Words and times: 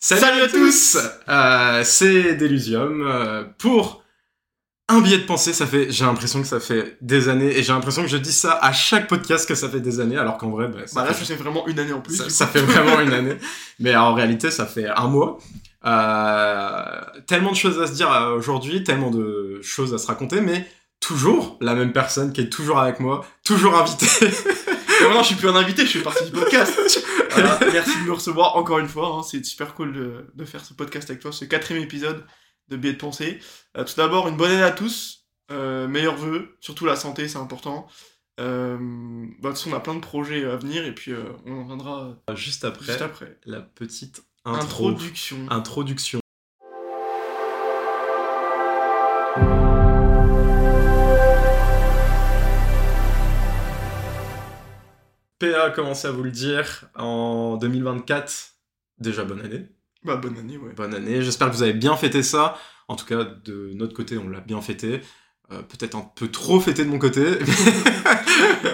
Salut, 0.00 0.42
à 0.42 0.48
tous 0.48 0.96
Euh, 1.28 1.82
C'est 1.84 2.34
Delusium. 2.36 3.02
euh, 3.06 3.44
pour 3.58 4.04
un 4.88 5.00
billet 5.00 5.18
de 5.18 5.24
pensée, 5.24 5.52
ça 5.52 5.66
fait, 5.66 5.90
j'ai 5.90 6.04
l'impression 6.04 6.40
que 6.40 6.46
ça 6.46 6.60
fait 6.60 6.96
des 7.02 7.28
années, 7.28 7.58
et 7.58 7.62
j'ai 7.62 7.72
l'impression 7.72 8.02
que 8.02 8.08
je 8.08 8.16
dis 8.16 8.32
ça 8.32 8.52
à 8.62 8.72
chaque 8.72 9.06
podcast 9.08 9.46
que 9.46 9.54
ça 9.54 9.68
fait 9.68 9.80
des 9.80 10.00
années, 10.00 10.16
alors 10.16 10.38
qu'en 10.38 10.50
vrai, 10.50 10.68
bah, 10.68 10.86
ça, 10.86 11.00
Bah 11.00 11.06
là, 11.06 11.12
fait, 11.12 11.20
je 11.20 11.24
sais 11.26 11.34
vraiment 11.34 11.66
une 11.66 11.78
année 11.78 11.92
en 11.92 12.00
plus. 12.00 12.16
ça, 12.16 12.30
ça 12.30 12.46
fait 12.46 12.60
vraiment 12.62 13.00
une 13.02 13.12
année. 13.12 13.36
Mais 13.80 13.94
en 13.96 14.14
réalité, 14.14 14.50
ça 14.50 14.64
fait 14.66 14.86
un 14.88 15.08
mois. 15.08 15.38
Euh, 15.84 17.00
tellement 17.26 17.50
de 17.50 17.56
choses 17.56 17.80
à 17.80 17.86
se 17.86 17.92
dire 17.92 18.08
aujourd'hui, 18.36 18.82
tellement 18.84 19.10
de 19.10 19.60
choses 19.62 19.92
à 19.94 19.98
se 19.98 20.06
raconter, 20.06 20.40
mais 20.40 20.66
toujours 21.00 21.58
la 21.60 21.74
même 21.74 21.92
personne 21.92 22.32
qui 22.32 22.40
est 22.40 22.48
toujours 22.50 22.78
avec 22.78 22.98
moi, 23.00 23.26
toujours 23.44 23.76
invité. 23.78 24.06
Et 24.26 25.04
maintenant, 25.04 25.22
je 25.22 25.26
suis 25.28 25.36
plus 25.36 25.48
un 25.48 25.54
invité, 25.56 25.84
je 25.86 25.98
fais 25.98 26.02
partie 26.04 26.24
du 26.24 26.30
podcast. 26.32 27.04
Voilà, 27.40 27.58
merci 27.72 27.96
de 28.02 28.04
me 28.06 28.12
recevoir 28.12 28.56
encore 28.56 28.78
une 28.78 28.88
fois. 28.88 29.08
hein, 29.16 29.22
C'est 29.22 29.44
super 29.44 29.74
cool 29.74 29.92
de, 29.92 30.26
de 30.34 30.44
faire 30.44 30.64
ce 30.64 30.74
podcast 30.74 31.08
avec 31.10 31.22
toi, 31.22 31.32
ce 31.32 31.44
quatrième 31.44 31.82
épisode 31.82 32.24
de 32.68 32.76
Biais 32.76 32.92
de 32.92 32.98
pensée. 32.98 33.38
Euh, 33.76 33.84
tout 33.84 33.94
d'abord, 33.96 34.28
une 34.28 34.36
bonne 34.36 34.50
année 34.50 34.62
à 34.62 34.70
tous. 34.72 35.26
Euh, 35.50 35.88
meilleurs 35.88 36.16
vœux, 36.16 36.56
surtout 36.60 36.84
la 36.84 36.94
santé, 36.96 37.26
c'est 37.28 37.38
important. 37.38 37.86
Euh, 38.38 38.76
bah, 38.78 39.48
de 39.50 39.54
toute 39.54 39.58
façon, 39.58 39.70
on 39.72 39.74
a 39.76 39.80
plein 39.80 39.94
de 39.94 40.00
projets 40.00 40.44
à 40.44 40.56
venir 40.56 40.84
et 40.84 40.94
puis 40.94 41.12
on 41.46 41.52
en 41.58 41.62
reviendra 41.62 42.16
Juste 42.34 42.64
après, 42.64 42.84
juste 42.86 43.00
après. 43.02 43.38
la 43.46 43.60
petite 43.62 44.22
intro. 44.44 44.88
Introduction. 44.90 45.38
Introduction. 45.50 46.20
PA 55.38 55.64
a 55.64 55.70
commencé 55.70 56.08
à 56.08 56.10
vous 56.10 56.22
le 56.22 56.30
dire 56.30 56.84
en 56.96 57.56
2024. 57.56 58.54
Déjà 58.98 59.24
bonne 59.24 59.40
année. 59.40 59.66
Bah, 60.04 60.16
bonne 60.16 60.36
année, 60.38 60.56
ouais. 60.56 60.72
Bonne 60.72 60.94
année. 60.94 61.22
J'espère 61.22 61.48
que 61.48 61.54
vous 61.54 61.62
avez 61.62 61.72
bien 61.72 61.96
fêté 61.96 62.22
ça. 62.22 62.56
En 62.88 62.96
tout 62.96 63.04
cas, 63.04 63.24
de 63.24 63.72
notre 63.74 63.94
côté, 63.94 64.18
on 64.18 64.28
l'a 64.28 64.40
bien 64.40 64.60
fêté. 64.60 65.00
Euh, 65.52 65.62
Peut-être 65.62 65.94
un 65.96 66.10
peu 66.14 66.28
trop 66.28 66.60
fêté 66.60 66.84
de 66.84 66.90
mon 66.90 66.98
côté. 66.98 67.24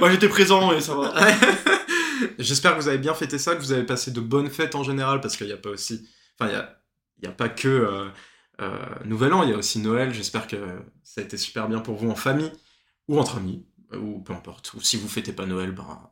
Moi, 0.00 0.10
j'étais 0.10 0.28
présent 0.28 0.72
et 0.72 0.80
ça 0.80 0.94
va. 0.94 1.12
J'espère 2.38 2.76
que 2.76 2.80
vous 2.80 2.88
avez 2.88 2.98
bien 2.98 3.14
fêté 3.14 3.38
ça, 3.38 3.54
que 3.54 3.60
vous 3.60 3.72
avez 3.72 3.84
passé 3.84 4.10
de 4.10 4.20
bonnes 4.20 4.50
fêtes 4.50 4.74
en 4.74 4.82
général, 4.82 5.20
parce 5.20 5.36
qu'il 5.36 5.46
n'y 5.46 5.52
a 5.52 5.56
pas 5.58 5.70
aussi. 5.70 6.08
Enfin, 6.38 6.50
il 6.50 6.54
n'y 6.54 6.60
a, 6.60 6.80
il 7.18 7.24
y 7.24 7.28
a 7.28 7.32
pas 7.32 7.48
que 7.48 7.68
euh, 7.68 8.08
euh, 8.60 8.78
Nouvel 9.04 9.32
An, 9.32 9.42
il 9.42 9.50
y 9.50 9.52
a 9.52 9.56
aussi 9.56 9.78
Noël. 9.78 10.12
J'espère 10.14 10.46
que 10.46 10.56
ça 11.02 11.20
a 11.20 11.24
été 11.24 11.36
super 11.36 11.68
bien 11.68 11.80
pour 11.80 11.96
vous 11.96 12.10
en 12.10 12.14
famille 12.14 12.52
ou 13.08 13.18
entre 13.18 13.36
amis, 13.36 13.64
ou 13.92 14.20
peu 14.20 14.32
importe. 14.32 14.72
Ou 14.74 14.80
si 14.80 14.96
vous 14.96 15.08
fêtez 15.08 15.32
pas 15.32 15.46
Noël, 15.46 15.72
ben, 15.72 16.10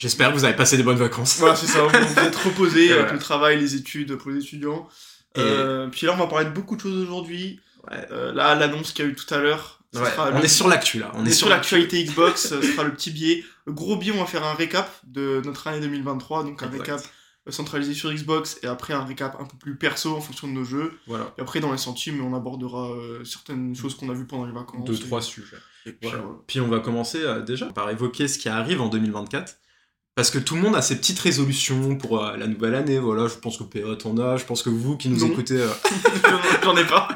j'espère 0.00 0.30
que 0.30 0.34
vous 0.34 0.44
avez 0.44 0.56
passé 0.56 0.76
des 0.76 0.82
bonnes 0.82 0.96
vacances. 0.98 1.36
Voilà, 1.38 1.54
c'est 1.54 1.66
ça. 1.68 1.82
Vous 1.84 2.18
êtes 2.18 2.34
reposé 2.44 2.86
Et 2.86 2.90
avec 2.92 2.98
voilà. 3.02 3.12
le 3.12 3.18
travail, 3.20 3.60
les 3.60 3.76
études 3.76 4.16
pour 4.16 4.32
les 4.32 4.42
étudiants. 4.42 4.88
Et- 5.36 5.40
Euh, 5.40 5.86
puis 5.88 6.06
là, 6.08 6.14
on 6.14 6.16
va 6.16 6.26
parler 6.26 6.46
de 6.46 6.50
beaucoup 6.50 6.74
de 6.74 6.80
choses 6.80 6.96
aujourd'hui. 6.96 7.60
Ouais. 7.88 8.04
Euh, 8.10 8.32
là, 8.32 8.56
l'annonce 8.56 8.92
qu'il 8.92 9.04
y 9.04 9.08
a 9.08 9.10
eu 9.10 9.14
tout 9.14 9.32
à 9.32 9.38
l'heure. 9.38 9.76
Ouais, 9.94 10.02
on 10.18 10.38
le- 10.38 10.44
est 10.44 10.48
sur 10.48 10.68
l'actu 10.68 10.98
là. 11.00 11.10
on 11.14 11.24
est 11.26 11.30
sur 11.32 11.48
l'actualité 11.48 12.02
Xbox. 12.04 12.48
ce 12.48 12.60
sera 12.62 12.82
le 12.84 12.92
petit. 12.92 13.44
Le 13.66 13.72
gros 13.72 13.96
billet, 13.96 14.12
on 14.14 14.20
va 14.20 14.26
faire 14.26 14.44
un 14.44 14.54
récap 14.54 14.88
de 15.04 15.42
notre 15.44 15.66
année 15.68 15.80
2023. 15.80 16.44
Donc 16.44 16.62
un 16.62 16.66
Exact. 16.66 16.80
récap 16.80 17.00
euh, 17.48 17.50
centralisé 17.50 17.94
sur 17.94 18.12
Xbox 18.12 18.58
et 18.62 18.66
après 18.68 18.92
un 18.94 19.04
récap 19.04 19.36
un 19.40 19.44
peu 19.44 19.56
plus 19.56 19.76
perso 19.76 20.14
en 20.14 20.20
fonction 20.20 20.46
de 20.46 20.52
nos 20.52 20.62
jeux. 20.64 20.92
Voilà. 21.08 21.32
Et 21.38 21.40
après, 21.40 21.58
dans 21.60 21.72
les 21.72 21.78
centimes, 21.78 22.22
on 22.24 22.36
abordera 22.36 22.90
euh, 22.92 23.24
certaines 23.24 23.74
choses 23.74 23.96
qu'on 23.96 24.08
a 24.10 24.14
vues 24.14 24.26
pendant 24.26 24.46
les 24.46 24.52
vacances. 24.52 24.84
Deux, 24.84 24.94
Et- 24.94 25.00
trois 25.00 25.22
sujets. 25.22 25.56
et 25.86 25.92
puis, 25.92 26.08
Voilà. 26.08 26.22
voilà. 26.24 26.38
Puis 26.46 26.60
on 26.60 26.68
va 26.68 26.78
commencer 26.80 27.18
euh, 27.22 27.40
déjà 27.42 27.66
par 27.66 27.90
évoquer 27.90 28.28
ce 28.28 28.38
qui 28.38 28.48
arrive 28.48 28.80
en 28.80 28.88
2024. 28.88 29.54
Parce 30.16 30.30
que 30.30 30.38
tout 30.38 30.54
le 30.56 30.60
monde 30.60 30.76
a 30.76 30.82
ses 30.82 30.96
petites 30.96 31.18
résolutions 31.20 31.96
pour 31.96 32.22
euh, 32.24 32.36
la 32.36 32.46
nouvelle 32.46 32.74
année. 32.74 32.98
Voilà, 32.98 33.26
je 33.28 33.34
pense 33.36 33.56
que 33.56 33.62
PA 33.64 33.96
t'en 33.96 34.18
as, 34.18 34.36
je 34.36 34.44
pense 34.44 34.62
que 34.62 34.68
vous 34.70 34.96
qui 34.96 35.08
nous 35.08 35.20
Non. 35.20 35.26
écoutez. 35.28 35.58
euh, 35.60 35.68
J'en 36.62 36.76
ai 36.76 36.84
pas. 36.84 37.08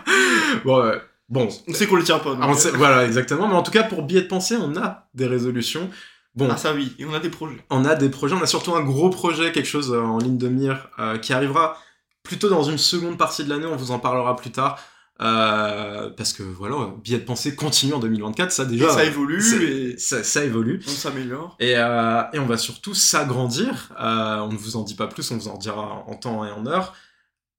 bon, 0.64 0.82
ouais. 0.82 1.00
bon, 1.28 1.48
On 1.68 1.74
sait 1.74 1.86
qu'on 1.86 1.96
le 1.96 2.04
tient 2.04 2.18
pas. 2.20 2.36
Ah, 2.40 2.46
on 2.48 2.52
euh, 2.52 2.56
sait- 2.56 2.70
voilà, 2.70 3.04
exactement. 3.04 3.48
Mais 3.48 3.54
en 3.54 3.62
tout 3.62 3.72
cas, 3.72 3.82
pour 3.82 4.02
billet 4.04 4.22
de 4.22 4.28
pensée, 4.28 4.56
on 4.58 4.76
a 4.76 5.08
des 5.14 5.26
résolutions. 5.26 5.90
Bon, 6.34 6.48
Ah, 6.50 6.56
ça 6.56 6.72
oui. 6.72 6.94
Et 6.98 7.04
on 7.04 7.12
a 7.14 7.18
des 7.20 7.30
projets. 7.30 7.56
on 7.70 7.84
a 7.84 7.94
des 7.94 8.08
projets, 8.08 8.34
on 8.34 8.42
a 8.42 8.46
surtout 8.46 8.74
un 8.74 8.82
gros 8.82 9.10
projet, 9.10 9.52
quelque 9.52 9.66
chose 9.68 9.92
euh, 9.92 10.00
en 10.00 10.18
ligne 10.18 10.38
de 10.38 10.48
mire, 10.48 10.88
euh, 10.98 11.18
qui 11.18 11.32
arrivera 11.32 11.76
plutôt 12.22 12.48
dans 12.48 12.62
une 12.62 12.78
seconde 12.78 13.18
partie 13.18 13.44
de 13.44 13.50
l'année, 13.50 13.66
on 13.66 13.76
vous 13.76 13.90
en 13.90 13.98
parlera 13.98 14.34
plus 14.34 14.50
tard. 14.50 14.78
Euh, 15.22 16.10
parce 16.10 16.32
que 16.32 16.42
voilà, 16.42 16.92
billet 17.02 17.18
de 17.18 17.24
pensée 17.24 17.54
continue 17.54 17.92
en 17.92 18.00
2024, 18.00 18.50
ça 18.50 18.64
déjà. 18.64 18.86
Et 18.86 18.90
ça 18.90 19.04
évolue 19.04 19.40
et 19.62 19.96
ça, 19.96 20.24
ça 20.24 20.44
évolue. 20.44 20.80
on 20.86 20.90
s'améliore. 20.90 21.56
Et, 21.60 21.74
euh, 21.76 22.22
et 22.32 22.38
on 22.40 22.46
va 22.46 22.56
surtout 22.56 22.94
s'agrandir. 22.94 23.92
Euh, 24.00 24.38
on 24.38 24.52
ne 24.52 24.56
vous 24.56 24.76
en 24.76 24.82
dit 24.82 24.96
pas 24.96 25.06
plus, 25.06 25.30
on 25.30 25.36
vous 25.36 25.48
en 25.48 25.56
dira 25.56 26.04
en 26.06 26.14
temps 26.16 26.44
et 26.44 26.50
en 26.50 26.66
heure. 26.66 26.94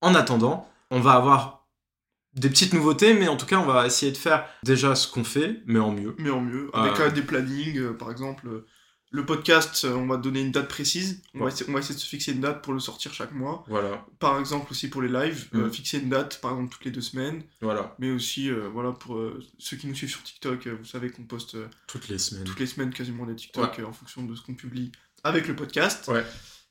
En 0.01 0.15
attendant, 0.15 0.69
on 0.91 0.99
va 0.99 1.13
avoir 1.13 1.65
des 2.33 2.49
petites 2.49 2.73
nouveautés, 2.73 3.13
mais 3.13 3.29
en 3.29 3.37
tout 3.37 3.45
cas, 3.45 3.57
on 3.57 3.65
va 3.65 3.85
essayer 3.85 4.11
de 4.11 4.17
faire 4.17 4.45
déjà 4.63 4.93
ce 4.93 5.07
qu'on 5.07 5.23
fait, 5.23 5.61
mais 5.65 5.79
en 5.79 5.91
mieux. 5.91 6.13
mais 6.19 6.31
en 6.31 6.41
mieux, 6.41 6.69
avec 6.73 7.13
des 7.13 7.21
plannings, 7.21 7.93
par 7.93 8.11
exemple. 8.11 8.65
Le 9.15 9.25
podcast, 9.25 9.85
euh, 9.85 9.93
on 9.95 10.07
va 10.07 10.17
donner 10.17 10.41
une 10.41 10.51
date 10.51 10.67
précise. 10.67 11.21
On, 11.33 11.39
va 11.39 11.47
essayer, 11.47 11.69
on 11.69 11.73
va 11.73 11.79
essayer 11.79 11.95
de 11.95 11.99
se 11.99 12.05
fixer 12.05 12.33
une 12.33 12.41
date 12.41 12.61
pour 12.63 12.73
le 12.73 12.79
sortir 12.79 13.13
chaque 13.13 13.31
mois. 13.31 13.63
Voilà, 13.67 14.05
Par 14.19 14.39
exemple, 14.39 14.67
aussi 14.71 14.89
pour 14.89 15.01
les 15.01 15.07
lives, 15.07 15.47
euh, 15.55 15.67
Mm. 15.67 15.71
fixer 15.71 15.97
une 15.99 16.09
date, 16.09 16.39
par 16.41 16.51
exemple, 16.51 16.73
toutes 16.73 16.85
les 16.85 16.91
deux 16.91 17.01
semaines. 17.01 17.43
voilà, 17.61 17.95
Mais 17.99 18.11
aussi, 18.11 18.49
euh, 18.49 18.67
voilà, 18.71 18.91
pour 18.91 19.15
euh, 19.15 19.41
ceux 19.57 19.77
qui 19.77 19.87
nous 19.87 19.95
suivent 19.95 20.09
sur 20.09 20.21
TikTok, 20.23 20.67
vous 20.67 20.85
savez 20.85 21.09
qu'on 21.09 21.23
poste 21.23 21.55
toutes 21.87 22.09
les 22.09 22.17
semaines. 22.17 22.43
toutes 22.43 22.59
les 22.59 22.67
semaines 22.67 22.91
quasiment 22.93 23.25
des 23.25 23.35
TikTok 23.35 23.79
en 23.87 23.93
fonction 23.93 24.23
de 24.23 24.35
ce 24.35 24.41
qu'on 24.41 24.55
publie 24.55 24.91
avec 25.23 25.47
le 25.47 25.55
podcast. 25.55 26.07
Ouais. 26.09 26.25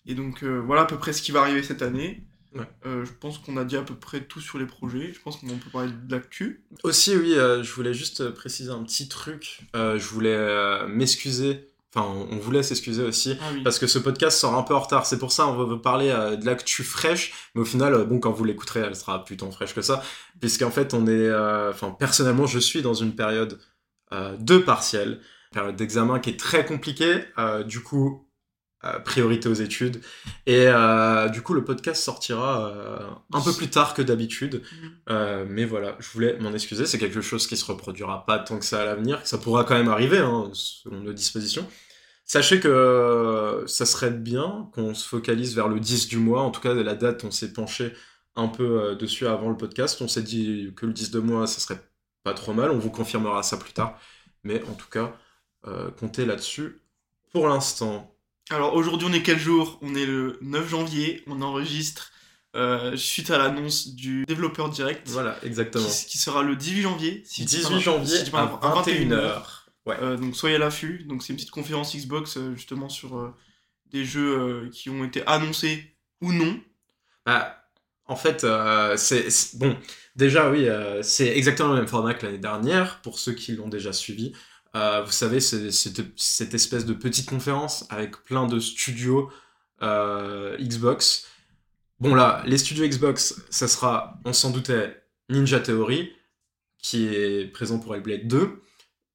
Et 0.07 0.15
donc, 0.15 0.45
voilà 0.45 0.83
à 0.83 0.87
peu 0.87 0.99
près 0.99 1.13
ce 1.13 1.23
qui 1.23 1.33
va 1.33 1.41
arriver 1.41 1.63
cette 1.63 1.83
année. 1.83 2.27
Ouais. 2.55 2.69
Euh, 2.87 3.05
je 3.05 3.11
pense 3.13 3.39
qu'on 3.39 3.57
a 3.57 3.65
dit 3.65 3.77
à 3.77 3.83
peu 3.83 3.97
près 3.97 4.23
tout 4.23 4.41
sur 4.41 4.59
les 4.59 4.67
projets. 4.67 5.13
Je 5.13 5.21
pense 5.21 5.39
qu'on 5.39 5.49
peut 5.49 5.71
parler 5.73 5.91
de 5.91 6.13
l'actu. 6.15 6.65
Aussi, 6.85 7.17
oui, 7.17 7.35
euh, 7.35 7.63
je 7.65 7.73
voulais 7.73 7.95
juste 7.95 8.31
préciser 8.31 8.71
un 8.71 8.85
petit 8.85 9.09
truc. 9.09 9.63
Euh, 9.75 9.99
je 9.99 10.07
voulais 10.07 10.87
m'excuser. 10.87 11.69
Enfin, 11.95 12.07
on, 12.09 12.35
on 12.35 12.39
voulait 12.39 12.63
s'excuser 12.63 13.05
aussi. 13.05 13.37
Ah 13.41 13.45
oui. 13.53 13.63
Parce 13.63 13.79
que 13.79 13.87
ce 13.87 13.99
podcast 13.99 14.39
sort 14.39 14.55
un 14.55 14.63
peu 14.63 14.75
en 14.75 14.81
retard, 14.81 15.07
c'est 15.07 15.19
pour 15.19 15.31
ça 15.33 15.47
on 15.47 15.55
va 15.57 15.65
vous 15.65 15.79
parler 15.79 16.11
euh, 16.11 16.37
de 16.37 16.45
l'actu 16.45 16.83
fraîche, 16.83 17.33
mais 17.55 17.61
au 17.63 17.65
final, 17.65 17.95
euh, 17.95 18.05
bon, 18.05 18.19
quand 18.19 18.33
vous 18.33 18.45
l'écouterez, 18.45 18.81
elle 18.81 18.97
sera 18.97 19.25
plus 19.25 19.37
tant 19.37 19.51
fraîche 19.51 19.75
que 19.75 19.83
ça, 19.83 20.03
puisqu'en 20.41 20.71
fait, 20.71 20.93
on 20.95 21.07
est, 21.07 21.11
euh, 21.11 21.71
enfin, 21.71 21.91
personnellement, 21.91 22.47
je 22.47 22.59
suis 22.59 22.83
dans 22.83 22.95
une 22.95 23.15
période 23.15 23.61
euh, 24.13 24.37
de 24.39 24.59
partiel, 24.59 25.21
période 25.53 25.77
d'examen 25.77 26.19
qui 26.19 26.31
est 26.31 26.39
très 26.39 26.67
compliquée, 26.67 27.25
euh, 27.39 27.63
du 27.63 27.81
coup, 27.81 28.24
euh, 28.85 28.99
priorité 28.99 29.49
aux 29.49 29.55
études, 29.55 30.01
et 30.47 30.67
euh, 30.67 31.29
du 31.29 31.43
coup, 31.43 31.55
le 31.55 31.65
podcast 31.65 32.03
sortira 32.03 32.69
euh, 32.69 32.99
un 33.33 33.41
peu 33.41 33.53
plus 33.53 33.69
tard 33.69 33.95
que 33.95 34.03
d'habitude, 34.03 34.63
euh, 35.09 35.47
mais 35.49 35.65
voilà, 35.65 35.97
je 36.01 36.09
voulais 36.11 36.39
m'en 36.39 36.53
excuser, 36.53 36.85
c'est 36.85 36.99
quelque 36.99 37.21
chose 37.21 37.47
qui 37.47 37.57
se 37.57 37.65
reproduira 37.65 38.27
pas 38.27 38.39
tant 38.39 38.59
que 38.59 38.65
ça 38.65 38.83
à 38.83 38.85
l'avenir, 38.85 39.21
ça 39.25 39.39
pourra 39.39 39.65
quand 39.65 39.75
même 39.75 39.89
arriver, 39.89 40.19
hein, 40.19 40.51
selon 40.53 41.01
nos 41.01 41.13
dispositions. 41.13 41.67
Sachez 42.27 42.59
que 42.61 43.65
ça 43.67 43.87
serait 43.87 44.11
bien 44.11 44.71
qu'on 44.75 44.95
se 44.95 45.07
focalise 45.07 45.55
vers 45.55 45.69
le 45.69 45.79
10 45.79 46.09
du 46.09 46.17
mois. 46.17 46.41
En 46.41 46.51
tout 46.51 46.61
cas, 46.63 46.73
la 46.73 46.95
date, 46.95 47.23
on 47.25 47.31
s'est 47.31 47.53
penché 47.53 47.93
un 48.35 48.49
peu 48.49 48.97
dessus 48.97 49.27
avant 49.27 49.51
le 49.51 49.59
podcast. 49.59 50.01
On 50.01 50.09
s'est 50.09 50.23
dit 50.23 50.73
que 50.75 50.87
le 50.87 50.95
10 50.95 51.11
de 51.11 51.21
mois, 51.21 51.47
ça 51.47 51.61
serait 51.61 51.81
pas 52.23 52.33
trop 52.33 52.55
mal. 52.55 52.71
On 52.71 52.79
vous 52.79 52.91
confirmera 52.91 53.43
ça 53.43 53.59
plus 53.59 53.75
tard. 53.75 53.99
Mais 54.43 54.63
en 54.71 54.73
tout 54.73 54.89
cas, 54.89 55.13
comptez 55.99 56.25
là-dessus 56.25 56.81
pour 57.31 57.47
l'instant. 57.47 58.14
Alors 58.51 58.75
aujourd'hui, 58.75 59.09
on 59.11 59.13
est 59.13 59.23
quel 59.23 59.39
jour? 59.39 59.79
On 59.83 59.95
est 59.95 60.07
le 60.07 60.39
9 60.43 60.69
janvier. 60.69 61.23
On 61.27 61.41
enregistre 61.43 62.13
euh, 62.57 62.97
suite 62.97 63.31
à 63.31 63.39
l'annonce 63.39 63.95
du 63.95 64.25
développeur 64.27 64.69
direct. 64.69 65.09
Voilà, 65.09 65.37
exactement. 65.43 65.87
Qui, 65.87 66.07
qui 66.07 66.19
sera 66.19 66.43
le 66.43 66.55
18 66.57 66.83
janvier. 66.83 67.23
si 67.25 67.43
je 67.43 67.47
dis 67.49 67.57
pas 67.57 67.63
18 67.63 67.75
n'im- 67.75 67.81
janvier 67.81 68.25
si 68.25 68.31
pas 68.31 68.41
à 68.41 68.45
n'importe- 68.45 68.89
21h. 68.89 69.43
Ouais. 69.87 69.97
Euh, 70.01 70.17
donc 70.17 70.37
soyez 70.37 70.57
à 70.57 70.59
l'affût. 70.59 71.05
Donc 71.09 71.23
c'est 71.23 71.31
une 71.33 71.37
petite 71.37 71.51
conférence 71.51 71.95
Xbox 71.97 72.37
euh, 72.37 72.55
justement 72.55 72.89
sur 72.89 73.35
des 73.91 74.05
jeux 74.05 74.69
qui 74.73 74.91
ont 74.91 75.05
été 75.05 75.27
annoncés 75.27 75.97
ou 76.21 76.33
non. 76.33 76.59
Bah, 77.27 77.61
en 78.07 78.17
fait, 78.17 78.47
c'est 78.97 79.57
bon. 79.57 79.77
Déjà, 80.17 80.51
oui, 80.51 80.67
c'est 81.03 81.29
exactement 81.37 81.71
le 81.71 81.77
même 81.77 81.89
format 81.89 82.13
que 82.15 82.27
l'année 82.27 82.39
dernière. 82.39 83.01
Pour 83.03 83.19
ceux 83.19 83.33
qui 83.33 83.53
l'ont 83.53 83.69
déjà 83.69 83.93
suivi, 83.93 84.33
Euh, 84.75 85.03
vous 85.05 85.13
savez, 85.13 85.41
c'est 85.41 85.71
c'est 85.71 85.95
cette 86.17 86.55
espèce 86.55 86.85
de 86.85 86.95
petite 86.95 87.29
conférence 87.29 87.87
avec 87.91 88.25
plein 88.25 88.47
de 88.47 88.59
studios 88.59 89.31
euh, 89.83 90.57
Xbox. 90.59 91.27
Bon 92.01 92.15
là, 92.15 92.43
les 92.45 92.59
studios 92.59 92.87
Xbox, 92.87 93.41
ça 93.51 93.69
sera, 93.69 94.19
on 94.25 94.33
s'en 94.33 94.51
doutait, 94.51 95.01
Ninja 95.29 95.61
Theory, 95.61 96.11
qui 96.83 97.07
est 97.07 97.47
présent 97.53 97.79
pour 97.79 97.95
Hellblade 97.95 98.27
2. 98.27 98.61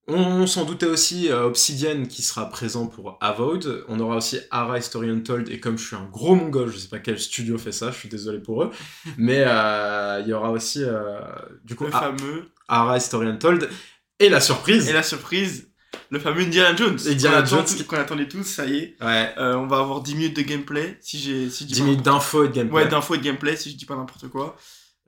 On 0.08 0.48
s'en 0.48 0.66
doutait 0.66 0.88
aussi 0.88 1.30
euh, 1.30 1.44
Obsidian 1.44 2.06
qui 2.06 2.24
sera 2.24 2.50
présent 2.50 2.88
pour 2.88 3.18
Avowed. 3.22 3.84
On 3.90 4.00
aura 4.00 4.16
aussi 4.16 4.40
Ara 4.50 4.80
History 4.80 5.10
Untold. 5.10 5.50
Et 5.50 5.60
comme 5.60 5.78
je 5.78 5.86
suis 5.86 5.96
un 5.96 6.06
gros 6.06 6.34
mongol, 6.36 6.72
je 6.72 6.78
sais 6.78 6.88
pas 6.88 6.98
quel 6.98 7.20
studio 7.20 7.60
fait 7.60 7.72
ça, 7.74 7.92
je 7.92 7.98
suis 7.98 8.10
désolé 8.10 8.40
pour 8.40 8.64
eux. 8.64 8.72
Mais 9.18 9.42
il 10.22 10.28
y 10.28 10.34
aura 10.34 10.50
aussi, 10.50 10.84
du 11.64 11.76
coup, 11.76 11.84
Le 11.86 11.94
A- 11.94 12.00
fameux. 12.00 12.50
Ara 12.68 12.98
History 12.98 13.28
Untold. 13.28 13.70
Et 14.20 14.30
la 14.30 14.42
surprise, 14.42 14.88
Et 14.90 14.94
la 14.94 15.04
surprise, 15.04 15.70
le 16.10 16.20
fameux 16.20 16.42
Indiana 16.42 16.76
Jones. 16.76 16.98
Indiana 17.08 17.38
qu'on 17.42 17.58
attend 17.58 17.66
Jones 17.68 17.86
qu'on 17.88 17.98
attendait 17.98 18.28
tous, 18.28 18.44
ça 18.44 18.66
y 18.66 18.78
est. 18.78 18.96
Ouais. 19.02 19.34
Euh, 19.38 19.56
on 19.56 19.68
va 19.68 19.78
avoir 19.80 20.02
10 20.02 20.16
minutes 20.16 20.36
de 20.36 20.42
gameplay, 20.42 20.98
si 21.02 21.20
j'ai 21.20 21.50
si 21.50 21.64
je 21.64 21.68
dis 21.70 21.74
10 21.76 21.80
pas 21.82 21.86
minutes 21.88 22.02
d'infos 22.04 22.44
et 22.44 22.48
de 22.50 22.54
gameplay. 22.54 22.76
Ouais, 22.84 22.88
d'infos 22.88 23.16
et 23.16 23.18
de 23.20 23.24
gameplay, 23.24 23.56
si 23.56 23.72
je 23.72 23.78
dis 23.78 23.86
pas 23.86 23.96
n'importe 23.96 24.28
quoi. 24.28 24.58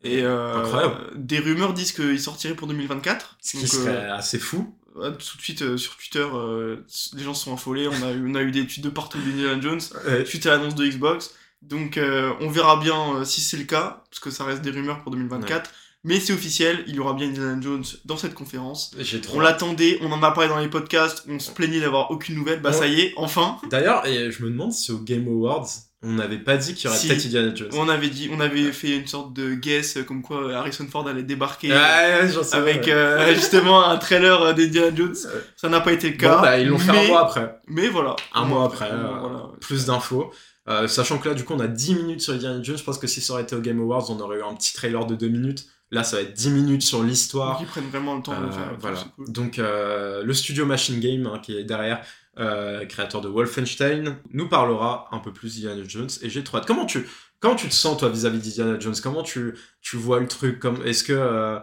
Et 0.04 0.24
euh, 0.24 0.58
Incroyable. 0.64 0.96
des 1.16 1.40
rumeurs 1.40 1.74
disent 1.74 1.92
qu'il 1.92 2.20
sortirait 2.20 2.56
pour 2.56 2.68
2024. 2.68 3.38
Ce 3.42 3.58
qui 3.58 3.68
serait 3.68 3.90
euh, 3.96 4.16
assez 4.16 4.40
fou. 4.40 4.76
ouais, 4.96 5.12
tout 5.12 5.38
de 5.38 5.42
suite 5.42 5.62
euh, 5.62 5.78
sur 5.78 5.96
Twitter, 5.98 6.26
euh, 6.34 6.78
les 7.16 7.24
gens 7.24 7.34
sont 7.36 7.54
affolés. 7.54 7.88
On 7.88 8.04
a, 8.08 8.12
eu- 8.12 8.32
on 8.32 8.34
a 8.36 8.42
eu 8.42 8.50
des 8.52 8.66
tweets 8.66 8.84
de 8.84 8.90
partout 8.90 9.20
d'Indiana 9.20 9.62
Jones 9.62 9.80
Ouais. 10.08 10.26
suite 10.26 10.46
à 10.48 10.52
l'annonce 10.52 10.74
de 10.76 10.86
Xbox. 10.88 11.36
Donc 11.62 11.98
euh, 11.98 12.32
on 12.40 12.50
verra 12.50 12.78
bien 12.78 13.24
si 13.24 13.42
c'est 13.42 13.58
le 13.58 13.66
cas, 13.66 14.04
parce 14.10 14.20
que 14.20 14.32
ça 14.32 14.44
reste 14.46 14.64
des 14.64 14.72
rumeurs 14.72 15.04
pour 15.04 15.12
2024. 15.12 15.70
Mais 16.04 16.20
c'est 16.20 16.34
officiel, 16.34 16.84
il 16.88 16.96
y 16.96 17.00
aura 17.00 17.14
bien 17.14 17.28
Indiana 17.28 17.62
Jones 17.62 17.84
dans 18.06 18.18
cette 18.18 18.34
conférence. 18.34 18.92
Trop. 19.22 19.38
On 19.38 19.40
l'attendait, 19.40 20.00
on 20.02 20.12
en 20.12 20.24
a 20.24 20.32
parlé 20.32 20.50
dans 20.50 20.58
les 20.58 20.68
podcasts, 20.68 21.24
on 21.30 21.38
se 21.38 21.52
plaignait 21.52 21.80
d'avoir 21.80 22.10
aucune 22.10 22.36
nouvelle. 22.36 22.60
Bah 22.60 22.72
Ouais. 22.72 22.76
ça 22.76 22.88
y 22.88 23.02
est, 23.02 23.14
enfin. 23.18 23.58
D'ailleurs, 23.70 24.04
je 24.06 24.44
me 24.44 24.50
demande 24.50 24.74
si 24.74 24.92
au 24.92 24.98
Game 24.98 25.28
Awards, 25.28 25.68
on 26.04 26.14
n'avait 26.14 26.40
pas 26.40 26.58
dit 26.58 26.74
qu'il 26.74 26.86
y 26.86 26.88
aurait 26.88 26.98
Si. 26.98 27.08
peut-être 27.08 27.26
Indiana 27.28 27.54
Jones. 27.54 27.70
On 27.74 27.88
avait 27.88 28.10
dit, 28.10 28.30
on 28.34 28.40
avait 28.40 28.72
fait 28.72 28.98
une 28.98 29.06
sorte 29.06 29.34
de 29.34 29.54
guess 29.54 29.98
euh, 29.98 30.04
comme 30.04 30.24
quoi 30.24 30.52
Harrison 30.56 30.88
Ford 30.92 31.08
allait 31.08 31.22
débarquer. 31.22 31.72
Ouais, 31.72 32.28
sais 32.28 32.56
avec 32.56 32.88
euh, 32.88 33.34
justement 33.36 33.86
un 33.86 33.98
trailer 33.98 34.42
euh, 34.42 34.54
d'Indiana 34.54 34.96
Jones. 34.96 35.16
Ça 35.56 35.70
n'a 35.70 35.80
pas 35.80 35.92
été 35.94 36.10
le 36.10 36.18
cas. 36.18 36.38
Bon, 36.38 36.42
bah, 36.42 36.58
ils 36.58 36.68
l'ont 36.68 36.80
fait 36.80 36.92
mais, 36.92 37.06
un 37.06 37.08
mois 37.08 37.22
après. 37.22 37.60
Mais 37.68 37.88
voilà. 37.90 38.16
Un 38.34 38.46
mois 38.46 38.66
après, 38.66 38.90
euh, 38.90 38.96
euh, 38.96 39.20
voilà. 39.20 39.50
Plus 39.60 39.86
d'infos. 39.86 40.32
Euh, 40.68 40.88
sachant 40.88 41.20
que 41.20 41.30
là, 41.30 41.36
du 41.36 41.44
coup, 41.44 41.54
on 41.54 41.60
a 41.60 41.68
10 41.68 41.94
minutes 41.96 42.22
sur 42.22 42.34
Indiana 42.34 42.64
Jones. 42.64 42.78
Je 42.78 42.84
pense 42.84 42.98
que 42.98 43.06
si 43.08 43.22
ça 43.22 43.34
aurait 43.34 43.44
été 43.44 43.56
au 43.56 43.62
Game 43.62 43.80
Awards, 43.80 44.10
on 44.10 44.20
aurait 44.20 44.40
eu 44.40 44.44
un 44.44 44.56
petit 44.56 44.74
trailer 44.74 45.06
de 45.06 45.14
2 45.16 45.28
minutes. 45.28 45.68
Là, 45.92 46.04
ça 46.06 46.16
va 46.18 46.22
être 46.24 46.34
10 46.34 46.50
minutes 46.52 46.84
sur 46.84 47.04
l'histoire. 47.04 47.58
Ils 47.60 47.68
prennent 47.68 47.90
vraiment 47.90 48.16
le 48.16 48.22
temps 48.24 48.36
de 48.40 48.46
le 48.46 48.48
Euh, 48.48 48.52
faire. 48.52 48.72
voilà. 48.80 49.04
cool. 49.18 49.30
Donc 49.32 49.60
euh, 49.60 50.24
le 50.24 50.34
studio 50.34 50.66
Machine 50.66 51.00
Game 51.02 51.28
hein, 51.28 51.40
qui 51.44 51.58
est 51.58 51.64
derrière, 51.66 52.02
euh, 52.40 52.86
créateur 52.86 53.20
de 53.20 53.28
Wolfenstein, 53.28 54.16
nous 54.32 54.48
parlera 54.48 55.10
un 55.12 55.20
peu 55.20 55.34
plus 55.34 55.56
d'Indiana 55.62 55.84
Jones 55.88 56.10
et 56.22 56.30
j'ai 56.30 56.44
trop 56.46 56.58
hâte. 56.58 56.66
Comment 56.66 56.86
tu 56.86 57.06
comment 57.42 57.56
tu 57.56 57.68
te 57.68 57.74
sens 57.74 57.98
toi 57.98 58.08
vis-à-vis 58.10 58.40
d'Indiana 58.40 58.80
Jones? 58.80 58.96
Comment 59.04 59.22
tu 59.24 59.54
tu 59.82 59.98
vois 59.98 60.22
le 60.22 60.28
truc? 60.30 60.60
Comme 60.60 60.82
est-ce 60.86 61.04
que 61.04 61.12
euh, 61.14 61.60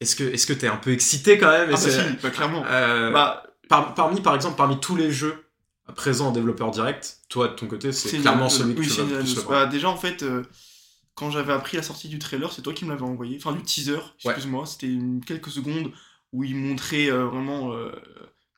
est-ce 0.00 0.16
que 0.16 0.24
est-ce 0.24 0.46
que 0.46 0.52
t'es 0.52 0.68
un 0.68 0.76
peu 0.76 0.90
excité 0.92 1.38
quand 1.38 1.50
même? 1.50 1.68
Ah 1.70 1.72
bah 1.72 1.76
si, 1.78 1.90
bah, 2.22 2.28
clairement. 2.30 2.62
euh, 2.66 3.10
Bah, 3.10 3.42
par- 3.70 3.94
parmi 3.94 4.20
par 4.20 4.34
exemple 4.34 4.56
parmi 4.58 4.78
tous 4.80 4.96
les 4.96 5.10
jeux 5.10 5.34
présents 5.94 6.28
en 6.28 6.32
développeur 6.32 6.70
direct, 6.72 7.20
toi 7.30 7.48
de 7.48 7.54
ton 7.54 7.66
côté 7.68 7.90
c'est 7.92 8.18
clairement 8.18 8.50
celui 8.50 8.74
que 8.74 8.82
tu 8.82 8.88
vas 8.90 9.18
plus. 9.20 9.44
Bah, 9.48 9.64
déjà, 9.64 9.88
en 9.88 9.96
fait, 9.96 10.22
quand 11.16 11.30
j'avais 11.32 11.52
appris 11.52 11.76
la 11.76 11.82
sortie 11.82 12.08
du 12.08 12.20
trailer, 12.20 12.52
c'est 12.52 12.62
toi 12.62 12.72
qui 12.72 12.84
me 12.84 12.90
l'avais 12.90 13.02
envoyé. 13.02 13.36
Enfin, 13.38 13.52
du 13.52 13.62
teaser, 13.62 13.98
excuse-moi. 14.24 14.64
C'était 14.66 14.86
une- 14.86 15.24
quelques 15.24 15.50
secondes 15.50 15.90
où 16.32 16.44
il 16.44 16.54
montrait 16.54 17.10
euh, 17.10 17.24
vraiment. 17.26 17.72
euh, 17.72 17.90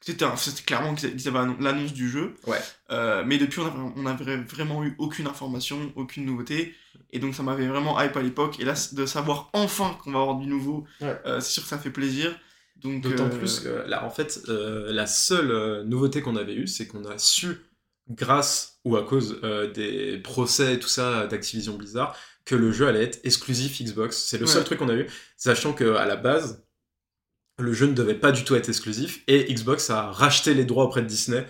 c'était 0.00 0.26
c'était 0.37 0.62
clairement 0.62 0.94
qu'ils 0.94 1.26
avaient 1.28 1.38
annon- 1.38 1.56
l'annonce 1.60 1.93
du 1.93 2.08
jeu. 2.10 2.34
Ouais. 2.46 2.60
Euh, 2.90 3.22
mais 3.26 3.38
depuis, 3.38 3.60
on 3.60 3.66
avait, 3.66 3.93
on 3.96 4.06
avait 4.06 4.37
vraiment 4.37 4.84
eu 4.84 4.94
aucune 4.99 5.26
information, 5.26 5.93
aucune 5.96 6.25
nouveauté. 6.26 6.75
Et 7.10 7.19
donc, 7.20 7.34
ça 7.34 7.43
m'avait 7.43 7.66
vraiment 7.66 8.00
hype 8.00 8.16
à 8.16 8.22
l'époque. 8.22 8.61
Et 8.61 8.64
là, 8.64 8.75
de 8.93 9.06
savoir 9.06 9.49
enfin 9.54 9.96
qu'on 10.04 10.12
va 10.12 10.20
avoir 10.20 10.37
du 10.37 10.46
nouveau, 10.46 10.84
Ouais. 11.00 11.19
euh, 11.26 11.40
c'est 11.40 11.52
sûr 11.52 11.62
que 11.62 11.69
ça 11.70 11.78
fait 11.78 11.90
plaisir. 11.90 12.38
D'autant 12.76 13.28
plus 13.28 13.58
que 13.61 13.69
là, 13.88 14.04
en 14.04 14.11
fait, 14.11 14.40
la 14.46 15.06
seule 15.08 15.82
nouveauté 15.84 16.22
qu'on 16.22 16.37
avait 16.37 16.54
eue, 16.54 16.69
c'est 16.69 16.87
qu'on 16.87 17.04
a 17.06 17.19
su, 17.19 17.56
grâce 18.08 18.78
ou 18.84 18.96
à 18.96 19.02
cause 19.02 19.40
des 19.75 20.19
procès 20.19 20.75
et 20.75 20.78
tout 20.78 20.88
ça 20.88 21.26
d'Activision 21.26 21.75
Blizzard, 21.76 22.16
que 22.48 22.56
le 22.56 22.72
jeu 22.72 22.88
allait 22.88 23.02
être 23.04 23.20
exclusif 23.24 23.82
Xbox. 23.82 24.16
C'est 24.16 24.38
le 24.38 24.46
seul 24.46 24.64
truc 24.64 24.78
qu'on 24.78 24.88
a 24.88 24.94
eu, 24.94 25.06
sachant 25.36 25.72
que 25.74 25.94
à 25.96 26.06
la 26.06 26.16
base, 26.16 26.64
le 27.60 27.72
jeu 27.72 27.86
ne 27.86 27.92
devait 27.92 28.14
pas 28.14 28.32
du 28.32 28.42
tout 28.44 28.54
être 28.54 28.68
exclusif 28.68 29.20
et 29.26 29.52
Xbox 29.52 29.90
a 29.90 30.10
racheté 30.10 30.54
les 30.54 30.64
droits 30.64 30.84
auprès 30.84 31.02
de 31.02 31.06
Disney 31.06 31.44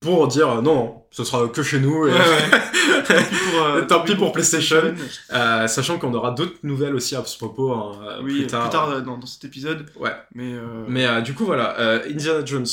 pour 0.00 0.28
dire 0.28 0.48
euh, 0.48 0.62
non, 0.62 0.74
non, 0.74 1.02
ce 1.10 1.24
sera 1.24 1.48
que 1.48 1.62
chez 1.62 1.80
nous. 1.80 2.06
et- 2.06 2.12
Ouais, 2.12 2.18
Tant 3.08 3.14
pis 3.24 3.34
pour, 3.50 3.62
euh, 3.62 3.82
Tant 3.86 4.00
pis 4.04 4.14
pour 4.14 4.32
PlayStation. 4.32 4.94
Euh, 5.32 5.66
sachant 5.66 5.98
qu'on 5.98 6.14
aura 6.14 6.30
d'autres 6.30 6.58
nouvelles 6.62 6.94
aussi 6.94 7.14
à 7.16 7.24
ce 7.24 7.36
propos 7.36 7.72
hein, 7.72 8.18
Oui, 8.22 8.38
plus 8.40 8.46
tard. 8.46 8.88
euh, 8.90 9.00
dans, 9.00 9.18
dans 9.18 9.26
cet 9.26 9.44
épisode. 9.44 9.90
Ouais. 9.96 10.12
Mais, 10.34 10.54
Mais 10.88 11.20
du 11.22 11.34
coup, 11.34 11.44
voilà, 11.44 12.00
Indiana 12.06 12.44
Jones, 12.44 12.66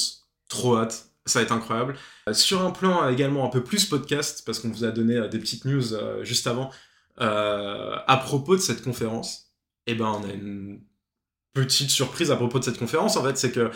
trop 0.48 0.78
hâte, 0.78 1.08
ça 1.26 1.40
va 1.40 1.44
être 1.44 1.52
incroyable. 1.52 1.96
Sur 2.32 2.64
un 2.64 2.70
plan 2.72 3.10
également 3.10 3.44
un 3.46 3.50
peu 3.50 3.64
plus 3.64 3.86
podcast, 3.86 4.44
parce 4.46 4.60
qu'on 4.60 4.70
vous 4.70 4.84
a 4.86 4.92
donné 4.92 5.28
des 5.28 5.40
petites 5.40 5.66
news 5.66 5.84
juste 6.22 6.46
avant, 6.48 6.70
euh, 7.22 7.96
à 8.08 8.18
propos 8.18 8.56
de 8.56 8.62
cette 8.62 8.84
conférence, 8.84 9.52
eh 9.88 9.96
ben, 9.96 10.20
on 10.22 10.28
a 10.28 10.34
une 10.34 10.82
petite 11.54 11.90
surprise 11.90 12.32
à 12.32 12.36
propos 12.36 12.60
de 12.60 12.64
cette 12.64 12.78
conférence, 12.78 13.18
en 13.18 13.24
fait, 13.24 13.38
c'est 13.38 13.52
que 13.52 13.72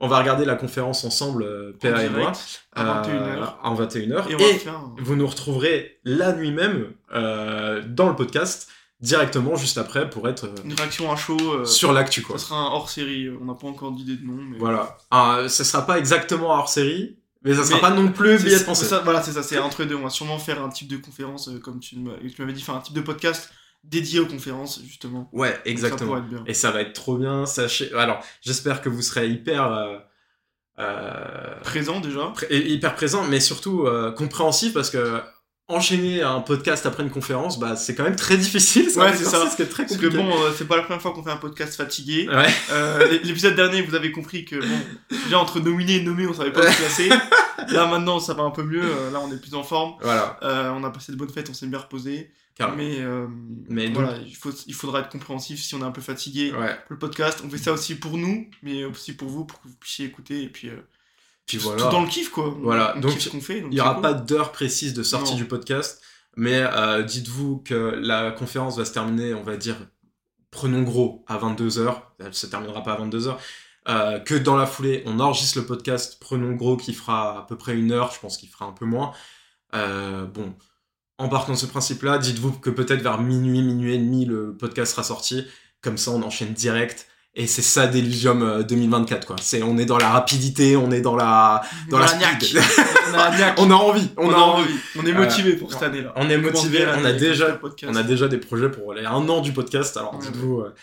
on 0.00 0.08
va 0.08 0.18
regarder 0.18 0.44
la 0.44 0.56
conférence 0.56 1.04
ensemble, 1.04 1.44
euh, 1.44 1.72
en 1.74 1.78
Péa 1.78 2.04
et 2.04 2.08
moi, 2.08 2.32
à 2.72 3.02
21h. 3.02 3.08
euh, 3.08 3.44
en 3.62 3.74
21h, 3.74 4.28
Et 4.28 4.56
et, 4.56 4.60
vous 4.98 5.16
nous 5.16 5.26
retrouverez 5.26 6.00
la 6.04 6.32
nuit 6.32 6.50
même 6.50 6.92
euh, 7.14 7.82
dans 7.86 8.08
le 8.08 8.16
podcast, 8.16 8.68
directement 9.00 9.54
juste 9.56 9.78
après, 9.78 10.10
pour 10.10 10.28
être 10.28 10.48
une 10.64 10.74
réaction 10.74 11.12
à 11.12 11.16
chaud. 11.16 11.64
sur 11.64 11.92
l'actu, 11.92 12.22
quoi. 12.22 12.38
Ça 12.38 12.46
sera 12.46 12.60
un 12.60 12.66
hors 12.66 12.90
série. 12.90 13.30
On 13.40 13.44
n'a 13.44 13.54
pas 13.54 13.68
encore 13.68 13.92
d'idée 13.92 14.16
de 14.16 14.26
nom. 14.26 14.34
Mais... 14.34 14.58
Voilà. 14.58 14.98
Ah, 15.10 15.42
ça 15.48 15.64
sera 15.64 15.86
pas 15.86 15.98
exactement 15.98 16.48
hors 16.48 16.68
série, 16.68 17.16
mais 17.44 17.54
ça 17.54 17.62
sera 17.64 17.74
Mais 17.76 17.80
pas 17.80 17.90
non 17.90 18.10
plus 18.10 18.42
billet 18.42 18.58
de 18.58 18.74
ça- 18.74 19.00
voilà, 19.00 19.22
c'est 19.22 19.32
ça. 19.32 19.42
C'est 19.42 19.58
entre 19.58 19.84
deux. 19.84 19.94
On 19.94 20.02
va 20.02 20.10
sûrement 20.10 20.38
faire 20.38 20.62
un 20.62 20.68
type 20.70 20.88
de 20.88 20.96
conférence, 20.96 21.48
euh, 21.48 21.58
comme 21.58 21.78
tu 21.80 21.96
m'avais 21.98 22.52
dit, 22.52 22.62
faire 22.62 22.74
un 22.74 22.80
type 22.80 22.94
de 22.94 23.00
podcast 23.00 23.50
dédié 23.84 24.18
aux 24.20 24.26
conférences, 24.26 24.80
justement. 24.86 25.28
Ouais, 25.32 25.60
exactement. 25.66 26.22
Et 26.46 26.54
ça 26.54 26.70
va 26.70 26.80
être 26.80 26.94
trop 26.94 27.16
bien. 27.18 27.44
Sachez... 27.46 27.92
Alors, 27.94 28.24
j'espère 28.40 28.80
que 28.80 28.88
vous 28.88 29.02
serez 29.02 29.28
hyper, 29.28 29.70
euh, 29.70 29.98
euh, 30.78 31.60
Présent 31.62 32.00
déjà. 32.00 32.32
hyper 32.50 32.94
présent, 32.94 33.24
mais 33.28 33.40
surtout 33.40 33.86
compréhensif 34.16 34.72
parce 34.72 34.90
que 34.90 35.20
enchaîner 35.68 36.22
un 36.22 36.40
podcast 36.40 36.84
après 36.86 37.02
une 37.02 37.10
conférence, 37.10 37.58
bah, 37.58 37.74
c'est 37.76 37.94
quand 37.94 38.04
même 38.04 38.16
très 38.16 38.36
difficile. 38.36 38.88
Ouais, 38.96 39.16
c'est 39.16 39.24
ça. 39.24 39.50
qui 39.56 39.62
est 39.62 39.66
très 39.66 39.84
Parce 39.86 39.96
que 39.96 40.06
compliqué. 40.06 40.22
bon, 40.24 40.30
euh, 40.44 40.50
c'est 40.56 40.66
pas 40.68 40.76
la 40.76 40.82
première 40.82 41.00
fois 41.00 41.12
qu'on 41.12 41.22
fait 41.24 41.30
un 41.30 41.36
podcast 41.38 41.74
fatigué. 41.76 42.28
Ouais. 42.28 42.46
Euh, 42.70 43.18
L'épisode 43.24 43.54
dernier, 43.54 43.80
vous 43.82 43.94
avez 43.94 44.12
compris 44.12 44.44
que 44.44 44.56
bon, 44.56 45.16
déjà 45.24 45.38
entre 45.38 45.60
nominé 45.60 45.96
et 45.96 46.02
nommé, 46.02 46.26
on 46.26 46.34
savait 46.34 46.52
pas 46.52 46.60
où 46.60 46.70
se 46.70 46.76
placer. 46.78 47.08
Là 47.68 47.86
maintenant, 47.86 48.20
ça 48.20 48.34
va 48.34 48.42
un 48.42 48.50
peu 48.50 48.62
mieux. 48.62 48.82
euh, 48.84 49.10
Là, 49.10 49.20
on 49.24 49.32
est 49.32 49.40
plus 49.40 49.54
en 49.54 49.62
forme. 49.62 49.94
Voilà. 50.02 50.38
Euh, 50.42 50.70
on 50.70 50.84
a 50.84 50.90
passé 50.90 51.12
de 51.12 51.16
bonnes 51.16 51.30
fêtes, 51.30 51.48
on 51.50 51.54
s'est 51.54 51.66
bien 51.66 51.78
reposé. 51.78 52.30
Carrément. 52.56 52.76
Mais, 52.76 52.96
euh, 53.00 53.26
Mais 53.68 53.86
donc- 53.88 54.04
voilà, 54.04 54.18
il, 54.24 54.36
faut, 54.36 54.50
il 54.66 54.74
faudra 54.74 55.00
être 55.00 55.08
compréhensif 55.08 55.60
si 55.60 55.74
on 55.74 55.80
est 55.80 55.84
un 55.84 55.90
peu 55.90 56.00
fatigué 56.02 56.52
Ouais. 56.52 56.74
pour 56.86 56.90
le 56.90 56.98
podcast. 56.98 57.40
On 57.44 57.48
fait 57.50 57.58
ça 57.58 57.72
aussi 57.72 57.96
pour 57.96 58.16
nous, 58.16 58.48
mais 58.62 58.84
aussi 58.84 59.12
pour 59.14 59.28
vous, 59.28 59.44
pour 59.44 59.60
que 59.60 59.66
vous 59.68 59.74
puissiez 59.80 60.06
écouter. 60.06 60.42
Et 60.42 60.48
puis, 60.48 60.68
euh, 60.68 60.76
Puis 61.46 61.58
voilà. 61.58 61.82
tout 61.84 61.90
dans 61.90 62.02
le 62.02 62.08
kiff, 62.08 62.30
quoi. 62.30 62.54
Voilà, 62.60 62.94
on 62.96 63.00
donc, 63.00 63.12
kiffe 63.12 63.22
ce 63.24 63.28
qu'on 63.28 63.40
fait. 63.40 63.60
donc 63.60 63.70
Il 63.72 63.74
n'y 63.74 63.80
aura 63.80 63.94
cool. 63.94 64.02
pas 64.02 64.14
d'heure 64.14 64.52
précise 64.52 64.94
de 64.94 65.02
sortie 65.02 65.32
Non. 65.32 65.38
du 65.38 65.44
podcast, 65.46 66.00
mais 66.36 66.60
euh, 66.62 67.02
dites-vous 67.02 67.58
que 67.58 67.74
la 67.74 68.30
conférence 68.30 68.78
va 68.78 68.84
se 68.84 68.92
terminer, 68.92 69.34
on 69.34 69.42
va 69.42 69.56
dire, 69.56 69.76
prenons 70.50 70.82
gros, 70.82 71.24
à 71.28 71.36
22h. 71.38 71.94
Elle 72.20 72.34
se 72.34 72.46
terminera 72.46 72.82
pas 72.82 72.94
à 72.94 73.00
22h. 73.04 73.36
Euh, 73.86 74.18
que 74.20 74.34
dans 74.34 74.56
la 74.56 74.64
foulée, 74.64 75.02
on 75.04 75.20
enregistre 75.20 75.58
le 75.58 75.66
podcast, 75.66 76.16
prenons 76.18 76.52
gros, 76.52 76.78
qui 76.78 76.94
fera 76.94 77.40
à 77.40 77.42
peu 77.46 77.56
près 77.58 77.74
une 77.76 77.92
heure, 77.92 78.10
je 78.14 78.20
pense 78.20 78.38
qu'il 78.38 78.48
fera 78.48 78.64
un 78.64 78.72
peu 78.72 78.86
moins. 78.86 79.12
Euh, 79.74 80.24
bon, 80.24 80.54
en 81.18 81.28
partant 81.28 81.52
de 81.52 81.58
ce 81.58 81.66
principe-là, 81.66 82.16
dites-vous 82.16 82.52
que 82.52 82.70
peut-être 82.70 83.02
vers 83.02 83.20
minuit, 83.20 83.60
minuit 83.60 83.94
et 83.94 83.98
demi, 83.98 84.24
le 84.24 84.56
podcast 84.56 84.92
sera 84.92 85.02
sorti. 85.02 85.44
Comme 85.82 85.98
ça, 85.98 86.12
on 86.12 86.22
enchaîne 86.22 86.54
direct. 86.54 87.06
Et 87.36 87.48
c'est 87.48 87.62
ça 87.62 87.88
Deligium 87.88 88.42
euh, 88.42 88.62
2024, 88.62 89.26
quoi. 89.26 89.36
C'est, 89.40 89.62
on 89.62 89.76
est 89.76 89.86
dans 89.86 89.98
la 89.98 90.08
rapidité, 90.08 90.76
on 90.76 90.92
est 90.92 91.00
dans 91.00 91.16
la, 91.16 91.62
dans 91.90 91.96
On 91.96 92.00
la 92.00 92.06
speed. 92.06 92.60
On 93.10 93.14
a 93.18 93.54
on 93.58 93.70
envie, 93.72 94.08
on, 94.16 94.30
a 94.30 94.36
envie. 94.36 94.74
On 94.96 95.04
est 95.04 95.12
motivé 95.12 95.54
pour 95.54 95.72
cette 95.72 95.82
année-là. 95.82 96.12
On 96.16 96.30
est 96.30 96.38
motivé, 96.38 96.86
on 96.96 97.04
a 97.04 97.12
déjà, 97.12 97.58
on 97.88 97.94
a 97.96 98.02
déjà 98.04 98.28
des 98.28 98.38
projets 98.38 98.70
pour 98.70 98.94
les 98.94 99.04
un 99.04 99.28
an 99.28 99.40
du 99.40 99.52
podcast. 99.52 99.96
Alors 99.96 100.14
Ouais, 100.14 100.20
dites-vous, 100.20 100.60
euh, 100.60 100.74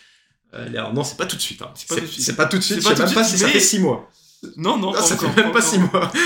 euh, 0.55 0.67
les 0.67 0.77
un 0.77 0.96
an, 0.98 1.03
c'est 1.05 1.17
pas 1.17 1.25
tout 1.25 1.38
de 1.38 1.41
suite. 1.41 1.62
hein. 1.62 1.72
C'est 1.75 1.88
pas 1.88 1.96
tout 1.96 2.01
de 2.01 2.05
suite. 2.08 2.24
C'est 2.25 2.36
pas 2.36 2.46
tout 2.46 2.58
de 2.58 2.62
suite. 2.63 2.81
C'est 2.81 2.89
Je 2.89 2.96
sais 2.96 3.05
même 3.05 3.13
pas 3.13 3.24
si 3.24 3.38
ça 3.38 3.48
fait 3.48 3.60
six 3.60 3.79
mois. 3.79 4.10
Non, 4.58 4.77
non, 4.77 4.93
ça 4.93 5.15
fait 5.15 5.43
même 5.43 5.53
pas 5.53 5.62
six 5.62 5.79
mois. 5.79 6.12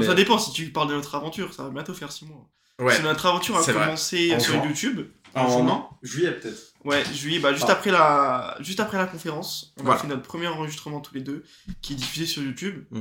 Ça 0.00 0.14
dépend 0.14 0.38
si 0.38 0.52
tu 0.52 0.70
parles 0.70 0.88
de 0.88 0.94
notre 0.94 1.14
aventure, 1.14 1.52
ça 1.52 1.64
va 1.64 1.68
bientôt 1.68 1.92
faire 1.92 2.10
6 2.10 2.24
mois. 2.24 2.48
Ouais. 2.78 2.96
Si 2.96 3.02
notre 3.02 3.26
aventure 3.26 3.56
a 3.58 3.62
commencé 3.62 4.34
En 4.34 4.40
sur. 4.40 4.64
YouTube, 4.64 5.06
en 5.34 5.40
En 5.44 5.48
juin. 5.66 5.86
juillet 6.02 6.32
peut-être. 6.32 6.72
Ouais, 6.84 7.04
juillet, 7.12 7.38
bah, 7.38 7.52
juste, 7.52 7.66
Ah. 7.68 7.72
après 7.72 7.90
la... 7.90 8.56
juste 8.60 8.80
après 8.80 8.98
la 8.98 9.06
conférence, 9.06 9.72
on 9.78 9.82
Voilà. 9.84 9.98
a 9.98 10.02
fait 10.02 10.08
notre 10.08 10.22
premier 10.22 10.48
enregistrement 10.48 11.00
tous 11.00 11.14
les 11.14 11.20
deux, 11.20 11.44
qui 11.80 11.92
est 11.92 11.96
diffusé 11.96 12.26
sur 12.26 12.42
YouTube. 12.42 12.84
Mm. 12.90 13.00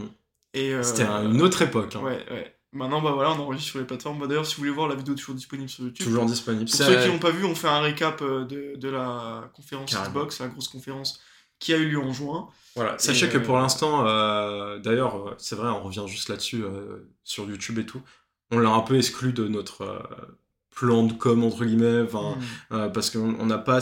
Et, 0.54 0.74
euh, 0.74 0.84
C'était 0.84 1.04
un- 1.04 1.32
une 1.32 1.42
autre 1.42 1.62
époque. 1.62 1.96
hein. 1.96 2.02
Ouais, 2.02 2.26
ouais. 2.32 2.56
Maintenant, 2.74 3.02
bah 3.02 3.12
voilà, 3.12 3.32
on 3.32 3.40
enregistre 3.40 3.72
sur 3.72 3.80
les 3.80 3.86
plateformes. 3.86 4.20
Bah, 4.20 4.28
D'ailleurs, 4.28 4.46
si 4.46 4.56
vous 4.56 4.60
voulez 4.62 4.72
voir, 4.72 4.88
la 4.88 4.96
vidéo 4.96 5.14
est 5.14 5.18
toujours 5.18 5.36
disponible 5.36 5.68
sur 5.70 5.84
YouTube. 5.84 6.06
Toujours 6.06 6.26
disponible. 6.26 6.66
Pour 6.70 6.74
ceux 6.76 7.02
qui 7.02 7.08
n'ont 7.10 7.20
pas 7.20 7.32
vu, 7.32 7.44
on 7.44 7.54
fait 7.56 7.68
un 7.68 7.82
récap 7.82 8.22
euh, 8.22 8.46
de, 8.46 8.76
de 8.78 8.90
la 8.90 9.50
conférence 9.54 9.92
Carrément. 9.92 10.10
Xbox, 10.10 10.40
la 10.40 10.48
grosse 10.48 10.68
conférence 10.70 11.20
qui 11.60 11.74
a 11.74 11.78
eu 11.78 11.90
lieu 11.90 12.00
en 12.00 12.14
juin. 12.14 12.48
Voilà. 12.76 12.98
Sachez 12.98 13.26
Et, 13.26 13.30
que 13.30 13.38
euh, 13.38 13.42
pour 13.44 13.58
l'instant, 13.58 14.08
euh, 14.08 14.80
d'ailleurs, 14.80 15.36
c'est 15.38 15.56
vrai, 15.56 15.68
on 15.70 15.82
revient 15.84 16.06
juste 16.08 16.30
là-dessus 16.30 16.64
euh, 16.64 17.10
sur 17.26 17.44
YouTube 17.50 17.78
et 17.80 17.86
tout. 17.86 18.02
On 18.52 18.58
l'a 18.60 18.70
un 18.70 18.80
peu 18.82 18.98
exclu 18.98 19.34
de 19.34 19.48
notre 19.50 19.82
euh, 19.82 20.00
plan 20.75 21.04
de 21.04 21.13
com 21.13 21.44
entre 21.44 21.66
guillemets. 21.66 22.01
Enfin, 22.01 22.38
Mm. 22.38 22.74
Euh, 22.75 22.90
parce 22.90 23.10
qu'on 23.10 23.36
on 23.40 23.46
n'a 23.46 23.58
pas. 23.58 23.80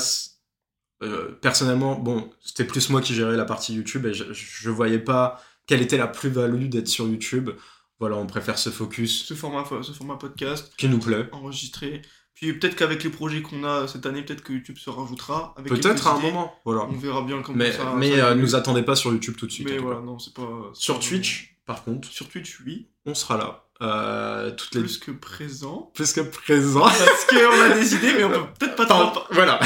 euh, 1.01 1.31
personnellement, 1.41 1.95
bon, 1.97 2.29
c'était 2.41 2.65
plus 2.65 2.89
moi 2.89 3.01
qui 3.01 3.13
gérais 3.13 3.37
la 3.37 3.45
partie 3.45 3.73
YouTube 3.73 4.05
et 4.05 4.13
je, 4.13 4.25
je 4.33 4.69
voyais 4.69 4.99
pas 4.99 5.41
quelle 5.65 5.81
était 5.81 5.97
la 5.97 6.07
plus-value 6.07 6.67
d'être 6.67 6.87
sur 6.89 7.07
YouTube. 7.07 7.51
Voilà, 7.99 8.15
on 8.17 8.25
préfère 8.27 8.57
ce 8.57 8.69
focus 8.69 9.25
Ce 9.25 9.33
format, 9.33 9.63
ce 9.83 9.91
format 9.91 10.15
podcast, 10.17 10.73
qui 10.77 10.87
nous 10.89 10.99
plaît. 10.99 11.27
enregistré. 11.31 12.01
Puis 12.33 12.53
peut-être 12.53 12.75
qu'avec 12.77 13.03
les 13.03 13.09
projets 13.09 13.41
qu'on 13.41 13.63
a 13.65 13.87
cette 13.87 14.05
année, 14.05 14.23
peut-être 14.23 14.41
que 14.43 14.53
YouTube 14.53 14.77
se 14.77 14.89
rajoutera. 14.89 15.53
Avec 15.57 15.71
Peut-être 15.71 16.07
à 16.07 16.15
un 16.15 16.19
moment, 16.19 16.53
voilà. 16.63 16.83
On 16.85 16.93
verra 16.97 17.21
bien 17.23 17.41
comment 17.41 17.57
Mais, 17.57 17.73
ça. 17.73 17.93
mais 17.97 18.15
ça 18.17 18.27
euh, 18.29 18.35
nous 18.35 18.55
attendez 18.55 18.83
pas 18.83 18.95
sur 18.95 19.11
YouTube 19.11 19.35
tout 19.37 19.45
de 19.47 19.51
suite. 19.51 19.67
Mais 19.69 19.77
voilà, 19.77 19.99
non, 19.99 20.17
c'est 20.19 20.33
pas. 20.33 20.47
Sur 20.73 20.99
Twitch, 21.01 21.57
par 21.65 21.83
contre, 21.83 22.07
Sur 22.07 22.29
Twitch, 22.29 22.61
oui. 22.65 22.87
on 23.05 23.13
sera 23.13 23.37
là. 23.37 23.68
Euh, 23.81 24.51
toutes 24.51 24.75
les... 24.75 24.81
Plus 24.81 24.97
que 24.97 25.11
présent. 25.11 25.89
Plus 25.93 26.11
que 26.11 26.19
présent. 26.21 26.81
Parce 26.81 27.25
qu'on 27.25 27.61
a 27.61 27.69
des 27.69 27.95
idées, 27.95 28.13
mais 28.17 28.23
on 28.25 28.29
peut 28.29 28.39
peut-être 28.59 28.75
pas, 28.75 28.83
Attends, 28.83 29.13
voilà. 29.31 29.57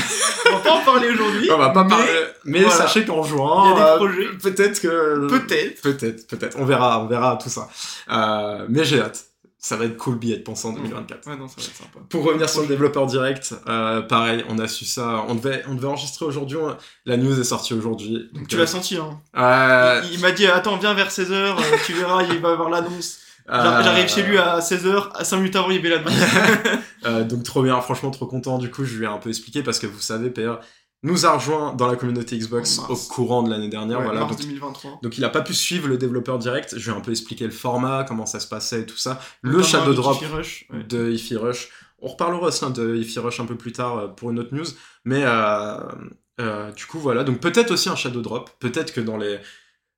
on 0.47 0.51
va 0.53 0.59
pas 0.59 0.71
en 0.73 0.81
parler 0.85 1.09
aujourd'hui. 1.09 1.49
On 1.51 1.57
va 1.57 1.69
pas 1.69 1.83
mais 1.83 1.89
parler. 1.89 2.11
Mais 2.45 2.59
voilà. 2.61 2.75
sachez 2.75 3.05
qu'en 3.05 3.23
Il 3.23 3.27
y 3.27 3.29
juin, 3.29 3.71
a 3.71 3.75
des 3.75 3.81
euh, 3.81 3.95
projets. 3.97 4.27
peut-être 4.41 4.79
que. 4.81 5.27
Peut-être. 5.29 5.81
Peut-être, 5.81 6.27
peut-être. 6.27 6.57
On 6.59 6.65
verra, 6.65 6.99
on 7.01 7.07
verra 7.07 7.39
tout 7.41 7.49
ça. 7.49 7.67
Euh, 8.11 8.65
mais 8.69 8.83
j'ai 8.85 9.01
hâte. 9.01 9.25
Ça 9.57 9.77
va 9.77 9.85
être 9.85 9.95
cool 9.95 10.17
billet 10.17 10.35
de 10.37 10.43
penser 10.43 10.67
en 10.67 10.73
2024. 10.73 11.25
Ouais, 11.25 11.37
non, 11.37 11.47
ça 11.47 11.55
va 11.57 11.63
être 11.63 11.75
sympa. 11.77 11.99
Pour 12.09 12.25
revenir 12.25 12.49
sur 12.49 12.61
le 12.63 12.67
développeur 12.67 13.05
direct, 13.05 13.55
euh, 13.69 14.01
pareil, 14.01 14.43
on 14.49 14.59
a 14.59 14.67
su 14.67 14.83
ça. 14.83 15.23
On 15.29 15.35
devait, 15.35 15.63
on 15.69 15.75
devait 15.75 15.87
enregistrer 15.87 16.25
aujourd'hui. 16.25 16.57
on- 16.57 16.75
La 17.05 17.15
news 17.15 17.39
est 17.39 17.45
sortie 17.45 17.73
aujourd'hui. 17.73 18.29
Donc 18.33 18.49
tu 18.49 18.57
euh, 18.57 18.59
l'as 18.59 18.67
senti, 18.67 18.97
hein. 18.97 19.21
euh, 19.37 20.01
Il, 20.03 20.15
il 20.15 20.19
m'a 20.19 20.31
dit, 20.33 20.45
attends, 20.47 20.75
viens 20.77 20.93
vers 20.93 21.07
16h, 21.09 21.55
tu 21.85 21.93
verras, 21.93 22.23
il 22.23 22.39
va 22.41 22.49
y 22.49 22.51
avoir 22.51 22.69
l'annonce. 22.69 23.19
Euh, 23.49 23.83
J'arrive 23.83 24.07
chez 24.07 24.23
lui 24.23 24.37
à 24.37 24.59
16h, 24.59 25.11
à 25.15 25.23
5 25.23 25.37
minutes 25.37 25.55
avant, 25.55 25.69
il 25.69 25.75
y 25.75 25.79
avait 25.79 25.89
l'annonce. 25.89 26.13
Euh, 27.05 27.25
donc 27.25 27.43
trop 27.43 27.61
bien, 27.61 27.81
franchement 27.81 28.11
trop 28.11 28.27
content. 28.27 28.57
Du 28.57 28.71
coup, 28.71 28.85
je 28.85 28.97
lui 28.97 29.03
ai 29.03 29.09
un 29.09 29.17
peu 29.17 29.27
expliqué 29.27 29.61
parce 29.61 29.77
que 29.77 29.87
vous 29.87 29.99
savez, 29.99 30.29
PR 30.29 30.61
nous 31.03 31.25
a 31.25 31.33
rejoint 31.33 31.73
dans 31.73 31.87
la 31.87 31.97
communauté 31.97 32.37
Xbox 32.37 32.79
En 32.79 32.87
au 32.87 32.95
courant 32.95 33.43
de 33.43 33.49
l'année 33.49 33.67
dernière. 33.67 33.99
Ouais, 33.99 34.05
voilà, 34.05 34.21
mars 34.21 34.37
donc, 34.37 34.45
2023. 34.45 34.99
donc 35.03 35.17
il 35.17 35.25
a 35.25 35.29
pas 35.29 35.41
pu 35.41 35.53
suivre 35.53 35.89
le 35.89 35.97
développeur 35.97 36.39
direct. 36.39 36.75
Je 36.77 36.89
lui 36.89 36.95
ai 36.95 36.97
un 36.97 37.01
peu 37.01 37.11
expliqué 37.11 37.43
le 37.43 37.51
format, 37.51 38.05
comment 38.05 38.25
ça 38.25 38.39
se 38.39 38.47
passait 38.47 38.81
et 38.81 38.85
tout 38.85 38.97
ça. 38.97 39.19
Le 39.41 39.57
Notamment 39.57 39.67
Shadow 39.67 39.93
Drop 39.93 40.15
Ify 40.15 40.25
Rush, 40.27 40.67
ouais. 40.71 40.83
de 40.83 41.11
Ify 41.11 41.35
Rush. 41.35 41.69
On 41.99 42.07
reparlera 42.07 42.47
aussi 42.47 42.63
hein, 42.63 42.69
de 42.69 42.95
Ify 42.95 43.19
Rush 43.19 43.39
un 43.41 43.45
peu 43.45 43.55
plus 43.55 43.73
tard 43.73 43.97
euh, 43.97 44.07
pour 44.07 44.31
une 44.31 44.39
autre 44.39 44.55
news. 44.55 44.65
Mais 45.03 45.23
euh, 45.25 45.77
euh, 46.39 46.71
du 46.71 46.85
coup, 46.85 46.99
voilà. 46.99 47.23
Donc 47.23 47.39
peut-être 47.39 47.71
aussi 47.71 47.89
un 47.89 47.95
Shadow 47.95 48.21
Drop. 48.21 48.49
Peut-être 48.59 48.93
que 48.93 49.01
dans 49.01 49.17
les 49.17 49.39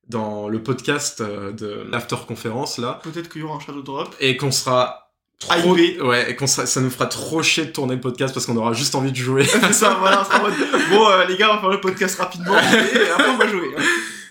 dans 0.10 0.48
le 0.50 0.62
podcast 0.62 1.22
euh, 1.22 1.52
de 1.52 1.86
l'after 1.92 2.16
conférence 2.28 2.78
là, 2.78 3.00
Peut-être 3.04 3.30
qu'il 3.30 3.42
y 3.42 3.44
aura 3.44 3.58
un 3.58 3.60
Shadow 3.60 3.82
Drop. 3.82 4.16
et 4.20 4.38
qu'on 4.38 4.52
sera 4.52 5.12
trop, 5.40 5.76
Hypé. 5.76 6.02
ouais, 6.02 6.32
et 6.32 6.36
qu'on 6.36 6.48
sera, 6.48 6.66
ça 6.66 6.80
nous 6.82 6.90
fera 6.90 7.08
trop 7.08 7.42
chier 7.44 7.66
de 7.66 7.72
tourner 7.72 7.96
le 7.96 8.02
podcast 8.02 8.34
parce 8.34 8.46
qu'on 8.46 8.56
aura 8.58 8.74
juste 8.74 8.96
envie 8.96 9.12
de 9.12 9.18
jouer. 9.18 9.44
C'est 9.46 9.74
ça, 9.74 9.96
voilà, 10.00 10.28
en 10.32 10.42
mode, 10.44 10.54
bon, 10.90 11.10
euh, 11.10 11.26
les 11.26 11.38
gars, 11.38 11.50
on 11.52 11.56
va 11.56 11.60
faire 11.62 11.70
le 11.70 11.82
podcast 11.82 12.20
rapidement, 12.20 12.56
et 12.56 13.10
après 13.10 13.30
on 13.30 13.38
va 13.38 13.48
jouer. 13.48 13.72
hein. 13.78 13.82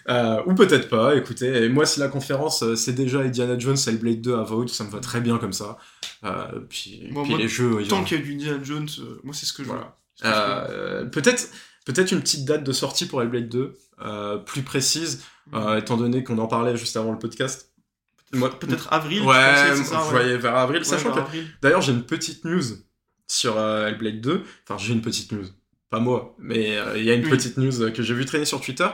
Euh, 0.06 0.42
ou 0.46 0.54
peut-être 0.54 0.90
pas, 0.90 1.16
écoutez. 1.16 1.64
Et 1.64 1.68
moi, 1.70 1.86
si 1.86 1.98
la 1.98 2.08
conférence, 2.08 2.62
c'est 2.74 2.92
déjà 2.92 3.20
Indiana 3.20 3.58
Jones 3.58 3.76
et 3.86 3.92
Blade 3.92 4.20
2 4.20 4.34
à 4.34 4.42
Void, 4.42 4.68
ça 4.68 4.84
me 4.84 4.90
va 4.90 4.98
très 5.00 5.20
bien 5.22 5.38
comme 5.38 5.54
ça. 5.54 5.78
Euh, 6.24 6.44
puis 6.68 7.08
Bon, 7.10 7.22
puis 7.22 7.30
moi, 7.32 7.38
les 7.40 7.48
jeux, 7.48 7.82
Tant 7.88 8.04
qu'il 8.04 8.18
y 8.18 8.20
a 8.20 8.24
du 8.24 8.34
Indiana 8.34 8.58
Jones, 8.62 8.88
moi 9.22 9.32
c'est 9.34 9.46
ce 9.46 9.52
que 9.54 9.64
je 9.64 9.70
veux. 9.70 9.74
Voilà. 10.22 10.66
Veux. 11.02 11.10
Peut-être 11.10 11.48
peut-être 11.86 12.12
une 12.12 12.20
petite 12.20 12.44
date 12.44 12.64
de 12.64 12.72
sortie 12.72 13.06
pour 13.06 13.22
Hellblade 13.22 13.48
2, 13.48 13.74
euh, 14.04 14.36
plus 14.38 14.62
précise, 14.62 15.22
euh, 15.52 15.78
étant 15.78 15.96
donné 15.96 16.24
qu'on 16.24 16.38
en 16.38 16.46
parlait 16.46 16.76
juste 16.76 16.96
avant 16.96 17.12
le 17.12 17.18
podcast. 17.18 17.70
Peut-être 18.32 18.92
avril, 18.92 19.18
je 19.22 19.24
Ouais, 19.28 19.34
pensais, 19.34 19.76
c'est 19.76 19.84
ça, 19.84 19.98
je 20.00 20.04
ouais. 20.06 20.10
voyais 20.10 20.36
vers 20.38 20.56
avril, 20.56 20.78
Ouais, 20.78 20.84
sachant 20.84 21.12
vers 21.12 21.30
que. 21.30 21.36
D'ailleurs, 21.62 21.82
j'ai 21.82 21.92
une 21.92 22.02
petite 22.04 22.44
news 22.44 22.62
sur 23.28 23.56
euh, 23.58 23.86
Hellblade 23.88 24.20
2. 24.20 24.42
Enfin, 24.68 24.76
j'ai 24.82 24.92
une 24.92 25.02
petite 25.02 25.30
news. 25.32 25.44
Pas 25.90 26.00
moi, 26.00 26.34
mais 26.38 26.76
euh, 26.76 26.98
il 26.98 27.04
y 27.04 27.10
a 27.10 27.14
une 27.14 27.24
Oui. 27.24 27.30
petite 27.30 27.56
news 27.58 27.92
que 27.92 28.02
j'ai 28.02 28.14
vu 28.14 28.24
traîner 28.24 28.44
sur 28.44 28.60
Twitter. 28.60 28.88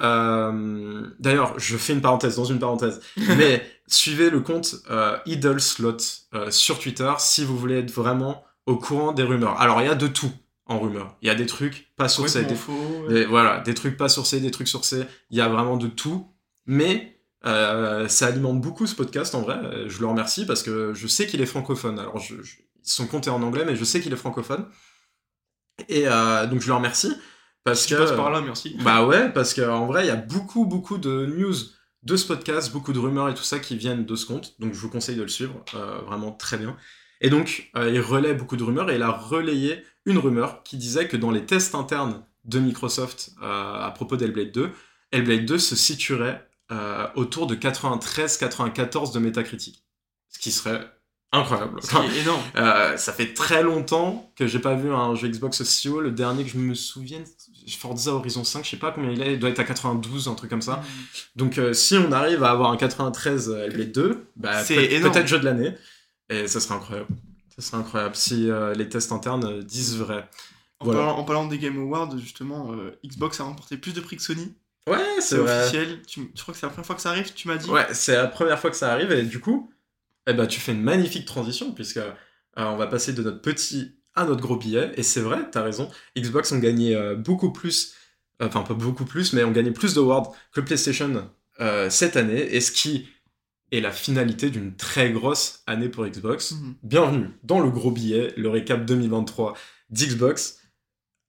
Euh, 0.00 1.06
D'ailleurs, 1.20 1.58
je 1.58 1.76
fais 1.76 1.92
une 1.92 2.00
parenthèse 2.00 2.36
dans 2.36 2.44
une 2.44 2.58
parenthèse. 2.58 3.00
mais 3.36 3.64
suivez 3.86 4.30
le 4.30 4.40
compte 4.40 4.76
euh, 4.90 5.16
Idle 5.26 5.60
Slot 5.60 5.96
euh, 6.34 6.50
sur 6.50 6.78
Twitter 6.78 7.12
si 7.18 7.44
vous 7.44 7.56
voulez 7.56 7.78
être 7.78 7.90
vraiment 7.92 8.44
au 8.66 8.76
courant 8.76 9.12
des 9.12 9.22
rumeurs. 9.22 9.60
Alors, 9.60 9.80
il 9.80 9.86
y 9.86 9.90
a 9.90 9.94
de 9.94 10.06
tout 10.06 10.32
en 10.72 10.80
rumeurs. 10.80 11.16
Il 11.22 11.28
y 11.28 11.30
a 11.30 11.34
des 11.34 11.46
trucs 11.46 11.92
pas 11.96 12.08
sourcés, 12.08 12.44
des, 12.44 12.54
faux. 12.54 12.72
ouais. 13.06 13.14
des- 13.14 13.24
voilà, 13.26 13.60
des 13.60 13.74
trucs 13.74 13.96
pas 13.96 14.08
sourcés, 14.08 14.40
des 14.40 14.50
trucs 14.50 14.68
sourcés. 14.68 15.04
Il 15.30 15.38
y 15.38 15.40
a 15.40 15.48
vraiment 15.48 15.76
de 15.76 15.86
tout. 15.86 16.28
Mais 16.66 17.20
euh, 17.44 18.06
ça 18.08 18.26
alimente 18.28 18.60
beaucoup 18.60 18.86
ce 18.86 18.94
podcast 18.94 19.34
en 19.34 19.42
vrai. 19.42 19.58
Je 19.88 19.98
le 20.00 20.06
remercie 20.06 20.46
parce 20.46 20.62
que 20.62 20.94
je 20.94 21.06
sais 21.06 21.26
qu'il 21.26 21.40
est 21.40 21.46
francophone. 21.46 21.98
Alors, 21.98 22.18
je, 22.18 22.42
je- 22.42 22.56
son 22.82 23.06
compte 23.06 23.26
est 23.26 23.30
en 23.30 23.42
anglais, 23.42 23.64
mais 23.64 23.76
je 23.76 23.84
sais 23.84 24.00
qu'il 24.00 24.12
est 24.12 24.16
francophone. 24.16 24.66
Et 25.88 26.04
euh, 26.06 26.46
donc, 26.46 26.60
je 26.60 26.66
le 26.68 26.74
remercie 26.74 27.12
parce 27.64 27.80
Si 27.82 27.88
que. 27.90 27.94
tu 27.94 28.00
passes 28.00 28.12
par 28.16 28.30
là, 28.30 28.40
merci. 28.40 28.76
Bah 28.84 29.06
ouais, 29.06 29.30
parce 29.32 29.54
qu'en 29.54 29.86
vrai, 29.86 30.04
il 30.04 30.08
y 30.08 30.10
a 30.10 30.16
beaucoup, 30.16 30.66
beaucoup 30.66 30.98
de 30.98 31.26
news 31.26 31.54
de 32.02 32.16
ce 32.16 32.26
podcast, 32.26 32.72
beaucoup 32.72 32.92
de 32.92 32.98
rumeurs 32.98 33.28
et 33.28 33.34
tout 33.34 33.44
ça 33.44 33.58
qui 33.60 33.76
viennent 33.76 34.04
de 34.04 34.16
ce 34.16 34.26
compte. 34.26 34.54
Donc, 34.60 34.74
je 34.74 34.78
vous 34.80 34.88
conseille 34.90 35.16
de 35.16 35.22
le 35.22 35.28
suivre. 35.28 35.64
euh, 35.74 35.98
vraiment 36.06 36.32
très 36.32 36.58
bien. 36.58 36.76
Et 37.20 37.30
donc, 37.30 37.70
il 37.76 38.00
relaie 38.00 38.34
beaucoup 38.34 38.56
de 38.56 38.64
rumeurs 38.64 38.90
et 38.90 38.96
il 38.96 39.02
a 39.02 39.10
relayé 39.12 39.84
une 40.06 40.18
rumeur 40.18 40.62
qui 40.62 40.76
disait 40.76 41.08
que 41.08 41.16
dans 41.16 41.30
les 41.30 41.44
tests 41.44 41.74
internes 41.74 42.22
de 42.44 42.58
Microsoft 42.58 43.32
euh, 43.42 43.80
à 43.80 43.90
propos 43.90 44.16
d'Hellblade 44.16 44.52
2, 44.52 44.70
Hellblade 45.12 45.44
2 45.44 45.58
se 45.58 45.76
situerait 45.76 46.46
euh, 46.72 47.06
autour 47.16 47.46
de 47.46 47.54
93-94 47.54 49.12
de 49.12 49.18
métacritique. 49.18 49.84
Ce 50.28 50.38
qui 50.38 50.50
serait 50.50 50.80
incroyable. 51.30 51.82
Ce 51.82 51.90
qui 51.90 51.96
est 51.96 52.22
énorme. 52.22 52.42
Euh, 52.56 52.96
ça 52.96 53.12
fait 53.12 53.34
très 53.34 53.62
longtemps 53.62 54.32
que 54.36 54.46
j'ai 54.46 54.58
pas 54.58 54.74
vu 54.74 54.92
un 54.92 55.14
jeu 55.14 55.28
Xbox 55.28 55.60
aussi 55.60 55.88
haut. 55.88 56.00
Le 56.00 56.10
dernier 56.10 56.44
que 56.44 56.50
je 56.50 56.58
me 56.58 56.74
souvienne, 56.74 57.24
Forza 57.78 58.12
Horizon 58.12 58.44
5, 58.44 58.64
je 58.64 58.70
sais 58.70 58.76
pas 58.78 58.90
combien 58.90 59.10
il 59.10 59.20
est, 59.22 59.34
il 59.34 59.38
doit 59.38 59.50
être 59.50 59.60
à 59.60 59.64
92, 59.64 60.28
un 60.28 60.34
truc 60.34 60.48
comme 60.48 60.62
ça. 60.62 60.82
Donc 61.36 61.58
euh, 61.58 61.74
si 61.74 61.96
on 61.96 62.10
arrive 62.10 62.42
à 62.42 62.50
avoir 62.50 62.70
un 62.70 62.76
93 62.76 63.50
Hellblade 63.50 63.92
2, 63.92 64.26
bah, 64.36 64.62
peut-être 64.64 65.26
jeu 65.26 65.38
de 65.38 65.44
l'année. 65.44 65.74
Et 66.30 66.48
ça 66.48 66.60
serait 66.60 66.76
incroyable. 66.76 67.08
Ça 67.56 67.62
serait 67.62 67.76
incroyable 67.78 68.16
si 68.16 68.50
euh, 68.50 68.74
les 68.74 68.88
tests 68.88 69.12
internes 69.12 69.44
euh, 69.44 69.62
disent 69.62 69.96
vrai. 69.98 70.28
En, 70.80 70.84
Voilà. 70.86 71.00
parlant, 71.00 71.18
en 71.18 71.24
parlant 71.24 71.46
des 71.46 71.58
Game 71.58 71.78
Awards, 71.78 72.16
justement, 72.18 72.72
euh, 72.72 72.98
Xbox 73.04 73.40
a 73.40 73.44
remporté 73.44 73.76
plus 73.76 73.92
de 73.92 74.00
prix 74.00 74.16
que 74.16 74.22
Sony. 74.22 74.54
Ouais, 74.88 74.98
C'est 75.20 75.38
officiel. 75.38 76.02
Tu, 76.06 76.32
tu 76.32 76.42
crois 76.42 76.54
que 76.54 76.58
c'est 76.60 76.66
la 76.66 76.70
première 76.70 76.86
fois 76.86 76.96
que 76.96 77.02
ça 77.02 77.10
arrive 77.10 77.32
Tu 77.34 77.46
m'as 77.46 77.56
dit 77.56 77.70
Ouais, 77.70 77.86
c'est 77.92 78.16
la 78.16 78.26
première 78.26 78.58
fois 78.58 78.70
que 78.70 78.76
ça 78.76 78.92
arrive 78.92 79.12
et 79.12 79.22
du 79.22 79.38
coup, 79.38 79.70
eh 80.26 80.32
ben, 80.32 80.46
tu 80.46 80.58
fais 80.60 80.72
une 80.72 80.82
magnifique 80.82 81.24
transition 81.24 81.72
puisque 81.72 81.98
euh, 81.98 82.10
on 82.56 82.76
va 82.76 82.86
passer 82.88 83.12
de 83.12 83.22
notre 83.22 83.40
petit 83.40 83.94
à 84.14 84.24
notre 84.24 84.40
gros 84.40 84.56
billet. 84.56 84.90
Et 84.96 85.02
c'est 85.04 85.20
vrai, 85.20 85.48
t'as 85.50 85.62
raison. 85.62 85.88
Xbox 86.18 86.50
ont 86.52 86.58
gagné 86.58 86.96
beaucoup 87.16 87.52
plus, 87.52 87.94
enfin 88.40 88.62
pas 88.62 88.74
beaucoup 88.74 89.04
plus, 89.04 89.32
mais 89.32 89.44
ont 89.44 89.52
gagné 89.52 89.70
plus 89.70 89.94
d'awards 89.94 90.34
que 90.52 90.60
PlayStation 90.60 91.30
cette 91.88 92.16
année. 92.16 92.54
Et 92.54 92.60
ce 92.60 92.72
qui 92.72 93.08
est 93.72 93.80
la 93.80 93.90
finalité 93.90 94.50
d'une 94.50 94.76
très 94.76 95.10
grosse 95.10 95.62
année 95.66 95.88
pour 95.88 96.06
Xbox. 96.06 96.52
Mhm. 96.52 96.74
Bienvenue 96.82 97.30
dans 97.42 97.58
le 97.58 97.70
gros 97.70 97.90
billet, 97.90 98.32
le 98.36 98.50
récap 98.50 98.84
2023 98.84 99.54
d'Xbox, 99.90 100.60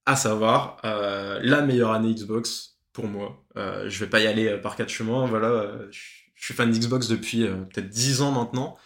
à 0.06 0.18
savoir 0.18 0.78
euh, 0.84 1.40
la 1.42 1.62
meilleure 1.62 1.92
année 1.92 2.14
Xbox 2.14 2.78
pour 2.92 3.08
moi. 3.08 3.42
Euh, 3.56 3.90
je 3.90 4.00
vais 4.00 4.10
pas 4.10 4.20
y 4.20 4.28
aller 4.28 4.48
euh, 4.50 4.58
par 4.58 4.76
quatre 4.76 4.90
chemins, 4.90 5.26
voilà. 5.26 5.48
euh, 5.48 5.88
je 5.92 6.46
suis 6.46 6.54
fan 6.54 6.70
d'Xbox 6.70 7.08
depuis 7.08 7.48
peut-être 7.48 7.88
10 7.88 8.22
ans 8.22 8.32
maintenant, 8.34 8.78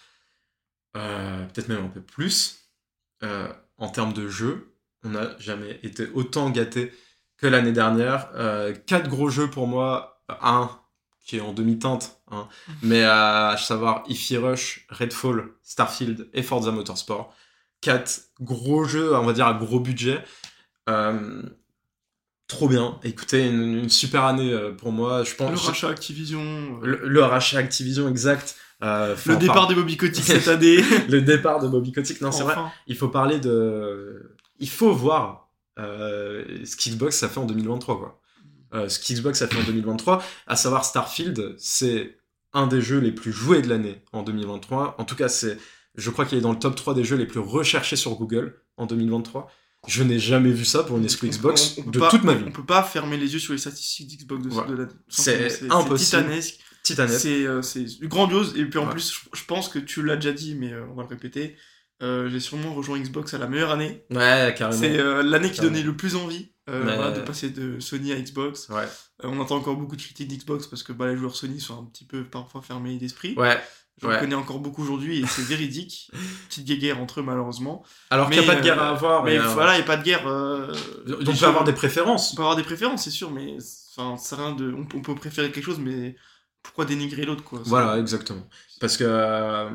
peut-être 0.94 1.70
même 1.70 1.84
un 1.86 1.90
peu 1.90 2.02
plus. 2.02 2.70
En 3.24 3.90
termes 3.90 4.14
de 4.14 4.28
jeux, 4.28 4.76
on 5.04 5.10
n'a 5.10 5.36
jamais 5.40 5.80
été 5.82 6.08
autant 6.14 6.52
gâté 6.52 6.94
que 7.38 7.48
l'année 7.48 7.72
dernière. 7.72 8.30
Quatre 8.86 9.10
gros 9.10 9.30
jeux 9.30 9.50
pour 9.50 9.66
moi, 9.66 10.22
un 10.30 10.70
qui 11.20 11.38
est 11.38 11.42
en 11.42 11.52
demi-teinte, 11.52 12.17
hein, 12.32 12.48
mais 12.82 13.04
à 13.04 13.56
savoir 13.58 14.04
Ify 14.08 14.38
Rush, 14.38 14.86
Redfall, 14.90 15.50
Starfield 15.64 16.28
et 16.34 16.44
Forza 16.44 16.72
Motorsport. 16.72 17.34
Quatre 17.82 18.22
gros 18.42 18.86
jeux, 18.86 19.16
on 19.16 19.26
va 19.26 19.34
dire 19.34 19.48
à 19.48 19.54
gros 19.54 19.80
budget. 19.80 20.24
Euh, 20.90 21.44
trop 22.48 22.68
bien. 22.68 23.00
Écoutez, 23.04 23.48
une, 23.48 23.78
une 23.80 23.90
super 23.90 24.24
année 24.24 24.52
euh, 24.52 24.72
pour 24.74 24.92
moi. 24.92 25.24
Je 25.24 25.36
pense. 25.36 25.52
Le 25.52 25.58
rachat 25.68 25.90
Activision. 25.90 26.42
euh, 26.42 26.86
le, 26.86 27.08
le 27.08 27.24
rachat 27.24 27.60
Activision 27.60 28.08
exact. 28.10 28.56
Euh, 28.84 29.16
le 29.26 29.38
départ 29.38 29.68
de 29.68 29.74
Bobby 29.74 29.98
Kotick 29.98 30.24
cette 30.24 30.48
année. 30.48 30.78
le 31.10 31.22
départ 31.22 31.60
de 31.60 31.68
Bobby 31.68 31.92
Kotick. 31.92 32.22
Non, 32.22 32.32
c'est 32.32 32.44
vrai. 32.44 32.56
Il 32.88 32.96
faut 32.96 33.10
parler 33.10 33.40
de. 33.40 34.36
Il 34.60 34.70
faut 34.70 34.94
voir 34.94 35.50
euh, 35.80 36.44
ce 36.66 36.76
qu'Xbox 36.76 37.22
a 37.24 37.30
fait 37.30 37.40
en 37.40 37.46
2023, 37.46 37.98
quoi. 37.98 38.20
Euh, 38.74 38.90
ce 38.90 39.00
qu'Xbox 39.00 39.42
a 39.42 39.48
fait 39.48 39.60
en 39.60 39.64
2023, 39.64 40.22
à 40.48 40.56
savoir 40.56 40.84
Starfield, 40.84 41.56
c'est 41.58 42.17
un 42.54 42.68
des 42.68 42.82
jeux 42.82 43.00
les 43.00 43.12
plus 43.12 43.32
joués 43.32 43.62
de 43.62 43.70
l'année 43.70 44.02
en 44.14 44.24
2023. 44.24 44.96
En 44.98 45.04
tout 45.06 45.16
cas, 45.16 45.30
c'est, 45.30 45.58
je 45.96 46.10
crois 46.10 46.26
qu'il 46.26 46.38
est 46.38 46.42
dans 46.42 46.52
le 46.54 46.60
top 46.60 46.76
3 46.76 46.94
des 46.94 47.04
jeux 47.04 47.18
les 47.18 47.26
plus 47.28 47.40
recherchés 47.40 47.96
sur 47.96 48.16
Google 48.16 48.56
en 48.78 48.86
2023. 48.86 49.52
Je 49.88 50.04
n'ai 50.04 50.20
jamais 50.20 50.52
vu 50.52 50.66
ça 50.66 50.84
pour 50.84 50.98
une 50.98 51.04
exclu 51.04 51.30
Xbox 51.30 51.76
On- 51.78 51.82
on 51.82 51.84
peut 51.86 51.92
de 51.92 52.00
pas- 52.00 52.10
toute 52.10 52.24
ma 52.24 52.34
vie. 52.34 52.44
On 52.48 52.52
peut 52.52 52.66
pas 52.66 52.84
fermer 52.84 53.16
les 53.18 53.32
yeux 53.34 53.40
sur 53.40 53.54
les 53.54 53.60
statistiques 53.60 54.08
d'Xbox 54.18 54.44
de, 54.44 54.50
Voilà. 54.50 54.70
de 54.72 54.76
l'année. 54.76 54.92
C'est 55.08 55.48
impossible. 55.70 55.98
titanesque. 56.24 56.60
Titanesque. 56.84 57.22
C'est 57.22 57.46
euh, 57.46 57.62
grandiose. 58.04 58.54
Et 58.58 58.66
puis 58.66 58.80
en 58.80 58.86
Ouais. 58.86 58.92
plus, 58.92 59.14
je, 59.14 59.38
je 59.40 59.46
pense 59.46 59.70
que 59.70 59.80
tu 59.80 60.02
l'as 60.04 60.16
déjà 60.16 60.32
dit, 60.34 60.56
mais 60.56 60.74
euh, 60.74 60.86
on 60.92 60.96
va 60.96 61.04
le 61.04 61.10
répéter. 61.10 61.56
euh, 62.02 62.30
J'ai 62.30 62.40
sûrement 62.40 62.74
rejoint 62.74 63.00
Xbox 63.00 63.34
à 63.34 63.38
la 63.38 63.48
meilleure 63.48 63.72
année. 63.72 64.04
Ouais, 64.12 64.54
carrément. 64.58 64.80
C'est 64.80 64.98
euh, 65.00 65.22
l'année 65.24 65.52
qui 65.52 65.62
donnait 65.62 65.84
le 65.84 65.96
plus 65.96 66.16
envie. 66.16 66.52
Euh, 66.70 66.84
Mais- 66.84 66.96
voilà, 66.96 67.12
de 67.12 67.22
passer 67.22 67.50
de 67.50 67.80
Sony 67.80 68.12
à 68.12 68.20
Xbox. 68.20 68.70
Ouais. 68.70 68.84
Euh, 69.24 69.30
on 69.30 69.40
entend 69.40 69.56
encore 69.58 69.76
beaucoup 69.78 69.96
de 69.96 70.02
critiques 70.02 70.28
d'Xbox 70.28 70.68
parce 70.68 70.84
que 70.84 70.94
bah, 70.94 71.08
les 71.08 71.18
joueurs 71.18 71.36
Sony 71.36 71.60
sont 71.60 71.80
un 71.80 71.86
petit 71.86 72.06
peu 72.06 72.24
parfois 72.24 72.62
fermés 72.62 72.98
d'esprit. 72.98 73.34
Ouais. 73.38 73.58
J'en 74.00 74.10
ouais. 74.10 74.20
connais 74.20 74.36
encore 74.36 74.60
beaucoup 74.60 74.84
aujourd'hui 74.84 75.22
et 75.22 75.26
c'est 75.26 75.42
véridique. 75.42 76.12
Petite 76.50 76.66
guéguerre 76.66 77.00
entre 77.00 77.20
eux 77.22 77.24
malheureusement. 77.24 77.84
Alors 78.12 78.30
qu'il 78.30 78.40
n'y 78.40 78.46
a 78.46 78.48
Mais, 78.48 78.54
pas 78.54 78.60
de 78.60 78.64
guerre 78.66 78.82
à 78.82 78.90
euh, 78.90 78.94
avoir. 78.94 79.24
mais 79.24 79.38
mais, 79.38 79.40
euh, 79.44 79.48
voilà, 79.54 79.74
il 79.74 79.78
n'y 79.78 79.84
a 79.84 79.88
pas 79.88 79.98
de 79.98 80.04
guerre. 80.04 80.28
euh, 80.28 80.72
Donc, 81.08 81.20
on 81.28 81.36
peut 81.38 81.46
avoir 81.46 81.64
des 81.64 81.74
préférences. 81.74 82.34
on 82.34 82.36
peut 82.36 82.42
avoir 82.44 82.56
des 82.56 82.64
préférences, 82.64 83.04
c'est 83.06 83.10
sûr, 83.12 83.32
mais 83.32 83.58
enfin, 83.98 84.16
c'est 84.18 84.36
rien 84.36 84.52
de. 84.54 84.72
On, 84.72 84.82
on 84.96 85.02
peut 85.02 85.16
préférer 85.16 85.52
quelque 85.52 85.66
chose, 85.66 85.80
mais 85.80 86.16
pourquoi 86.62 86.86
dénigrer 86.86 87.24
l'autre 87.26 87.44
quoi? 87.44 87.60
Voilà, 87.66 87.98
exactement. 87.98 88.48
Parce 88.80 88.98
que 88.98 89.04
euh, 89.08 89.70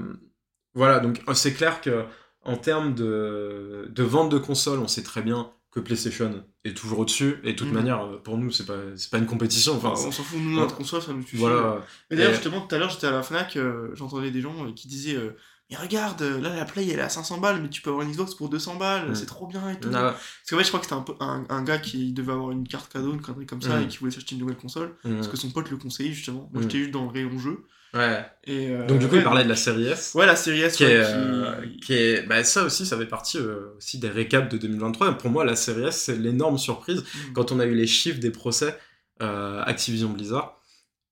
voilà, 0.75 1.01
donc 1.01 1.21
euh, 1.29 1.35
c'est 1.35 1.53
clair 1.55 1.81
que 1.81 2.05
en 2.45 2.57
termes 2.57 2.95
de, 2.95 3.89
de 3.91 4.03
vente 4.05 4.31
de 4.31 4.39
consoles, 4.39 4.79
on 4.79 4.89
sait 4.89 5.03
très 5.03 5.23
bien 5.23 5.51
que 5.73 5.81
PlayStation 5.81 6.45
est 6.65 6.77
toujours 6.77 7.01
au-dessus. 7.01 7.37
Et 7.45 7.53
de 7.55 7.57
toute 7.59 7.69
Mhm. 7.69 7.75
manière, 7.75 8.05
euh, 8.05 8.19
pour 8.23 8.37
nous, 8.39 8.51
c'est 8.53 8.67
pas 8.67 8.77
pas 9.11 9.19
une 9.19 9.27
compétition. 9.27 9.75
Enfin, 9.75 9.93
on 9.97 10.13
s'en 10.13 10.23
fout, 10.23 10.39
nous, 10.41 10.55
notre 10.55 10.77
console, 10.77 11.03
ça 11.03 11.13
nous 11.13 11.23
suffit. 11.23 11.39
voilà. 11.39 11.85
Mais 12.11 12.17
d'ailleurs, 12.17 12.33
Et- 12.33 12.35
justement, 12.35 12.61
tout 12.61 12.75
à 12.75 12.79
l'heure, 12.79 12.91
j'étais 12.91 13.07
à 13.09 13.11
la 13.11 13.23
Fnac, 13.23 13.57
euh, 13.57 13.89
j'entendais 13.95 14.31
des 14.31 14.41
gens 14.43 14.55
euh, 14.67 14.73
qui 14.73 14.87
disaient 14.89 15.17
euh, 15.17 15.31
Mais 15.71 15.79
regarde, 15.79 16.21
là, 16.21 16.55
la 16.55 16.67
Play, 16.67 16.87
elle 16.89 16.99
est 16.99 17.03
à 17.03 17.09
500 17.09 17.39
balles, 17.39 17.63
mais 17.63 17.71
tu 17.71 17.81
peux 17.81 17.89
avoir 17.89 18.05
une 18.05 18.13
Xbox 18.13 18.35
pour 18.35 18.51
200 18.51 18.75
balles, 18.77 19.09
Mm. 19.13 19.15
c'est 19.15 19.25
trop 19.25 19.47
bien 19.47 19.71
et 19.71 19.81
tout. 19.81 19.89
Ah, 19.95 20.13
Parce 20.13 20.51
qu'en 20.51 20.59
fait, 20.59 20.65
je 20.65 20.69
crois 20.69 20.81
que 20.81 20.85
c'était 20.87 20.97
un, 21.23 21.27
un, 21.27 21.47
un 21.49 21.63
gars 21.63 21.79
qui 21.79 22.13
devait 22.13 22.33
avoir 22.33 22.51
une 22.51 22.69
carte 22.69 22.93
cadeau, 22.93 23.15
une 23.15 23.23
connerie 23.23 23.47
comme 23.47 23.63
ça, 23.63 23.79
Mm. 23.81 23.85
et 23.85 23.89
qui 23.89 23.97
voulait 23.97 24.11
s'acheter 24.11 24.35
une 24.35 24.43
nouvelle 24.43 24.59
console, 24.59 24.95
mhm. 25.05 25.15
parce 25.15 25.29
que 25.29 25.39
son 25.39 25.51
pote 25.51 25.71
le 25.71 25.79
conseillait, 25.79 26.13
justement. 26.13 26.51
Moi, 26.53 26.61
Mm. 26.61 26.63
j'étais 26.65 26.79
juste 26.79 26.91
dans 26.91 27.05
le 27.05 27.09
rayon 27.11 27.39
jeu. 27.39 27.65
Ouais. 27.95 28.25
Et, 28.45 28.71
euh, 28.71 28.87
Donc 28.87 28.99
du 29.01 29.07
coup, 29.07 29.13
ouais, 29.15 29.21
il 29.21 29.25
parlait 29.25 29.45
de 29.45 29.49
la 29.49 29.57
série 29.57 29.87
S. 29.87 30.13
Ouais, 30.15 30.25
la 30.27 30.37
série 30.37 30.63
S, 30.63 30.77
Qui 30.77 30.85
ouais, 30.85 30.93
est, 30.93 31.03
qui- 31.05 31.11
euh, 31.13 31.67
qui 31.85 31.93
est 31.95 32.27
bah, 32.27 32.43
ça 32.43 32.65
aussi, 32.65 32.87
ça 32.87 32.97
fait 32.97 33.07
partie 33.07 33.37
euh, 33.39 33.75
aussi 33.77 33.99
des 33.99 34.09
récaps 34.09 34.51
de 34.51 34.57
2023. 34.59 35.19
Pour 35.19 35.31
moi, 35.31 35.45
la 35.45 35.57
série 35.57 35.85
S, 35.85 35.97
c'est 36.01 36.17
l'énorme 36.17 36.57
surprise. 36.59 37.01
Mm. 37.03 37.33
quand 37.35 37.53
on 37.53 37.61
a 37.61 37.67
eu 37.67 37.75
les 37.75 37.87
chiffres 37.87 38.21
des 38.21 38.31
procès 38.31 38.77
Activision 39.21 40.09
Blizzard, 40.09 40.59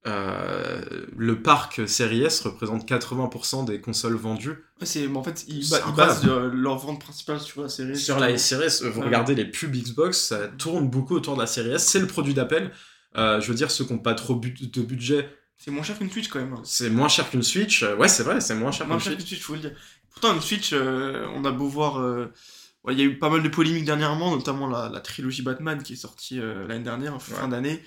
le 0.05 1.35
parc 1.43 1.87
Series 1.89 2.25
S 2.25 2.41
représente 2.41 2.89
80% 2.89 3.65
des 3.67 3.81
consoles 3.81 4.17
vendues 4.17 4.65
c'est, 4.83 5.07
en 5.09 5.23
fait, 5.23 5.45
ils, 5.47 5.65
C'est 5.65 5.79
ba- 5.79 5.85
ils 5.89 5.95
basent 5.95 6.25
leur 6.27 6.79
vente 6.79 7.01
principale 7.01 7.39
sur 7.39 7.63
la 7.63 7.69
série 7.69 7.93
S. 7.93 8.03
sur 8.05 8.19
la. 8.19 8.37
Series 8.39 8.65
S. 8.65 8.83
Vous 8.83 9.03
regardez 9.03 9.35
les 9.35 9.45
pubs 9.45 9.71
Xbox, 9.77 10.19
ça 10.19 10.49
tourne 10.49 10.89
beaucoup 10.89 11.15
autour 11.15 11.35
de 11.35 11.41
la 11.41 11.47
Series 11.47 11.73
S. 11.75 11.85
C'est 11.87 11.99
le 12.01 12.07
produit 12.07 12.33
d'appel. 12.35 12.71
Je 13.15 13.47
veux 13.47 13.55
dire, 13.55 13.71
ceux 13.71 13.85
qui 13.85 13.93
n'ont 13.93 13.99
pas 13.99 14.15
trop 14.15 14.35
de 14.35 14.81
budget, 14.83 15.29
C'est 15.63 15.71
moins 15.71 15.83
cher 15.83 15.99
qu'une 15.99 16.11
Switch, 16.11 16.29
quand 16.29 16.39
même. 16.41 16.57
c'est 16.65 16.89
moins 16.89 17.09
cher 17.09 17.29
qu'une 17.29 17.43
Switch. 17.43 17.83
Euh, 17.83 17.95
Ouais, 17.97 18.09
c'est 18.09 18.23
vrai, 18.23 18.41
c'est 18.41 18.55
moins 18.55 18.73
cher 18.73 18.87
qu'une 18.89 18.99
Switch. 18.99 19.17
qu'une 19.19 19.27
Switch, 19.27 19.43
faut 19.43 19.53
le 19.55 19.61
dire. 19.61 19.73
Pourtant, 20.11 20.35
une 20.35 20.41
Switch, 20.41 20.71
euh, 20.73 21.27
on 21.35 21.45
a 21.45 21.53
beau 21.53 21.69
voir. 21.69 22.01
euh, 22.01 22.33
ouais, 22.85 22.95
Il 22.95 22.99
y 22.99 23.03
a 23.03 23.05
eu 23.05 23.19
pas 23.19 23.29
mal 23.29 23.43
de 23.43 23.49
polémiques 23.51 23.85
dernièrement, 23.85 24.31
notamment 24.35 24.67
la, 24.69 24.89
la 24.89 25.01
trilogie 25.01 25.43
Batman 25.43 25.83
qui 25.83 25.93
est 25.93 25.97
sortie 25.97 26.41
euh, 26.41 26.67
l'année 26.67 26.85
dernière, 26.85 27.21
fin 27.21 27.45
Ouais. 27.45 27.49
d'année. 27.51 27.83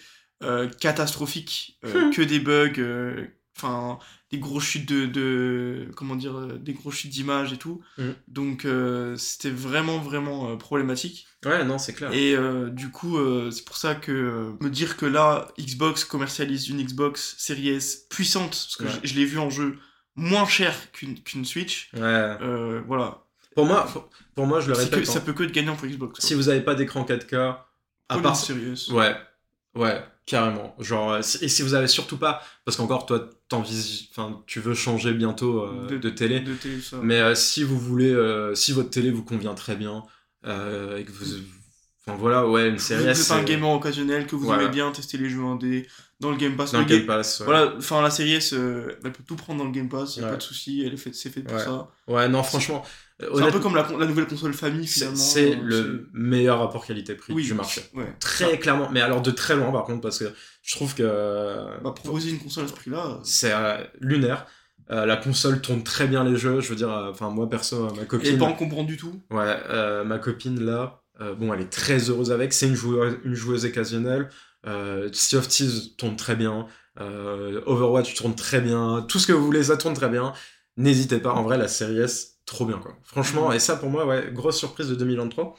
catastrophique, 0.80 1.80
que 1.84 2.22
des 2.22 2.40
bugs, 2.40 3.28
enfin 3.58 3.98
des 4.34 4.40
grosses 4.40 4.64
chutes 4.64 4.90
de, 4.90 5.06
de 5.06 5.88
comment 5.96 6.16
dire, 6.16 6.34
des 6.60 6.74
grosses 6.74 6.96
chutes 6.96 7.12
d'images 7.12 7.54
et 7.54 7.58
tout. 7.58 7.82
Mhm. 8.00 8.16
Donc 8.28 8.66
euh, 8.66 9.16
c'était 9.16 9.52
vraiment 9.52 10.00
vraiment 10.00 10.50
euh, 10.50 10.56
problématique. 10.56 11.28
Ouais, 11.46 11.64
non, 11.64 11.78
c'est 11.78 11.94
clair. 11.94 12.12
Et 12.14 12.36
euh, 12.36 12.70
du 12.70 12.90
coup, 12.90 13.18
c'est 13.52 13.64
pour 13.64 13.78
ça 13.78 13.94
que 13.96 14.54
me 14.60 14.70
dire 14.70 14.98
que 14.98 15.06
là, 15.06 15.50
Xbox 15.60 16.04
commercialise 16.04 16.70
une 16.70 16.82
Xbox 16.84 17.36
Series 17.38 17.70
S 17.70 18.08
puissante, 18.10 18.50
parce 18.52 18.76
que 18.78 18.84
Ouais. 18.86 18.90
je, 19.04 19.10
je 19.10 19.16
l'ai 19.16 19.26
vu 19.26 19.38
en 19.38 19.50
jeu 19.52 19.78
moins 20.16 20.48
cher 20.48 20.74
qu'une 20.94 21.46
Switch. 21.46 21.92
Ouais. 21.94 22.38
Voilà. 22.88 23.20
Pour 23.56 23.68
moi, 23.68 23.86
pour, 23.86 24.10
pour 24.34 24.48
moi, 24.48 24.62
je 24.62 24.70
le 24.70 24.74
que, 24.76 24.80
répète. 24.80 25.06
ça 25.06 25.20
hein, 25.20 25.22
peut 25.24 25.34
que 25.34 25.44
être 25.44 25.52
gagnant 25.52 25.76
pour 25.76 25.88
Xbox. 25.88 26.20
quoi. 26.20 26.28
Si 26.28 26.34
vous 26.34 26.44
n'avez 26.44 26.62
pas 26.62 26.74
d'écran 26.74 27.04
4K, 27.04 27.58
à 28.10 28.18
part 28.18 28.36
Series. 28.36 28.88
Ouais, 28.92 29.16
ouais, 29.76 30.04
carrément. 30.26 30.76
Genre, 30.80 31.18
et 31.18 31.22
si 31.24 31.62
vous 31.62 31.76
avez 31.76 31.88
surtout 31.88 32.18
pas, 32.18 32.42
parce 32.66 32.78
qu'encore 32.78 33.06
toi, 33.06 33.30
tu 34.46 34.60
veux 34.60 34.74
changer 34.74 35.14
bientôt 35.14 35.62
euh, 35.64 35.88
de, 35.88 35.98
De- 35.98 36.10
télé, 36.10 36.40
De 36.40 36.54
télé, 36.56 36.82
ça. 36.82 36.98
mais 37.04 37.20
euh, 37.20 37.36
si 37.36 37.64
vous 37.64 37.78
voulez, 37.80 38.12
euh, 38.12 38.56
si 38.56 38.72
votre 38.72 38.90
télé 38.90 39.12
vous 39.12 39.24
convient 39.24 39.54
très 39.54 39.76
bien, 39.76 40.04
et 40.46 41.04
que 41.06 41.12
vous, 41.12 41.26
enfin 42.06 42.18
voilà, 42.18 42.48
ouais, 42.48 42.68
une 42.70 42.76
vous 42.76 42.82
série 42.82 43.04
êtes 43.04 43.12
S, 43.18 43.32
un 43.32 43.44
gamer 43.44 43.70
occasionnel, 43.70 44.28
que 44.28 44.36
vous 44.36 44.46
Voilà. 44.46 44.64
aimez 44.64 44.72
bien 44.72 44.92
tester 44.92 45.18
les 45.18 45.30
jeux 45.30 45.44
indés 45.44 45.88
dans 46.20 46.32
le 46.32 46.38
Game 46.38 46.56
Pass. 46.56 46.72
dans 46.72 46.80
Le 46.80 46.84
le 46.86 46.90
Ga- 46.90 46.98
Game 46.98 47.06
Pass. 47.08 47.40
ouais. 47.40 47.46
Voilà, 47.46 47.74
enfin 47.78 48.02
la 48.02 48.10
série 48.10 48.34
S, 48.34 48.54
elle 48.54 48.98
peut 49.12 49.24
tout 49.26 49.36
prendre 49.36 49.60
dans 49.60 49.66
le 49.66 49.72
Game 49.72 49.90
Pass, 49.90 50.18
y 50.18 50.20
a 50.20 50.24
Ouais. 50.24 50.30
pas 50.32 50.38
de 50.38 50.42
souci, 50.44 50.84
elle 50.86 50.94
est 50.94 50.98
faite, 50.98 51.16
c'est 51.16 51.30
fait 51.30 51.42
pour 51.42 51.56
Ouais. 51.56 51.64
ça. 51.64 51.90
Ouais, 52.08 52.28
non, 52.30 52.44
franchement, 52.44 52.84
C'est 53.20 53.42
un 53.44 53.52
peu 53.52 53.60
comme 53.60 53.76
la, 53.76 53.88
nouvelle 54.06 54.28
console 54.28 54.54
famille 54.54 54.88
c'est 54.88 55.02
finalement. 55.02 55.18
c'est 55.18 55.52
euh, 55.56 55.62
le 55.62 56.10
meilleur 56.14 56.60
rapport 56.60 56.86
qualité-prix 56.86 57.34
oui, 57.34 57.44
du 57.44 57.54
marché. 57.54 57.82
Ouais. 57.94 58.14
Très 58.20 58.58
clairement, 58.60 58.90
mais 58.92 59.02
alors 59.02 59.22
de 59.22 59.32
très 59.32 59.56
loin 59.56 59.72
par 59.72 59.84
contre, 59.84 60.02
parce 60.02 60.20
que 60.20 60.26
je 60.62 60.76
trouve 60.76 60.94
que 60.96 61.04
Bah, 61.84 61.92
proposer 61.96 62.32
une 62.32 62.40
console 62.40 62.66
à 62.66 62.68
ce 62.68 62.74
prix-là. 62.74 63.20
c'est 63.24 63.54
euh, 63.54 63.84
lunaire. 64.00 64.46
Euh, 64.92 65.06
la 65.06 65.16
console 65.16 65.62
tourne 65.62 65.84
très 65.84 66.08
bien 66.08 66.24
les 66.26 66.36
jeux. 66.36 66.60
Je 66.60 66.68
veux 66.70 66.76
dire, 66.76 66.92
euh, 66.92 67.12
enfin 67.12 67.30
moi 67.30 67.50
perso, 67.50 67.86
euh, 67.86 67.90
ma 67.92 67.98
Elle 67.98 68.04
est 68.04 68.08
copine, 68.08 68.38
pas 68.38 68.46
encombrant 68.46 68.84
du 68.84 68.98
tout. 68.98 69.22
ouais, 69.32 69.58
euh, 69.70 70.04
ma 70.04 70.20
copine 70.20 70.60
là, 70.64 71.02
euh, 71.22 71.34
bon, 71.36 71.54
elle 71.54 71.62
est 71.62 71.70
très 71.72 72.10
heureuse 72.10 72.32
avec. 72.32 72.52
C'est 72.52 72.68
une 72.68 72.76
joueuse, 72.76 73.18
une 73.24 73.34
joueuse 73.36 73.64
occasionnelle. 73.66 74.30
Euh, 74.66 75.10
sea 75.14 75.38
of 75.38 75.48
Thieves 75.48 75.96
tourne 75.98 76.16
très 76.18 76.36
bien. 76.36 76.68
Euh, 77.00 77.62
Overwatch 77.66 78.14
tourne 78.16 78.36
très 78.36 78.60
bien. 78.60 79.06
Tout 79.08 79.20
ce 79.20 79.28
que 79.28 79.34
vous 79.34 79.46
voulez, 79.46 79.64
ça 79.64 79.78
tourne 79.78 79.94
très 79.94 80.10
bien. 80.10 80.34
N'hésitez 80.78 81.20
pas. 81.20 81.32
En 81.32 81.44
vrai, 81.44 81.58
la 81.58 81.68
série 81.68 82.00
S, 82.00 82.33
trop 82.46 82.66
bien 82.66 82.78
quoi. 82.80 82.96
Franchement, 83.04 83.50
Mhm. 83.50 83.56
et 83.56 83.60
ça 83.60 83.76
pour 83.78 83.90
moi, 83.90 84.06
ouais, 84.06 84.30
grosse 84.34 84.58
surprise 84.58 84.88
de 84.90 84.96
2023. 84.96 85.56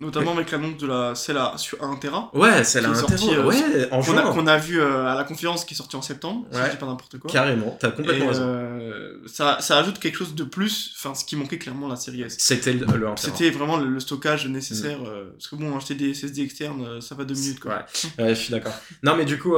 Notamment 0.00 0.30
avec 0.32 0.52
l'annonce 0.52 0.76
de 0.76 0.86
la 0.86 1.16
celle 1.16 1.38
à 1.38 1.54
sur 1.56 1.82
1 1.82 1.96
Tera. 1.96 2.30
Ouais, 2.32 2.48
la 2.50 2.56
Qui 2.62 2.62
est 2.62 2.94
sorti, 2.94 3.14
interro- 3.14 3.32
euh, 3.34 3.44
Ouais, 3.48 3.88
en 3.90 4.00
Qu'on 4.00 4.16
a, 4.16 4.22
juin. 4.22 4.32
qu'on 4.32 4.46
a 4.46 4.56
vu 4.56 4.80
euh, 4.80 5.06
à 5.06 5.16
la 5.16 5.24
conférence 5.24 5.64
qui 5.64 5.74
est 5.74 5.76
sortie 5.76 5.96
en 5.96 6.02
septembre, 6.02 6.46
si 6.52 6.56
Ouais. 6.58 6.66
je 6.66 6.70
dis 6.70 6.76
pas 6.76 6.86
n'importe 6.86 7.18
quoi. 7.18 7.28
Carrément, 7.28 7.76
t'as 7.80 7.90
complètement 7.90 8.26
Et, 8.26 8.28
raison. 8.28 8.42
euh, 8.46 9.18
ça, 9.26 9.56
ça 9.60 9.76
ajoute 9.78 9.98
quelque 9.98 10.16
chose 10.16 10.36
de 10.36 10.44
plus, 10.44 10.94
enfin 10.96 11.14
ce 11.16 11.24
qui 11.24 11.34
manquait 11.34 11.58
clairement 11.58 11.86
à 11.86 11.90
la 11.90 11.96
série 11.96 12.22
S. 12.22 12.36
C'était 12.38 12.74
le, 12.74 12.86
le 12.96 13.08
1 13.08 13.16
C'était 13.16 13.50
vraiment 13.50 13.76
le, 13.76 13.88
le 13.88 13.98
stockage 13.98 14.46
nécessaire. 14.46 15.00
euh, 15.04 15.30
parce 15.32 15.48
que 15.48 15.56
bon, 15.56 15.76
acheter 15.76 15.96
des 15.96 16.14
SSD 16.14 16.42
externes, 16.42 17.00
ça 17.00 17.16
va 17.16 17.24
deux 17.24 17.34
minutes 17.34 17.58
quoi. 17.58 17.84
Ouais, 18.18 18.24
ouais, 18.24 18.34
je 18.36 18.40
suis 18.40 18.52
d'accord. 18.52 18.74
Non, 19.02 19.16
mais 19.16 19.24
du 19.24 19.36
coup, 19.36 19.56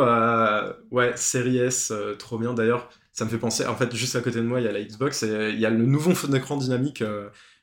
ouais, 0.90 1.12
série 1.16 1.59
S, 1.59 1.92
trop 2.18 2.38
bien. 2.38 2.55
D'ailleurs, 2.55 2.88
ça 3.12 3.26
me 3.26 3.31
fait 3.31 3.37
penser, 3.37 3.66
en 3.66 3.76
fait, 3.76 3.94
juste 3.94 4.16
à 4.16 4.20
côté 4.22 4.37
de 4.38 4.44
moi, 4.46 4.61
il 4.61 4.64
y 4.64 4.68
a 4.68 4.72
la 4.72 4.83
Xbox 4.83 5.22
et 5.22 5.50
il 5.50 5.61
y 5.61 5.66
a 5.66 5.70
le 5.70 5.85
nouveau 5.85 6.14
fond 6.14 6.29
d'écran 6.29 6.57
dynamique 6.57 7.05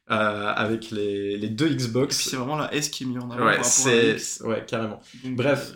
euh, 0.10 0.14
euh, 0.16 0.54
avec 0.56 0.92
les, 0.92 1.38
les 1.38 1.50
deux 1.50 1.66
Et 1.68 1.70
puis 1.70 1.78
Xbox. 1.78 2.18
c'est 2.30 2.36
vraiment 2.38 2.56
la 2.58 2.74
S 2.74 2.90
qui 2.90 3.04
est 3.04 3.08
mise 3.08 3.18
en 3.20 3.30
avant 3.32 3.46
Ouais, 3.46 3.64
c'est. 3.64 4.18
Ouais, 4.44 4.66
carrément. 4.66 5.02
Donc, 5.24 5.36
Bref. 5.36 5.72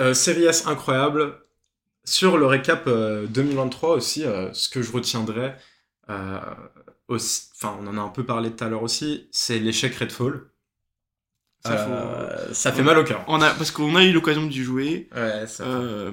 euh, 0.00 0.10
Euh, 0.10 0.14
série 0.14 0.44
S 0.44 0.66
incroyable. 0.66 1.38
Sur 2.04 2.38
le 2.38 2.46
récap 2.46 2.84
euh, 2.86 3.26
2023 3.26 3.94
aussi, 3.96 4.24
euh, 4.24 4.52
ce 4.52 4.68
que 4.68 4.80
je 4.82 4.92
retiendrai, 4.92 5.54
euh, 6.10 6.38
aussi, 7.08 7.48
enfin, 7.56 7.76
on 7.80 7.86
en 7.88 7.96
a 7.98 8.00
un 8.00 8.08
peu 8.10 8.24
parlé 8.24 8.50
tout 8.52 8.62
à 8.64 8.68
l'heure 8.68 8.82
aussi, 8.82 9.28
c'est 9.32 9.58
l'échec 9.58 9.94
Redfall. 9.96 10.48
ça, 11.64 11.76
faut- 11.78 11.90
Euh, 11.92 12.52
ça 12.54 12.72
fait 12.72 12.82
mal 12.84 12.96
au 12.98 13.04
cœur. 13.04 13.24
on 13.28 13.40
a, 13.42 13.50
parce 13.54 13.70
qu'on 13.72 13.96
a 13.96 14.04
eu 14.04 14.12
l'occasion 14.12 14.46
d'y 14.46 14.62
jouer. 14.62 15.08
Ouais, 15.14 15.46
ça 15.48 15.64
fait- 15.64 15.70
Euh, 15.70 16.12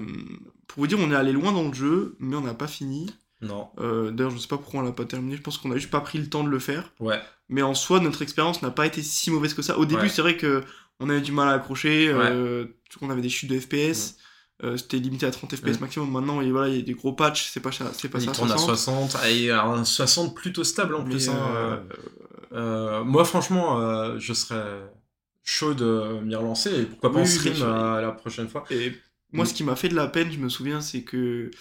pour 0.68 0.80
vous 0.80 0.88
dire, 0.88 0.98
on 1.00 1.12
est 1.12 1.16
allé 1.16 1.32
loin 1.32 1.52
dans 1.52 1.68
le 1.68 1.74
jeu, 1.74 2.16
mais 2.20 2.36
on 2.36 2.42
n'a 2.42 2.56
pas 2.56 2.68
fini. 2.68 3.14
Non. 3.44 3.70
Euh, 3.80 4.12
D'ailleurs, 4.12 4.32
je 4.32 4.38
sais 4.38 4.48
pas 4.48 4.58
pourquoi 4.58 4.80
on 4.80 4.84
l'a 4.84 4.92
pas 4.92 5.06
terminé. 5.06 5.36
Je 5.38 5.42
pense 5.42 5.58
qu'on 5.58 5.72
a 5.72 5.76
juste 5.78 5.92
pas 5.92 6.02
pris 6.02 6.18
le 6.18 6.30
temps 6.30 6.44
de 6.44 6.50
le 6.50 6.60
faire. 6.60 6.92
Ouais. 7.00 7.20
Mais 7.50 7.62
en 7.62 7.74
soi, 7.76 8.00
notre 8.00 8.22
expérience 8.22 8.62
n'a 8.62 8.72
pas 8.72 8.86
été 8.86 9.02
si 9.04 9.30
mauvaise 9.32 9.54
que 9.54 9.62
ça. 9.62 9.78
Au 9.78 9.86
début, 9.86 10.04
Ouais. 10.04 10.10
c'est 10.10 10.22
vrai 10.22 10.38
que 10.38 10.64
on 11.00 11.10
avait 11.10 11.22
du 11.22 11.32
mal 11.32 11.48
à 11.50 11.54
accrocher. 11.54 12.08
euh, 12.10 12.66
on 13.02 13.10
avait 13.10 13.22
des 13.22 13.30
chutes 13.30 13.50
de 13.50 13.60
FPS. 13.60 14.16
euh, 14.64 14.78
C'était 14.78 14.98
limité 14.98 15.26
à 15.26 15.32
30 15.32 15.56
FPS 15.56 15.78
Mm. 15.78 15.82
maximum. 15.82 16.12
Maintenant, 16.12 16.42
voilà, 16.52 16.70
il 16.70 16.76
y 16.78 16.80
a 16.80 16.84
des 16.84 16.94
gros 16.94 17.12
patchs. 17.14 17.50
C'est 17.52 17.60
pas 17.60 17.72
ça, 17.72 17.92
c'est 17.94 18.08
pas 18.10 18.20
Il 18.20 18.32
tourne 18.32 18.52
à 18.52 18.58
60. 18.58 19.10
60, 19.12 19.26
et 19.28 19.52
un 19.52 19.84
60 19.84 20.36
plutôt 20.36 20.64
stable 20.64 20.96
en 20.96 21.04
Mais, 21.04 21.10
plus. 21.12 21.30
hein, 21.30 23.04
moi, 23.04 23.26
franchement, 23.26 24.18
je 24.18 24.34
serais 24.34 24.82
chaud 25.44 25.74
de 25.74 26.20
m'y 26.24 26.36
relancer 26.36 26.70
et 26.82 26.84
pourquoi 26.86 27.12
pas 27.12 27.20
en 27.20 27.24
Oui, 27.24 27.28
stream 27.28 27.56
la 27.60 28.12
prochaine 28.12 28.48
fois. 28.48 28.64
Et 28.70 28.94
moi, 29.32 29.44
Mm. 29.44 29.48
ce 29.48 29.54
qui 29.54 29.64
m'a 29.64 29.76
fait 29.76 29.90
de 29.90 29.96
la 29.96 30.08
peine, 30.08 30.32
je 30.32 30.38
me 30.40 30.50
souviens, 30.50 30.80
c'est 30.82 31.02
que. 31.04 31.52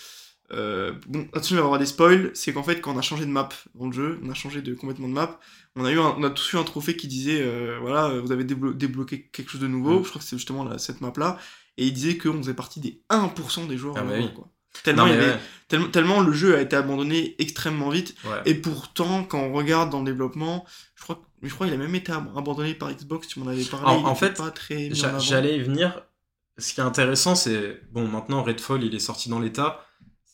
Euh, 0.53 0.93
bon, 1.09 1.27
là-dessus, 1.33 1.55
il 1.55 1.57
va 1.57 1.63
y 1.63 1.65
avoir 1.65 1.79
des 1.79 1.87
spoils. 1.87 2.31
C'est 2.35 2.53
qu'en 2.53 2.63
fait, 2.63 2.81
quand 2.81 2.95
on 2.95 2.99
a 2.99 3.03
changé 3.03 3.25
de 3.25 3.31
map 3.31 3.49
dans 3.75 3.87
le 3.87 3.93
jeu, 3.93 4.21
on 4.23 4.31
a 4.31 4.35
changé 4.35 4.61
de, 4.63 4.75
complètement 4.75 5.09
de 5.09 5.13
map, 5.15 5.39
on 5.77 5.85
a, 5.85 5.91
eu 5.93 5.99
un- 5.99 6.15
on 6.19 6.23
a 6.25 6.31
tous 6.31 6.53
eu 6.53 6.57
un 6.57 6.65
trophée 6.65 6.97
qui 6.97 7.09
disait 7.09 7.41
euh, 7.43 7.79
voilà, 7.81 8.07
euh, 8.09 8.21
vous 8.21 8.33
avez 8.33 8.45
déblo- 8.45 8.75
débloqué 8.75 9.29
quelque 9.33 9.51
chose 9.51 9.61
de 9.61 9.69
nouveau. 9.69 10.01
Mm. 10.01 10.05
Je 10.05 10.09
crois 10.11 10.21
que 10.21 10.27
c'est 10.27 10.37
justement 10.37 10.79
cette 10.79 11.01
map-là. 11.01 11.39
Et 11.79 11.87
il 11.87 11.93
disait 11.93 12.19
qu'on 12.19 12.37
faisait 12.39 12.53
partie 12.55 12.81
des 12.81 13.01
1% 13.09 13.67
des 13.67 13.79
joueurs. 13.79 13.95
Ah 13.97 14.03
bah 14.03 14.13
oui. 14.19 14.31
quoi. 14.35 14.49
Tellement, 14.85 15.07
Non, 15.07 15.13
il 15.13 15.39
tellement, 15.69 15.89
tellement 15.89 16.21
le 16.21 16.33
jeu 16.33 16.57
a 16.57 16.61
été 16.61 16.77
abandonné 16.77 17.35
extrêmement 17.39 17.91
vite. 17.91 18.15
ouais. 18.25 18.41
Et 18.47 18.55
pourtant, 18.55 19.23
quand 19.25 19.39
on 19.41 19.53
regarde 19.53 19.91
dans 19.91 19.99
le 20.01 20.07
développement, 20.07 20.65
je 20.97 21.03
crois, 21.03 21.21
je 21.43 21.53
crois 21.53 21.67
qu'il 21.67 21.75
a 21.75 21.79
même 21.79 21.95
été 21.95 22.11
ab- 22.13 22.31
abandonné 22.37 22.75
par 22.75 22.91
Xbox, 22.93 23.29
tu 23.29 23.39
m'en 23.41 23.47
avais 23.49 23.65
parlé. 23.65 23.87
En- 23.87 24.05
en 24.07 24.15
fait. 24.15 24.39
J'allais 25.21 25.57
y 25.57 25.61
venir. 25.61 26.03
Ce 26.59 26.73
qui 26.75 26.81
est 26.81 26.85
intéressant, 26.85 27.35
c'est. 27.35 27.81
Bon, 27.93 28.07
maintenant, 28.07 28.43
Redfall, 28.43 28.83
il 28.85 28.95
est 28.95 28.99
sorti 28.99 29.29
dans 29.31 29.41
l'état. 29.41 29.85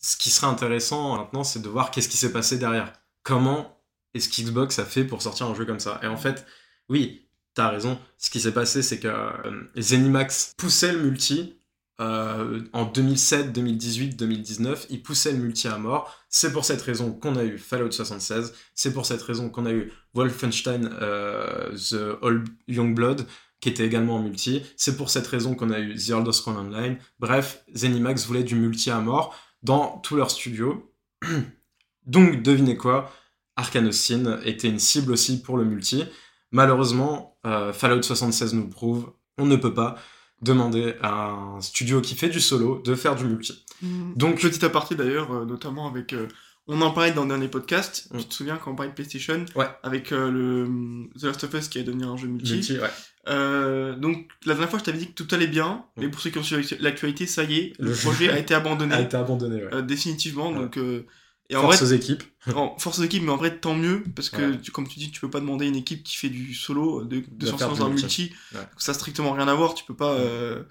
Ce 0.00 0.16
qui 0.16 0.30
serait 0.30 0.46
intéressant 0.46 1.16
maintenant, 1.16 1.44
c'est 1.44 1.60
de 1.60 1.68
voir 1.68 1.90
qu'est-ce 1.90 2.08
qui 2.08 2.16
s'est 2.16 2.32
passé 2.32 2.58
derrière. 2.58 2.92
Comment 3.22 3.80
est-ce 4.14 4.28
qu'Xbox 4.28 4.78
a 4.78 4.84
fait 4.84 5.04
pour 5.04 5.22
sortir 5.22 5.46
un 5.46 5.54
jeu 5.54 5.64
comme 5.64 5.80
ça? 5.80 6.00
Et 6.02 6.06
en 6.06 6.16
fait, 6.16 6.46
oui, 6.88 7.28
t'as 7.54 7.68
raison. 7.68 7.98
Ce 8.16 8.30
qui 8.30 8.40
s'est 8.40 8.52
passé, 8.52 8.82
c'est 8.82 9.00
que 9.00 9.08
euh, 9.08 9.64
Zenimax 9.76 10.54
poussait 10.56 10.92
le 10.92 11.00
multi 11.00 11.58
euh, 12.00 12.60
en 12.72 12.84
2007, 12.84 13.52
2018, 13.52 14.16
2019. 14.16 14.86
Il 14.90 15.02
poussait 15.02 15.32
le 15.32 15.38
multi 15.38 15.66
à 15.66 15.78
mort. 15.78 16.16
C'est 16.28 16.52
pour 16.52 16.64
cette 16.64 16.82
raison 16.82 17.12
qu'on 17.12 17.36
a 17.36 17.44
eu 17.44 17.58
Fallout 17.58 17.90
76. 17.90 18.54
C'est 18.74 18.92
pour 18.92 19.04
cette 19.04 19.22
raison 19.22 19.50
qu'on 19.50 19.66
a 19.66 19.72
eu 19.72 19.92
Wolfenstein 20.14 20.90
euh, 21.02 21.76
The 21.76 22.22
Old 22.22 22.48
Youngblood 22.68 23.26
qui 23.60 23.68
était 23.68 23.84
également 23.84 24.16
en 24.16 24.22
multi. 24.22 24.62
C'est 24.76 24.96
pour 24.96 25.10
cette 25.10 25.26
raison 25.26 25.56
qu'on 25.56 25.70
a 25.70 25.80
eu 25.80 25.96
The 25.96 26.10
Elder 26.10 26.32
Scrolls 26.32 26.58
Online. 26.58 26.96
Bref, 27.18 27.64
Zenimax 27.74 28.24
voulait 28.26 28.44
du 28.44 28.54
multi 28.54 28.90
à 28.90 29.00
mort 29.00 29.34
dans 29.62 29.98
tous 29.98 30.16
leurs 30.16 30.30
studios. 30.30 30.92
Donc, 32.06 32.42
devinez 32.42 32.76
quoi 32.76 33.12
Austin 33.58 34.40
était 34.44 34.68
une 34.68 34.78
cible 34.78 35.12
aussi 35.12 35.42
pour 35.42 35.56
le 35.56 35.64
multi. 35.64 36.04
Malheureusement, 36.52 37.38
euh, 37.44 37.72
Fallout 37.72 38.02
76 38.02 38.54
nous 38.54 38.68
prouve, 38.68 39.12
on 39.36 39.46
ne 39.46 39.56
peut 39.56 39.74
pas 39.74 39.96
demander 40.40 40.94
à 41.02 41.30
un 41.30 41.60
studio 41.60 42.00
qui 42.00 42.14
fait 42.14 42.28
du 42.28 42.40
solo 42.40 42.80
de 42.84 42.94
faire 42.94 43.16
du 43.16 43.24
multi. 43.24 43.64
Mm. 43.82 44.14
Donc, 44.14 44.40
petit 44.40 44.64
aparté 44.64 44.94
d'ailleurs, 44.94 45.32
euh, 45.32 45.44
notamment 45.44 45.88
avec. 45.88 46.12
euh, 46.12 46.28
on 46.70 46.82
en 46.82 46.90
parlait 46.90 47.12
dans 47.12 47.22
le 47.22 47.28
dernier 47.28 47.48
podcast. 47.48 48.08
Mm. 48.12 48.18
Tu 48.18 48.24
te 48.26 48.34
souviens 48.34 48.56
quand 48.56 48.70
on 48.72 48.76
parlait 48.76 48.90
de 48.90 48.94
PlayStation 48.94 49.44
Ouais. 49.56 49.68
Avec 49.82 50.12
euh, 50.12 50.30
le 50.30 51.08
The 51.18 51.24
Last 51.24 51.44
of 51.44 51.54
Us 51.54 51.68
qui 51.68 51.78
est 51.78 51.84
devenu 51.84 52.04
un 52.04 52.16
jeu 52.16 52.28
multi. 52.28 52.52
Multi, 52.52 52.78
ouais. 52.78 52.90
Euh, 53.28 53.94
donc, 53.96 54.28
la 54.46 54.54
dernière 54.54 54.70
fois, 54.70 54.78
je 54.78 54.84
t'avais 54.84 54.98
dit 54.98 55.08
que 55.12 55.22
tout 55.22 55.34
allait 55.34 55.46
bien. 55.46 55.84
Mm. 55.96 56.00
Mais 56.02 56.08
pour 56.08 56.20
ceux 56.20 56.30
qui 56.30 56.38
ont 56.38 56.42
suivi 56.42 56.76
l'actualité, 56.80 57.26
ça 57.26 57.44
y 57.44 57.56
est, 57.58 57.72
le 57.78 57.92
projet 57.92 58.30
a 58.30 58.38
été 58.38 58.54
abandonné. 58.54 58.94
A 58.94 59.00
été 59.00 59.16
abandonné, 59.16 59.56
ouais. 59.64 59.74
euh, 59.74 59.82
définitivement. 59.82 60.50
Ouais. 60.50 60.58
Donc, 60.58 60.78
euh, 60.78 61.04
et 61.50 61.56
en 61.56 61.62
Force 61.62 61.78
vrai, 61.82 61.86
aux 61.86 61.96
équipes. 61.96 62.22
en 62.54 62.78
force 62.78 63.00
d'équipe, 63.00 63.22
mais 63.22 63.30
en 63.32 63.36
vrai, 63.36 63.58
tant 63.58 63.74
mieux, 63.74 64.02
parce 64.14 64.28
que, 64.30 64.50
Ouais. 64.52 64.58
tu- 64.62 64.70
comme 64.70 64.86
tu 64.86 64.98
dis, 64.98 65.10
tu 65.10 65.20
peux 65.20 65.30
pas 65.30 65.40
demander 65.40 65.64
à 65.64 65.68
une 65.68 65.76
équipe 65.76 66.02
qui 66.02 66.16
fait 66.16 66.28
du 66.28 66.54
solo 66.54 67.04
de, 67.04 67.20
de, 67.20 67.46
De 67.46 67.50
dans 67.50 67.84
un 67.86 67.88
multi. 67.90 68.32
Ça 68.76 68.92
a 68.92 68.94
strictement 68.94 69.32
rien 69.32 69.48
à 69.48 69.54
voir, 69.54 69.74
tu 69.74 69.84
peux 69.84 69.96
pas. 69.96 70.14
Ouais. 70.14 70.20
euh, 70.20 70.62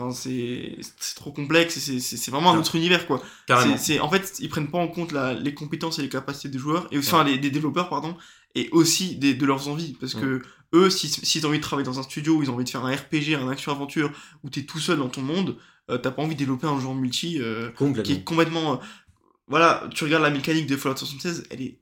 Enfin, 0.00 0.12
c'est 0.12 0.76
c'est 1.00 1.16
trop 1.16 1.32
complexe, 1.32 1.76
c'est- 1.76 2.30
vraiment 2.30 2.52
un 2.52 2.58
autre 2.58 2.76
univers, 2.76 3.04
quoi. 3.08 3.20
Carrément. 3.48 3.76
C'est- 3.76 3.94
c'est- 3.94 4.00
en 4.00 4.08
fait, 4.08 4.36
ils 4.38 4.48
prennent 4.48 4.70
pas 4.70 4.78
en 4.78 4.86
compte 4.86 5.10
la- 5.10 5.34
les 5.34 5.54
compétences 5.54 5.98
et 5.98 6.02
les 6.02 6.08
capacités 6.08 6.48
des 6.48 6.58
joueurs, 6.58 6.86
et 6.92 6.98
enfin, 6.98 7.24
les, 7.24 7.36
des 7.36 7.50
développeurs, 7.50 7.88
pardon, 7.88 8.16
et 8.54 8.68
aussi 8.70 9.16
des, 9.16 9.34
de 9.34 9.44
leurs 9.44 9.66
envies, 9.66 9.96
parce 10.00 10.14
que 10.14 10.40
eux, 10.74 10.90
si, 10.90 11.08
si 11.08 11.40
t'as 11.40 11.48
envie 11.48 11.58
de 11.58 11.62
travailler 11.62 11.86
dans 11.86 11.98
un 11.98 12.02
studio, 12.02 12.36
où 12.36 12.42
ils 12.42 12.50
ont 12.50 12.54
envie 12.54 12.64
de 12.64 12.68
faire 12.70 12.84
un 12.84 12.94
RPG, 12.94 13.34
un 13.34 13.48
action-aventure, 13.48 14.10
où 14.44 14.50
t'es 14.50 14.62
tout 14.64 14.78
seul 14.78 14.98
dans 14.98 15.08
ton 15.08 15.22
monde, 15.22 15.56
euh, 15.90 15.98
t'as 15.98 16.10
pas 16.10 16.22
envie 16.22 16.34
de 16.34 16.38
développer 16.38 16.66
un 16.66 16.70
en 16.70 16.94
multi, 16.94 17.40
euh, 17.40 17.70
qui 18.04 18.12
est 18.12 18.24
complètement. 18.24 18.74
euh, 18.74 18.76
Voilà, 19.46 19.88
tu 19.94 20.04
regardes 20.04 20.22
la 20.24 20.30
mécanique 20.30 20.66
de 20.66 20.76
Fallout 20.76 20.96
76, 20.96 21.44
elle 21.50 21.62
est. 21.62 21.80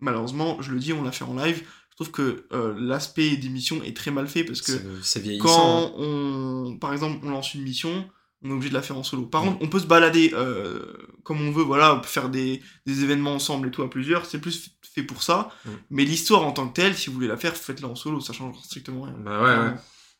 Malheureusement, 0.00 0.60
je 0.60 0.72
le 0.72 0.78
dis, 0.78 0.92
on 0.92 1.02
l'a 1.02 1.12
fait 1.12 1.24
en 1.24 1.34
live. 1.36 1.62
Je 1.90 1.96
trouve 1.96 2.10
que 2.10 2.46
euh, 2.52 2.74
l'aspect 2.78 3.36
des 3.38 3.48
missions 3.48 3.82
est 3.82 3.96
très 3.96 4.10
mal 4.10 4.28
fait 4.28 4.44
parce 4.44 4.60
que 4.60 4.72
vieillissant. 5.20 5.46
hein. 5.86 5.90
quand 5.96 6.02
on. 6.02 6.76
Par 6.78 6.92
exemple, 6.92 7.18
on 7.26 7.30
lance 7.30 7.54
une 7.54 7.62
mission, 7.62 8.06
on 8.42 8.50
est 8.50 8.52
obligé 8.52 8.68
de 8.68 8.74
la 8.74 8.82
faire 8.82 8.98
en 8.98 9.02
solo. 9.02 9.26
Par 9.26 9.42
contre, 9.42 9.58
on 9.60 9.68
peut 9.68 9.78
se 9.78 9.86
balader 9.86 10.32
euh, 10.34 10.92
comme 11.22 11.40
on 11.40 11.50
veut, 11.50 11.62
voilà, 11.62 11.94
on 11.94 12.00
peut 12.00 12.06
faire 12.06 12.28
des, 12.28 12.62
des 12.84 13.02
événements 13.02 13.34
ensemble 13.34 13.68
et 13.68 13.70
tout 13.70 13.82
à 13.82 13.90
plusieurs, 13.90 14.26
c'est 14.26 14.40
plus 14.40 14.76
fait 14.82 15.02
pour 15.02 15.22
ça. 15.22 15.50
Mm. 15.64 15.70
Mais 15.90 16.04
l'histoire 16.04 16.44
en 16.44 16.52
tant 16.52 16.68
que 16.68 16.74
telle, 16.74 16.94
si 16.94 17.08
vous 17.08 17.14
voulez 17.14 17.28
la 17.28 17.36
faire, 17.36 17.56
faites-la 17.56 17.88
en 17.88 17.94
solo, 17.94 18.20
ça 18.20 18.32
change 18.32 18.56
strictement 18.62 19.02
rien. 19.02 19.14
Bah 19.18 19.42
ouais, 19.42 19.68
ouais. 19.68 19.74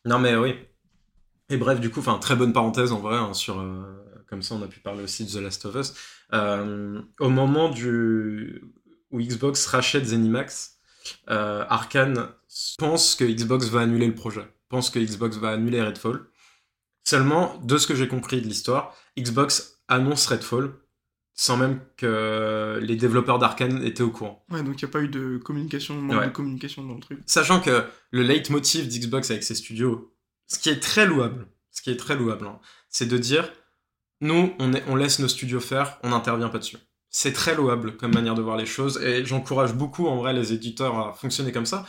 Non 0.05 0.19
mais 0.19 0.35
oui. 0.35 0.55
Et 1.49 1.57
bref, 1.57 1.79
du 1.79 1.89
coup, 1.89 1.99
enfin 1.99 2.17
très 2.19 2.35
bonne 2.35 2.53
parenthèse 2.53 2.91
en 2.91 2.99
vrai 2.99 3.15
hein, 3.15 3.33
sur 3.33 3.59
euh, 3.59 3.83
comme 4.29 4.41
ça 4.41 4.55
on 4.55 4.61
a 4.61 4.67
pu 4.67 4.79
parler 4.79 5.03
aussi 5.03 5.25
de 5.25 5.31
The 5.31 5.41
Last 5.41 5.65
of 5.65 5.75
Us. 5.75 5.93
Euh, 6.33 7.01
au 7.19 7.29
moment 7.29 7.69
du 7.69 8.63
où 9.11 9.21
Xbox 9.21 9.65
rachète 9.67 10.05
Zenimax, 10.05 10.79
Arkane 11.27 12.27
pense 12.77 13.15
que 13.15 13.23
Xbox 13.23 13.67
va 13.69 13.81
annuler 13.81 14.07
le 14.07 14.15
projet, 14.15 14.45
pense 14.67 14.89
que 14.89 14.99
Xbox 14.99 15.37
va 15.37 15.51
annuler 15.51 15.81
Redfall. 15.81 16.27
Seulement, 17.07 17.57
de 17.63 17.77
ce 17.77 17.87
que 17.87 17.95
j'ai 17.95 18.09
compris 18.09 18.41
de 18.41 18.47
l'histoire, 18.47 18.93
Xbox 19.17 19.79
annonce 19.87 20.25
Redfall 20.27 20.73
sans 21.35 21.55
même 21.55 21.79
que 21.95 22.79
les 22.81 22.97
développeurs 22.97 23.39
d'Arkane 23.39 23.81
étaient 23.85 24.03
au 24.03 24.09
courant. 24.09 24.43
Ouais, 24.49 24.61
donc 24.61 24.81
il 24.81 24.85
n'y 24.85 24.89
a 24.89 24.91
pas 24.91 24.99
eu 25.01 25.07
de 25.07 25.37
communication, 25.37 25.93
manque 26.01 26.19
Ouais. 26.19 26.25
de 26.27 26.31
communication 26.33 26.83
dans 26.83 26.95
le 26.95 26.99
truc. 26.99 27.19
Sachant 27.25 27.61
que 27.61 27.85
le 28.11 28.23
leitmotiv 28.23 28.89
d'Xbox 28.89 29.31
avec 29.31 29.43
ses 29.43 29.55
studios, 29.55 30.13
ce 30.47 30.59
qui 30.59 30.67
est 30.69 30.81
très 30.81 31.05
louable, 31.05 31.47
ce 31.71 31.81
qui 31.81 31.91
est 31.91 31.95
très 31.95 32.17
louable, 32.17 32.45
hein, 32.47 32.59
c'est 32.89 33.05
de 33.05 33.17
dire 33.17 33.53
nous, 34.19 34.53
on, 34.59 34.73
est- 34.73 34.83
on 34.89 34.97
laisse 34.97 35.19
nos 35.19 35.29
studios 35.29 35.61
faire, 35.61 35.99
on 36.03 36.09
n'intervient 36.09 36.49
pas 36.49 36.57
dessus. 36.57 36.77
C'est 37.09 37.31
très 37.31 37.55
louable 37.55 37.95
comme 37.95 38.13
manière 38.13 38.35
de 38.35 38.41
voir 38.41 38.57
les 38.57 38.65
choses 38.65 39.01
et 39.01 39.23
j'encourage 39.23 39.73
beaucoup 39.73 40.07
en 40.07 40.17
vrai 40.17 40.33
les 40.33 40.51
éditeurs 40.51 40.97
à 40.99 41.13
fonctionner 41.13 41.53
comme 41.53 41.65
ça. 41.67 41.85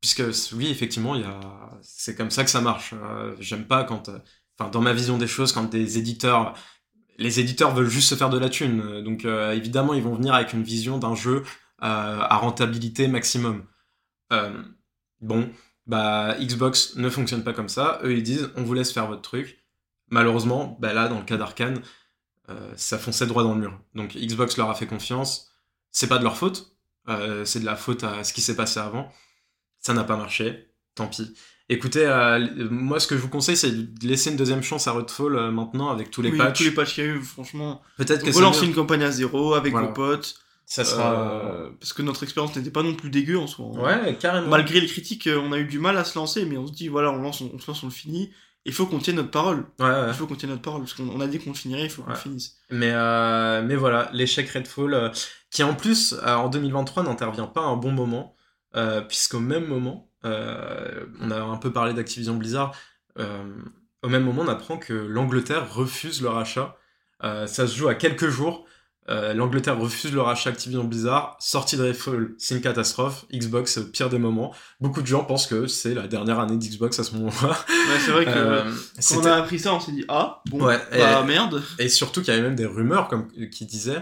Puisque 0.00 0.22
oui, 0.54 0.68
effectivement, 0.70 1.14
il 1.14 1.20
y 1.20 1.24
a... 1.24 1.38
c'est 1.82 2.16
comme 2.16 2.30
ça 2.30 2.42
que 2.42 2.48
ça 2.50 2.62
marche. 2.62 2.94
Euh, 2.94 3.36
J'aime 3.38 3.66
pas 3.66 3.84
quand, 3.84 4.08
euh, 4.08 4.18
dans 4.68 4.80
ma 4.80 4.92
vision 4.92 5.16
des 5.16 5.26
choses, 5.26 5.52
quand 5.52 5.64
des 5.64 5.98
éditeurs, 5.98 6.54
les 7.16 7.40
éditeurs 7.40 7.74
veulent 7.74 7.88
juste 7.88 8.10
se 8.10 8.14
faire 8.14 8.30
de 8.30 8.38
la 8.38 8.50
thune. 8.50 9.02
Donc 9.02 9.24
euh, 9.24 9.52
évidemment, 9.52 9.94
ils 9.94 10.02
vont 10.02 10.14
venir 10.14 10.34
avec 10.34 10.52
une 10.52 10.62
vision 10.62 10.98
d'un 10.98 11.14
jeu 11.14 11.42
euh, 11.82 12.20
à 12.20 12.36
rentabilité 12.36 13.08
maximum. 13.08 13.64
Euh, 14.32 14.62
bon, 15.20 15.50
bah 15.86 16.36
Xbox 16.38 16.96
ne 16.96 17.08
fonctionne 17.08 17.42
pas 17.42 17.52
comme 17.52 17.68
ça. 17.68 18.00
Eux, 18.04 18.12
ils 18.12 18.22
disent, 18.22 18.50
on 18.56 18.62
vous 18.62 18.74
laisse 18.74 18.92
faire 18.92 19.06
votre 19.06 19.22
truc. 19.22 19.64
Malheureusement, 20.10 20.76
bah 20.80 20.92
là, 20.92 21.08
dans 21.08 21.18
le 21.18 21.24
cas 21.24 21.36
d'Arkane, 21.36 21.80
ça 22.74 22.98
fonçait 22.98 23.26
droit 23.26 23.44
dans 23.44 23.54
le 23.54 23.60
mur. 23.60 23.80
Donc 23.94 24.16
Xbox 24.16 24.56
leur 24.56 24.68
a 24.70 24.74
fait 24.74 24.88
confiance. 24.88 25.52
C'est 25.92 26.08
pas 26.08 26.18
de 26.18 26.24
leur 26.24 26.36
faute. 26.36 26.76
C'est 27.44 27.60
de 27.60 27.64
la 27.64 27.76
faute 27.76 28.02
à 28.02 28.24
ce 28.24 28.32
qui 28.32 28.40
s'est 28.40 28.56
passé 28.56 28.80
avant. 28.80 29.12
Ça 29.78 29.94
n'a 29.94 30.02
pas 30.02 30.16
marché. 30.16 30.74
Tant 30.96 31.06
pis. 31.06 31.32
Écoutez, 31.72 32.04
euh, 32.04 32.48
moi, 32.70 32.98
ce 32.98 33.06
que 33.06 33.16
je 33.16 33.20
vous 33.22 33.28
conseille, 33.28 33.56
c'est 33.56 33.70
de 33.70 34.06
laisser 34.06 34.30
une 34.30 34.36
deuxième 34.36 34.62
chance 34.62 34.88
à 34.88 34.92
Redfall 34.92 35.36
euh, 35.36 35.50
maintenant 35.52 35.88
avec 35.90 36.10
tous 36.10 36.20
les 36.20 36.30
Oui, 36.32 36.36
patchs. 36.38 36.58
tous 36.58 36.64
les 36.64 36.72
patchs 36.72 36.94
qu'il 36.94 37.04
y 37.04 37.06
a 37.06 37.10
eu, 37.10 37.20
franchement. 37.22 37.80
Peut-être 37.96 38.24
que 38.24 38.34
Relancer 38.34 38.66
une 38.66 38.74
campagne 38.74 39.04
à 39.04 39.10
zéro 39.12 39.54
avec 39.54 39.70
Voilà. 39.72 39.86
vos 39.86 39.92
potes. 39.94 40.34
Ça 40.66 40.84
sera. 40.84 41.12
euh, 41.12 41.70
parce 41.80 41.92
que 41.92 42.02
notre 42.02 42.22
expérience 42.24 42.54
n'était 42.56 42.70
pas 42.70 42.82
non 42.82 42.94
plus 42.94 43.08
dégueu 43.10 43.38
en 43.38 43.46
soi. 43.46 43.66
hein. 43.74 44.04
Ouais, 44.04 44.16
carrément. 44.16 44.48
Malgré 44.48 44.80
les 44.80 44.86
critiques, 44.88 45.28
on 45.32 45.52
a 45.52 45.58
eu 45.58 45.64
du 45.64 45.78
mal 45.78 45.96
à 45.96 46.04
se 46.04 46.18
lancer, 46.18 46.44
mais 46.44 46.56
on 46.58 46.66
se 46.66 46.72
dit, 46.72 46.88
voilà, 46.88 47.12
on 47.12 47.22
lance, 47.22 47.40
on, 47.40 47.50
on 47.54 47.58
se 47.60 47.66
lance, 47.70 47.82
on 47.84 47.86
le 47.86 47.92
finit. 47.92 48.30
Il 48.66 48.72
faut 48.72 48.86
qu'on 48.86 48.98
tienne 48.98 49.16
notre 49.16 49.30
parole. 49.30 49.64
Ouais, 49.78 49.86
ouais. 49.86 50.08
Il 50.08 50.14
faut 50.14 50.26
qu'on 50.26 50.34
tienne 50.34 50.50
notre 50.50 50.62
parole, 50.62 50.80
parce 50.82 50.94
qu'on 50.94 51.08
on 51.08 51.20
a 51.20 51.26
dit 51.28 51.38
qu'on 51.38 51.54
finirait, 51.54 51.84
il 51.84 51.90
faut 51.90 52.02
qu'on 52.02 52.10
Ouais. 52.10 52.16
finisse. 52.16 52.56
Mais, 52.70 52.92
mais 53.62 53.76
voilà, 53.76 54.10
l'échec 54.12 54.48
Redfall, 54.50 55.12
qui 55.52 55.62
en 55.62 55.74
plus, 55.74 56.14
en 56.26 56.48
2023, 56.48 57.04
n'intervient 57.04 57.46
pas 57.46 57.62
à 57.62 57.66
un 57.66 57.76
bon 57.76 57.92
moment, 57.92 58.34
puisqu'au 59.08 59.40
même 59.40 59.66
moment, 59.66 60.09
euh, 60.24 61.04
on 61.20 61.30
a 61.30 61.40
un 61.40 61.56
peu 61.56 61.72
parlé 61.72 61.92
d'Activision 61.94 62.34
Blizzard, 62.34 62.72
euh, 63.18 63.42
au 64.02 64.08
même 64.08 64.24
moment, 64.24 64.42
on 64.42 64.48
apprend 64.48 64.78
que 64.78 64.92
l'Angleterre 64.94 65.72
refuse 65.74 66.22
le 66.22 66.28
rachat. 66.28 66.76
Euh, 67.22 67.46
ça 67.46 67.66
se 67.66 67.76
joue 67.76 67.88
à 67.88 67.94
quelques 67.94 68.28
jours. 68.28 68.66
L'Angleterre 69.34 69.76
refuse 69.76 70.12
le 70.12 70.20
rachat 70.20 70.50
Activision 70.50 70.84
Blizzard. 70.84 71.36
Sortie 71.40 71.76
de 71.76 71.82
Redfall, 71.82 72.32
c'est 72.38 72.54
une 72.54 72.60
catastrophe. 72.60 73.24
Xbox, 73.32 73.80
pire 73.92 74.08
des 74.08 74.20
moments. 74.20 74.54
Beaucoup 74.80 75.02
de 75.02 75.06
gens 75.08 75.24
pensent 75.24 75.48
que 75.48 75.66
c'est 75.66 75.94
la 75.94 76.06
dernière 76.06 76.38
année 76.38 76.56
d'Xbox 76.56 76.96
à 77.00 77.02
ce 77.02 77.16
moment-là. 77.16 77.48
Ouais, 77.68 77.98
c'est 77.98 78.12
vrai 78.12 78.24
que 78.24 78.30
quand 79.08 79.20
on 79.20 79.24
a 79.26 79.34
appris 79.34 79.58
ça, 79.58 79.74
on 79.74 79.80
s'est 79.80 79.90
dit, 79.90 80.04
ah, 80.08 80.40
bon, 80.48 80.64
Ouais, 80.64 80.78
bah 80.92 81.22
et- 81.22 81.26
merde. 81.26 81.60
Et 81.80 81.88
surtout 81.88 82.20
qu'il 82.22 82.32
y 82.32 82.36
avait 82.36 82.46
même 82.46 82.54
des 82.54 82.66
rumeurs 82.66 83.08
comme, 83.08 83.26
qui 83.50 83.66
disaient 83.66 84.00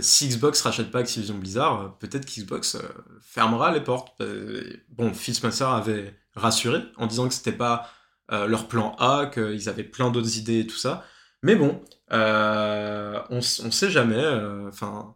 si 0.00 0.28
Xbox 0.28 0.60
rachète 0.62 0.90
pas 0.90 1.00
Activision 1.00 1.36
Blizzard, 1.36 1.80
euh, 1.82 1.88
peut-être 2.00 2.26
qu'Xbox 2.26 2.76
euh, 2.76 2.80
fermera 3.20 3.72
les 3.72 3.80
portes. 3.82 4.14
Euh, 4.20 4.62
bon, 4.90 5.12
Phil 5.14 5.34
Spencer 5.34 5.68
avait 5.68 6.18
rassuré 6.34 6.82
en 6.96 7.06
disant 7.06 7.28
que 7.28 7.34
c'était 7.34 7.52
pas 7.52 7.90
euh, 8.32 8.46
leur 8.46 8.68
plan 8.68 8.96
A, 8.98 9.26
qu'ils 9.32 9.68
avaient 9.68 9.84
plein 9.84 10.10
d'autres 10.10 10.38
idées 10.38 10.60
et 10.60 10.66
tout 10.66 10.76
ça. 10.76 11.04
Mais 11.42 11.56
bon, 11.56 11.82
euh, 12.12 13.20
on, 13.30 13.38
on 13.38 13.70
sait 13.70 13.90
jamais. 13.90 14.16
euh, 14.16 14.68
Enfin, 14.68 15.14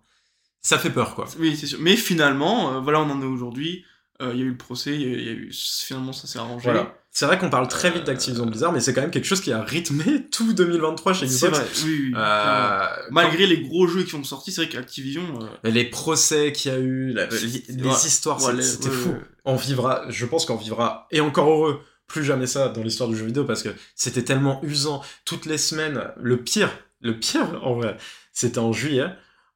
ça 0.61 0.79
fait 0.79 0.91
peur 0.91 1.15
quoi. 1.15 1.27
Oui, 1.39 1.57
c'est 1.57 1.67
sûr. 1.67 1.79
Mais 1.81 1.97
finalement, 1.97 2.75
euh, 2.75 2.81
voilà, 2.81 3.01
on 3.01 3.11
en 3.11 3.23
est 3.23 3.27
aujourd'hui. 3.27 3.85
Euh, 4.21 4.33
Il 4.35 4.41
y 4.41 4.43
a 4.43 4.47
eu 4.47 4.51
le 4.51 4.57
procès, 4.57 4.95
il 4.95 5.01
y 5.01 5.05
a 5.05 5.09
eu- 5.09 5.19
il 5.19 5.25
y 5.27 5.29
a 5.29 5.33
eu... 5.33 5.53
finalement, 5.53 6.13
ça 6.13 6.27
s'est 6.27 6.39
arrangé. 6.41 6.65
Voilà. 6.65 6.95
C'est 7.11 7.25
vrai 7.27 7.39
qu'on 7.39 7.51
parle 7.51 7.69
très 7.69 7.91
vite 7.91 8.03
Euh, 8.03 8.07
d'Activision 8.07 8.47
Blizzard, 8.47 8.73
mais 8.73 8.81
c'est 8.81 8.93
quand 8.93 9.01
même 9.01 9.11
quelque 9.13 9.25
chose 9.27 9.41
qui 9.41 9.53
a 9.53 9.63
rythmé 9.63 10.27
tout 10.31 10.53
2023 10.53 11.13
chez 11.15 11.27
C'est 11.29 11.47
Xbox. 11.49 11.59
vrai, 11.59 11.69
oui, 11.85 12.01
oui. 12.09 12.13
Euh, 12.17 12.87
Malgré 13.11 13.47
les 13.47 13.61
gros 13.63 13.87
jeux 13.87 14.03
qui 14.03 14.11
sont 14.11 14.23
sortis, 14.25 14.51
c'est 14.53 14.63
vrai 14.65 14.71
qu'Activision. 14.71 15.23
euh, 15.65 15.71
les 15.71 15.85
procès 15.85 16.53
qu'il 16.53 16.73
y 16.73 16.75
a 16.75 16.79
eu, 16.79 17.13
la- 17.13 17.27
les, 17.27 17.65
les 17.69 17.83
Ouais. 17.85 17.93
histoires, 17.93 18.43
Ouais, 18.43 18.53
c'est- 18.57 18.63
c'était 18.63 18.89
ouais, 18.89 18.95
fou. 18.95 19.15
On 19.45 19.57
vivra, 19.57 20.05
je 20.11 20.27
pense 20.27 20.47
qu'on 20.47 20.57
vivra, 20.57 21.07
et 21.11 21.21
encore 21.21 21.49
heureux, 21.51 21.81
plus 22.09 22.25
jamais 22.25 22.47
ça 22.47 22.69
dans 22.69 22.83
l'histoire 22.83 23.09
du 23.09 23.17
jeu 23.17 23.25
vidéo 23.27 23.45
parce 23.45 23.63
que 23.63 23.69
c'était 23.95 24.25
tellement 24.25 24.61
usant. 24.65 25.03
Toutes 25.25 25.47
les 25.47 25.59
semaines, 25.59 26.03
le 26.21 26.39
pire, 26.39 26.71
le 27.01 27.19
pire 27.19 27.61
en 27.65 27.75
vrai, 27.75 27.97
c'était 28.33 28.59
en 28.59 28.73
juillet 28.73 29.07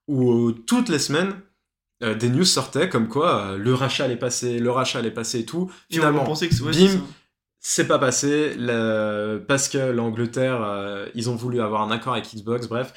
où 0.08 0.48
euh, 0.48 0.52
toutes 0.66 0.88
les 0.88 0.98
semaines, 0.98 1.34
euh, 2.02 2.14
des 2.14 2.28
news 2.28 2.44
sortaient 2.44 2.88
comme 2.88 3.08
quoi 3.08 3.40
euh, 3.52 3.56
le 3.58 3.74
rachat 3.74 4.04
allait 4.04 4.16
passer, 4.16 4.58
le 4.58 4.70
rachat 4.70 4.98
allait 4.98 5.10
passer 5.10 5.40
et 5.40 5.44
tout. 5.44 5.70
et 5.90 5.94
Finalement, 5.94 6.24
pensait 6.24 6.48
que 6.48 6.62
ouais, 6.62 6.72
bim, 6.72 7.00
c'est 7.60 7.86
pas 7.86 7.98
passé 7.98 8.56
parce 9.48 9.68
que 9.68 9.78
l'Angleterre, 9.78 10.62
euh, 10.62 11.06
ils 11.14 11.30
ont 11.30 11.36
voulu 11.36 11.60
avoir 11.60 11.82
un 11.82 11.90
accord 11.90 12.12
avec 12.14 12.26
Xbox, 12.34 12.66
bref. 12.66 12.92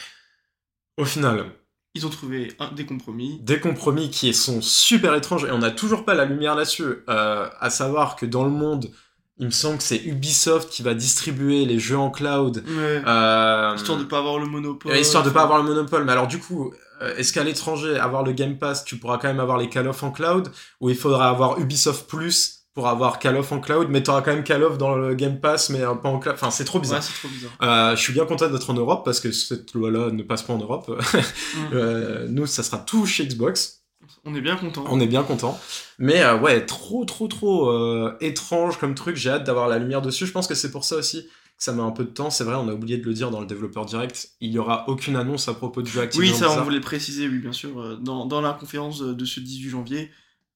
Au 0.98 1.06
final, 1.06 1.46
Ils 1.94 2.06
ont 2.06 2.10
trouvé 2.10 2.54
un, 2.60 2.72
des 2.72 2.86
compromis. 2.86 3.40
Des 3.42 3.60
compromis 3.60 4.10
qui 4.10 4.34
sont 4.34 4.62
super 4.62 5.14
étranges 5.16 5.44
et 5.46 5.52
on 5.52 5.60
n'a 5.60 5.72
toujours 5.72 6.06
pas 6.06 6.14
la 6.14 6.26
lumière 6.26 6.56
là-dessus. 6.56 7.04
À 7.08 7.70
savoir 7.70 8.16
que 8.16 8.26
dans 8.26 8.44
le 8.44 8.50
monde, 8.50 8.90
il 9.38 9.48
me 9.48 9.52
semble 9.52 9.78
que 9.78 9.84
c'est 9.84 10.02
Ubisoft 10.06 10.70
qui 10.70 10.82
va 10.82 10.94
distribuer 10.94 11.66
les 11.66 11.78
jeux 11.78 11.98
en 11.98 12.10
cloud. 12.10 12.64
Ouais. 12.66 13.04
Euh, 13.06 13.74
Histoire 13.76 13.98
de 13.98 14.06
pas 14.06 14.20
avoir 14.20 14.40
le 14.40 14.46
monopole. 14.46 14.96
histoire 14.98 15.24
de 15.24 15.30
pas 15.30 15.44
avoir 15.44 15.62
le 15.62 15.66
monopole. 15.68 16.06
Mais 16.06 16.14
alors 16.14 16.28
du 16.28 16.40
coup, 16.40 16.74
est-ce 17.18 17.34
qu'à 17.34 17.44
l'étranger, 17.44 17.98
avoir 17.98 18.24
le 18.24 18.32
Game 18.32 18.58
Pass, 18.58 18.86
tu 18.86 18.98
pourras 18.98 19.18
quand 19.18 19.28
même 19.28 19.40
avoir 19.40 19.58
les 19.58 19.70
Call 19.70 19.88
of 19.88 20.02
en 20.04 20.12
cloud 20.12 20.50
Ou 20.82 20.90
il 20.90 20.96
faudra 20.96 21.30
avoir 21.30 21.60
Ubisoft 21.60 22.08
Plus 22.08 22.66
pour 22.74 22.88
avoir 22.90 23.20
Call 23.20 23.38
of 23.38 23.52
en 23.52 23.60
cloud, 23.60 23.88
mais 23.90 24.04
t'auras 24.04 24.22
quand 24.22 24.34
même 24.34 24.44
Call 24.44 24.64
of 24.64 24.78
dans 24.78 24.96
le 24.96 25.16
Game 25.16 25.40
Pass, 25.40 25.70
mais 25.70 25.82
euh, 25.82 25.94
pas 25.96 26.10
en 26.10 26.20
cloud. 26.20 26.36
Enfin, 26.36 26.52
c'est 26.52 26.66
trop 26.66 26.80
bizarre. 26.80 27.00
Ouais, 27.00 27.06
c'est 27.06 27.20
trop 27.20 27.28
bizarre. 27.30 27.52
Euh, 27.62 27.96
je 27.96 28.02
suis 28.02 28.14
bien 28.14 28.26
content 28.26 28.50
d'être 28.50 28.70
en 28.70 28.74
Europe 28.74 29.04
parce 29.06 29.20
que 29.20 29.32
cette 29.32 29.74
loi-là 29.74 30.12
ne 30.12 30.24
passe 30.24 30.44
pas 30.44 30.54
en 30.54 30.60
Europe. 30.60 30.92
Mm. 31.56 31.74
Euh, 31.74 32.28
nous, 32.28 32.48
ça 32.48 32.64
sera 32.64 32.78
tout 32.80 33.06
chez 33.06 33.26
Xbox. 33.26 33.86
On 34.26 34.36
est 34.36 34.42
bien 34.42 34.56
content. 34.56 34.84
On 34.90 35.00
est 35.00 35.08
bien 35.08 35.24
content. 35.24 35.60
Mais 36.00 36.22
euh, 36.22 36.38
ouais, 36.38 36.66
trop, 36.66 37.06
trop, 37.06 37.28
trop 37.28 37.70
euh, 37.70 38.18
étrange 38.22 38.78
comme 38.78 38.96
truc. 38.96 39.16
J'ai 39.16 39.30
hâte 39.30 39.44
d'avoir 39.44 39.68
la 39.68 39.78
lumière 39.78 40.02
dessus. 40.02 40.26
Je 40.26 40.32
pense 40.32 40.48
que 40.48 40.56
c'est 40.56 40.72
pour 40.72 40.84
ça 40.84 40.96
aussi 40.96 41.28
ça 41.58 41.72
met 41.74 41.82
un 41.82 41.92
peu 41.92 42.04
de 42.04 42.10
temps. 42.10 42.30
C'est 42.30 42.44
vrai, 42.44 42.56
on 42.56 42.68
a 42.68 42.74
oublié 42.74 42.98
de 42.98 43.06
le 43.06 43.14
dire 43.14 43.32
dans 43.32 43.40
le 43.42 43.48
développeur 43.48 43.86
direct. 43.86 44.30
Il 44.42 44.52
y 44.52 44.60
aura 44.60 44.88
aucune 44.90 45.16
annonce 45.16 45.48
à 45.48 45.54
propos 45.54 45.82
du 45.82 45.90
jeu 45.90 46.00
Oui, 46.00 46.06
Activision 46.06 46.36
ça, 46.50 46.60
on 46.60 46.64
voulait 46.64 46.76
le 46.78 46.82
préciser, 46.82 47.28
oui, 47.28 47.40
bien 47.40 47.54
sûr. 47.54 47.80
Euh, 47.80 47.96
Dans, 47.96 48.26
dans 48.26 48.42
la 48.42 48.54
conférence 48.54 49.00
de 49.02 49.26
ce 49.26 49.40
18 49.40 49.70
janvier, 49.70 50.12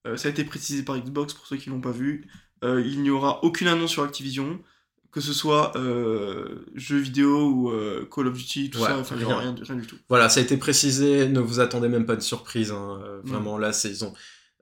euh, 0.07 0.17
ça 0.17 0.27
a 0.27 0.31
été 0.31 0.43
précisé 0.43 0.83
par 0.83 0.97
Xbox 0.97 1.33
pour 1.33 1.45
ceux 1.47 1.57
qui 1.57 1.69
l'ont 1.69 1.81
pas 1.81 1.91
vu. 1.91 2.27
Euh, 2.63 2.81
il 2.85 3.01
n'y 3.01 3.09
aura 3.09 3.43
aucune 3.43 3.67
annonce 3.67 3.91
sur 3.91 4.03
Activision, 4.03 4.59
que 5.11 5.21
ce 5.21 5.33
soit 5.33 5.75
euh, 5.77 6.65
jeux 6.75 6.99
vidéo 6.99 7.47
ou 7.49 7.71
Call 8.13 8.27
of 8.27 8.37
Duty, 8.37 8.69
tout 8.69 8.79
Ouais, 8.79 8.87
ça. 8.87 8.97
Enfin, 8.99 9.15
rien. 9.15 9.37
rien, 9.37 9.55
rien 9.61 9.75
du 9.75 9.87
tout. 9.87 9.95
Voilà, 10.09 10.29
ça 10.29 10.39
a 10.39 10.43
été 10.43 10.57
précisé. 10.57 11.27
Ne 11.29 11.39
vous 11.39 11.59
attendez 11.61 11.87
même 11.87 12.05
pas 12.05 12.15
de 12.15 12.21
surprise. 12.21 12.71
hein. 12.71 12.99
Mm. 13.23 13.29
Vraiment, 13.29 13.57
là, 13.57 13.71
c'est 13.73 13.89
ils 13.89 14.03
ont. 14.03 14.13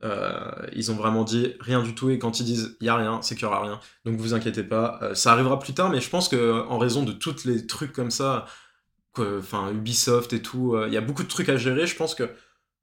Euh, 0.03 0.51
ils 0.73 0.91
ont 0.91 0.95
vraiment 0.95 1.23
dit 1.23 1.53
rien 1.59 1.81
du 1.83 1.95
tout 1.95 2.09
et 2.09 2.19
quand 2.19 2.39
ils 2.39 2.45
disent 2.45 2.77
il 2.81 2.85
y 2.85 2.89
a 2.89 2.95
rien, 2.95 3.21
c'est 3.21 3.35
qu'il 3.35 3.43
y 3.43 3.47
aura 3.47 3.61
rien. 3.63 3.79
Donc 4.05 4.17
vous 4.19 4.33
inquiétez 4.33 4.63
pas, 4.63 4.99
Euh, 5.01 5.15
ça 5.15 5.31
arrivera 5.33 5.59
plus 5.59 5.73
tard 5.73 5.89
mais 5.89 6.01
je 6.01 6.09
pense 6.09 6.29
que 6.29 6.65
en 6.67 6.77
raison 6.77 7.03
de 7.03 7.11
tous 7.13 7.45
les 7.45 7.65
trucs 7.67 7.93
comme 7.93 8.11
ça 8.11 8.45
enfin 9.19 9.71
Ubisoft 9.71 10.33
et 10.33 10.41
tout, 10.41 10.75
euh, 10.75 10.87
il 10.87 10.93
y 10.93 10.97
a 10.97 11.01
beaucoup 11.01 11.23
de 11.23 11.27
trucs 11.27 11.49
à 11.49 11.57
gérer, 11.57 11.87
je 11.87 11.95
pense 11.95 12.13
que 12.15 12.29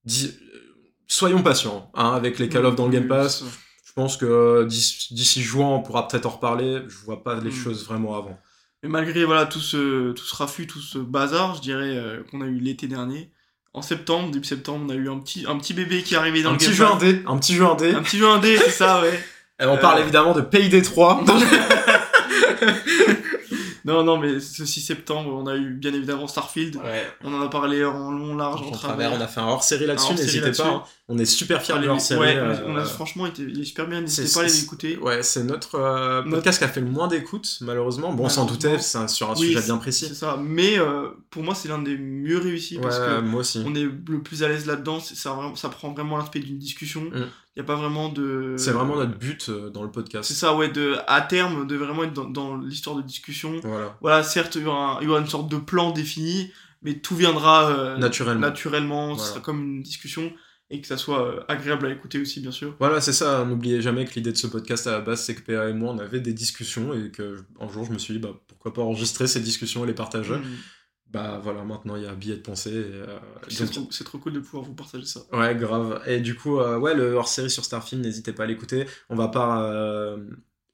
dis- 0.04 0.34
euh, 0.54 0.58
soyons 1.06 1.42
patients 1.42 1.90
hein, 1.94 2.12
avec 2.14 2.38
les 2.38 2.48
Call 2.48 2.66
of 2.66 2.76
dans 2.76 2.86
le 2.86 2.92
Game 2.92 3.08
Pass. 3.08 3.44
Je 3.86 3.92
pense 3.94 4.16
que 4.16 4.26
euh, 4.26 4.64
d'ici 4.66 5.42
juin, 5.42 5.68
on 5.68 5.82
pourra 5.82 6.08
peut-être 6.08 6.26
en 6.26 6.30
reparler. 6.30 6.82
Je 6.88 6.98
vois 7.04 7.22
pas 7.22 7.40
les 7.40 7.50
Mm. 7.50 7.52
choses 7.52 7.84
vraiment 7.86 8.16
avant. 8.16 8.38
Mais 8.82 8.88
malgré 8.88 9.24
voilà, 9.24 9.46
tout, 9.46 9.60
ce, 9.60 10.12
tout 10.12 10.24
ce 10.24 10.34
raffut, 10.36 10.66
tout 10.66 10.80
ce 10.80 10.98
bazar, 10.98 11.54
je 11.56 11.60
dirais, 11.62 11.96
euh, 11.96 12.22
qu'on 12.24 12.40
a 12.40 12.46
eu 12.46 12.58
l'été 12.58 12.88
dernier, 12.88 13.30
en 13.74 13.82
septembre, 13.82 14.30
début 14.30 14.46
septembre, 14.46 14.84
on 14.86 14.90
a 14.90 14.94
eu 14.94 15.10
un 15.10 15.18
petit, 15.18 15.44
un 15.48 15.58
petit 15.58 15.74
bébé 15.74 16.02
qui 16.02 16.14
est 16.14 16.16
arrivé 16.16 16.42
dans 16.42 16.50
Un 16.50 16.52
le 16.52 16.58
petit 16.58 16.72
jeu 16.72 16.86
indé, 16.86 17.22
un 17.26 17.36
petit 17.36 17.54
jeu 17.56 17.66
indé. 17.66 17.92
Un 17.92 18.02
petit 18.02 18.18
jeu 18.18 18.28
indé, 18.28 18.56
c'est 18.56 18.70
ça, 18.70 19.02
ouais. 19.02 19.20
Et 19.60 19.66
on 19.66 19.76
parle 19.76 19.98
Euh, 19.98 20.02
évidemment 20.02 20.32
de 20.32 20.40
Payday 20.40 20.82
3. 20.82 21.24
Non, 23.84 24.02
non, 24.02 24.18
mais 24.18 24.40
ce 24.40 24.64
6 24.64 24.80
septembre, 24.80 25.30
on 25.34 25.46
a 25.46 25.56
eu 25.56 25.74
bien 25.74 25.92
évidemment 25.92 26.26
Starfield. 26.26 26.76
Ouais. 26.76 27.06
On 27.22 27.34
en 27.34 27.42
a 27.42 27.48
parlé 27.48 27.84
en 27.84 28.10
long, 28.12 28.34
large, 28.36 28.62
en 28.62 28.66
En 28.68 28.70
travers. 28.70 29.10
travers, 29.10 29.12
on 29.12 29.20
a 29.22 29.26
fait 29.28 29.40
un 29.40 29.46
hors-série 29.46 29.86
là-dessus, 29.86 30.06
Un 30.06 30.10
hors-série 30.12 30.26
n'hésitez 30.26 30.44
là-dessus. 30.44 30.62
pas. 30.62 30.68
hein. 30.68 30.82
On 31.08 31.18
est 31.18 31.26
super 31.26 31.60
fiers 31.62 31.78
de 31.78 31.88
hors-série. 31.88 32.20
ouais, 32.20 32.36
euh, 32.36 32.56
on 32.66 32.76
a, 32.76 32.84
franchement, 32.84 33.26
été, 33.26 33.42
il 33.42 33.60
est 33.60 33.64
super 33.64 33.86
bien. 33.86 34.00
N'hésitez 34.00 34.26
c'est- 34.26 34.34
pas 34.34 34.40
à 34.40 34.44
les 34.44 34.48
c'est- 34.48 34.62
écouter. 34.64 34.96
Ouais, 34.96 35.22
c'est 35.22 35.44
notre 35.44 35.74
euh, 35.74 36.22
podcast 36.22 36.58
qui 36.58 36.64
a 36.64 36.68
fait 36.68 36.80
le 36.80 36.86
moins 36.86 37.08
d'écoutes, 37.08 37.58
malheureusement. 37.60 38.12
Bon, 38.14 38.24
on 38.24 38.28
s'en 38.30 38.46
doutait, 38.46 38.78
c'est 38.78 39.06
sur 39.08 39.30
un 39.30 39.34
Oui, 39.34 39.48
sujet 39.48 39.60
c'est- 39.60 39.66
bien 39.66 39.74
C'est 39.74 39.80
précis. 39.80 40.14
ça. 40.14 40.38
Mais 40.42 40.78
euh, 40.78 41.08
pour 41.30 41.42
moi, 41.42 41.54
c'est 41.54 41.68
l'un 41.68 41.78
des 41.82 41.98
mieux 41.98 42.38
réussis 42.38 42.78
parce 42.78 42.98
que 42.98 43.20
moi 43.20 43.40
aussi. 43.40 43.62
on 43.66 43.74
est 43.74 43.82
le 43.84 44.22
plus 44.22 44.42
à 44.42 44.48
l'aise 44.48 44.64
là-dedans. 44.66 44.98
c'est- 45.00 45.14
Ça, 45.14 45.36
ça 45.56 45.68
prend 45.68 45.92
vraiment 45.92 46.16
l'aspect 46.16 46.38
d'une 46.40 46.58
discussion. 46.58 47.02
Il 47.56 47.60
n'y 47.60 47.64
a 47.64 47.66
pas 47.66 47.76
vraiment 47.76 48.08
de. 48.08 48.54
C'est 48.58 48.72
vraiment 48.72 48.96
notre 48.96 49.16
but 49.16 49.48
euh, 49.48 49.70
dans 49.70 49.82
le 49.84 49.90
podcast. 49.90 50.26
C'est 50.28 50.34
ça, 50.34 50.56
ouais, 50.56 50.68
de, 50.70 50.96
à 51.06 51.20
terme, 51.20 51.66
de 51.68 51.76
vraiment 51.76 52.02
être 52.04 52.12
dans, 52.12 52.24
dans 52.28 52.56
l'histoire 52.56 52.96
de 52.96 53.02
discussion. 53.02 53.60
Voilà. 53.62 53.96
Voilà, 54.00 54.22
certes, 54.24 54.56
il 54.56 54.62
y, 54.62 54.66
aura 54.66 54.98
il 55.00 55.06
y 55.06 55.08
aura 55.10 55.20
une 55.20 55.28
sorte 55.28 55.48
de 55.50 55.56
plan 55.58 55.92
défini, 55.92 56.50
mais 56.82 56.94
tout 56.94 57.14
viendra 57.14 57.70
euh, 57.70 57.96
Naturellement. 57.96 58.40
naturellement, 58.40 59.10
ce 59.14 59.18
Voilà. 59.18 59.30
sera 59.30 59.40
comme 59.40 59.62
une 59.62 59.82
discussion, 59.82 60.32
et 60.70 60.80
que 60.80 60.86
ça 60.88 60.96
soit 60.96 61.24
euh, 61.28 61.40
agréable 61.46 61.86
à 61.86 61.90
écouter 61.90 62.18
aussi, 62.20 62.40
bien 62.40 62.50
sûr. 62.50 62.74
Voilà, 62.80 63.00
c'est 63.00 63.12
ça. 63.12 63.44
N'oubliez 63.44 63.80
jamais 63.80 64.04
que 64.04 64.14
l'idée 64.14 64.32
de 64.32 64.36
ce 64.36 64.48
podcast 64.48 64.88
à 64.88 64.92
la 64.92 65.00
base, 65.00 65.22
c'est 65.22 65.36
que 65.36 65.42
PA 65.42 65.68
et 65.68 65.74
moi, 65.74 65.92
on 65.92 65.98
avait 66.00 66.20
des 66.20 66.32
discussions 66.32 66.92
et 66.92 67.12
que 67.12 67.44
un 67.60 67.68
jour, 67.68 67.84
je 67.84 67.92
me 67.92 67.98
suis 67.98 68.14
dit, 68.14 68.20
bah, 68.20 68.32
pourquoi 68.48 68.72
pas 68.74 68.82
enregistrer 68.82 69.28
ces 69.28 69.38
discussions 69.40 69.84
et 69.84 69.86
les 69.86 69.94
partager. 69.94 70.34
Mm. 70.34 70.42
Bah 71.14 71.40
voilà, 71.42 71.62
maintenant, 71.64 71.94
il 71.96 72.02
y 72.02 72.06
a 72.06 72.14
billet 72.14 72.36
de 72.36 72.42
pensée. 72.42 72.72
euh, 72.74 73.06
C'est 73.48 73.70
trop, 73.70 73.88
trop 74.04 74.18
cool 74.18 74.32
de 74.32 74.40
pouvoir 74.40 74.64
vous 74.64 74.74
partager 74.74 75.06
ça. 75.06 75.20
Ouais, 75.32 75.54
grave. 75.54 76.02
Et 76.06 76.20
du 76.20 76.34
coup, 76.34 76.58
euh, 76.58 76.76
ouais, 76.76 76.94
le 76.94 77.14
hors-série 77.14 77.50
sur 77.50 77.64
Starfield, 77.64 78.04
n'hésitez 78.04 78.32
pas 78.32 78.42
à 78.42 78.46
l'écouter. 78.46 78.84
On 79.08 79.14
va 79.14 79.28
pas 79.28 79.62
euh, 79.70 80.18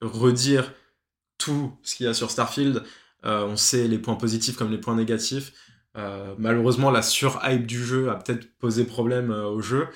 redire 0.01 0.73
tout 1.37 1.73
ce 1.83 1.95
qu'il 1.95 2.07
y 2.07 2.09
a 2.09 2.15
sur 2.15 2.31
Starfield. 2.31 2.83
On 3.23 3.57
sait 3.57 3.87
les 3.87 3.99
points 3.99 4.17
positifs 4.17 4.57
comme 4.57 4.71
les 4.71 4.79
points 4.79 4.97
négatifs. 4.97 5.53
Malheureusement, 6.39 6.91
la 6.91 7.03
sur-hype 7.03 7.67
du 7.67 7.85
jeu 7.85 8.11
a 8.11 8.15
peut-être 8.17 8.57
posé 8.59 8.85
problème 8.85 9.31
au 9.31 9.61
jeu. 9.61 9.89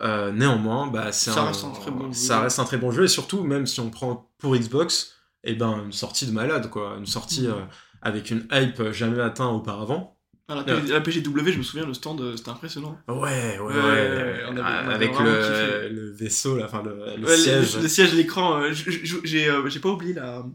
Néanmoins, 0.00 0.86
bah, 0.86 1.12
c'est 1.12 1.30
Ça 1.30 1.42
un, 1.42 1.46
reste 1.48 1.64
un 1.64 1.70
très 1.72 1.90
bon 1.90 2.06
jeu. 2.12 2.18
ça 2.18 2.40
reste 2.40 2.58
un 2.58 2.64
très 2.64 2.78
bon 2.78 2.90
jeu. 2.90 3.04
Et 3.04 3.08
surtout, 3.08 3.42
même 3.42 3.66
si 3.66 3.80
on 3.80 3.90
prend 3.90 4.30
pour 4.38 4.56
Xbox, 4.56 5.14
et 5.44 5.54
ben, 5.54 5.84
une 5.84 5.92
sortie 5.92 6.26
de 6.26 6.32
malade, 6.32 6.70
quoi. 6.70 6.96
Une 6.98 7.06
sortie 7.06 7.46
Mhm. 7.48 7.66
Euh, 8.04 8.08
avec 8.08 8.30
une 8.30 8.46
hype 8.52 8.92
jamais 8.92 9.20
atteinte 9.20 9.52
auparavant. 9.52 10.14
À 10.50 10.54
la, 10.54 10.62
la 10.80 11.00
PGW, 11.02 11.52
je 11.52 11.58
me 11.58 11.62
souviens, 11.62 11.84
le 11.86 11.92
stand, 11.92 12.22
euh, 12.22 12.34
c'était 12.34 12.48
impressionnant. 12.48 12.98
Ouais, 13.06 13.14
ouais, 13.16 13.58
ouais. 13.58 13.66
Ouais, 13.66 13.74
ouais, 13.82 14.42
on 14.48 14.56
avait- 14.56 14.60
on 14.62 14.88
avait 14.88 14.94
avec 14.94 15.18
le, 15.20 16.10
vaisseau, 16.12 16.56
là, 16.56 16.64
enfin 16.64 16.82
le, 16.82 17.16
le 17.20 17.26
Ouais, 17.26 17.36
siège. 17.36 17.76
Le, 17.76 17.82
le 17.82 17.88
siège, 17.88 18.14
l'écran, 18.14 18.62
euh, 18.62 18.70
euh, 18.70 19.68
j'ai 19.68 19.80
pas 19.80 19.90
oublié 19.90 20.14
la, 20.14 20.46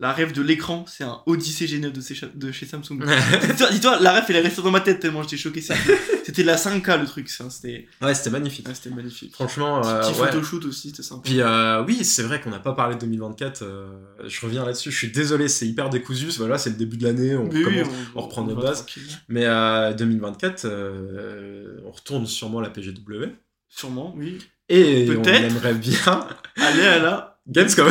la 0.00 0.12
rêve 0.12 0.32
de 0.32 0.42
l'écran, 0.42 0.84
c'est 0.86 1.02
un 1.02 1.20
Odyssey 1.26 1.64
G9 1.66 1.90
de, 1.90 2.00
chez- 2.00 2.28
de 2.32 2.52
chez 2.52 2.66
Samsung. 2.66 3.00
Dis-toi, 3.72 3.98
la 4.00 4.12
rêve, 4.12 4.24
elle 4.28 4.36
est 4.36 4.40
restée 4.42 4.62
dans 4.62 4.70
ma 4.70 4.80
tête 4.80 5.00
tellement 5.00 5.22
j'étais 5.24 5.36
choqué. 5.36 5.60
C'était 5.60 6.42
la 6.44 6.54
5K 6.56 7.00
le 7.00 7.06
truc, 7.06 7.28
ça, 7.28 7.50
c'était 7.50 7.88
ouais, 8.00 8.14
c'était 8.14 8.30
magnifique. 8.30 8.68
ouais, 8.68 8.74
c'était 8.74 8.94
magnifique. 8.94 9.34
Franchement, 9.34 9.84
euh, 9.84 10.00
Petit 10.02 10.20
ouais. 10.20 10.30
photoshoot 10.30 10.64
aussi, 10.66 10.90
c'était 10.90 11.02
sympa. 11.02 11.22
Puis 11.24 11.40
euh, 11.40 11.82
oui, 11.84 12.04
c'est 12.04 12.22
vrai 12.22 12.40
qu'on 12.40 12.50
n'a 12.50 12.60
pas 12.60 12.74
parlé 12.74 12.94
de 12.94 13.00
2024. 13.00 13.62
euh, 13.62 13.88
je 14.26 14.40
reviens 14.46 14.64
là-dessus. 14.64 14.92
Je 14.92 14.96
suis 14.98 15.10
désolé, 15.10 15.48
c'est 15.48 15.66
hyper 15.66 15.90
décousu. 15.90 16.26
Voilà, 16.38 16.58
c'est 16.58 16.70
le 16.70 16.76
début 16.76 16.96
de 16.96 17.02
l'année. 17.04 17.34
On 17.34 17.48
oui, 17.48 17.64
commence. 17.64 17.88
on 18.14 18.20
reprend 18.22 18.44
nos 18.44 18.54
bases. 18.54 18.86
Mais 19.28 19.46
euh, 19.46 19.92
2024, 19.94 20.64
euh, 20.64 21.80
on 21.84 21.90
retourne 21.90 22.24
sûrement 22.26 22.60
la 22.60 22.70
PGW. 22.70 23.32
Sûrement, 23.68 24.14
oui. 24.16 24.38
Et 24.68 25.08
on 25.10 25.24
aimerait 25.24 25.74
bien 25.74 26.26
Allez, 26.56 26.82
à 26.86 26.98
la. 27.00 27.40
Gamescom. 27.48 27.88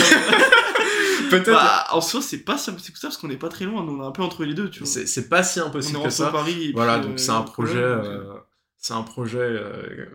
Peut-être. 1.30 1.52
Bah, 1.52 1.88
en 1.92 2.02
soi, 2.02 2.22
c'est 2.22 2.40
pas 2.40 2.58
si 2.58 2.70
impossible 2.70 2.94
que 2.94 3.00
ça 3.00 3.08
parce 3.08 3.18
qu'on 3.18 3.28
n'est 3.28 3.38
pas 3.38 3.50
très 3.50 3.66
loin, 3.66 3.82
on 3.84 4.04
est 4.04 4.06
un 4.08 4.12
peu 4.12 4.22
entre 4.24 4.44
les 4.46 4.54
deux, 4.54 4.70
tu 4.70 4.80
vois. 4.80 4.88
c'est 4.88 5.06
c'est 5.08 5.30
pas 5.30 5.44
si 5.44 5.60
On 5.60 5.68
impossible 5.68 6.00
est 6.00 6.04
que 6.04 6.10
ça. 6.10 6.32
Paris 6.32 6.72
Voilà, 6.74 7.00
donc 7.00 7.14
euh, 7.14 7.18
c'est 7.18 7.32
un 7.32 7.42
projet. 7.42 7.78
euh, 7.78 8.02
euh, 8.04 8.34
c'est 8.78 8.94
un 8.94 9.04
projet. 9.04 9.38
euh, 9.40 10.06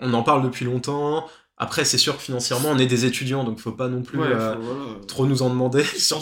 on 0.00 0.12
en 0.14 0.22
parle 0.22 0.42
depuis 0.42 0.64
longtemps. 0.64 1.26
Après, 1.58 1.86
c'est 1.86 1.96
sûr 1.96 2.14
que 2.18 2.22
financièrement, 2.22 2.68
on 2.70 2.78
est 2.78 2.86
des 2.86 3.06
étudiants, 3.06 3.42
donc 3.42 3.58
faut 3.60 3.72
pas 3.72 3.88
non 3.88 4.02
plus 4.02 4.18
ouais, 4.18 4.26
euh, 4.26 4.54
faut- 4.56 4.60
voilà. 4.60 5.00
trop 5.08 5.24
nous 5.26 5.40
en 5.40 5.48
demander. 5.48 5.82
Ce 5.84 6.12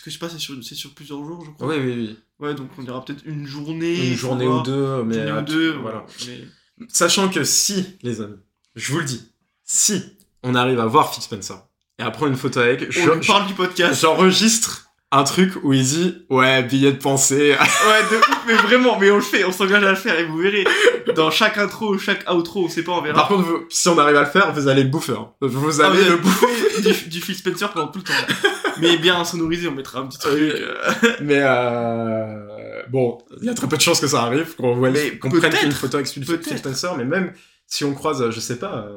que 0.00 0.10
je 0.10 0.10
sais 0.10 0.18
pas, 0.18 0.28
c'est 0.28 0.38
sur, 0.38 0.62
c'est 0.62 0.74
sur 0.74 0.92
plusieurs 0.92 1.24
jours, 1.24 1.42
je 1.44 1.50
crois. 1.52 1.68
oui, 1.68 1.76
oui, 1.78 1.94
oui. 1.96 2.18
Ouais, 2.40 2.54
donc 2.54 2.68
on 2.76 2.82
ira 2.84 3.02
peut-être 3.02 3.22
une 3.24 3.46
journée. 3.46 4.08
Une 4.10 4.14
journée 4.14 4.46
ou 4.46 4.60
deux, 4.62 5.02
mais 5.04 5.14
journée 5.14 5.30
euh, 5.30 5.40
ou 5.40 5.44
deux, 5.44 5.70
voilà. 5.78 6.04
Mais... 6.26 6.40
Sachant 6.88 7.30
que 7.30 7.44
si, 7.44 7.96
les 8.02 8.20
amis, 8.20 8.36
je 8.74 8.92
vous 8.92 8.98
le 8.98 9.04
dis, 9.06 9.22
si 9.64 10.02
on 10.42 10.54
arrive 10.54 10.80
à 10.80 10.86
voir 10.86 11.14
Phil 11.14 11.22
Spencer 11.22 11.56
et 11.98 12.02
à 12.02 12.10
prendre 12.10 12.32
une 12.32 12.38
photo 12.38 12.60
avec, 12.60 12.90
je- 12.90 13.08
On 13.08 13.14
lui 13.14 13.26
parle 13.26 13.46
du 13.46 13.54
podcast. 13.54 14.00
j'enregistre 14.00 14.80
un 15.12 15.22
truc 15.22 15.52
où 15.62 15.72
il 15.72 15.84
dit 15.84 16.26
ouais 16.28 16.64
billet 16.64 16.90
de 16.92 16.96
pensée. 16.98 17.50
Ouais, 17.52 18.02
de 18.10 18.16
ouf, 18.16 18.42
mais 18.48 18.54
vraiment, 18.54 18.98
mais 18.98 19.10
on 19.12 19.16
le 19.16 19.20
fait, 19.22 19.44
on 19.44 19.52
s'engage 19.52 19.84
à 19.84 19.90
le 19.90 19.96
faire 19.96 20.18
et 20.18 20.24
vous 20.24 20.38
verrez. 20.38 20.64
Dans 21.14 21.30
chaque 21.30 21.56
intro, 21.56 21.96
chaque 21.98 22.28
outro, 22.32 22.64
on 22.64 22.68
sait 22.68 22.82
pas, 22.82 22.92
on 22.92 23.00
verra. 23.02 23.14
Par 23.20 23.28
contre, 23.28 23.42
vous- 23.44 23.64
si 23.68 23.88
on 23.88 23.96
arrive 23.98 24.16
à 24.16 24.20
le 24.22 24.26
faire, 24.26 24.52
vous 24.52 24.66
allez 24.66 24.82
le 24.82 24.88
bouffer. 24.88 25.12
hein. 25.12 25.28
Vous 25.40 25.80
Ah, 25.80 25.86
allez 25.86 26.02
le 26.04 26.16
bouffer 26.16 26.80
du, 26.82 27.08
du 27.10 27.20
Phil 27.20 27.36
Spencer 27.36 27.70
pendant 27.72 27.88
tout 27.88 28.00
le 28.00 28.04
temps. 28.04 28.34
Mais 28.80 28.96
bien 28.96 29.24
sonorisé, 29.24 29.68
on 29.68 29.72
mettra 29.72 30.00
un 30.00 30.06
petit 30.06 30.18
truc. 30.18 30.32
Oui. 30.34 30.50
euh, 30.52 30.74
Mais 31.20 31.38
euh, 31.42 32.82
bon, 32.88 33.18
il 33.40 33.46
y 33.46 33.50
a 33.50 33.54
très 33.54 33.68
peu 33.68 33.76
de 33.76 33.82
chances 33.82 34.00
que 34.00 34.08
ça 34.08 34.22
arrive, 34.22 34.56
qu'on 34.56 34.74
voit, 34.74 34.90
qu'on 35.20 35.30
prenne 35.30 35.54
une 35.62 35.70
photo 35.72 35.98
avec 35.98 36.08
Phil. 36.08 36.24
Spencer. 36.58 36.96
Mais 36.96 37.04
même 37.04 37.32
si 37.68 37.84
on 37.84 37.94
croise, 37.94 38.28
je 38.30 38.40
sais 38.40 38.58
pas, 38.58 38.88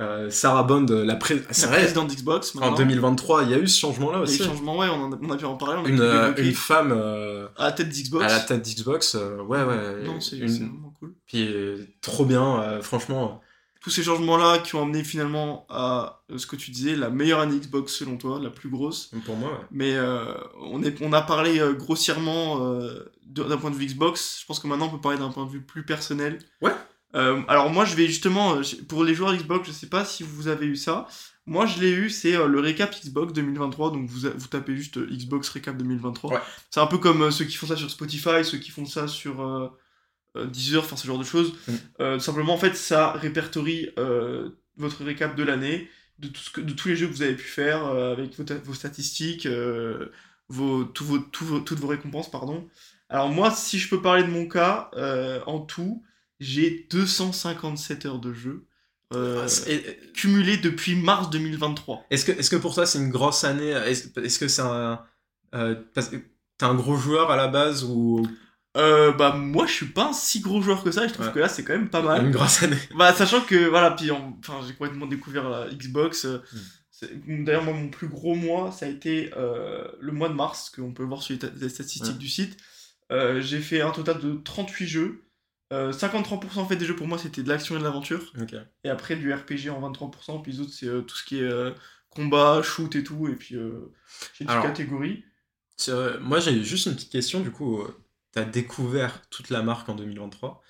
euh, 0.00 0.26
euh, 0.26 0.30
Sarah 0.30 0.62
Bond, 0.62 0.86
la 0.90 1.16
pré... 1.16 1.36
la 1.36 1.68
présidente 1.68 2.08
d'Xbox, 2.08 2.56
En 2.56 2.60
maintenant. 2.60 2.76
2023, 2.76 3.42
il 3.44 3.50
y 3.50 3.54
a 3.54 3.58
eu 3.58 3.68
ce 3.68 3.78
changement-là 3.80 4.18
Il 4.18 4.20
y 4.20 4.22
a 4.22 4.30
eu 4.30 4.34
aussi. 4.34 4.38
des 4.38 4.44
changements, 4.44 4.78
ouais, 4.78 4.88
on, 4.88 5.04
en 5.04 5.12
a, 5.12 5.18
on 5.22 5.30
a 5.30 5.36
pu 5.36 5.44
en 5.44 5.56
parler, 5.56 5.80
on 5.82 5.86
Une, 5.86 6.00
euh, 6.00 6.32
une 6.36 6.52
femme 6.54 6.92
euh, 6.96 7.48
À 7.56 7.64
la 7.66 7.72
tête 7.72 7.88
d'Xbox. 7.88 8.24
à 8.24 8.28
la 8.28 8.40
tête 8.40 8.62
d'Xbox, 8.62 9.14
euh, 9.14 9.42
ouais, 9.42 9.62
ouais. 9.62 10.02
Non, 10.04 10.20
c'est 10.20 10.38
une- 10.38 10.48
vraiment 10.48 10.94
cool. 10.98 11.14
Puis 11.26 11.46
euh, 11.52 11.86
trop 12.00 12.24
bien, 12.24 12.60
euh, 12.62 12.82
franchement. 12.82 13.40
tous 13.82 13.90
ces 13.90 14.02
changements-là 14.02 14.58
qui 14.58 14.74
ont 14.74 14.82
amené 14.82 15.02
finalement 15.04 15.64
à 15.70 16.22
euh, 16.30 16.36
ce 16.38 16.46
que 16.46 16.56
tu 16.56 16.70
disais, 16.70 16.96
la 16.96 17.08
meilleure 17.10 17.40
année 17.40 17.56
Xbox 17.58 17.94
selon 17.94 18.16
toi, 18.18 18.38
la 18.42 18.50
plus 18.50 18.68
grosse. 18.68 19.10
Pour 19.24 19.36
moi, 19.36 19.48
ouais. 19.50 19.66
Mais 19.70 19.94
euh, 19.96 20.24
on, 20.60 20.82
est, 20.82 21.00
on 21.00 21.12
a 21.14 21.22
parlé 21.22 21.58
euh, 21.60 21.72
grossièrement 21.72 22.58
euh, 22.66 23.10
d'un 23.26 23.56
point 23.56 23.70
de 23.70 23.76
vue 23.76 23.86
Xbox. 23.86 24.38
Je 24.42 24.46
pense 24.46 24.58
que 24.60 24.66
maintenant 24.66 24.86
on 24.86 24.90
peut 24.90 25.00
parler 25.00 25.18
d'un 25.18 25.30
point 25.30 25.46
de 25.46 25.50
vue 25.50 25.62
plus 25.62 25.84
personnel. 25.84 26.38
Ouais. 26.60 26.72
Euh, 27.16 27.42
alors 27.48 27.70
moi 27.70 27.84
je 27.84 27.94
vais 27.96 28.06
justement, 28.06 28.56
euh, 28.56 28.62
pour 28.88 29.04
les 29.04 29.14
joueurs 29.14 29.34
Xbox, 29.34 29.68
je 29.68 29.72
sais 29.72 29.88
pas 29.88 30.04
si 30.04 30.22
vous 30.22 30.48
avez 30.48 30.66
eu 30.66 30.76
ça. 30.76 31.06
Moi 31.46 31.66
je 31.66 31.80
l'ai 31.80 31.90
eu, 31.90 32.10
c'est 32.10 32.36
euh, 32.36 32.46
le 32.46 32.60
récap 32.60 32.94
Xbox 33.02 33.32
2023. 33.32 33.90
Donc 33.92 34.08
vous, 34.08 34.28
vous 34.36 34.46
tapez 34.48 34.76
juste 34.76 34.98
euh, 34.98 35.08
Xbox 35.10 35.48
récap 35.48 35.76
2023. 35.76 36.34
Ouais. 36.34 36.40
C'est 36.70 36.80
un 36.80 36.86
peu 36.86 36.98
comme 36.98 37.30
ceux 37.30 37.44
qui 37.44 37.56
font 37.56 37.66
ça 37.66 37.76
sur 37.76 37.90
Spotify, 37.90 38.44
ceux 38.44 38.58
qui 38.58 38.70
font 38.70 38.86
ça 38.86 39.08
sur 39.08 39.42
euh, 39.42 39.68
Deezer, 40.46 40.84
enfin 40.84 40.96
ce 40.96 41.06
genre 41.06 41.18
de 41.18 41.24
choses. 41.24 41.54
Mm. 41.66 41.72
Euh, 42.00 42.18
simplement 42.20 42.54
en 42.54 42.58
fait 42.58 42.76
ça 42.76 43.12
répertorie 43.12 43.90
euh, 43.98 44.50
votre 44.76 45.04
récap 45.04 45.34
de 45.36 45.42
l'année 45.42 45.88
de, 46.20 46.28
tout 46.28 46.40
ce 46.40 46.50
que, 46.50 46.60
de 46.60 46.72
tous 46.72 46.88
les 46.88 46.96
jeux 46.96 47.08
que 47.08 47.12
vous 47.12 47.22
avez 47.22 47.34
pu 47.34 47.48
faire 47.48 47.86
euh, 47.86 48.12
avec 48.12 48.36
vos, 48.38 48.44
vos 48.64 48.74
statistiques, 48.74 49.46
euh, 49.46 50.12
vos, 50.48 50.84
tous 50.84 51.04
vos, 51.04 51.18
tous 51.18 51.44
vos- 51.44 51.60
toutes 51.60 51.78
vos 51.80 51.88
récompenses. 51.88 52.30
pardon. 52.30 52.68
Alors 53.08 53.30
moi, 53.30 53.50
si 53.50 53.78
je 53.78 53.88
peux 53.88 54.00
parler 54.00 54.22
de 54.22 54.28
mon 54.30 54.46
cas, 54.46 54.90
euh, 54.94 55.40
en 55.46 55.60
tout, 55.60 56.04
j'ai 56.40 56.86
257 56.90 58.06
heures 58.06 58.18
de 58.18 58.32
jeu 58.32 58.66
euh, 59.14 59.46
et- 59.66 59.84
cumulées 60.14 60.56
depuis 60.56 60.94
mars 60.96 61.30
2023. 61.30 62.06
Est-ce 62.10 62.24
que, 62.24 62.32
est-ce 62.32 62.50
que 62.50 62.56
pour 62.56 62.74
toi 62.74 62.86
c'est 62.86 62.98
une 62.98 63.10
grosse 63.10 63.44
année 63.44 63.70
Est-ce 63.70 64.38
que 64.38 64.48
c'est 64.48 64.62
un. 64.62 65.00
euh, 65.54 65.74
parce 65.94 66.08
que 66.08 66.16
t'es 66.58 66.64
un 66.66 66.74
gros 66.74 66.96
joueur 66.96 67.30
à 67.30 67.36
la 67.36 67.48
base 67.48 67.84
ou? 67.84 68.26
Euh, 68.76 69.10
bah 69.12 69.32
moi, 69.34 69.66
je 69.66 69.72
suis 69.72 69.86
pas 69.86 70.10
un 70.10 70.12
si 70.12 70.38
gros 70.38 70.62
joueur 70.62 70.84
que 70.84 70.92
ça, 70.92 71.04
et 71.04 71.08
je 71.08 71.14
trouve 71.14 71.26
Ouais. 71.26 71.32
que 71.32 71.38
là, 71.40 71.48
c'est 71.48 71.64
quand 71.64 71.72
même 71.72 71.90
pas 71.90 72.02
mal. 72.02 72.24
une 72.26 72.30
grosse 72.30 72.62
année 72.62 72.78
Bah, 72.96 73.12
sachant 73.12 73.40
que, 73.40 73.68
voilà, 73.68 73.90
puis 73.90 74.12
en- 74.12 74.38
enfin, 74.38 74.60
j'ai 74.64 74.74
complètement 74.74 75.06
découvert 75.06 75.50
la 75.50 75.68
Xbox. 75.70 76.24
euh, 76.24 76.38
Mm. 76.38 76.56
c'est- 76.92 77.44
D'ailleurs, 77.44 77.64
moi, 77.64 77.74
mon 77.74 77.88
plus 77.88 78.06
gros 78.06 78.36
mois, 78.36 78.70
ça 78.70 78.86
a 78.86 78.88
été 78.88 79.32
euh, 79.36 79.88
le 80.00 80.12
mois 80.12 80.28
de 80.28 80.34
mars, 80.34 80.70
qu'on 80.70 80.92
peut 80.92 81.02
voir 81.02 81.20
sur 81.20 81.32
les, 81.32 81.40
ta- 81.40 81.50
les 81.60 81.68
statistiques 81.68 82.12
Ouais. 82.12 82.18
du 82.18 82.28
site. 82.28 82.56
J'ai 83.40 83.58
fait 83.58 83.80
un 83.80 83.90
total 83.90 84.20
de 84.20 84.34
38 84.34 84.86
jeux. 84.86 85.22
Euh, 85.72 85.92
53% 85.92 86.58
en 86.58 86.66
fait 86.66 86.76
des 86.76 86.84
jeux 86.84 86.96
pour 86.96 87.06
moi, 87.06 87.18
c'était 87.18 87.42
de 87.42 87.48
l'action 87.48 87.76
et 87.76 87.78
de 87.78 87.84
l'aventure. 87.84 88.32
Et 88.84 88.88
après, 88.88 89.16
du 89.16 89.32
RPG 89.32 89.70
en 89.70 89.80
23%. 89.80 90.42
Puis 90.42 90.52
les 90.52 90.60
autres, 90.60 90.72
c'est 90.72 90.86
euh, 90.86 91.02
tout 91.02 91.16
ce 91.16 91.24
qui 91.24 91.38
est 91.38 91.48
euh, 91.48 91.70
combat, 92.10 92.60
shoot 92.62 92.94
et 92.96 93.04
tout. 93.04 93.28
Et 93.28 93.36
puis, 93.36 93.54
euh, 93.56 93.92
j'ai 94.34 94.44
une 94.44 94.50
Alors, 94.50 94.64
catégorie. 94.64 95.24
C'est, 95.76 95.92
euh, 95.92 96.18
moi 96.20 96.40
j'ai 96.40 96.62
juste 96.62 96.86
une 96.86 96.94
petite 96.94 97.12
question 97.12 97.40
du 97.40 97.50
coup. 97.50 97.82
T'as 98.32 98.44
découvert 98.44 99.22
toute 99.30 99.50
la 99.50 99.62
marque 99.62 99.88
en 99.88 99.94
2023. 99.94 100.62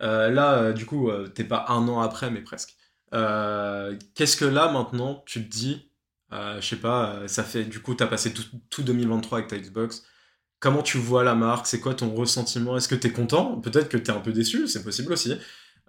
Euh, 0.00 0.30
là, 0.30 0.72
du 0.72 0.86
coup, 0.86 1.10
t'es 1.34 1.44
pas 1.44 1.66
un 1.68 1.88
an 1.88 2.00
après, 2.00 2.30
mais 2.30 2.40
presque. 2.42 2.76
Qu'est-ce 3.10 4.36
que 4.36 4.44
là 4.44 4.70
maintenant 4.70 5.22
tu 5.26 5.42
te 5.44 5.48
dis 5.48 5.90
Je 6.30 6.60
sais 6.60 6.76
pas, 6.76 7.26
ça 7.26 7.42
fait 7.44 7.64
du 7.64 7.80
coup, 7.80 7.94
t'as 7.94 8.06
passé 8.06 8.32
tout, 8.32 8.44
tout 8.70 8.82
2023 8.82 9.38
avec 9.38 9.50
ta 9.50 9.58
Xbox. 9.58 10.04
Comment 10.60 10.82
tu 10.82 10.98
vois 10.98 11.22
la 11.22 11.34
marque 11.34 11.66
C'est 11.66 11.80
quoi 11.80 11.94
ton 11.94 12.12
ressentiment 12.14 12.76
Est-ce 12.76 12.88
que 12.88 12.94
t'es 12.96 13.12
content? 13.12 13.60
Peut-être 13.60 13.88
que 13.88 13.96
t'es 13.96 14.10
un 14.10 14.20
peu 14.20 14.32
déçu, 14.32 14.66
c'est 14.66 14.82
possible 14.82 15.12
aussi. 15.12 15.34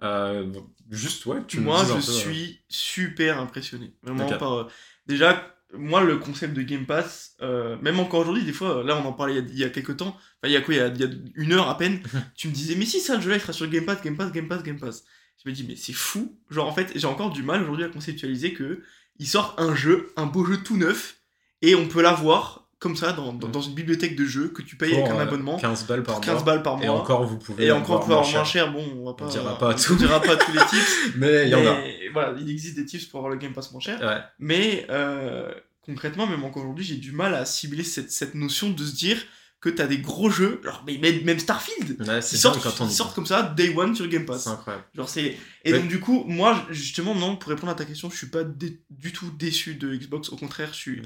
Euh, 0.02 0.46
juste, 0.90 1.26
ouais, 1.26 1.38
tu 1.46 1.60
moi, 1.60 1.82
je 1.84 1.92
peu, 1.92 1.98
euh, 1.98 2.00
suis 2.00 2.60
super 2.68 3.38
impressionné. 3.38 3.94
Vraiment 4.02 4.26
par. 4.38 4.52
euh, 4.54 4.64
déjà, 5.06 5.54
moi, 5.74 6.02
le 6.02 6.16
concept 6.18 6.54
de 6.54 6.62
Game 6.62 6.86
Pass, 6.86 7.36
euh, 7.42 7.76
même 7.82 8.00
encore 8.00 8.20
aujourd'hui, 8.20 8.44
des 8.44 8.52
fois, 8.52 8.82
là, 8.82 8.96
on 8.96 9.06
en 9.06 9.12
parlait 9.12 9.34
il 9.34 9.36
y 9.36 9.40
a, 9.40 9.52
il 9.52 9.58
y 9.58 9.64
a 9.64 9.70
quelques 9.70 9.96
temps. 9.96 10.16
Enfin, 10.16 10.44
il 10.44 10.52
y 10.52 10.56
a 10.56 10.60
quoi 10.62 10.74
il 10.74 10.78
y 10.78 10.80
a, 10.80 10.86
il 10.88 11.00
y 11.00 11.04
a 11.04 11.08
une 11.34 11.52
heure 11.52 11.68
à 11.68 11.76
peine. 11.76 12.00
tu 12.34 12.48
me 12.48 12.52
disais, 12.52 12.76
mais 12.76 12.86
si 12.86 13.00
ça, 13.00 13.16
le 13.16 13.22
jeu-là, 13.22 13.36
il 13.36 13.40
sera 13.40 13.52
sur 13.52 13.68
Game 13.68 13.84
Pass, 13.84 14.00
Game 14.02 14.16
Pass, 14.16 14.32
Game 14.32 14.48
Pass, 14.48 14.62
Game 14.62 14.78
Pass. 14.78 15.04
Je 15.42 15.48
me 15.48 15.54
dis, 15.54 15.64
mais 15.64 15.76
c'est 15.76 15.92
fou. 15.92 16.38
Genre, 16.48 16.66
en 16.66 16.72
fait, 16.72 16.92
j'ai 16.94 17.06
encore 17.06 17.30
du 17.30 17.42
mal 17.42 17.62
aujourd'hui 17.62 17.84
à 17.84 17.88
conceptualiser 17.88 18.52
que 18.52 18.82
il 19.18 19.26
sort 19.26 19.54
un 19.58 19.74
jeu, 19.74 20.12
un 20.16 20.26
beau 20.26 20.44
jeu 20.44 20.58
tout 20.58 20.76
neuf, 20.76 21.18
et 21.60 21.74
on 21.74 21.88
peut 21.88 22.00
l'avoir 22.00 22.59
comme 22.80 22.96
ça 22.96 23.12
dans, 23.12 23.32
dans, 23.32 23.46
Mm. 23.46 23.52
dans 23.52 23.60
une 23.62 23.74
bibliothèque 23.74 24.16
de 24.16 24.24
jeux 24.24 24.48
que 24.48 24.62
tu 24.62 24.74
payes 24.76 24.90
pour, 24.94 25.00
avec 25.04 25.12
un 25.12 25.18
euh, 25.18 25.22
abonnement. 25.22 25.56
15 25.58 25.86
balles 25.86 26.02
par 26.02 26.16
pour 26.16 26.24
15 26.24 26.34
mois. 26.34 26.42
balles 26.42 26.62
par 26.64 26.76
mois. 26.78 26.86
Et 26.86 26.88
encore, 26.88 27.24
vous 27.24 27.38
pouvez. 27.38 27.66
Et 27.66 27.70
encore, 27.72 28.02
avoir 28.02 28.22
moins 28.22 28.32
moins 28.32 28.44
cher. 28.44 28.72
Bon, 28.72 28.84
on 28.96 29.04
va 29.04 29.14
pas. 29.14 29.26
On 29.26 29.28
dira 29.28 29.58
pas 29.58 29.70
on 29.74 29.78
tout. 29.78 29.94
dira 29.96 30.20
pas 30.20 30.36
tous 30.36 30.50
les 30.52 30.58
tips. 30.70 30.96
Mais 31.16 31.44
il 31.44 31.50
y 31.50 31.54
en 31.54 31.64
a. 31.66 31.78
Voilà, 32.12 32.34
il 32.40 32.50
existe 32.50 32.74
des 32.76 32.84
tips 32.86 33.04
pour 33.06 33.20
avoir 33.20 33.32
le 33.32 33.38
Game 33.38 33.52
Pass 33.52 33.70
moins 33.70 33.80
cher. 33.80 34.00
Ouais. 34.00 34.18
Mais 34.40 34.86
euh, 34.90 35.52
concrètement, 35.82 36.26
même 36.26 36.42
encore 36.42 36.62
aujourd'hui, 36.64 36.84
j'ai 36.84 36.96
du 36.96 37.12
mal 37.12 37.34
à 37.34 37.44
cibler 37.44 37.84
cette, 37.84 38.10
cette 38.10 38.34
notion 38.34 38.70
de 38.70 38.84
se 38.84 38.94
dire 38.96 39.18
que 39.60 39.68
t'as 39.68 39.86
des 39.86 39.98
gros 39.98 40.30
jeux, 40.30 40.58
alors, 40.64 40.82
mais 40.86 40.96
même 41.22 41.38
Starfield, 41.38 42.00
Ouais, 42.08 42.20
ils 42.20 42.22
sortent, 42.22 42.62
bien 42.62 42.70
quand 42.70 42.82
on 42.82 42.86
ils 42.88 42.92
y 42.92 42.94
sortent 42.94 43.14
comme 43.14 43.26
ça, 43.26 43.42
day 43.42 43.74
one 43.76 43.94
sur 43.94 44.08
Game. 44.08 44.24
Pass. 44.24 44.44
C'est 44.44 44.48
incroyable. 44.50 44.84
Genre 44.94 45.06
c'est 45.06 45.36
et 45.66 45.72
donc 45.74 45.86
du 45.86 46.00
coup, 46.00 46.24
moi 46.26 46.64
justement 46.70 47.14
non, 47.14 47.36
pour 47.36 47.50
répondre 47.50 47.70
à 47.70 47.74
ta 47.74 47.84
question, 47.84 48.08
je 48.08 48.16
suis 48.16 48.28
pas 48.28 48.42
dé- 48.42 48.80
du 48.88 49.12
tout 49.12 49.30
déçu 49.38 49.74
de 49.74 49.94
Xbox. 49.94 50.30
Au 50.30 50.36
contraire, 50.36 50.70
je 50.72 50.78
suis 50.78 51.00
Mm. 51.00 51.04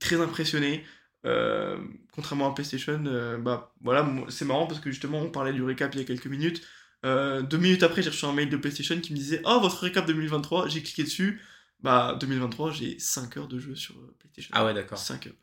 très 0.00 0.20
impressionné. 0.20 0.82
Euh, 1.24 1.78
contrairement 2.12 2.50
à 2.50 2.54
PlayStation, 2.54 3.02
euh, 3.06 3.38
bah 3.38 3.72
voilà, 3.80 4.08
c'est 4.28 4.44
marrant 4.44 4.66
parce 4.66 4.80
que 4.80 4.90
justement 4.90 5.18
on 5.18 5.30
parlait 5.30 5.52
du 5.52 5.62
récap 5.62 5.94
il 5.94 6.00
y 6.00 6.02
a 6.02 6.04
quelques 6.04 6.26
minutes. 6.26 6.62
Euh, 7.04 7.42
deux 7.42 7.58
minutes 7.58 7.82
après, 7.82 8.02
j'ai 8.02 8.10
reçu 8.10 8.24
un 8.24 8.32
mail 8.32 8.48
de 8.48 8.56
PlayStation 8.56 9.00
qui 9.00 9.12
me 9.12 9.18
disait 9.18 9.40
Oh, 9.44 9.58
votre 9.60 9.80
récap 9.80 10.06
2023, 10.06 10.68
j'ai 10.68 10.82
cliqué 10.82 11.04
dessus. 11.04 11.40
Bah, 11.80 12.16
2023, 12.20 12.70
j'ai 12.70 12.98
5 12.98 13.36
heures 13.36 13.48
de 13.48 13.58
jeu 13.58 13.74
sur 13.74 13.94
PlayStation. 14.18 14.50
Ah 14.52 14.64
ouais, 14.64 14.74
d'accord. 14.74 14.98
5 14.98 15.26
heures. 15.26 15.34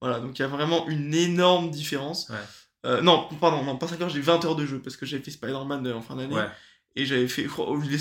Voilà, 0.00 0.20
donc 0.20 0.38
il 0.38 0.42
y 0.42 0.44
a 0.44 0.48
vraiment 0.48 0.88
une 0.88 1.12
énorme 1.12 1.70
différence. 1.70 2.28
Ouais. 2.28 3.02
Non, 3.02 3.28
pardon, 3.40 3.64
non, 3.64 3.76
pas 3.76 3.88
5 3.88 4.00
heures, 4.00 4.08
j'ai 4.08 4.20
20 4.20 4.44
heures 4.44 4.56
de 4.56 4.64
jeu 4.64 4.80
parce 4.80 4.96
que 4.96 5.06
j'avais 5.06 5.22
fait 5.22 5.32
Spider-Man 5.32 5.86
en 5.92 6.00
fin 6.00 6.14
d'année. 6.16 6.34
Ouais. 6.34 6.48
Et 7.00 7.06
j'avais 7.06 7.28
fait. 7.28 7.46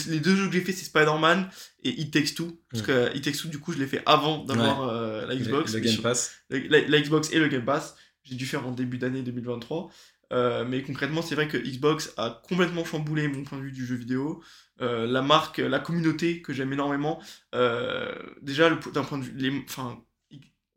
Les, 0.10 0.20
deux 0.20 0.36
jeux 0.36 0.48
que 0.48 0.54
j'ai 0.54 0.62
fait, 0.62 0.72
c'est 0.74 0.86
Spider-Man 0.86 1.50
et 1.84 2.02
It 2.02 2.12
Takes 2.12 2.34
Two. 2.36 2.60
Parce 2.72 2.82
Mm. 2.84 2.86
que 2.88 2.92
euh, 2.92 3.10
It 3.14 3.24
Takes 3.24 3.38
Two, 3.42 3.50
du 3.50 3.60
coup, 3.60 3.72
je 3.74 3.78
l'ai 3.78 3.88
fait 3.88 4.02
avant 4.06 4.44
d'avoir 4.44 4.84
euh, 4.90 5.26
la 5.28 5.36
Xbox. 5.36 5.74
Le, 5.74 5.80
Game 5.82 5.98
Pass. 5.98 6.34
la, 6.50 6.60
la- 6.60 6.88
la 6.88 7.00
Xbox 7.02 7.32
et 7.32 7.40
le 7.40 7.48
Game 7.48 7.64
Pass. 7.66 7.96
J'ai 8.24 8.36
dû 8.36 8.46
faire 8.46 8.68
en 8.68 8.72
début 8.72 8.98
d'année 8.98 9.22
2023. 9.22 9.90
Euh, 10.34 10.66
mais 10.68 10.82
concrètement, 10.84 11.22
c'est 11.22 11.36
vrai 11.36 11.48
que 11.48 11.58
Xbox 11.58 12.14
a 12.18 12.42
complètement 12.50 12.84
chamboulé 12.84 13.28
mon 13.30 13.44
point 13.44 13.58
de 13.60 13.64
vue 13.64 13.72
du 13.72 13.86
jeu 13.86 13.96
vidéo. 13.96 14.44
Euh, 14.82 15.08
la 15.08 15.22
marque, 15.22 15.60
la 15.60 15.80
communauté 15.80 16.42
que 16.42 16.52
j'aime 16.54 16.74
énormément. 16.74 17.22
Déjà, 18.42 18.70
d'un 18.94 19.04
point 19.04 19.18
de 19.20 19.24
vue. 19.24 19.34
Les, 19.38 19.64
enfin, 19.70 20.04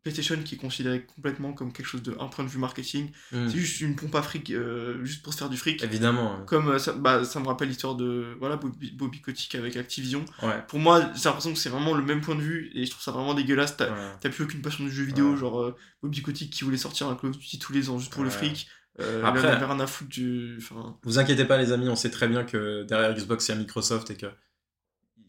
PlayStation 0.03 0.35
qui 0.43 0.55
est 0.55 0.57
considéré 0.57 1.05
complètement 1.05 1.53
comme 1.53 1.71
quelque 1.71 1.85
chose 1.85 2.01
de. 2.01 2.15
un 2.19 2.27
point 2.27 2.43
de 2.43 2.49
vue 2.49 2.57
marketing. 2.57 3.11
Mm. 3.31 3.47
C'est 3.49 3.57
juste 3.57 3.81
une 3.81 3.95
pompe 3.95 4.15
à 4.15 4.21
fric, 4.21 4.49
euh, 4.51 5.03
juste 5.05 5.21
pour 5.23 5.33
se 5.33 5.37
faire 5.39 5.49
du 5.49 5.57
fric. 5.57 5.83
Évidemment. 5.83 6.39
ouais. 6.39 6.45
Comme 6.47 6.69
euh, 6.69 6.79
ça, 6.79 6.93
bah, 6.93 7.23
ça 7.23 7.39
me 7.39 7.45
rappelle 7.47 7.67
l'histoire 7.69 7.95
de 7.95 8.35
voilà, 8.39 8.57
Bobby, 8.57 8.91
Bobby 8.91 9.21
Kotick 9.21 9.53
avec 9.55 9.77
Activision. 9.77 10.25
Ouais. 10.41 10.63
Pour 10.67 10.79
moi, 10.79 11.01
j'ai 11.15 11.25
l'impression 11.25 11.53
que 11.53 11.59
c'est 11.59 11.69
vraiment 11.69 11.93
le 11.93 12.03
même 12.03 12.21
point 12.21 12.35
de 12.35 12.41
vue 12.41 12.71
et 12.73 12.85
je 12.85 12.91
trouve 12.91 13.03
ça 13.03 13.11
vraiment 13.11 13.33
dégueulasse. 13.33 13.77
T'as 13.77 13.89
Ouais. 13.91 14.29
plus 14.31 14.43
aucune 14.45 14.61
passion 14.61 14.83
du 14.83 14.91
jeu 14.91 15.03
vidéo, 15.03 15.35
genre 15.35 15.61
euh, 15.61 15.75
Bobby 16.01 16.21
Kotick 16.21 16.51
qui 16.51 16.63
voulait 16.63 16.77
sortir 16.77 17.07
un 17.07 17.15
Call 17.15 17.29
of 17.31 17.37
Duty 17.37 17.59
tous 17.59 17.73
les 17.73 17.89
ans 17.89 17.99
juste 17.99 18.11
pour 18.11 18.23
le 18.23 18.29
fric. 18.29 18.67
Euh, 18.99 19.23
Après- 19.23 19.47
en 19.47 19.51
avait 19.53 19.65
rien 19.65 19.79
à 19.79 19.87
foutre 19.87 20.09
du. 20.09 20.57
Enfin, 20.57 20.97
Vous 21.03 21.17
inquiétez 21.17 21.45
pas, 21.45 21.57
les 21.57 21.71
amis, 21.71 21.87
on 21.87 21.95
sait 21.95 22.09
très 22.11 22.27
bien 22.27 22.43
que 22.43 22.83
derrière 22.83 23.13
Xbox, 23.15 23.47
il 23.47 23.51
y 23.51 23.53
a 23.53 23.57
Microsoft 23.57 24.11
et 24.11 24.15
que. 24.17 24.25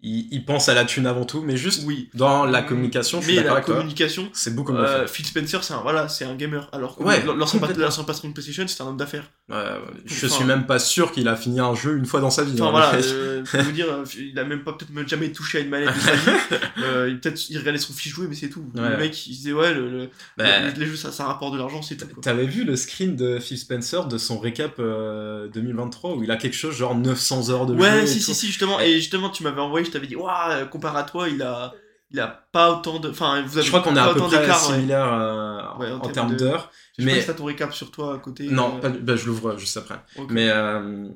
Ils 0.05 0.45
pensent 0.45 0.69
à 0.69 0.75
la 0.75 0.85
thune 0.85 1.07
avant 1.07 1.25
tout, 1.25 1.43
mais 1.43 1.57
juste 1.57 1.85
oui. 1.87 2.11
dans 2.15 2.45
la 2.45 2.63
communication, 2.63 3.21
je 3.21 3.27
suis 3.27 3.33
Mais 3.37 3.43
d'accord 3.43 3.55
la 3.55 3.63
avec 3.63 3.67
communication, 3.75 4.29
C'est 4.33 4.55
beaucoup 4.55 4.73
mieux 4.73 4.81
euh. 4.81 5.07
Phil 5.07 5.25
Spencer, 5.25 5.63
c'est 5.63 5.75
un, 5.75 5.81
voilà, 5.81 6.09
c'est 6.09 6.25
un 6.25 6.35
gamer. 6.35 6.69
Alors 6.73 6.97
que 6.97 7.05
Ouais, 7.05 7.23
l'ancien 7.25 7.61
patron 8.05 8.29
de 8.29 8.33
PlayStation, 8.33 8.67
c'est 8.67 8.83
un 8.83 8.87
homme 8.87 8.97
d'affaires. 8.97 9.31
Ouais, 9.49 9.57
ouais, 9.57 9.63
je 10.05 10.27
enfin- 10.27 10.35
suis 10.37 10.45
même 10.45 10.67
pas 10.67 10.79
sûr 10.81 11.13
qu'il 11.13 11.29
a 11.29 11.37
fini 11.37 11.61
un 11.61 11.75
jeu 11.75 11.97
une 11.97 12.07
fois 12.07 12.21
dans 12.21 12.31
sa 12.31 12.43
vie. 12.43 12.53
Enfin 12.55 12.67
hein. 12.67 12.71
voilà, 12.71 12.95
euh, 12.95 13.45
vous 13.53 13.73
dire, 13.73 13.87
euh, 13.91 14.05
il 14.19 14.37
a 14.39 14.45
même 14.45 14.65
pas 14.65 14.73
peut-être 14.73 15.09
jamais 15.09 15.31
touché 15.31 15.59
à 15.59 15.61
une 15.61 15.69
manette 15.69 15.95
de 15.95 16.01
sa 16.01 16.13
vie. 16.15 16.31
Euh, 16.83 17.09
il 17.11 17.21
peut-être 17.21 17.49
il 17.51 17.59
regardait 17.59 17.79
son 17.79 17.93
fiche 17.93 18.13
jouer, 18.13 18.27
mais 18.29 18.35
c'est 18.35 18.49
tout. 18.49 18.65
Le 18.75 18.97
mec, 18.97 19.27
il 19.27 19.31
disait 19.31 19.53
ouais, 19.53 19.73
le, 19.73 19.89
le- 19.89 20.11
Bah, 20.37 20.45
le- 20.63 20.81
les 20.81 20.87
jeux 20.87 20.97
ça, 20.97 21.13
ça 21.13 21.27
rapporte 21.27 21.53
de 21.53 21.59
l'argent, 21.59 21.81
c'est 21.81 21.97
tout. 21.97 22.07
T'avais 22.21 22.47
vu 22.47 22.65
le 22.65 22.75
screen 22.77 23.15
de 23.15 23.39
Phil 23.39 23.57
Spencer 23.59 24.07
de 24.09 24.19
son 24.19 24.39
récap 24.41 24.75
euh, 24.81 25.49
2023 25.49 26.17
où 26.17 26.25
il 26.25 26.31
a 26.31 26.37
quelque 26.37 26.57
chose 26.57 26.75
genre 26.75 26.97
900 26.97 27.51
heures 27.51 27.67
de 27.67 27.75
jeu 27.77 27.81
Ouais, 27.81 28.07
si, 28.07 28.21
si, 28.21 28.35
si, 28.35 28.47
justement. 28.49 28.81
Et 28.81 28.95
justement, 28.97 29.31
tu 29.31 29.43
m'avais 29.45 29.61
envoyé, 29.61 29.85
je 29.87 29.92
t'avais 29.93 30.07
dit, 30.07 30.17
waouh, 30.17 30.67
comparé 30.69 30.99
à 30.99 31.03
toi, 31.05 31.29
il 31.29 31.43
a, 31.43 31.73
il 32.11 32.19
a 32.21 32.27
pas 32.53 32.71
autant 32.73 32.99
de. 32.99 33.11
Enfin, 33.11 33.43
vous 33.43 33.57
avez 33.59 33.65
Je 33.67 33.71
crois 33.71 33.83
qu'on 33.83 33.93
est 33.93 33.95
pas 33.95 34.11
à 34.11 34.15
peu 34.15 34.21
près 34.21 34.53
similaire 34.55 35.13
euh, 35.13 35.61
Ouais, 35.79 35.91
en 35.93 35.97
en, 35.97 36.09
termes 36.09 36.33
de- 36.33 36.37
d'heures. 36.37 36.67
Pas 36.69 36.73
Mais 37.05 37.25
t'as 37.25 37.35
ton 37.35 37.45
récap 37.45 37.73
sur 37.73 37.91
toi 37.91 38.15
à 38.15 38.19
côté. 38.19 38.49
non, 38.49 38.77
euh, 38.77 38.81
pas 38.81 38.89
bah, 38.91 39.17
je 39.17 39.27
l'ouvre 39.27 39.57
juste 39.59 39.77
après. 39.77 39.99
Mais 40.29 40.49
euh, 40.51 41.07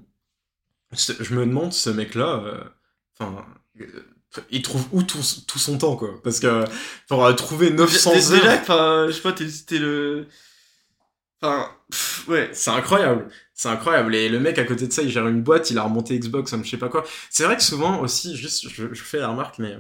je 0.93 1.35
me 1.35 1.45
demande, 1.47 1.73
ce 1.73 1.91
mec-là, 1.91 2.43
enfin, 3.19 3.45
il 4.51 4.63
trouve 4.63 4.87
où 4.93 5.03
tout, 5.03 5.19
tout 5.47 5.59
son 5.59 5.79
temps, 5.79 5.97
quoi 5.97 6.11
Parce 6.25 6.41
que 6.41 6.65
pour 7.09 7.35
trouver 7.37 7.71
900 7.71 8.11
Dé- 8.13 8.17
heures, 8.17 8.41
Déjà, 8.41 8.55
enfin, 8.61 9.05
je 9.09 9.13
sais 9.13 9.21
pas, 9.23 9.33
t'es- 9.33 9.79
le. 9.79 10.27
Enfin, 11.43 11.69
pff, 11.91 12.25
ouais. 12.29 12.51
c'est 12.53 12.71
incroyable. 12.71 13.29
C'est 13.59 13.69
incroyable. 13.71 14.15
Et 14.15 14.29
le 14.29 14.39
mec 14.39 14.59
à 14.59 14.65
côté 14.65 14.87
de 14.87 14.93
ça, 14.93 15.03
il 15.03 15.11
gère 15.11 15.27
une 15.27 15.43
boîte, 15.43 15.71
il 15.71 15.79
a 15.79 15.83
remonté 15.83 16.17
Xbox, 16.19 16.55
je 16.63 16.69
sais 16.71 16.77
pas 16.77 16.91
quoi. 16.91 17.05
C'est 17.31 17.45
vrai 17.45 17.57
que 17.57 17.63
souvent 17.63 18.01
aussi, 18.01 18.37
juste, 18.37 18.69
je, 18.69 18.93
je 18.93 19.03
fais 19.03 19.19
la 19.19 19.29
remarque, 19.29 19.59
mais 19.59 19.79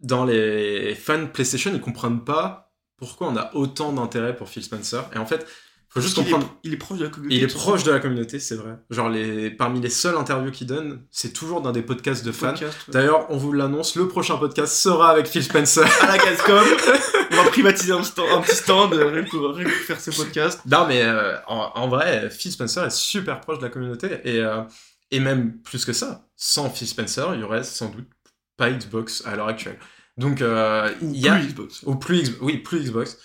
dans 0.00 0.24
les 0.24 0.94
fans 0.94 1.26
PlayStation, 1.26 1.72
ils 1.74 1.80
comprennent 1.80 2.24
pas 2.24 2.72
pourquoi 2.96 3.26
on 3.28 3.36
a 3.36 3.50
autant 3.54 3.92
d'intérêt 3.92 4.36
pour 4.36 4.48
Phil 4.48 4.62
Spencer. 4.62 5.02
Et 5.14 5.18
en 5.18 5.26
fait, 5.26 5.44
Faut 5.88 6.00
juste 6.00 6.16
Il 6.16 6.20
est, 6.20 6.30
comprendre. 6.30 6.56
il 6.62 6.72
est 6.74 6.76
proche 6.76 6.98
de 6.98 7.04
la 7.04 7.10
communauté. 7.10 7.36
Il 7.36 7.42
est 7.42 7.52
proche 7.54 7.82
de 7.82 7.90
la 7.90 7.98
communauté, 7.98 8.38
c'est 8.38 8.54
vrai. 8.54 8.76
Genre, 8.90 9.08
les... 9.08 9.50
parmi 9.50 9.80
les 9.80 9.90
seules 9.90 10.16
interviews 10.16 10.52
qu'il 10.52 10.66
donne, 10.68 11.02
c'est 11.10 11.32
toujours 11.32 11.62
dans 11.62 11.72
des 11.72 11.82
podcasts 11.82 12.24
de 12.24 12.32
fans. 12.32 12.50
Podcast, 12.52 12.76
ouais. 12.86 12.92
D'ailleurs, 12.92 13.26
on 13.30 13.36
vous 13.36 13.52
l'annonce, 13.52 13.96
le 13.96 14.06
prochain 14.06 14.36
podcast 14.36 14.72
sera 14.76 15.10
avec 15.10 15.26
Phil 15.26 15.42
Spencer. 15.42 15.84
à 16.02 16.06
la 16.06 16.18
Cascom. 16.18 16.64
privatiser 17.50 17.92
un, 17.92 18.02
stand- 18.02 18.28
un 18.30 18.40
petit 18.42 18.56
stand 18.56 18.92
euh, 18.94 19.22
pour, 19.30 19.54
rien 19.54 19.64
pour 19.68 19.72
faire 19.78 20.00
ce 20.00 20.10
podcast. 20.10 20.60
non, 20.66 20.86
mais 20.86 21.02
euh, 21.02 21.36
en, 21.46 21.72
en 21.74 21.88
vrai, 21.88 22.28
Phil 22.30 22.52
Spencer 22.52 22.84
est 22.84 22.90
super 22.90 23.40
proche 23.40 23.58
de 23.58 23.64
la 23.64 23.70
communauté. 23.70 24.20
Et, 24.24 24.38
euh, 24.40 24.62
et 25.10 25.20
même 25.20 25.58
plus 25.62 25.84
que 25.84 25.92
ça, 25.92 26.28
sans 26.36 26.70
Phil 26.70 26.86
Spencer, 26.88 27.34
il 27.34 27.40
y 27.40 27.42
aurait 27.44 27.64
sans 27.64 27.88
doute 27.88 28.08
pas 28.56 28.70
Xbox 28.70 29.22
à 29.26 29.36
l'heure 29.36 29.48
actuelle. 29.48 29.78
Donc, 30.16 30.40
euh, 30.42 30.90
il 31.02 31.16
y 31.16 31.28
a. 31.28 31.36
Plus 31.36 31.48
Xbox. 31.48 31.82
Ou 31.84 31.96
plus, 31.96 32.18
X- 32.20 32.32
oui, 32.40 32.58
plus 32.58 32.80
Xbox. 32.80 33.18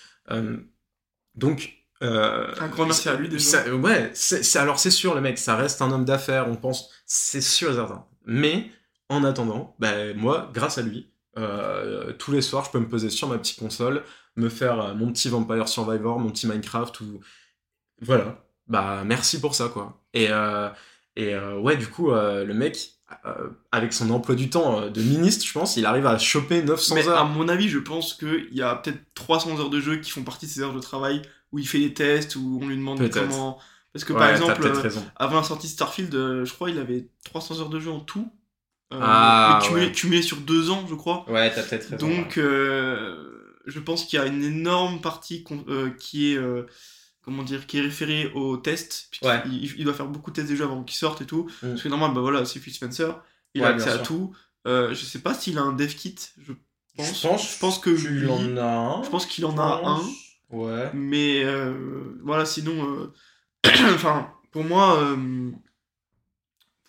Donc. 1.35 1.73
Un 2.03 2.67
grand 2.69 2.85
merci 2.85 3.09
à 3.09 3.13
lui, 3.15 3.29
déjà. 3.29 3.63
ça- 3.63 3.75
ouais, 3.75 4.11
alors 4.55 4.79
c'est 4.79 4.89
sûr, 4.89 5.13
le 5.13 5.21
mec, 5.21 5.37
ça 5.37 5.55
reste 5.55 5.83
un 5.83 5.91
homme 5.91 6.03
d'affaires, 6.03 6.47
on 6.49 6.55
pense, 6.55 6.89
c'est 7.05 7.41
sûr 7.41 7.69
et 7.71 7.75
certain. 7.75 8.07
Mais 8.25 8.71
en 9.07 9.23
attendant, 9.23 9.75
bah, 9.77 9.91
moi, 10.15 10.49
grâce 10.51 10.79
à 10.79 10.81
lui, 10.81 11.10
euh, 11.37 12.13
tous 12.13 12.31
les 12.31 12.41
soirs, 12.41 12.65
je 12.65 12.71
peux 12.71 12.79
me 12.79 12.87
poser 12.87 13.09
sur 13.09 13.27
ma 13.27 13.37
petite 13.37 13.59
console, 13.59 14.03
me 14.35 14.49
faire 14.49 14.81
euh, 14.81 14.93
mon 14.93 15.11
petit 15.11 15.29
Vampire 15.29 15.67
Survivor, 15.67 16.19
mon 16.19 16.29
petit 16.29 16.47
Minecraft, 16.47 16.99
ou 17.01 17.19
voilà. 18.01 18.43
Bah, 18.67 19.03
merci 19.05 19.39
pour 19.39 19.55
ça, 19.55 19.69
quoi. 19.69 20.01
Et, 20.13 20.27
euh, 20.29 20.69
et 21.15 21.35
ouais, 21.37 21.75
du 21.77 21.87
coup, 21.87 22.11
le 22.11 22.53
mec, 22.53 23.01
euh, 23.25 23.49
avec 23.71 23.93
son 23.93 24.09
emploi 24.09 24.35
du 24.35 24.49
temps 24.49 24.81
euh, 24.81 24.89
de 24.89 25.01
ministre, 25.01 25.45
je 25.45 25.51
pense, 25.51 25.75
il 25.77 25.85
arrive 25.85 26.05
à 26.05 26.17
choper 26.17 26.63
900 26.63 26.95
Mais 26.95 27.07
heures. 27.07 27.19
à 27.19 27.23
mon 27.25 27.47
avis, 27.49 27.69
je 27.69 27.79
pense 27.79 28.13
qu'il 28.13 28.47
y 28.51 28.61
a 28.61 28.75
peut-être 28.75 28.99
300 29.15 29.59
heures 29.59 29.69
de 29.69 29.79
jeu 29.79 29.97
qui 29.97 30.11
font 30.11 30.23
partie 30.23 30.45
de 30.45 30.51
ses 30.51 30.61
heures 30.61 30.73
de 30.73 30.79
travail 30.79 31.21
où 31.51 31.59
il 31.59 31.67
fait 31.67 31.79
des 31.79 31.93
tests, 31.93 32.35
où 32.35 32.59
on 32.61 32.67
lui 32.67 32.77
demande 32.77 33.09
comment. 33.09 33.59
Parce 33.93 34.05
que 34.05 34.13
Ouais, 34.13 34.19
par 34.19 34.29
exemple, 34.29 34.65
euh, 34.65 34.89
avant 35.17 35.37
la 35.37 35.43
sortie 35.43 35.67
de 35.67 35.71
Starfield, 35.71 36.13
je 36.13 36.53
crois 36.53 36.69
il 36.69 36.79
avait 36.79 37.09
300 37.25 37.59
heures 37.59 37.69
de 37.69 37.79
jeu 37.79 37.91
en 37.91 37.99
tout. 37.99 38.31
Euh, 38.93 38.99
Ah, 39.01 39.59
cumulé, 39.63 39.85
ouais. 39.87 39.91
cumulé 39.91 40.21
sur 40.21 40.37
deux 40.37 40.69
ans, 40.69 40.85
je 40.89 40.95
crois. 40.95 41.29
Ouais, 41.29 41.49
t'as 41.53 41.63
peut-être 41.63 41.89
raison. 41.91 42.07
Donc, 42.09 42.37
euh, 42.37 43.27
je 43.65 43.79
pense 43.79 44.05
qu'il 44.05 44.19
y 44.19 44.21
a 44.21 44.25
une 44.25 44.43
énorme 44.43 44.99
partie 45.01 45.43
euh, 45.69 45.89
qui 45.91 46.33
est, 46.33 46.39
comment 47.21 47.43
dire, 47.43 47.67
qui 47.67 47.77
est 47.77 47.81
référée 47.81 48.31
aux 48.33 48.57
tests. 48.57 49.09
Ouais. 49.21 49.41
Il, 49.45 49.73
il 49.77 49.85
doit 49.85 49.93
faire 49.93 50.07
beaucoup 50.07 50.31
de 50.31 50.35
tests 50.35 50.49
déjà 50.49 50.65
avant 50.65 50.83
qu'ils 50.83 50.97
sortent 50.97 51.21
et 51.21 51.25
tout. 51.25 51.49
Mm. 51.63 51.69
Parce 51.69 51.81
que 51.83 51.89
normal, 51.89 52.11
bah 52.13 52.21
voilà, 52.21 52.43
c'est 52.45 52.59
Phil 52.59 52.73
Spencer. 52.73 53.21
Il 53.53 53.61
Ouais, 53.61 53.67
a 53.67 53.71
accès 53.71 53.89
à 53.89 53.93
sûr. 53.95 54.03
tout. 54.03 54.35
Euh, 54.67 54.93
je 54.93 55.05
sais 55.05 55.19
pas 55.19 55.33
s'il 55.33 55.57
a 55.57 55.61
un 55.61 55.73
dev 55.73 55.93
kit. 55.93 56.15
Je 56.37 56.53
pense. 56.97 57.21
Je 57.21 57.27
pense, 57.27 57.53
je 57.55 57.59
pense 57.59 57.79
que 57.79 57.89
lui- 57.89 58.27
en 58.29 58.57
as 58.57 58.63
un. 58.63 59.03
je 59.03 59.09
pense 59.09 59.25
qu'il 59.25 59.45
en 59.45 59.57
a 59.57 59.81
un. 59.85 60.01
Ouais. 60.55 60.89
Mais 60.93 61.43
euh, 61.43 61.73
voilà, 62.23 62.45
sinon, 62.45 62.73
euh, 62.85 63.13
enfin, 63.93 64.29
pour 64.51 64.63
moi, 64.65 64.97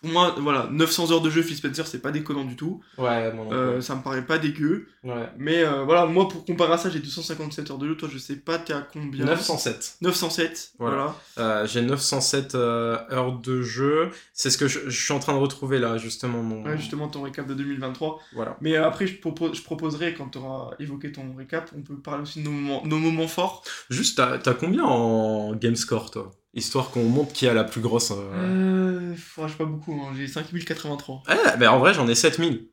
pour 0.03 0.11
moi, 0.11 0.35
voilà, 0.37 0.67
900 0.69 1.11
heures 1.13 1.21
de 1.21 1.29
jeu 1.29 1.41
Phil 1.41 1.55
Spencer, 1.55 1.87
c'est 1.87 2.01
pas 2.01 2.11
déconnant 2.11 2.43
du 2.43 2.57
tout. 2.57 2.81
Ouais, 2.97 3.31
mon 3.31 3.49
Euh, 3.53 3.79
ça 3.79 3.95
me 3.95 4.01
paraît 4.03 4.25
pas 4.25 4.37
dégueu. 4.37 4.87
Ouais. 5.05 5.29
Mais 5.37 5.63
euh, 5.63 5.83
voilà, 5.85 6.05
moi 6.07 6.27
pour 6.27 6.43
comparer 6.43 6.73
à 6.73 6.77
ça, 6.77 6.89
j'ai 6.89 6.99
257 6.99 7.71
heures 7.71 7.77
de 7.77 7.87
jeu. 7.87 7.95
Toi, 7.95 8.09
je 8.11 8.17
sais 8.17 8.35
pas, 8.35 8.59
t'es 8.59 8.73
à 8.73 8.81
combien 8.81 9.23
907. 9.23 9.97
907, 10.01 10.73
Voilà. 10.77 11.15
voilà. 11.37 11.61
Euh, 11.61 11.65
j'ai 11.67 11.81
907 11.81 12.55
euh, 12.55 12.97
heures 13.11 13.39
de 13.39 13.61
jeu. 13.61 14.09
C'est 14.33 14.49
ce 14.49 14.57
que 14.57 14.67
je, 14.67 14.89
je 14.89 15.03
suis 15.05 15.13
en 15.13 15.19
train 15.19 15.33
de 15.35 15.39
retrouver 15.39 15.79
là, 15.79 15.97
justement. 15.97 16.43
Mon... 16.43 16.65
Ouais, 16.65 16.77
justement, 16.77 17.07
ton 17.07 17.21
récap 17.21 17.47
de 17.47 17.53
2023. 17.53 18.19
Voilà. 18.33 18.57
Mais 18.59 18.75
euh, 18.75 18.85
après, 18.85 19.07
je, 19.07 19.17
propose, 19.21 19.55
je 19.57 19.63
proposerai, 19.63 20.13
quand 20.15 20.27
tu 20.27 20.37
auras 20.37 20.71
évoqué 20.79 21.13
ton 21.13 21.33
récap, 21.37 21.71
on 21.77 21.81
peut 21.81 21.95
parler 21.97 22.23
aussi 22.23 22.39
de 22.43 22.49
nos 22.49 22.51
moments, 22.51 22.81
nos 22.85 22.99
moments 22.99 23.27
forts. 23.29 23.63
Juste, 23.89 24.17
t'as 24.17 24.37
t'as 24.37 24.53
combien 24.53 24.83
en 24.83 25.55
game 25.55 25.77
score, 25.77 26.11
toi? 26.11 26.31
Histoire 26.55 26.91
qu'on 26.91 27.03
montre 27.05 27.33
qui 27.33 27.47
a 27.47 27.53
la 27.53 27.63
plus 27.63 27.81
grosse. 27.81 28.11
euh, 28.11 29.13
Euh, 29.15 29.15
j'ai 29.47 29.55
pas 29.55 29.65
beaucoup, 29.65 29.93
hein, 30.03 30.13
j'ai 30.15 30.27
5083. 30.27 31.23
Eh, 31.29 31.33
mais 31.57 31.67
en 31.67 31.79
vrai, 31.79 31.93
j'en 31.93 32.07
ai 32.07 32.15
7000. 32.15 32.69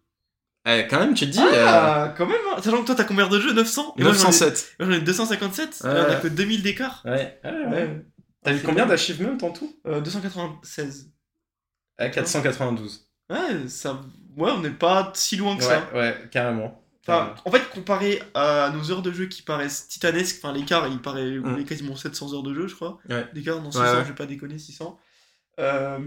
Eh, 0.67 0.87
quand 0.91 0.99
même, 1.01 1.15
tu 1.15 1.25
te 1.27 1.31
dis. 1.33 1.41
Ah, 1.41 2.15
quand 2.19 2.27
même, 2.27 2.37
hein. 2.55 2.61
sachant 2.63 2.83
que 2.83 2.87
toi, 2.87 2.95
t'as 2.95 3.05
combien 3.05 3.27
de 3.29 3.41
jeux 3.41 3.55
900 3.55 3.95
euh, 3.97 4.01
Et 4.01 4.03
moi, 4.05 4.13
j'en 4.13 4.19
ai- 4.19 4.25
907. 4.27 4.77
Moi, 4.79 4.89
j'en 4.91 4.95
ai 4.97 5.01
257, 5.01 5.81
Ouais. 5.85 5.91
on 5.91 6.11
a 6.11 6.17
que 6.17 6.29
2000 6.29 6.63
d'écart. 6.63 7.01
Ouais. 7.07 7.41
ouais, 7.43 7.51
ouais. 7.51 7.67
Ouais. 7.71 8.05
T'as 8.43 8.53
eu 8.55 8.59
combien 8.61 8.75
bien. 8.85 8.87
d'achievements 8.87 9.39
en 9.43 9.51
tout? 9.51 9.75
Euh, 9.87 10.01
296. 10.03 11.11
Eh, 11.99 12.11
492. 12.11 13.09
Ouais, 13.31 13.69
ça... 13.69 14.01
ouais, 14.37 14.51
on 14.51 14.61
n'est 14.61 14.71
pas 14.71 15.11
si 15.15 15.37
loin 15.37 15.57
que 15.57 15.63
ça. 15.63 15.89
Ouais, 15.95 15.99
ouais, 16.01 16.29
carrément. 16.31 16.80
Enfin, 17.03 17.35
en 17.45 17.51
fait, 17.51 17.69
comparé 17.71 18.23
à 18.35 18.71
nos 18.75 18.91
heures 18.93 19.03
de 19.03 19.11
jeu 19.11 19.27
qui 19.27 19.43
paraissent 19.43 19.89
titanesques, 19.89 20.37
enfin, 20.43 20.53
l'écart, 20.53 20.87
il 20.89 21.01
paraît 21.01 21.37
est 21.59 21.65
quasiment 21.65 21.97
700 21.97 22.35
heures 22.35 22.43
de 22.43 22.55
jeu, 22.55 22.67
je 22.69 22.75
crois. 22.75 22.99
Ouais. 23.09 23.27
D'écart, 23.35 23.61
non, 23.63 23.71
600, 23.71 23.83
Ouais, 23.85 23.91
ouais. 23.93 24.03
je 24.05 24.09
vais 24.09 24.15
pas 24.15 24.27
déconner, 24.27 24.59
600. 24.59 24.99
Euh, 25.59 25.99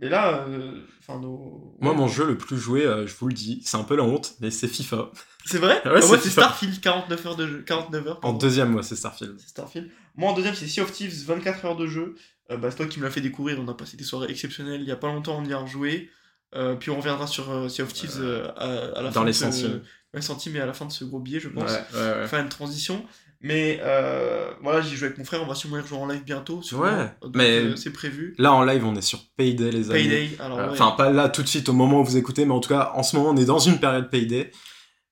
mais 0.00 0.08
là, 0.08 0.44
euh, 0.48 0.80
enfin, 1.00 1.20
nos... 1.20 1.76
Moi, 1.80 1.92
mon 1.94 2.08
jeu 2.08 2.24
le 2.26 2.36
plus 2.38 2.56
joué, 2.56 2.84
euh, 2.84 3.06
je 3.06 3.14
vous 3.16 3.28
le 3.28 3.34
dis, 3.34 3.60
c'est 3.64 3.76
un 3.76 3.84
peu 3.84 3.96
la 3.96 4.02
honte, 4.04 4.34
mais 4.40 4.50
c'est 4.50 4.66
FIFA. 4.68 5.10
C'est 5.44 5.58
vrai 5.58 5.74
Ouais, 5.84 6.00
Ah, 6.02 6.06
Moi, 6.06 6.18
c'est. 6.18 6.30
Starfield, 6.30 6.80
49 6.80 7.26
heures 7.26 7.36
de 7.36 7.46
jeu. 7.46 7.62
49 7.66 8.06
heures. 8.08 8.20
En 8.22 8.32
deuxième, 8.32 8.70
moi, 8.70 8.82
c'est 8.82 8.96
Starfield. 8.96 9.38
Starfield. 9.40 9.90
Moi, 10.16 10.30
en 10.30 10.34
deuxième, 10.34 10.54
c'est 10.54 10.66
Sea 10.66 10.80
of 10.80 10.90
Thieves, 10.92 11.24
24 11.26 11.64
heures 11.64 11.76
de 11.76 11.86
jeu. 11.86 12.14
Euh, 12.50 12.56
bah, 12.56 12.70
c'est 12.70 12.76
toi 12.78 12.86
qui 12.86 12.98
me 12.98 13.04
l'as 13.04 13.10
fait 13.10 13.20
découvrir. 13.20 13.58
On 13.60 13.68
a 13.68 13.74
passé 13.74 13.96
des 13.96 14.04
soirées 14.04 14.30
exceptionnelles. 14.30 14.80
Il 14.80 14.88
y 14.88 14.92
a 14.92 14.96
pas 14.96 15.08
longtemps, 15.08 15.38
on 15.38 15.44
y 15.44 15.52
a 15.52 15.58
rejoué. 15.58 16.10
Euh, 16.54 16.76
puis 16.76 16.90
on 16.90 16.96
reviendra 16.96 17.26
sur 17.26 17.50
euh, 17.50 17.68
Sea 17.68 17.82
of 17.82 17.92
Thieves 17.92 18.20
euh, 18.20 18.48
à, 18.56 18.98
à 18.98 19.02
la 19.02 19.10
dans 19.10 19.20
fin 19.20 19.24
les 19.26 19.32
de 19.68 19.82
centimes, 20.22 20.52
mais 20.54 20.60
à 20.60 20.66
la 20.66 20.72
fin 20.72 20.86
de 20.86 20.92
ce 20.92 21.04
gros 21.04 21.18
billet, 21.20 21.40
je 21.40 21.48
pense. 21.48 21.70
Faire 21.92 22.40
une 22.40 22.48
transition. 22.48 23.04
Mais 23.40 23.78
euh, 23.82 24.50
voilà, 24.62 24.80
j'y 24.80 24.96
joue 24.96 25.04
avec 25.04 25.16
mon 25.16 25.24
frère. 25.24 25.40
On 25.42 25.46
va 25.46 25.54
sûrement 25.54 25.78
y 25.78 25.80
rejouer 25.80 25.96
en 25.98 26.06
live 26.08 26.24
bientôt. 26.24 26.60
sûrement. 26.60 26.84
Ouais, 26.86 27.10
Donc, 27.22 27.36
mais- 27.36 27.58
euh, 27.60 27.76
c'est 27.76 27.92
prévu. 27.92 28.34
Là, 28.36 28.52
en 28.52 28.64
live, 28.64 28.84
on 28.84 28.96
est 28.96 29.00
sur 29.00 29.20
Payday, 29.36 29.70
les 29.70 29.90
amis. 29.92 30.02
Payday. 30.02 30.30
Alors, 30.40 30.58
Euh, 30.58 30.66
ouais, 30.66 30.72
Enfin, 30.72 30.90
pas 30.96 31.10
là 31.10 31.28
tout 31.28 31.44
de 31.44 31.48
suite 31.48 31.68
au 31.68 31.72
moment 31.72 32.00
où 32.00 32.04
vous 32.04 32.16
écoutez, 32.16 32.44
mais 32.44 32.52
en 32.52 32.58
tout 32.58 32.68
cas, 32.70 32.90
en 32.96 33.04
ce 33.04 33.14
moment, 33.14 33.30
on 33.30 33.36
est 33.36 33.44
dans 33.44 33.60
une 33.60 33.78
période 33.78 34.10
Payday. 34.10 34.50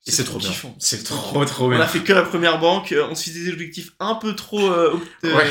Et 0.09 0.11
c'est 0.11 0.25
trop 0.25 0.39
bien. 0.39 0.51
C'est 0.81 1.05
trop, 1.05 1.45
trop 1.45 1.67
On 1.67 1.71
bien. 1.71 1.81
a 1.81 1.87
fait 1.87 2.01
que 2.01 2.13
la 2.13 2.23
première 2.23 2.59
banque. 2.59 2.91
euh, 2.93 3.07
On 3.09 3.15
se 3.15 3.31
fait 3.31 3.39
des 3.39 3.49
objectifs 3.53 3.93
un 4.01 4.17
peu 4.17 4.35
trop. 4.35 4.73
euh, 4.73 4.99
euh, 5.25 5.37
Ouais. 5.37 5.47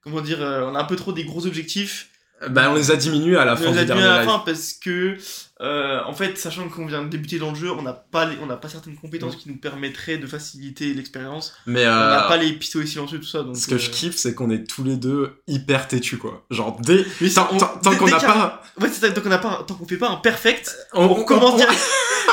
Comment 0.00 0.22
dire 0.22 0.40
euh, 0.40 0.70
On 0.70 0.74
a 0.74 0.80
un 0.80 0.84
peu 0.84 0.96
trop 0.96 1.12
des 1.12 1.24
gros 1.24 1.46
objectifs. 1.46 2.08
Bah, 2.50 2.68
on 2.70 2.74
les 2.74 2.90
a 2.90 2.96
diminués 2.96 3.36
à 3.38 3.44
la 3.46 3.54
On 3.54 3.56
fin 3.56 3.70
les 3.72 3.78
a 3.78 3.84
dernier 3.86 4.02
à 4.02 4.08
la 4.08 4.18
live. 4.22 4.28
fin 4.30 4.42
parce 4.44 4.74
que, 4.74 5.16
euh, 5.62 6.00
en 6.04 6.12
fait, 6.12 6.36
sachant 6.36 6.68
qu'on 6.68 6.84
vient 6.84 7.02
de 7.02 7.08
débuter 7.08 7.38
dans 7.38 7.48
le 7.50 7.56
jeu, 7.56 7.70
on 7.72 7.80
n'a 7.80 7.94
pas, 7.94 8.26
les- 8.26 8.36
on 8.42 8.46
n'a 8.46 8.56
pas 8.56 8.68
certaines 8.68 8.94
compétences 8.96 9.36
qui 9.36 9.48
nous 9.48 9.56
permettraient 9.56 10.18
de 10.18 10.26
faciliter 10.26 10.92
l'expérience. 10.92 11.54
Mais 11.64 11.80
On 11.86 11.90
n'a 11.90 12.26
euh, 12.26 12.28
pas 12.28 12.36
les 12.36 12.52
pistolets 12.52 12.84
silencieux, 12.86 13.20
tout 13.20 13.26
ça. 13.26 13.42
Donc, 13.42 13.56
ce 13.56 13.66
que 13.66 13.78
je 13.78 13.88
euh, 13.88 13.92
kiffe, 13.92 14.16
c'est 14.16 14.34
qu'on 14.34 14.50
est 14.50 14.64
tous 14.68 14.84
les 14.84 14.96
deux 14.96 15.40
hyper 15.46 15.88
têtus, 15.88 16.18
quoi. 16.18 16.44
Genre, 16.50 16.78
dès... 16.80 17.04
Tant, 17.34 17.48
on- 17.52 17.96
qu'on 17.96 18.06
n'a 18.06 18.18
pas... 18.20 18.62
Ouais, 18.80 18.88
c'est 18.92 19.06
ça, 19.06 19.10
tant 19.10 19.22
qu'on 19.22 19.30
n'a 19.30 19.38
pas, 19.38 19.64
tant 19.66 19.74
qu'on 19.74 19.86
fait 19.88 19.96
pas 19.96 20.10
un 20.10 20.16
perfect, 20.16 20.76
On, 20.92 21.04
on 21.04 21.14
recommence 21.14 21.54
on- 21.54 21.56
direct. 21.56 21.80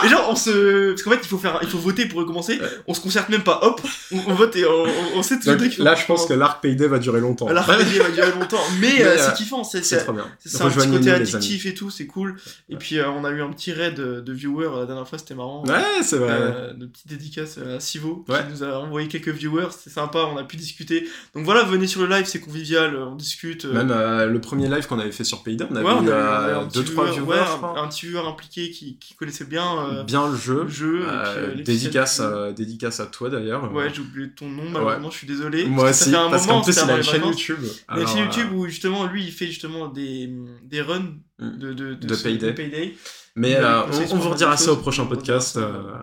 Et 0.03 0.07
genre, 0.09 0.27
on 0.29 0.35
se, 0.35 0.91
parce 0.91 1.03
qu'en 1.03 1.11
fait, 1.11 1.19
il 1.21 1.27
faut 1.27 1.37
faire, 1.37 1.59
il 1.61 1.67
faut 1.67 1.77
voter 1.77 2.05
pour 2.07 2.19
recommencer. 2.19 2.59
On 2.87 2.93
se 2.93 3.01
concerte 3.01 3.29
même 3.29 3.43
pas. 3.43 3.59
Hop, 3.63 3.81
on, 4.11 4.19
on 4.27 4.33
vote 4.33 4.55
et 4.55 4.65
on, 4.65 4.83
on, 4.83 5.17
on 5.17 5.23
sait 5.23 5.39
tout 5.39 5.53
Donc, 5.55 5.71
faut 5.71 5.83
là, 5.83 5.95
je 5.95 6.05
pense 6.05 6.25
que 6.25 6.33
l'arc 6.33 6.61
Payday 6.61 6.87
va 6.87 6.99
durer 6.99 7.19
longtemps. 7.21 7.47
La 7.49 7.61
RPG 7.61 7.99
va 8.01 8.09
durer 8.09 8.31
longtemps, 8.31 8.61
mais, 8.79 8.93
Mais, 8.97 9.03
euh, 9.03 9.07
euh, 9.09 9.17
c'est 9.17 9.33
kiffant, 9.35 9.63
c'est 9.63 9.83
C'est 9.83 9.97
c'est- 9.97 10.03
trop 10.03 10.13
bien. 10.13 10.25
c'est 10.39 10.49
ça, 10.49 10.65
un 10.65 10.69
petit 10.69 10.89
côté 10.89 11.11
addictif 11.11 11.65
et 11.65 11.73
tout, 11.73 11.89
c'est 11.89 12.07
cool. 12.07 12.35
Et 12.69 12.75
puis 12.75 12.97
euh, 12.99 13.09
on 13.09 13.23
a 13.25 13.31
eu 13.31 13.41
un 13.41 13.49
petit 13.51 13.71
raid 13.71 13.95
de, 13.95 14.33
viewers 14.33 14.65
euh, 14.67 14.79
la 14.81 14.85
dernière 14.85 15.07
fois, 15.07 15.17
c'était 15.17 15.35
marrant. 15.35 15.63
Ouais, 15.65 16.01
c'est 16.03 16.17
vrai. 16.17 16.73
De 16.75 16.85
petites 16.85 17.07
dédicaces 17.07 17.57
à 17.57 17.79
Sivo 17.79 18.25
Ouais. 18.29 18.39
qui 18.45 18.51
nous 18.51 18.63
a 18.63 18.79
envoyé 18.79 19.07
quelques 19.07 19.29
viewers, 19.29 19.67
c'est 19.77 19.89
sympa, 19.89 20.19
on 20.33 20.37
a 20.37 20.43
pu 20.43 20.57
discuter. 20.57 21.07
Donc 21.35 21.45
voilà, 21.45 21.63
venez 21.63 21.87
sur 21.87 22.01
le 22.01 22.07
live, 22.07 22.25
c'est 22.25 22.39
convivial, 22.39 22.95
on 22.95 23.15
discute. 23.15 23.65
Même 23.65 23.91
euh, 23.91 24.25
le 24.27 24.41
premier 24.41 24.67
live 24.69 24.87
qu'on 24.87 24.99
avait 24.99 25.11
fait 25.11 25.23
sur 25.23 25.43
Payday, 25.43 25.65
on 25.69 25.75
avait 25.75 25.85
ouais, 25.85 25.93
on 25.93 26.03
eu 26.05 26.11
a 26.11 26.49
eu, 26.49 26.53
un 26.55 26.65
petit 26.67 26.79
deux, 26.79 26.85
trois 26.85 27.05
viewer, 27.11 27.35
viewers, 27.35 27.77
un, 27.77 27.87
petit 27.87 28.07
viewer 28.07 28.27
impliqué 28.27 28.71
qui, 28.71 28.97
qui 28.97 29.15
connaissait 29.15 29.45
bien 29.45 29.82
euh, 29.85 30.03
Bien 30.03 30.29
le 30.29 30.35
jeu. 30.35 30.63
le 30.63 30.69
jeu. 30.69 30.99
et 30.99 31.01
puis, 31.01 31.09
Euh, 31.09 31.49
euh, 31.51 31.63
dédicace, 31.63 32.19
à, 32.19 32.51
dédicace 32.53 32.99
à 32.99 33.05
toi 33.07 33.29
d'ailleurs. 33.29 33.71
Ouais, 33.73 33.91
j'ai 33.93 34.01
oublié 34.01 34.29
ton 34.31 34.47
nom, 34.49 34.69
malheureusement, 34.69 35.09
je 35.11 35.17
suis 35.17 35.27
désolé. 35.27 35.65
Moi 35.65 35.89
aussi, 35.89 36.05
ça 36.05 36.09
fait 36.11 36.15
un 36.17 36.29
parce 36.29 36.45
moment, 36.47 36.59
qu'en 36.59 36.65
plus 36.65 36.81
il 36.83 36.89
a 36.91 36.97
une 36.97 37.03
chaîne. 37.03 37.25
YouTube. 37.25 37.59
Il 37.61 37.97
a 37.97 38.01
une 38.01 38.07
chaîne 38.07 38.25
YouTube 38.25 38.51
où 38.53 38.65
justement 38.67 39.05
lui 39.05 39.23
il 39.25 39.31
fait 39.31 39.47
justement 39.47 39.87
des, 39.87 40.33
des 40.63 40.81
runs 40.81 41.15
Mm. 41.39 41.57
de, 41.57 41.73
de, 41.73 41.93
De 41.95 42.13
ce- 42.13 42.23
Payday. 42.23 42.95
Mais 43.35 43.55
euh, 43.55 43.81
on, 44.11 44.17
vous 44.17 44.29
redira 44.29 44.55
ça 44.57 44.71
au 44.71 44.77
prochain 44.77 45.05
podcast. 45.07 45.57
euh, 45.57 45.93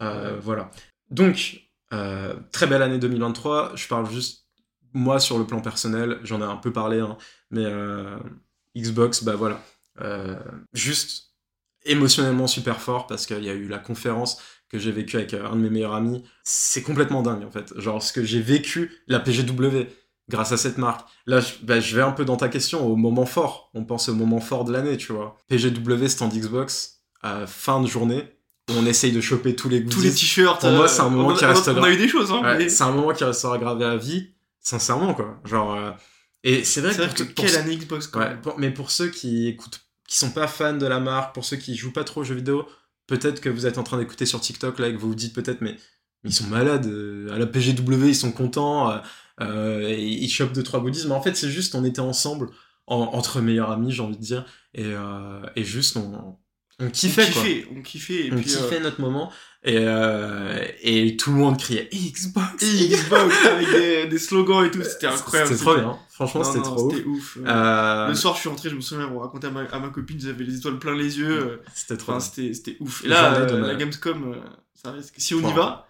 euh, 0.00 0.38
Voilà. 0.40 0.70
Donc, 1.10 1.60
très 2.52 2.66
belle 2.66 2.82
année 2.82 2.98
2023. 2.98 3.72
Je 3.76 3.86
parle 3.86 4.10
juste, 4.10 4.46
moi, 4.94 5.20
sur 5.20 5.38
le 5.38 5.44
plan 5.46 5.60
personnel, 5.60 6.18
j'en 6.24 6.40
ai 6.40 6.44
un 6.44 6.56
peu 6.56 6.72
parlé, 6.72 7.00
hein, 7.00 7.16
mais 7.50 7.66
Xbox, 8.76 9.22
bah 9.22 9.36
voilà. 9.36 9.60
Juste 10.72 11.29
émotionnellement 11.84 12.46
super 12.46 12.80
fort 12.80 13.06
parce 13.06 13.26
qu'il 13.26 13.42
y 13.44 13.50
a 13.50 13.54
eu 13.54 13.68
la 13.68 13.78
conférence 13.78 14.38
que 14.70 14.78
j'ai 14.78 14.92
vécue 14.92 15.16
avec 15.16 15.34
euh, 15.34 15.46
un 15.46 15.56
de 15.56 15.60
mes 15.62 15.70
meilleurs 15.70 15.94
amis. 15.94 16.22
C'est 16.44 16.82
complètement 16.82 17.22
dingue, 17.22 17.44
en 17.44 17.50
fait. 17.50 17.72
Genre, 17.78 18.02
ce 18.02 18.12
que 18.12 18.24
j'ai 18.24 18.40
vécu, 18.40 19.02
la 19.08 19.18
PGW, 19.20 19.86
grâce 20.28 20.52
à 20.52 20.56
cette 20.56 20.78
marque. 20.78 21.08
Là, 21.26 21.40
je, 21.40 21.54
bah, 21.62 21.80
je 21.80 21.96
vais 21.96 22.02
un 22.02 22.12
peu 22.12 22.24
dans 22.24 22.36
ta 22.36 22.48
question, 22.48 22.86
au 22.86 22.94
moment 22.96 23.26
fort. 23.26 23.70
On 23.74 23.84
pense 23.84 24.08
au 24.08 24.14
moment 24.14 24.40
fort 24.40 24.64
de 24.64 24.72
l'année, 24.72 24.96
tu 24.96 25.12
vois. 25.12 25.36
PGW, 25.48 26.06
stand 26.08 26.32
Xbox, 26.32 27.00
à 27.22 27.46
fin 27.48 27.80
de 27.82 27.88
journée, 27.88 28.22
on 28.68 28.86
essaye 28.86 29.10
de 29.10 29.20
choper 29.20 29.56
tous 29.56 29.68
les 29.68 29.80
goodies. 29.80 29.96
tous 29.96 30.02
les 30.02 30.12
t-shirts. 30.12 30.60
Pour 30.60 30.70
moi, 30.70 30.84
euh, 30.84 30.88
c'est 30.88 31.00
un 31.00 31.08
moment 31.10 31.30
a- 31.30 31.36
qui 31.38 31.44
restera. 31.44 31.80
On 31.80 31.82
a 31.82 31.90
eu 31.90 31.96
des 31.96 32.06
choses, 32.08 32.30
hein. 32.30 32.40
Ouais, 32.44 32.58
mais- 32.58 32.68
C'est 32.68 32.84
un 32.84 32.92
moment 32.92 33.12
qui 33.12 33.24
restera 33.24 33.58
gravé 33.58 33.84
à 33.84 33.96
vie, 33.96 34.28
sincèrement, 34.60 35.14
quoi. 35.14 35.40
Genre, 35.44 35.74
euh, 35.74 35.90
Et 36.44 36.62
c'est 36.62 36.80
vrai 36.80 36.94
que, 36.94 37.12
que 37.12 37.22
pour 37.24 37.44
quelle 37.44 37.56
année 37.56 37.76
Xbox 37.76 38.06
quand 38.06 38.20
Ouais, 38.20 38.36
pour- 38.40 38.56
mais 38.58 38.70
pour 38.70 38.92
ceux 38.92 39.08
qui 39.08 39.48
écoutent, 39.48 39.80
qui 40.10 40.18
sont 40.18 40.32
pas 40.32 40.46
fans 40.48 40.76
de 40.76 40.86
la 40.86 40.98
marque, 41.00 41.32
pour 41.34 41.44
ceux 41.46 41.56
qui 41.56 41.74
jouent 41.76 41.92
pas 41.92 42.04
trop 42.04 42.20
aux 42.22 42.24
jeux 42.24 42.34
vidéo, 42.34 42.66
peut-être 43.06 43.40
que 43.40 43.48
vous 43.48 43.64
êtes 43.64 43.78
en 43.78 43.84
train 43.84 43.96
d'écouter 43.96 44.26
sur 44.26 44.40
TikTok 44.40 44.78
là 44.80 44.88
et 44.88 44.92
que 44.92 44.98
vous 44.98 45.08
vous 45.08 45.14
dites 45.14 45.34
peut-être 45.34 45.60
mais, 45.62 45.76
ils 46.24 46.32
sont 46.34 46.48
malades 46.48 46.86
euh, 46.86 47.32
à 47.32 47.38
la 47.38 47.46
PGW 47.46 48.08
ils 48.08 48.14
sont 48.16 48.32
contents, 48.32 48.90
euh, 48.90 48.98
euh, 49.40 49.88
et 49.88 50.04
ils 50.06 50.28
chopent 50.28 50.52
deux 50.52 50.62
trois 50.64 50.80
goodies, 50.80 51.04
mais 51.06 51.14
en 51.14 51.22
fait 51.22 51.34
c'est 51.36 51.48
juste 51.48 51.74
on 51.76 51.84
était 51.84 52.00
ensemble 52.00 52.50
en- 52.86 53.08
entre 53.14 53.40
meilleurs 53.40 53.70
amis 53.70 53.92
j'ai 53.92 54.02
envie 54.02 54.16
de 54.18 54.22
dire 54.22 54.44
et, 54.74 54.84
euh, 54.84 55.40
et 55.56 55.64
juste 55.64 55.96
on, 55.96 56.36
on 56.80 56.90
kiffait 56.90 57.22
on 57.28 57.32
quoi. 57.32 57.42
kiffait, 57.42 57.66
on 57.76 57.82
kiffait. 57.82 58.26
Et 58.26 58.32
On 58.32 58.36
puis, 58.36 58.52
euh, 58.54 58.58
kiffait 58.64 58.80
notre 58.80 59.00
moment 59.00 59.32
et, 59.64 59.76
et 60.82 61.16
tout 61.16 61.30
le 61.32 61.36
monde 61.38 61.56
criait 61.58 61.88
Xbox, 61.92 62.49
Xbox 62.66 63.34
avec 63.46 63.70
des, 63.70 64.06
des 64.06 64.18
slogans 64.18 64.64
et 64.64 64.70
tout, 64.70 64.82
c'était 64.82 65.06
incroyable. 65.06 65.50
C'était 65.50 65.60
trop 65.62 65.74
bien, 65.74 65.98
franchement 66.10 66.40
Non, 66.42 66.46
c'était 66.46 66.58
non, 66.68 66.74
trop. 66.76 66.90
C'était 66.90 67.04
ouf. 67.06 67.38
Euh, 67.46 68.08
Le 68.08 68.14
soir, 68.14 68.34
je 68.34 68.40
suis 68.40 68.48
rentré, 68.48 68.70
je 68.70 68.74
me 68.76 68.80
souviens, 68.80 69.08
on 69.12 69.18
racontait 69.18 69.46
à 69.46 69.50
ma, 69.50 69.62
à 69.62 69.78
ma 69.78 69.88
copine, 69.88 70.18
j'avais 70.20 70.44
les 70.44 70.56
étoiles 70.56 70.78
plein 70.78 70.94
les 70.94 71.18
yeux. 71.18 71.30
euh, 71.30 71.56
C'était 71.74 71.96
trop 71.96 72.12
Enfin, 72.12 72.20
c'était 72.20 72.52
c'était 72.54 72.76
ouf. 72.80 73.04
Et 73.04 73.08
là, 73.08 73.34
euh, 73.34 73.66
la. 73.66 73.74
Gamescom, 73.74 74.32
euh, 74.32 74.36
ça 74.74 74.92
risque. 74.92 75.14
Si 75.18 75.34
on 75.34 75.40
y 75.48 75.52
va, 75.52 75.86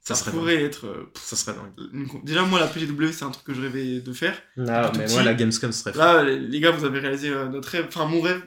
Ça 0.00 0.14
pourrait 0.30 0.62
être. 0.62 0.86
pff, 1.12 1.22
Ça 1.22 1.36
serait 1.36 1.54
dingue. 1.56 2.22
Déjà, 2.24 2.42
moi, 2.42 2.58
la 2.60 2.66
PGW, 2.66 3.12
c'est 3.12 3.24
un 3.24 3.30
truc 3.30 3.44
que 3.46 3.54
je 3.54 3.60
rêvais 3.62 4.00
de 4.00 4.12
faire. 4.12 4.36
Ah, 4.68 4.88
tout 4.92 4.98
mais 4.98 5.04
petit. 5.06 5.14
moi 5.14 5.22
la 5.22 5.34
Gamescom 5.34 5.72
serait 5.72 5.92
Là, 5.96 6.22
les, 6.24 6.60
gars, 6.60 6.70
vous 6.72 6.84
avez 6.84 6.98
réalisé 7.00 7.30
notre 7.50 7.68
rêve, 7.70 7.86
enfin 7.88 8.06
mon 8.06 8.20
rêve 8.20 8.42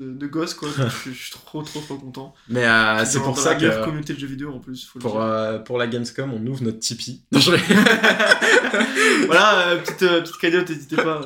de, 0.00 0.12
de 0.12 0.26
gosse, 0.26 0.54
quoi. 0.54 0.68
je, 1.06 1.10
suis- 1.10 1.30
trop, 1.30 1.62
trop, 1.62 1.80
trop 1.80 1.96
content. 1.96 2.34
Mais 2.48 2.64
euh, 2.66 3.04
c'est 3.04 3.20
pour 3.20 3.38
ça 3.38 3.54
que 3.54 3.84
communauté 3.84 4.14
de 4.14 4.18
jeux 4.18 4.26
vidéo 4.26 4.52
en 4.52 4.58
plus, 4.60 4.84
faut 4.86 4.98
pour, 4.98 5.20
euh, 5.22 5.58
pour 5.58 5.78
la 5.78 5.86
Gamescom, 5.86 6.32
on 6.32 6.46
ouvre 6.46 6.62
notre 6.62 6.78
Tipeee. 6.80 7.22
Non, 7.32 7.40
je- 7.40 7.52
voilà, 9.26 9.68
euh, 9.68 9.78
petite, 9.78 10.02
euh, 10.02 10.20
petite 10.20 10.36
cagnotte, 10.38 10.68
n'hésitez 10.70 10.96
pas, 10.96 11.20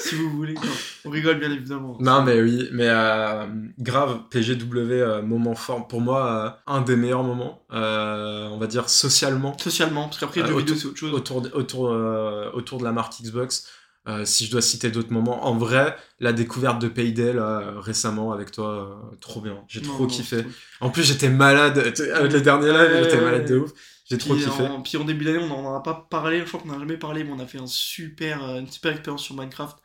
si 0.00 0.14
vous 0.14 0.30
voulez. 0.30 0.54
Non, 0.54 0.60
on 1.04 1.10
rigole 1.10 1.38
bien 1.38 1.50
évidemment. 1.50 1.96
non, 2.00 2.22
mais 2.22 2.40
oui, 2.40 2.68
mais 2.72 2.88
grave, 3.78 4.20
PGW, 4.30 5.22
moment 5.24 5.54
fort. 5.54 5.86
Pour 5.88 6.00
moi, 6.00 6.58
un 6.66 6.80
des 6.82 6.96
meilleurs 6.96 7.24
moments, 7.24 7.62
on 7.70 8.58
va 8.58 8.66
dire 8.66 8.88
socialement, 8.88 9.56
Socialement, 9.58 10.04
parce 10.04 10.18
qu'après, 10.18 10.40
le 10.42 10.46
jeu 10.48 10.54
auto- 10.54 10.74
vidéo, 10.74 10.76
c'est 10.76 10.86
autre 10.86 10.98
chose. 10.98 11.12
autour 11.14 11.42
de, 11.42 11.50
autour, 11.54 11.82
autour 12.54 12.78
de 12.78 12.84
la 12.84 12.92
marque 12.92 13.14
Xbox. 13.22 13.66
Euh, 14.08 14.24
si 14.24 14.46
je 14.46 14.50
dois 14.50 14.62
citer 14.62 14.90
d'autres 14.90 15.12
moments, 15.12 15.46
en 15.46 15.56
vrai, 15.56 15.96
la 16.18 16.32
découverte 16.32 16.80
de 16.82 16.88
Payday 16.88 17.32
là, 17.32 17.60
euh, 17.60 17.80
récemment 17.80 18.32
avec 18.32 18.50
toi, 18.50 18.68
euh, 19.12 19.16
trop 19.20 19.40
bien. 19.40 19.62
J'ai 19.68 19.80
trop 19.80 20.02
non, 20.02 20.08
kiffé. 20.08 20.44
En 20.80 20.90
plus, 20.90 21.04
j'étais 21.04 21.28
malade. 21.30 21.78
Avec 22.14 22.32
les 22.32 22.40
derniers 22.40 22.72
lives, 22.72 22.90
Ouais, 22.92 23.02
j'étais 23.04 23.20
malade 23.20 23.48
de 23.48 23.58
ouf. 23.58 23.70
J'ai 24.10 24.18
trop 24.18 24.34
kiffé. 24.34 24.62
en, 24.64 24.82
puis 24.82 24.96
en 24.98 25.04
début 25.04 25.24
d'année, 25.24 25.38
on 25.38 25.52
en 25.68 25.76
a 25.76 25.80
pas 25.80 26.06
parlé, 26.10 26.40
je 26.40 26.44
crois 26.46 26.60
qu'on 26.60 26.70
en 26.70 26.76
a 26.76 26.78
jamais 26.80 26.96
parlé, 26.98 27.22
mais 27.22 27.30
on 27.30 27.38
a 27.38 27.46
fait 27.46 27.58
un 27.58 27.66
super, 27.68 28.42
une 28.58 28.68
super 28.68 28.90
expérience 28.92 29.22
sur 29.22 29.36
Minecraft. 29.36 29.76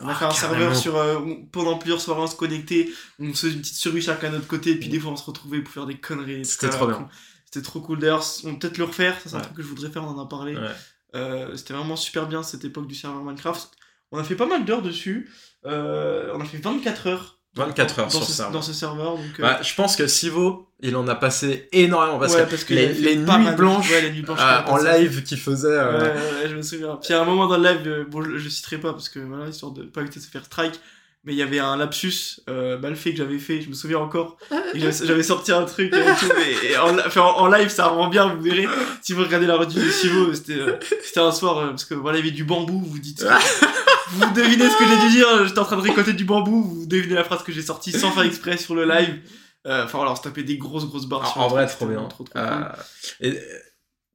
On 0.00 0.08
a 0.08 0.12
Ah, 0.12 0.14
fait 0.14 0.24
un 0.26 0.28
carrément. 0.28 0.74
serveur 0.74 0.76
sur, 0.76 0.96
euh, 0.96 1.20
pendant 1.50 1.78
plusieurs 1.78 2.00
soirées, 2.00 2.20
on 2.22 2.26
se 2.26 2.36
connectait, 2.36 2.90
on 3.18 3.32
se 3.32 3.46
faisait 3.46 3.52
une 3.54 3.60
petite 3.60 3.76
survie 3.76 4.02
chacun 4.02 4.30
de 4.30 4.36
notre 4.36 4.48
côté, 4.48 4.72
et 4.72 4.76
puis 4.78 4.88
des 4.88 4.98
fois 5.00 5.12
on 5.12 5.16
se 5.16 5.24
retrouvait 5.24 5.60
pour 5.62 5.72
faire 5.72 5.86
des 5.86 5.98
conneries. 5.98 6.44
C'était 6.44 6.68
trop 6.68 6.86
bien. 6.88 7.08
C'était 7.46 7.62
trop 7.64 7.80
cool. 7.80 7.98
D'ailleurs, 7.98 8.24
on 8.44 8.52
peut 8.54 8.58
peut-être 8.60 8.78
le 8.78 8.84
refaire, 8.84 9.14
ça 9.20 9.28
c'est 9.30 9.36
un 9.36 9.40
truc 9.40 9.56
que 9.56 9.62
je 9.62 9.68
voudrais 9.68 9.90
faire, 9.90 10.04
on 10.04 10.08
en 10.08 10.22
a 10.22 10.28
parlé. 10.28 10.54
Ouais. 10.56 10.70
Euh, 11.14 11.54
C'était 11.56 11.74
vraiment 11.74 11.96
super 11.96 12.26
bien 12.26 12.42
cette 12.42 12.64
époque 12.64 12.86
du 12.86 12.94
serveur 12.94 13.22
Minecraft. 13.22 13.68
On 14.12 14.18
a 14.18 14.24
fait 14.24 14.34
pas 14.36 14.46
mal 14.46 14.64
d'heures 14.64 14.82
dessus, 14.82 15.30
Euh, 15.64 16.32
on 16.34 16.40
a 16.40 16.44
fait 16.44 16.58
24 16.58 17.06
heures. 17.06 17.38
24 17.54 17.98
heures 17.98 18.06
dans 18.06 18.10
sur 18.10 18.24
ce, 18.24 18.32
serveur. 18.32 18.52
Dans 18.52 18.62
ce 18.62 18.72
serveur, 18.72 19.16
donc... 19.16 19.38
euh, 19.38 19.42
Bah, 19.42 19.60
je 19.62 19.74
pense 19.74 19.94
que 19.94 20.06
Sivo, 20.06 20.70
il 20.80 20.96
en 20.96 21.06
a 21.06 21.14
passé 21.14 21.68
énormément 21.72 22.18
parce 22.18 22.34
ouais, 22.34 22.44
que, 22.44 22.50
parce 22.50 22.64
qu'il 22.64 22.76
les, 22.76 23.14
nuits 23.16 23.26
mal 23.26 23.54
blanches, 23.56 23.90
ouais, 23.90 24.00
les 24.00 24.10
nuits 24.10 24.22
blanches 24.22 24.40
euh, 24.40 24.62
en 24.66 24.78
live 24.78 25.22
qu'il 25.22 25.38
faisait. 25.38 25.68
Ouais, 25.78 26.48
je 26.48 26.56
me 26.56 26.62
souviens. 26.62 26.96
Puis 26.96 27.12
à 27.12 27.20
un 27.20 27.24
moment 27.26 27.46
dans 27.46 27.58
le 27.58 27.68
live, 27.68 28.06
bon, 28.08 28.22
je, 28.22 28.38
je 28.38 28.48
citerai 28.48 28.78
pas 28.78 28.92
parce 28.92 29.10
que 29.10 29.18
voilà, 29.18 29.48
histoire 29.48 29.72
de 29.72 29.82
pas 29.82 30.00
éviter 30.00 30.18
de 30.18 30.24
se 30.24 30.30
faire 30.30 30.46
strike, 30.46 30.80
mais 31.24 31.32
il 31.34 31.36
y 31.36 31.42
avait 31.42 31.60
un 31.60 31.76
lapsus 31.76 32.40
euh, 32.48 32.78
mal 32.78 32.96
fait 32.96 33.12
que 33.12 33.18
j'avais 33.18 33.38
fait, 33.38 33.60
je 33.60 33.68
me 33.68 33.74
souviens 33.74 33.98
encore. 33.98 34.36
J'avais 34.74 35.22
sorti 35.22 35.52
un 35.52 35.64
truc 35.64 35.92
et 35.94 36.00
tout, 36.18 36.32
et 36.64 36.76
en, 36.78 36.98
enfin, 36.98 37.20
en, 37.20 37.42
en 37.42 37.46
live 37.48 37.68
ça 37.68 37.86
rend 37.88 38.08
bien, 38.08 38.34
vous 38.34 38.42
verrez. 38.42 38.66
Si 39.02 39.12
vous 39.12 39.22
regardez 39.22 39.46
la 39.46 39.56
rediff 39.56 39.84
de 39.84 39.90
Sivo, 39.90 40.34
c'était 40.34 40.54
euh, 40.58 40.78
c'était 41.04 41.20
un 41.20 41.30
soir, 41.32 41.58
euh, 41.58 41.68
parce 41.68 41.84
que 41.84 41.94
voilà, 41.94 42.18
il 42.18 42.24
y 42.24 42.28
avait 42.28 42.34
du 42.36 42.44
bambou, 42.44 42.80
vous 42.84 42.98
dites. 42.98 43.24
vous 44.10 44.30
devinez 44.34 44.68
ce 44.68 44.76
que 44.76 44.84
j'ai 44.86 44.98
dû 45.06 45.10
dire, 45.12 45.46
j'étais 45.46 45.58
en 45.60 45.64
train 45.64 45.76
de 45.76 45.82
récolter 45.82 46.12
du 46.12 46.24
bambou, 46.24 46.62
vous 46.62 46.86
devinez 46.86 47.14
la 47.14 47.24
phrase 47.24 47.42
que 47.42 47.52
j'ai 47.52 47.62
sortie 47.62 47.92
sans 47.92 48.10
faire 48.10 48.24
exprès 48.24 48.56
sur 48.56 48.74
le 48.74 48.84
live. 48.84 49.20
Euh, 49.66 49.84
Enfin 49.84 49.98
voilà, 49.98 50.12
on 50.12 50.16
se 50.16 50.22
tapait 50.22 50.42
des 50.42 50.58
grosses 50.58 50.86
grosses 50.86 51.06
barres. 51.06 51.30
sur 51.30 51.40
En, 51.40 51.46
vrai, 51.48 51.66
trop 51.68 51.86
bien. 51.86 52.04
Trop, 52.08 52.24
trop 52.24 52.34
cool. 52.40 52.72
et, 53.20 53.38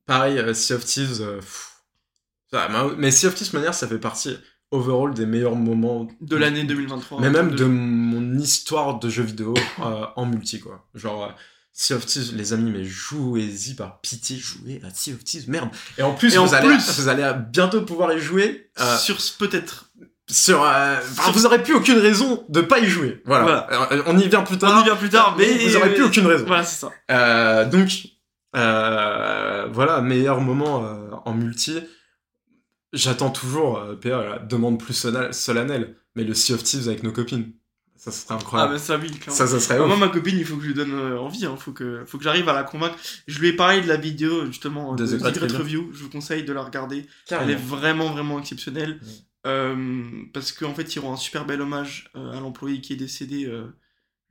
pareil, 0.06 0.38
euh, 0.40 0.54
Sea 0.54 0.74
of 0.74 0.84
Thieves. 0.84 1.20
pff. 1.40 1.72
Mais- 2.52 2.68
mais 2.98 3.12
Sea 3.12 3.28
of 3.28 3.36
Thieves, 3.36 3.52
de 3.52 3.58
manière, 3.58 3.74
ça 3.74 3.88
fait 3.88 3.98
partie 3.98 4.38
overall 4.72 5.14
des 5.14 5.26
meilleurs 5.26 5.56
moments 5.56 6.08
De 6.22 6.36
l'année 6.36 6.64
2023. 6.64 7.22
Mais 7.22 7.30
même 7.30 7.52
de 7.52 7.66
mon 7.66 8.38
histoire 8.38 9.00
de 9.00 9.10
jeux 9.10 9.24
vidéo 9.24 9.54
euh, 9.80 10.06
en 10.16 10.26
multi, 10.26 10.60
quoi. 10.60 10.86
Genre, 10.96 11.24
euh, 11.26 11.30
Sea 11.72 11.94
of 11.94 12.06
Thieves, 12.06 12.36
les 12.36 12.54
amis, 12.54 12.72
mais 12.72 12.84
jouez-y 12.84 13.76
par 13.76 14.02
pitié, 14.02 14.36
jouez 14.38 14.82
à 14.86 14.90
Sea 14.90 15.14
of 15.14 15.24
Thieves, 15.24 15.50
merde. 15.50 15.70
Et 15.98 16.02
en 16.04 16.14
plus, 16.14 16.34
Et 16.34 16.38
vous, 16.38 16.46
en 16.46 16.54
allez, 16.54 16.68
plus- 16.70 17.00
vous 17.00 17.08
allez 17.08 17.32
bientôt 17.52 17.82
pouvoir 17.84 18.12
y 18.14 18.20
jouer 18.20 18.70
euh, 18.80 18.98
Sur 18.98 19.18
peut-être. 19.38 19.92
sur. 20.30 20.64
euh, 20.64 20.98
enfin, 21.00 21.32
vous 21.32 21.46
aurez 21.46 21.62
plus 21.62 21.76
aucune 21.76 22.00
raison 22.00 22.44
de 22.50 22.62
pas 22.62 22.80
y 22.80 22.88
jouer. 22.88 23.22
Voilà. 23.26 23.68
Euh, 23.92 24.02
on 24.08 24.18
y 24.18 24.28
vient 24.28 24.42
plus 24.42 24.58
tard. 24.58 24.74
On 24.76 24.82
y 24.82 24.86
vient 24.86 24.96
plus 24.96 25.10
tard, 25.10 25.36
mais 25.38 25.46
vous 25.68 25.76
aurez 25.78 25.94
plus 25.94 26.04
aucune 26.04 26.26
raison. 26.26 26.46
Voilà, 26.48 26.64
c'est 26.64 26.80
ça. 26.82 26.92
Euh, 27.12 27.66
donc, 27.70 28.08
euh, 28.56 29.68
voilà, 29.72 30.02
meilleur 30.02 30.42
moment 30.42 30.84
euh, 30.84 31.10
en 31.26 31.34
multi. 31.34 31.80
J'attends 32.94 33.30
toujours, 33.30 33.78
euh, 33.80 33.96
PA, 33.96 34.24
la 34.24 34.40
demande 34.40 34.80
plus 34.80 34.94
solennelle, 35.32 35.96
mais 36.16 36.24
le 36.24 36.34
Sea 36.34 36.54
of 36.54 36.64
Thieves 36.64 36.88
avec 36.88 37.04
nos 37.04 37.12
copines. 37.12 37.52
Ça 37.96 38.12
serait 38.12 38.28
Ah, 38.30 38.34
incroyable. 38.36 38.74
mais 38.74 38.80
ça, 38.80 38.98
oui, 38.98 39.10
clairement. 39.12 39.34
ça, 39.36 39.48
ça 39.48 39.60
serait 39.60 39.80
Moi, 39.80 39.88
ouf. 39.92 40.00
ma 40.00 40.08
copine, 40.10 40.38
il 40.38 40.46
faut 40.46 40.56
que 40.56 40.62
je 40.62 40.68
lui 40.68 40.74
donne 40.76 40.94
euh, 40.94 41.20
envie, 41.20 41.46
hein. 41.46 41.58
faut 41.58 41.72
que, 41.74 42.06
faut 42.06 42.18
que 42.18 42.24
j'arrive 42.24 42.48
à 42.48 42.54
la 42.54 42.64
convaincre. 42.64 42.96
Je 43.28 43.40
lui 43.40 43.48
ai 43.50 43.54
parlé 43.54 43.82
de 43.82 43.88
la 43.88 43.98
vidéo, 43.98 44.46
justement, 44.46 44.94
De 44.96 45.06
de, 45.06 45.18
Great 45.18 45.36
Great 45.36 45.52
Review. 45.52 45.90
Je 45.94 46.04
vous 46.04 46.10
conseille 46.10 46.44
de 46.44 46.54
la 46.54 46.62
regarder. 46.64 47.08
Carrément. 47.28 47.50
Elle 47.50 47.56
est 47.58 47.60
vraiment, 47.62 48.12
vraiment 48.12 48.40
exceptionnelle. 48.40 49.00
Euh, 49.46 50.06
parce 50.34 50.52
qu'en 50.52 50.74
fait, 50.74 50.96
ils 50.96 51.00
rend 51.00 51.14
un 51.14 51.18
super 51.18 51.46
bel 51.46 51.60
hommage 51.62 52.10
euh, 52.16 52.38
à 52.38 52.40
l'employé 52.40 52.82
qui 52.82 52.94
est 52.94 52.98
décédé, 52.98 53.46
euh, 53.46 53.66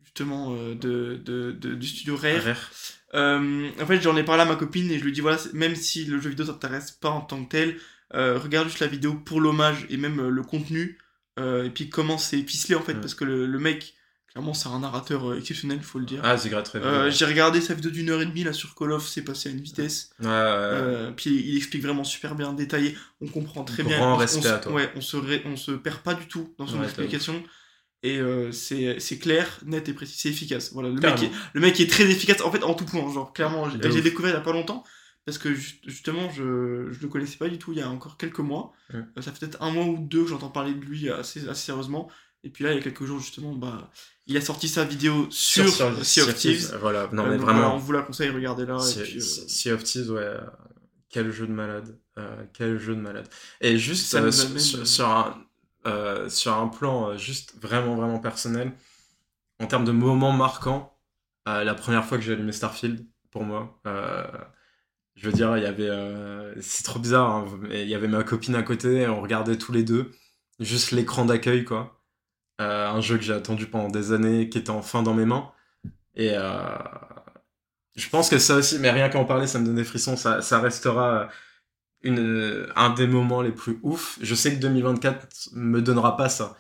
justement, 0.05 0.55
euh, 0.55 0.75
de, 0.75 1.21
de, 1.25 1.53
de- 1.53 1.75
du 1.75 1.87
studio 1.87 2.17
Rare. 2.17 2.43
Rare. 2.45 2.71
Euh, 3.15 3.69
en 3.81 3.87
fait, 3.87 4.01
j'en 4.01 4.17
ai 4.17 4.25
parlé 4.25 4.43
à 4.43 4.47
ma 4.47 4.57
copine 4.57 4.91
et 4.91 4.99
je 4.99 5.03
lui 5.05 5.11
ai 5.11 5.13
dit 5.13 5.21
voilà, 5.23 5.39
même 5.55 5.75
si 5.75 6.05
le 6.05 6.21
jeu 6.21 6.31
vidéo 6.31 6.47
t'intéresse 6.47 6.91
pas 6.93 7.11
en 7.11 7.21
tant 7.21 7.43
que 7.45 7.49
tel, 7.49 7.71
euh, 7.71 7.75
regarde 8.13 8.69
juste 8.69 8.81
la 8.81 8.87
vidéo 8.87 9.15
pour 9.15 9.41
l'hommage 9.41 9.87
et 9.91 9.97
même 9.97 10.21
euh, 10.21 10.29
le 10.31 10.43
contenu. 10.43 10.99
euh, 11.39 11.65
et 11.65 11.71
puis 11.71 11.89
comment 11.91 12.19
c'est 12.19 12.43
ficelé 12.43 12.75
en 12.75 12.81
fait, 12.83 12.95
Ouais. 12.95 13.01
parce 13.01 13.15
que 13.15 13.25
le, 13.25 13.45
le 13.47 13.59
mec, 13.59 13.95
clairement, 14.33 14.55
c'est 14.55 14.69
un 14.69 14.79
narrateur 14.81 15.31
euh, 15.33 15.39
exceptionnel, 15.39 15.81
faut 15.83 15.99
le 15.99 16.07
dire. 16.07 16.21
Ah, 16.25 16.35
Review. 16.35 16.57
Euh, 16.77 17.05
ouais. 17.07 17.11
J'ai 17.11 17.25
regardé 17.27 17.61
sa 17.61 17.75
vidéo 17.75 17.91
d'une 17.91 18.09
heure 18.11 18.23
et 18.23 18.27
demie 18.27 18.45
là 18.45 18.53
sur 18.55 18.75
Call 18.75 18.93
of, 18.93 19.07
c'est 19.07 19.23
passé 19.23 19.49
à 19.51 19.53
une 19.53 19.61
vitesse. 19.61 20.11
Ouais. 20.21 20.27
Euh, 20.29 21.11
puis 21.13 21.31
il 21.31 21.57
explique 21.57 21.83
vraiment 21.83 22.05
super 22.05 22.35
bien, 22.37 22.53
détaillé. 22.53 22.97
On 23.21 23.27
comprend 23.29 23.65
très 23.65 23.83
bien. 23.83 23.99
Grand 23.99 24.17
On- 24.17 24.21
à 24.47 24.59
toi. 24.59 24.73
Ouais, 24.73 24.91
on 24.95 25.01
se, 25.01 25.17
ré- 25.17 25.43
on 25.45 25.57
se 25.57 25.73
perd 25.73 25.99
pas 25.99 26.15
du 26.15 26.27
tout 26.27 26.55
dans 26.59 26.67
son 26.67 26.83
explication. 26.83 27.43
Et 28.03 28.19
euh, 28.19 28.53
c'est 28.53 29.01
c'est 29.01 29.19
clair, 29.19 29.59
net 29.65 29.89
et 29.89 29.93
précis, 29.93 30.15
c'est 30.17 30.29
efficace. 30.29 30.71
Voilà, 30.73 30.91
le 30.91 30.95
mec, 31.01 31.23
est, 31.23 31.31
le 31.55 31.61
mec 31.61 31.81
est 31.81 31.91
très 31.91 32.05
efficace 32.05 32.41
en 32.43 32.53
fait 32.53 32.63
en 32.63 32.75
tout 32.75 32.85
point. 32.85 33.13
Genre, 33.13 33.33
clairement, 33.33 33.69
j'ai 33.71 34.01
découvert 34.03 34.31
il 34.31 34.35
y 34.35 34.37
a 34.37 34.41
pas 34.43 34.53
longtemps 34.53 34.85
parce 35.27 35.39
que 35.39 35.53
ju- 35.55 35.81
justement, 35.85 36.31
je, 36.31 36.89
je 36.93 37.01
le 37.03 37.09
connaissais 37.09 37.37
pas 37.37 37.49
du 37.49 37.59
tout 37.59 37.73
il 37.73 37.79
y 37.79 37.83
a 37.83 37.91
encore 37.91 38.17
quelques 38.17 38.39
mois. 38.39 38.73
Euh, 38.95 39.03
ça 39.21 39.33
fait 39.33 39.41
peut-être 39.41 39.61
un 39.63 39.71
mois 39.71 39.85
ou 39.85 39.99
deux 39.99 40.23
que 40.23 40.29
j'entends 40.31 40.49
parler 40.51 40.73
de 40.73 40.81
lui 40.85 41.11
assez, 41.11 41.49
assez 41.49 41.67
sérieusement. 41.67 42.09
Et 42.45 42.51
puis 42.51 42.63
là, 42.63 42.73
il 42.73 42.77
y 42.77 42.79
a 42.79 42.83
quelques 42.83 43.05
jours, 43.05 43.19
justement, 43.19 43.53
bah, 43.55 43.91
il 44.29 44.37
a 44.37 44.41
sorti 44.41 44.69
sa 44.69 44.85
vidéo 44.85 45.27
sur, 45.31 45.69
Sea 46.05 46.21
of 46.23 46.35
Thieves. 46.37 46.79
Voilà, 46.81 47.09
non 47.13 47.25
Euh, 47.27 47.31
mais 47.31 47.37
voilà, 47.39 47.59
on 47.59 47.63
vraiment. 47.63 47.77
vous 47.79 47.93
la 47.93 48.03
conseille, 48.03 48.31
regardez-la. 48.31 48.79
Sea, 48.79 49.01
et 49.01 49.03
puis, 49.03 49.17
euh, 49.19 49.21
Sea- 49.21 49.73
of 49.73 49.83
Thieves, 49.83 50.11
ouais. 50.13 50.37
Quel 51.09 51.33
jeu 51.33 51.47
de 51.49 51.53
malade. 51.53 51.99
Euh, 52.19 52.45
quel 52.53 52.79
jeu 52.79 52.95
de 52.95 53.01
malade. 53.01 53.29
Et 53.61 53.79
juste 53.79 54.07
sur, 54.07 54.19
amène, 54.19 54.33
sur- 54.33 54.87
sur 54.87 55.09
un, 55.09 56.29
sur 56.29 56.53
un 56.53 56.69
plan 56.69 57.17
juste 57.17 57.55
vraiment, 57.61 57.97
vraiment 57.97 58.19
personnel, 58.21 58.73
en 59.61 59.67
termes 59.67 59.85
de 59.85 59.93
moments 59.93 60.33
marquants, 60.33 60.97
la 61.47 61.75
première 61.75 62.05
fois 62.05 62.17
que 62.19 62.23
j'ai 62.25 62.33
allumé 62.35 62.53
Starfield, 62.53 63.05
pour 63.33 63.43
moi, 63.45 63.81
je 65.17 65.27
veux 65.27 65.33
dire, 65.33 65.57
il 65.57 65.63
y 65.63 65.67
avait. 65.67 65.89
euh, 65.89 66.55
c'est 66.61 66.85
trop 66.85 66.99
bizarre, 67.01 67.31
hein, 67.31 67.47
mais 67.63 67.83
il 67.83 67.89
y 67.89 67.95
avait 67.95 68.09
ma 68.09 68.23
copine 68.23 68.55
à 68.55 68.63
côté, 68.63 69.03
et 69.03 69.09
on 69.09 69.23
regardait 69.23 69.57
tous 69.59 69.73
les 69.73 69.83
deux, 69.83 70.13
juste 70.61 70.93
l'écran 70.93 71.25
d'accueil, 71.25 71.65
quoi. 71.65 72.03
Euh, 72.61 72.89
un 72.89 73.01
jeu 73.01 73.17
que 73.17 73.23
j'ai 73.25 73.33
attendu 73.35 73.67
pendant 73.67 73.89
des 73.91 74.13
années, 74.13 74.49
qui 74.51 74.59
était 74.59 74.71
enfin 74.71 75.03
dans 75.03 75.15
mes 75.15 75.25
mains. 75.27 75.51
Et 76.15 76.33
euh, 76.35 76.61
je 77.97 78.09
pense 78.09 78.29
que 78.31 78.39
ça 78.39 78.57
aussi, 78.57 78.79
mais 78.79 78.91
rien 78.91 79.09
qu'en 79.09 79.25
parler, 79.25 79.47
ça 79.47 79.59
me 79.59 79.67
donne 79.67 79.77
des 79.77 79.85
frissons, 79.85 80.17
ça, 80.17 80.43
ça 80.43 80.61
restera 80.61 81.29
une, 82.03 82.67
un 82.77 82.91
des 82.91 83.07
moments 83.07 83.43
les 83.43 83.53
plus 83.53 83.79
ouf. 83.83 84.19
Je 84.23 84.35
sais 84.35 84.55
que 84.55 84.61
2024 84.61 85.51
me 85.55 85.83
donnera 85.83 86.17
pas 86.17 86.29
ça 86.29 86.57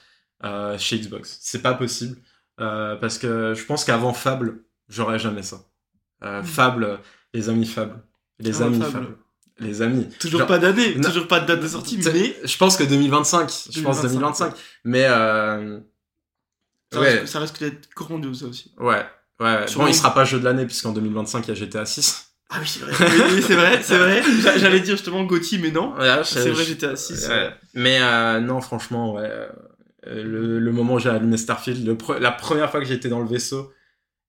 chez 0.79 0.99
Xbox. 0.99 1.39
C'est 1.43 1.63
pas 1.63 1.75
possible. 1.75 2.19
Parce 2.59 3.19
que 3.19 3.55
je 3.55 3.65
pense 3.65 3.85
qu'avant 3.85 4.13
Fable, 4.13 4.65
j'aurais 4.89 5.19
jamais 5.19 5.43
ça. 5.43 5.59
Mm. 6.23 6.43
Fable, 6.43 7.01
les 7.35 7.49
amis 7.49 7.67
Fable. 7.67 8.03
Les 8.39 8.62
amis 8.62 8.80
les 9.59 9.80
amis. 9.80 10.07
Toujours 10.20 10.41
Genre- 10.41 10.49
pas 10.49 10.59
d'année, 10.59 11.01
toujours 11.01 11.26
pas 11.28 11.41
de 11.41 11.47
date 11.47 11.61
de 11.61 11.68
sortie, 11.68 11.97
mais 12.05 12.37
Je 12.45 12.57
pense 12.59 12.76
que 12.76 12.84
2025. 12.84 13.49
Je 13.70 13.80
pense 13.80 14.03
2025. 14.03 14.51
2025. 14.51 14.55
Mais 14.84 15.05
euh, 15.07 15.80
ça, 16.93 17.01
ouais, 17.01 17.11
reste, 17.20 17.26
ça 17.28 17.41
risque 17.41 17.59
d'être 17.61 17.89
grandiose 17.97 18.41
ça 18.41 18.47
aussi. 18.49 18.74
ouais, 18.78 19.03
ouais. 19.41 19.66
Sûrement- 19.66 19.84
Bon, 19.87 19.91
il 19.91 19.95
sera 19.95 20.12
pas 20.12 20.26
jeu 20.26 20.39
de 20.39 20.45
l'année 20.45 20.66
puisqu'en 20.66 20.93
2025 20.93 21.47
il 21.47 21.49
y 21.49 21.51
a 21.53 21.55
GTA 21.55 21.87
6. 21.87 22.32
Ah 22.51 22.59
oui, 22.61 22.68
c'est 22.68 22.80
vrai. 22.80 22.93
Oui, 23.34 23.43
c'est 23.43 23.55
vrai, 23.57 23.82
c'est 23.82 23.97
vrai. 23.99 24.22
J'a- 24.43 24.59
J'allais 24.59 24.80
dire 24.80 24.95
justement 24.97 25.24
Gauthier, 25.24 25.57
mais 25.57 25.70
non. 25.70 25.97
Ouais, 25.97 26.20
C'est 26.24 26.51
vrai, 26.51 26.64
j'étais 26.64 26.95
6. 26.95 27.26
Ouais. 27.28 27.51
Mais 27.72 27.99
euh, 28.03 28.41
non, 28.41 28.61
franchement, 28.61 29.14
ouais. 29.14 29.28
euh, 29.28 29.49
le, 30.22 30.59
le 30.61 30.72
moment 30.72 30.95
où 30.95 30.99
j'ai 31.01 31.09
allumé 31.09 31.39
Starfield, 31.39 31.84
le 31.84 31.95
pre- 31.95 32.18
la 32.18 32.30
première 32.30 32.70
fois 32.70 32.80
que 32.80 32.87
j'étais 32.87 33.09
dans 33.09 33.20
le 33.20 33.26
vaisseau 33.28 33.72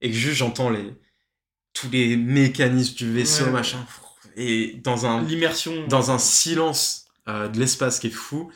et 0.01 0.09
que 0.09 0.15
juste 0.15 0.37
j'entends 0.37 0.69
les 0.69 0.95
tous 1.79 1.89
les 1.91 2.15
mécanismes 2.17 2.95
du 2.95 3.11
vaisseau, 3.11 3.45
Ouais. 3.45 3.51
machin, 3.51 3.85
et 4.35 4.79
dans 4.83 5.05
un 5.05 5.21
L'immersion. 5.23 5.87
dans 5.87 6.11
un 6.11 6.17
silence 6.19 7.05
euh, 7.27 7.47
de 7.47 7.59
l'espace 7.59 7.99
qui 7.99 8.07
est 8.07 8.11
fou. 8.11 8.51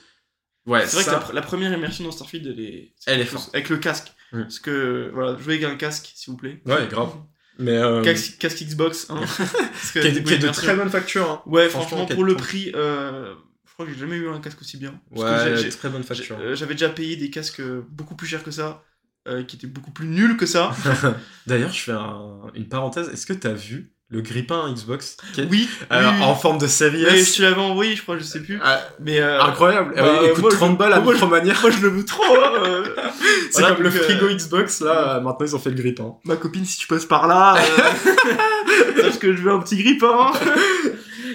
Ouais, 0.65 0.85
C'est 0.85 0.97
vrai 0.97 1.03
ça, 1.05 1.15
que 1.19 1.27
la, 1.29 1.33
la 1.33 1.41
première 1.41 1.73
immersion 1.73 2.03
dans 2.03 2.11
Starfield, 2.11 2.47
elle 2.47 2.59
est. 2.63 2.93
Elle 3.07 3.19
est 3.21 3.25
forte. 3.25 3.53
Avec 3.53 3.69
le 3.69 3.77
casque. 3.77 4.13
Mm. 4.31 4.41
Parce 4.43 4.59
que, 4.59 5.09
voilà, 5.13 5.37
jouez 5.37 5.55
avec 5.55 5.65
un 5.65 5.75
casque, 5.75 6.11
s'il 6.15 6.31
vous 6.31 6.37
plaît. 6.37 6.61
Ouais, 6.65 6.87
grave. 6.87 7.13
Mais 7.59 7.71
euh, 7.77 8.01
Casque, 8.01 8.37
casque 8.39 8.63
Xbox. 8.63 9.07
Hein. 9.09 9.19
Parce 9.37 9.91
que, 9.91 9.99
qui 9.99 10.07
est, 10.07 10.23
qui 10.23 10.33
est 10.33 10.37
de 10.37 10.49
très 10.49 10.75
bonne 10.75 10.89
facture. 10.89 11.29
hein. 11.29 11.41
Ouais, 11.45 11.67
Franchement, 11.69 12.05
pour 12.05 12.23
le 12.23 12.35
prix, 12.35 12.71
euh, 12.75 13.33
je 13.67 13.73
crois 13.73 13.85
que 13.85 13.91
j'ai 13.93 13.99
jamais 13.99 14.15
eu 14.15 14.29
un 14.29 14.39
casque 14.39 14.61
aussi 14.61 14.77
bien. 14.77 14.99
Parce 15.13 15.43
Ouais, 15.45 15.69
très 15.69 15.89
bonne 15.89 16.03
facture. 16.03 16.37
euh, 16.39 16.55
J'avais 16.55 16.75
déjà 16.75 16.89
payé 16.89 17.17
des 17.17 17.29
casques 17.29 17.59
euh, 17.59 17.83
beaucoup 17.89 18.15
plus 18.15 18.25
chers 18.27 18.43
que 18.43 18.51
ça, 18.51 18.83
euh, 19.27 19.43
qui 19.43 19.55
étaient 19.55 19.67
beaucoup 19.67 19.91
plus 19.91 20.07
nuls 20.07 20.37
que 20.37 20.45
ça. 20.45 20.71
D'ailleurs, 21.47 21.71
je 21.71 21.79
fais 21.81 21.91
un- 21.91 22.41
une 22.55 22.67
parenthèse. 22.67 23.09
Est-ce 23.09 23.25
que 23.25 23.33
t'as 23.33 23.53
vu 23.53 23.91
le 24.09 24.21
grippin 24.21 24.71
Xbox? 24.73 25.15
Oui, 25.49 25.69
Alors, 25.89 26.11
oui, 26.11 26.17
oui. 26.19 26.25
en 26.25 26.35
forme 26.35 26.57
de 26.57 26.67
série 26.67 27.05
Ouais, 27.05 27.19
S 27.19 27.31
je 27.33 27.37
te 27.37 27.41
l'avais 27.43 27.61
envoyé, 27.61 27.95
je 27.95 28.01
crois, 28.01 28.17
je 28.17 28.23
sais 28.23 28.41
plus. 28.41 28.59
Ah, 28.63 28.81
Mais 28.99 29.19
euh, 29.21 29.41
Incroyable. 29.41 29.93
bah, 29.95 30.01
Euh, 30.03 30.19
il 30.27 30.29
coûte 30.33 30.41
moi, 30.41 30.49
je- 30.51 30.55
30 30.57 30.77
balles 30.77 30.93
à 30.93 30.99
moi, 30.99 31.13
je- 31.13 31.17
Micromania. 31.19 31.53
moi 31.61 31.71
je 31.71 31.79
le 31.81 31.87
veux 31.89 32.03
trop. 32.05 32.23
hein, 32.23 32.51
euh. 32.65 32.83
C'est 33.51 33.59
Voilà, 33.61 33.75
comme 33.75 33.83
le 33.83 33.89
euh, 33.89 34.03
frigo 34.03 34.27
Xbox, 34.29 34.81
là, 34.81 35.17
euh, 35.17 35.21
maintenant 35.21 35.45
ils 35.45 35.55
ont 35.55 35.59
fait 35.59 35.69
le 35.69 35.75
grippin. 35.75 36.13
Ma 36.25 36.35
copine, 36.35 36.65
si 36.65 36.77
tu 36.77 36.87
passes 36.87 37.05
par 37.05 37.27
là, 37.27 37.55
euh, 37.57 39.01
sache 39.01 39.19
que 39.19 39.33
je 39.35 39.41
veux 39.41 39.51
un 39.51 39.59
petit 39.59 39.77
grippin. 39.77 40.31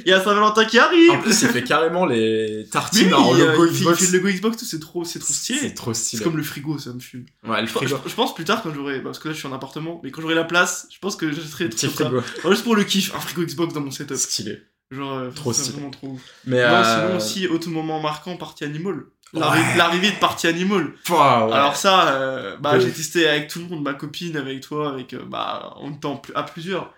Il 0.07 0.11
y 0.11 0.13
a 0.13 0.23
Saint-Valentin 0.23 0.65
qui 0.65 0.79
arrive. 0.79 1.11
En 1.11 1.19
plus, 1.21 1.43
il 1.43 1.49
fait 1.49 1.65
carrément 1.65 2.07
les 2.07 2.65
tartines 2.71 3.13
en 3.13 3.35
euh, 3.35 3.53
logo 3.53 3.67
il 3.67 3.73
il 3.73 3.81
Xbox. 3.81 3.99
fait 4.07 4.13
le 4.13 4.19
logo 4.19 4.31
Xbox, 4.33 4.57
tout, 4.57 4.65
c'est 4.65 4.79
trop, 4.79 5.05
c'est 5.05 5.19
trop 5.19 5.33
stylé. 5.33 5.59
C'est 5.61 5.75
trop 5.75 5.93
C'est 5.95 6.05
stylé. 6.05 6.23
comme 6.23 6.37
le 6.37 6.43
frigo, 6.45 6.79
ça 6.79 6.93
me 6.93 7.01
fume. 7.01 7.25
Ouais, 7.47 7.61
le 7.61 7.67
frigo. 7.67 7.97
je- 8.05 8.09
je 8.11 8.15
pense 8.15 8.33
plus 8.35 8.45
tard 8.45 8.63
quand 8.63 8.73
j'aurai, 8.73 8.99
bah, 8.99 9.07
parce 9.07 9.19
que 9.19 9.27
là 9.29 9.35
je 9.35 9.39
suis 9.41 9.49
en 9.49 9.53
appartement, 9.53 10.01
mais 10.05 10.13
quand 10.13 10.23
j'aurai 10.23 10.37
la 10.37 10.45
place, 10.45 10.87
je 10.93 10.99
pense 11.01 11.17
que 11.17 11.33
je 11.33 11.41
serai 11.41 11.69
ça. 11.73 11.89
frigo. 11.89 12.23
Alors, 12.41 12.53
juste 12.53 12.63
pour 12.63 12.77
le 12.77 12.85
kiff, 12.85 13.13
un 13.17 13.19
frigo 13.21 13.43
Xbox 13.43 13.75
dans 13.75 13.81
mon 13.81 13.91
setup. 13.91 14.17
Stylé. 14.17 14.63
Genre, 14.93 15.13
euh, 15.19 15.31
Trop 15.35 15.53
c'est 15.53 15.63
stylé. 15.63 15.75
vraiment 15.79 15.91
trop 15.91 16.07
ouf. 16.07 16.21
Mais 16.45 16.63
Non, 16.63 16.75
euh... 16.75 16.85
sinon 17.07 17.17
aussi, 17.17 17.49
autre 17.49 17.69
moment 17.69 18.01
marquant, 18.01 18.37
Party 18.37 18.63
Animal. 18.63 19.03
Ouais. 19.35 19.41
L'arrivée 19.77 20.13
de 20.13 20.17
Party 20.21 20.47
Animal. 20.47 20.93
Ouais. 21.11 21.17
Alors 21.19 21.75
ça, 21.75 22.11
euh, 22.15 22.57
bah, 22.59 22.79
j'ai 22.79 22.93
testé 22.93 23.29
avec 23.29 23.49
tout 23.49 23.59
le 23.59 23.65
monde, 23.67 23.83
ma 23.83 23.95
copine, 23.95 24.37
avec 24.37 24.61
toi, 24.61 24.93
avec, 24.93 25.15
euh, 25.15 25.23
bah, 25.27 25.75
pl- 26.01 26.33
à 26.37 26.45
plusieurs. 26.45 26.95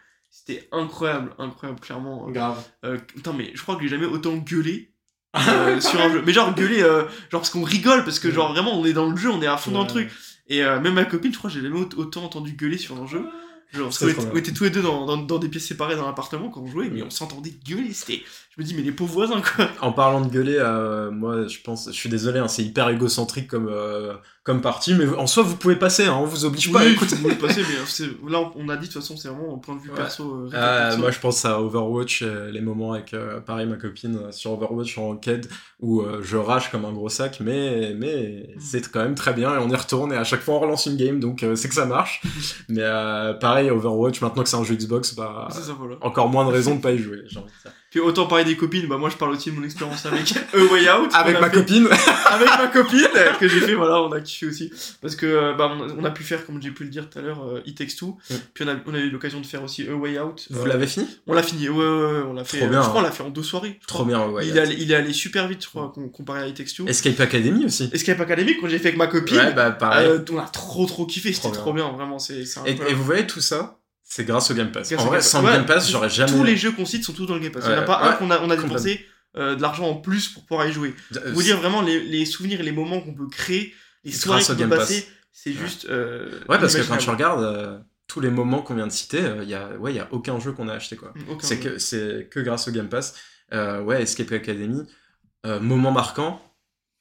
C'était 0.49 0.69
incroyable, 0.73 1.33
incroyable, 1.39 1.81
clairement. 1.81 2.29
grave. 2.31 2.65
Euh, 2.85 2.97
putain, 2.99 3.33
mais 3.35 3.51
je 3.55 3.61
crois 3.63 3.77
que 3.77 3.83
j'ai 3.83 3.89
jamais 3.89 4.07
autant 4.07 4.35
gueulé 4.37 4.93
euh, 5.49 5.79
sur 5.81 6.01
un 6.01 6.11
jeu. 6.11 6.23
Mais 6.25 6.33
genre 6.33 6.55
gueuler, 6.55 6.83
euh, 6.83 7.03
genre 7.31 7.41
parce 7.43 7.51
qu'on 7.51 7.63
rigole, 7.63 8.03
parce 8.05 8.19
que 8.19 8.31
genre 8.31 8.53
vraiment 8.53 8.79
on 8.79 8.85
est 8.87 8.95
dans 8.95 9.09
le 9.11 9.17
jeu, 9.17 9.31
on 9.31 9.43
est 9.43 9.47
à 9.47 9.57
fond 9.59 9.71
dans 9.73 9.83
le 9.83 9.89
truc. 9.89 10.11
Et 10.47 10.65
euh, 10.65 10.81
même 10.81 10.95
ma 10.95 11.05
copine, 11.05 11.33
je 11.33 11.39
crois 11.39 11.51
que 11.51 11.57
j'ai 11.57 11.63
jamais 11.63 11.79
aut- 11.79 11.99
autant 11.99 12.25
entendu 12.25 12.53
gueuler 12.53 12.79
sur 12.79 12.97
un 13.01 13.07
jeu. 13.07 13.27
Genre, 13.75 13.89
parce 13.89 13.99
qu'on 13.99 14.09
était, 14.09 14.23
bien. 14.23 14.31
on 14.33 14.37
était 14.37 14.53
tous 14.53 14.65
les 14.65 14.71
deux 14.71 14.81
dans, 14.81 15.05
dans, 15.05 15.19
dans 15.19 15.39
des 15.39 15.51
pièces 15.51 15.67
séparées 15.67 15.95
dans 15.97 16.07
l'appartement 16.07 16.49
quand 16.49 16.63
on 16.63 16.67
jouait, 16.69 16.89
mais 16.89 17.03
on 17.03 17.11
s'entendait 17.11 17.53
gueuler. 17.67 17.93
C'était, 17.93 18.23
je 18.59 18.63
me 18.63 18.67
dis, 18.69 18.75
mais 18.75 18.83
les 18.83 18.93
pauvres 18.93 19.13
voisins 19.15 19.41
quoi. 19.41 19.69
En 19.81 19.93
parlant 19.93 20.21
de 20.21 20.29
gueuler, 20.29 20.57
euh, 20.59 21.11
moi, 21.13 21.47
je 21.47 21.59
pense, 21.63 21.87
je 21.87 21.93
suis 21.93 22.09
désolé, 22.09 22.41
hein, 22.41 22.49
c'est 22.49 22.65
hyper 22.65 22.89
égocentrique 22.89 23.47
comme 23.49 23.69
euh, 23.71 24.15
comme 24.43 24.61
partie, 24.63 24.95
mais 24.95 25.07
en 25.17 25.27
soi, 25.27 25.43
vous 25.43 25.57
pouvez 25.57 25.77
passer, 25.77 26.07
hein, 26.07 26.17
on 26.19 26.25
vous 26.25 26.47
oblige 26.47 26.73
pas 26.73 26.81
à 26.81 26.85
Oui, 26.85 26.93
écouter. 26.93 27.17
vous 27.17 27.23
pouvez 27.23 27.35
passer, 27.35 27.61
mais 27.69 28.31
là 28.31 28.51
on 28.57 28.69
a 28.71 28.77
dit 28.77 28.89
de 28.89 28.93
toute 28.93 29.03
façon, 29.03 29.17
c'est 29.17 29.29
vraiment 29.29 29.55
un 29.55 29.59
point 29.59 29.77
de 29.77 29.81
vue 29.81 29.91
Ouais. 29.91 29.97
perso. 29.97 30.25
euh, 30.25 30.51
Euh, 30.55 30.87
perso. 30.89 30.99
moi, 30.99 31.11
je 31.11 31.19
pense 31.21 31.45
à 31.45 31.61
Overwatch, 31.61 32.23
les 32.23 32.61
moments 32.63 32.95
avec, 32.95 33.15
pareil, 33.47 33.67
ma 33.67 33.77
copine 33.77 34.33
sur 34.33 34.53
Overwatch 34.53 34.97
en 34.99 35.11
enquête 35.11 35.49
où 35.81 36.03
je 36.23 36.37
rage 36.39 36.71
comme 36.71 36.85
un 36.87 36.93
gros 36.93 37.09
sac, 37.11 37.39
mais, 37.41 37.95
mais 37.95 38.49
Mm. 38.57 38.61
c'est 38.61 38.91
quand 38.91 39.01
même 39.03 39.15
très 39.15 39.35
bien 39.35 39.55
et 39.55 39.59
on 39.59 39.69
y 39.69 39.77
retourne 39.77 40.13
et 40.13 40.17
à 40.17 40.25
chaque 40.25 40.41
fois 40.41 40.55
on 40.55 40.61
relance 40.61 40.87
une 40.87 40.97
game, 40.97 41.21
donc 41.21 41.45
c'est 41.55 41.69
que 41.69 41.75
ça 41.75 41.85
marche. 41.87 42.23
mais 42.71 42.83
pareil, 43.41 43.71
Overwatch, 43.71 44.21
maintenant 44.23 44.43
que 44.43 44.49
c'est 44.49 44.57
un 44.57 44.65
jeu 44.65 44.75
Xbox, 44.77 45.15
bah, 45.15 45.49
C'est 45.53 45.61
ça, 45.63 45.75
voilà. 45.79 45.97
encore 46.01 46.29
moins 46.31 46.47
de 46.47 46.51
raisons 46.53 46.75
de 46.77 46.81
pas 46.81 46.93
y 46.93 46.99
jouer. 46.99 47.19
j'ai 47.27 47.39
envie 47.39 47.49
de 47.49 47.53
dire. 47.63 47.73
Puis 47.91 48.01
autant 48.01 48.27
parler 48.27 48.45
des 48.45 48.57
copines, 48.57 48.87
bah 48.87 48.99
moi 48.99 49.09
je 49.09 49.17
parle 49.17 49.33
aussi 49.33 49.51
de 49.51 49.57
mon 49.57 49.65
expérience 49.65 50.05
avec 50.05 50.35
A 50.37 50.57
Way 50.73 50.91
Out. 50.91 51.11
Avec 51.15 51.41
ma 51.41 51.49
fait- 51.49 51.57
copine. 51.57 51.89
avec 52.31 52.49
ma 52.49 52.67
copine 52.67 53.09
que 53.41 53.49
j'ai 53.49 53.61
fait 53.61 53.75
voilà 53.75 54.03
on 54.03 54.13
a 54.13 54.21
kiffé 54.21 54.47
aussi 54.47 54.71
parce 55.01 55.17
que 55.17 55.25
euh, 55.27 55.55
bah 55.55 55.73
on 55.99 56.05
a, 56.05 56.11
pu 56.11 56.23
faire 56.23 56.45
comme 56.45 56.61
j'ai 56.61 56.71
pu 56.71 56.85
le 56.85 56.91
dire 56.91 57.09
tout 57.09 57.19
à 57.19 57.23
l'heure 57.23 57.43
euh, 57.45 57.61
It 57.65 57.79
Takes 57.79 57.97
Two 57.99 58.19
Mm. 58.31 58.35
puis 58.55 58.65
on 58.65 58.69
a, 58.69 58.77
on 58.87 58.95
a 58.95 58.99
eu 58.99 59.11
l'occasion 59.11 59.41
de 59.41 59.47
faire 59.47 59.63
aussi 59.63 59.87
A 59.89 59.95
Way 59.95 60.19
Out 60.21 60.47
Vous 60.51 60.63
Euh, 60.63 60.67
l'avez 60.67 60.87
fini? 60.87 61.07
On 61.27 61.33
l'a 61.33 61.43
fini 61.43 61.69
ouais, 61.69 61.77
ouais, 61.77 61.85
ouais, 61.85 62.23
on 62.29 62.33
l'a 62.35 62.45
fait 62.45 62.59
Trop 62.59 62.67
euh, 62.67 62.71
bien, 62.71 62.83
je 62.83 62.89
crois 62.89 63.01
hein. 63.01 63.05
on 63.05 63.07
l'a 63.07 63.13
fait 63.13 63.23
en 63.23 63.31
deux 63.31 63.43
soirées 63.43 63.79
Trop 63.87 64.05
bien, 64.05 64.27
ouais. 64.29 64.47
il, 64.47 64.57
est 64.57 64.61
allé, 64.61 64.77
il 64.79 64.93
est 64.93 64.95
allé 64.95 65.13
super 65.13 65.49
vite 65.49 65.63
je 65.63 65.69
crois 65.69 65.91
com- 65.95 66.11
comparé 66.11 66.43
à 66.43 66.47
It 66.47 66.57
Takes 66.57 66.75
Two 66.77 66.87
Escape 66.89 67.19
Academy 67.21 67.65
aussi. 67.65 67.89
Escape 67.93 68.21
Academy 68.21 68.57
quand 68.61 68.69
j'ai 68.69 68.79
fait 68.79 68.89
avec 68.89 68.99
ma 68.99 69.07
copine 69.07 69.37
Ouais, 69.39 69.53
bah 69.55 69.71
pareil. 69.71 70.07
euh, 70.09 70.19
on 70.31 70.39
a 70.39 70.43
trop 70.49 70.85
trop 70.87 71.07
kiffé 71.07 71.33
c'était 71.33 71.53
trop 71.53 71.73
bien 71.73 71.89
vraiment 71.91 72.19
c'est 72.19 72.45
et 72.67 72.95
vous 72.95 73.05
voyez 73.05 73.27
tout 73.27 73.41
ça, 73.41 73.78
c'est 74.11 74.25
grâce 74.25 74.51
au 74.51 74.55
Game 74.55 74.73
Pass. 74.73 74.91
En 74.97 75.05
vrai, 75.05 75.21
sans 75.21 75.43
le 75.43 75.49
Game 75.53 75.67
Pass, 75.67 75.91
j'aurais 75.91 76.09
jamais. 76.09 76.33
tous 76.33 76.43
les 76.45 76.57
jeux 76.57 76.73
qu'on 76.73 76.87
cite 76.87 77.05
sont 77.05 77.13
tous 77.13 77.27
dans 77.27 77.35
le 77.35 77.41
Game 77.41 77.53
Pass 77.53 77.65
il 77.67 77.71
n'y 77.73 77.77
en 77.77 77.81
a 77.81 77.83
pas 77.83 78.03
un 78.09 78.13
qu'on 78.15 78.31
a, 78.31 78.41
on 78.41 78.49
a 78.51 78.57
dépensé 78.57 79.07
euh, 79.37 79.55
de 79.55 79.61
l'argent 79.63 79.87
en 79.89 79.97
plus 79.97 80.29
pour 80.29 80.47
pouvoir 80.47 80.67
y 80.67 80.73
jouer 80.73 80.95
Euh, 81.15 81.33
vous 81.35 81.43
dire 81.43 81.59
vraiment 81.59 81.83
les, 81.83 82.01
les 82.01 82.25
souvenirs 82.25 82.61
et 82.61 82.63
les 82.63 82.73
moments 82.73 83.01
qu'on 83.01 83.13
peut 83.15 83.29
créer, 83.29 83.75
les 84.05 84.13
soirées 84.13 84.43
qu'on 84.43 84.55
peut 84.55 84.59
Game 84.61 84.71
Pass. 84.71 84.79
passer, 84.79 85.07
c'est 85.33 85.53
juste. 85.53 85.87
euh, 85.91 86.31
Ouais, 86.49 86.59
parce 86.59 86.75
que 86.75 86.83
quand 86.89 86.97
tu 86.97 87.11
regardes 87.11 87.43
euh, 87.45 87.79
tous 88.07 88.21
les 88.21 88.31
moments 88.31 88.63
qu'on 88.63 88.75
vient 88.75 88.87
de 88.87 88.93
citer, 88.93 89.23
il 89.43 89.49
y 89.49 89.55
a, 89.55 89.77
ouais, 89.77 89.93
y 89.93 90.01
a 90.01 90.09
aucun 90.13 90.41
jeu 90.41 90.53
qu'on 90.53 90.69
a 90.69 90.73
acheté 90.75 90.97
quoi. 90.97 91.13
Aucun 91.29 91.47
C'est 91.47 91.59
que 91.61 91.79
c'est 91.79 92.29
que 92.31 92.41
grâce 92.41 92.67
au 92.69 92.73
Game 92.73 92.89
Pass. 92.89 93.15
Euh, 93.53 93.83
ouais, 93.83 94.03
Escape 94.03 94.33
Academy, 94.33 94.83
euh, 95.47 95.61
moment 95.61 95.91
marquant. 95.93 96.41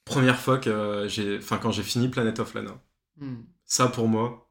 Première 0.05 0.39
fois 0.39 0.58
que 0.58 0.70
euh, 0.70 1.08
j'ai, 1.10 1.38
enfin 1.38 1.58
quand 1.58 1.72
j'ai 1.72 1.84
fini 1.84 2.08
Planet 2.10 2.39
of 2.39 2.53
Lana. 2.53 2.80
Hmm. 3.18 3.38
Ça 3.66 3.88
pour 3.88 4.08
moi, 4.08 4.49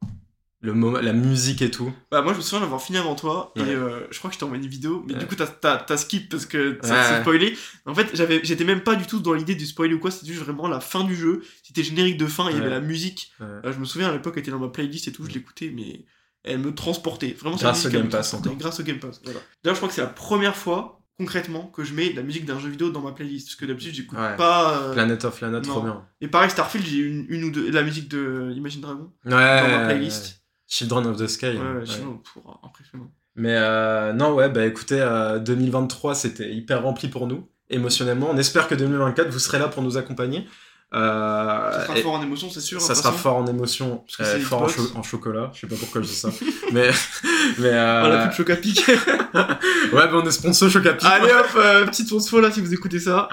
le 0.67 0.75
moment, 0.75 0.99
la 1.01 1.13
musique 1.15 1.63
et 1.63 1.71
tout. 1.71 1.93
Bah, 2.11 2.21
moi, 2.23 2.33
je 2.33 2.39
me 2.39 2.43
souviens 2.43 2.61
d'avoir 2.61 2.83
fini 2.83 2.99
avant 2.99 3.15
toi, 3.15 3.53
Ouais. 3.57 3.63
et 3.63 3.75
euh, 3.75 4.07
je 4.11 4.19
crois 4.19 4.29
que 4.29 4.35
je 4.35 4.39
t'ai 4.39 4.45
envoyé 4.45 4.63
une 4.63 4.69
vidéo, 4.71 5.03
mais 5.07 5.15
Ouais. 5.15 5.19
du 5.21 5.27
coup, 5.27 5.35
t'as- 5.35 5.47
t'as 5.47 5.79
t'as 5.79 5.97
skip 5.97 6.29
parce 6.31 6.45
que 6.47 6.79
ça 6.83 6.95
Ouais. 7.15 7.21
spoilé. 7.23 7.57
En 7.87 7.95
fait, 7.95 8.11
j'avais- 8.15 8.41
j'étais 8.45 8.65
même 8.65 8.83
pas 8.83 8.97
du 8.97 9.07
tout 9.07 9.21
dans 9.21 9.33
l'idée 9.33 9.55
du 9.55 9.65
spoil 9.65 9.95
ou 9.95 9.99
quoi, 9.99 10.11
c'était 10.11 10.27
juste 10.33 10.43
vraiment 10.45 10.69
la 10.69 10.81
fin 10.81 11.05
du 11.05 11.17
jeu. 11.17 11.43
C'était 11.63 11.83
générique 11.85 12.19
de 12.19 12.27
fin, 12.27 12.51
il 12.51 12.57
y 12.57 12.61
avait 12.61 12.69
la 12.71 12.81
musique. 12.81 13.33
Euh, 13.41 13.61
je 13.73 13.79
me 13.79 13.85
souviens 13.85 14.09
à 14.09 14.13
l'époque, 14.13 14.35
elle 14.37 14.41
était 14.43 14.51
dans 14.51 14.59
ma 14.59 14.69
playlist 14.69 15.09
et 15.09 15.13
tout, 15.13 15.25
je 15.25 15.31
l'écoutais, 15.33 15.73
mais 15.75 16.05
elle 16.45 16.59
me 16.59 16.75
transportait. 16.75 17.37
Vraiment, 17.39 17.57
Grâce 17.57 17.87
au 17.87 17.89
Game 17.89 18.05
me 18.07 18.11
Pass. 18.11 18.35
Grâce 18.59 18.81
au 18.81 18.83
Game 18.83 18.99
Pass, 18.99 19.21
voilà. 19.25 19.41
D'ailleurs, 19.65 19.75
je 19.75 19.81
crois 19.81 19.89
que 19.89 19.95
c'est 19.95 20.01
la 20.03 20.07
première 20.09 20.57
fois, 20.57 21.03
concrètement, 21.19 21.67
que 21.75 21.83
je 21.83 21.95
mets 21.95 22.13
la 22.13 22.23
musique 22.23 22.45
d'un 22.45 22.59
jeu 22.61 22.69
vidéo 22.69 22.91
dans 22.91 23.01
ma 23.01 23.13
playlist. 23.13 23.47
Parce 23.49 23.57
que 23.57 23.65
d'habitude, 23.65 23.95
j'écoute 23.95 24.19
Ouais. 24.19 24.37
pas. 24.37 24.79
euh, 24.83 24.93
Planet 24.93 25.25
of 25.25 25.41
Lana, 25.41 25.61
trop 25.63 25.81
bien. 25.81 26.05
Et 26.21 26.29
pareil, 26.29 26.51
Starfield, 26.51 26.87
j'ai 26.87 26.99
une, 26.99 27.25
une 27.31 27.45
ou 27.45 27.51
deux. 27.51 27.71
La 27.71 27.83
musique 27.83 28.09
de 28.09 28.53
Imagine 28.55 28.83
Dragon 28.83 29.11
Ouais. 29.25 29.31
dans 29.31 29.69
ma 29.69 29.87
playlist. 29.87 30.36
Children 30.69 31.07
of 31.07 31.17
the 31.17 31.27
Sky. 31.27 31.47
Ouais, 31.47 31.59
hein, 31.59 31.75
ouais, 31.81 31.87
sinon, 31.87 32.21
pour, 32.33 32.61
impressionnant. 32.65 33.11
Mais 33.37 33.55
euh, 33.57 34.13
non, 34.13 34.33
ouais, 34.35 34.49
bah 34.49 34.65
écoutez, 34.67 34.99
euh, 35.01 35.39
2023, 35.39 36.15
c'était 36.15 36.51
hyper 36.53 36.83
rempli 36.83 37.09
pour 37.09 37.27
nous, 37.27 37.49
émotionnellement. 37.71 38.29
On 38.31 38.37
espère 38.39 38.67
que 38.67 38.75
2024, 38.75 39.29
vous 39.29 39.39
serez 39.39 39.59
là 39.59 39.69
pour 39.69 39.83
nous 39.83 39.97
accompagner. 39.99 40.47
Euh, 40.95 41.73
Ça 41.73 41.85
sera 41.87 41.97
fort 41.97 42.15
en 42.15 42.23
émotion, 42.23 42.49
c'est 42.49 42.61
sûr. 42.61 42.81
ça 42.81 42.89
de 42.89 42.95
toute 42.95 43.03
sera 43.03 43.11
façon. 43.13 43.23
fort 43.25 43.37
en 43.37 43.47
émotion, 43.47 44.05
Parce 44.07 44.17
que 44.17 44.23
euh, 44.23 44.33
c'est 44.39 44.41
fort 44.41 44.63
en, 44.63 44.69
cho- 44.69 44.93
en 44.95 45.03
chocolat. 45.03 45.51
Je 45.53 45.61
sais 45.61 45.67
pas 45.67 45.75
pourquoi 45.79 46.01
je 46.01 46.07
dis 46.07 46.15
ça. 46.15 46.31
mais 46.73 46.91
mais 47.59 47.71
euh, 47.73 48.01
Voilà, 48.07 48.19
plus 48.29 48.31
de 48.31 48.35
choc 48.35 48.51
à 48.51 48.57
pic. 48.57 48.87
ouais, 48.89 48.95
bah 49.35 50.11
on 50.15 50.25
est 50.27 50.31
sponsor 50.31 50.71
Chocapic. 50.71 51.05
Allez 51.11 51.33
hop, 51.33 51.47
euh, 51.57 51.85
petite 51.87 52.09
fonce 52.09 52.33
là 52.33 52.51
si 52.53 52.61
vous 52.61 52.73
écoutez 52.73 53.01
ça. 53.01 53.29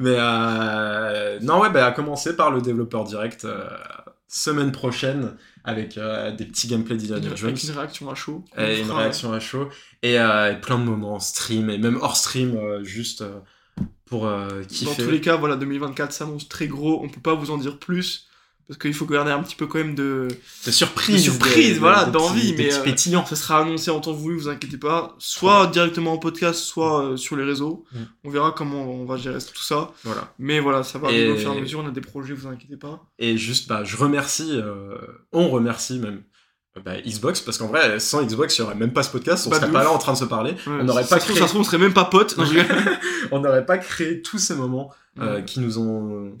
Mais 0.00 0.16
euh, 0.18 1.38
non, 1.42 1.60
ouais, 1.60 1.70
bah 1.70 1.86
à 1.86 1.92
commencer 1.92 2.34
par 2.36 2.50
le 2.50 2.60
développeur 2.60 3.04
direct 3.04 3.44
euh, 3.44 3.64
semaine 4.32 4.72
prochaine 4.72 5.36
avec 5.64 5.98
euh, 5.98 6.30
des 6.30 6.44
petits 6.46 6.68
gameplays 6.68 6.96
d'Indiana 6.96 7.34
Jones. 7.34 7.50
Avec 7.50 7.62
une 7.64 7.70
réaction 7.72 8.10
à 8.10 8.14
chaud. 8.14 8.44
Et 8.56 8.80
une 8.80 8.86
fera- 8.86 9.00
réaction 9.00 9.32
à 9.32 9.40
chaud 9.40 9.68
et, 10.02 10.18
euh, 10.18 10.52
et 10.52 10.60
plein 10.60 10.78
de 10.78 10.84
moments 10.84 11.14
en 11.16 11.20
stream 11.20 11.68
et 11.68 11.78
même 11.78 11.98
hors 12.00 12.16
stream 12.16 12.56
euh, 12.56 12.82
juste 12.84 13.24
pour 14.06 14.26
euh, 14.26 14.48
Dans 14.62 14.66
kiffer 14.66 15.02
tous 15.04 15.10
les 15.10 15.20
cas, 15.20 15.36
voilà, 15.36 15.56
2024 15.56 16.12
s'annonce 16.12 16.48
très 16.48 16.66
gros. 16.68 17.02
On 17.04 17.08
peut 17.08 17.20
pas 17.20 17.34
vous 17.34 17.50
en 17.50 17.58
dire 17.58 17.78
plus. 17.78 18.28
Parce 18.70 18.78
qu'il 18.78 18.94
faut 18.94 19.04
garder 19.04 19.32
un 19.32 19.42
petit 19.42 19.56
peu 19.56 19.66
quand 19.66 19.78
même 19.78 19.96
de. 19.96 20.28
de 20.64 20.70
surprise 20.70 21.16
de 21.16 21.30
surprise, 21.32 21.80
voilà, 21.80 22.04
d'envie, 22.04 22.54
mais, 22.56 22.72
euh, 22.72 22.82
pétillants 22.84 23.26
Ça 23.26 23.34
sera 23.34 23.62
annoncé 23.62 23.90
en 23.90 23.98
temps 23.98 24.12
voulu, 24.12 24.36
vous 24.36 24.48
inquiétez 24.48 24.76
pas. 24.76 25.16
Soit 25.18 25.66
directement 25.66 26.12
en 26.12 26.18
podcast, 26.18 26.60
soit 26.60 27.04
euh, 27.04 27.16
sur 27.16 27.34
les 27.34 27.42
réseaux. 27.42 27.84
Mm. 27.92 27.98
On 28.22 28.30
verra 28.30 28.52
comment 28.56 28.84
on 28.84 29.04
va 29.06 29.16
gérer 29.16 29.38
tout 29.40 29.60
ça. 29.64 29.90
voilà 30.04 30.32
Mais 30.38 30.60
voilà, 30.60 30.84
ça 30.84 31.00
va 31.00 31.10
Et- 31.10 31.28
au 31.32 31.36
fur 31.36 31.52
et 31.52 31.56
à 31.58 31.60
mesure. 31.60 31.80
On 31.80 31.88
a 31.88 31.90
des 31.90 32.00
projets, 32.00 32.32
vous 32.32 32.46
inquiétez 32.46 32.76
pas. 32.76 33.02
et 33.18 33.36
juste 33.36 33.66
bah 33.68 33.82
je 33.82 33.96
remercie 33.96 34.52
euh, 34.52 34.94
on 35.32 35.48
remercie 35.48 35.98
même 35.98 36.22
euh, 36.76 36.80
bah, 36.80 37.00
Xbox, 37.04 37.40
parce 37.40 37.58
qu'en 37.58 37.66
vrai, 37.66 37.98
sans 37.98 38.22
Xbox, 38.22 38.56
il 38.56 38.60
n'y 38.60 38.66
aurait 38.68 38.76
même 38.76 38.92
pas 38.92 39.02
ce 39.02 39.10
podcast, 39.10 39.48
on 39.48 39.50
serait 39.50 39.62
pas 39.72 39.78
ouf. 39.80 39.84
là 39.84 39.90
en 39.90 39.98
train 39.98 40.12
de 40.12 40.18
se 40.18 40.24
parler, 40.26 40.52
Ouais, 40.52 40.58
on 40.80 40.84
n'aurait 40.84 41.04
pas 41.04 41.18
créé- 41.18 41.34
Ça 41.36 41.42
se 41.42 41.48
trouve, 41.48 41.62
on 41.62 41.64
serait 41.64 41.78
même 41.78 41.92
pas 41.92 42.04
potes. 42.04 42.36
On 43.32 43.40
n'aurait 43.40 43.66
pas 43.66 43.78
créé 43.78 44.22
tous 44.22 44.38
ces 44.38 44.54
moments 44.54 44.92
qui 45.46 45.58
nous 45.58 45.78
ont 45.78 46.36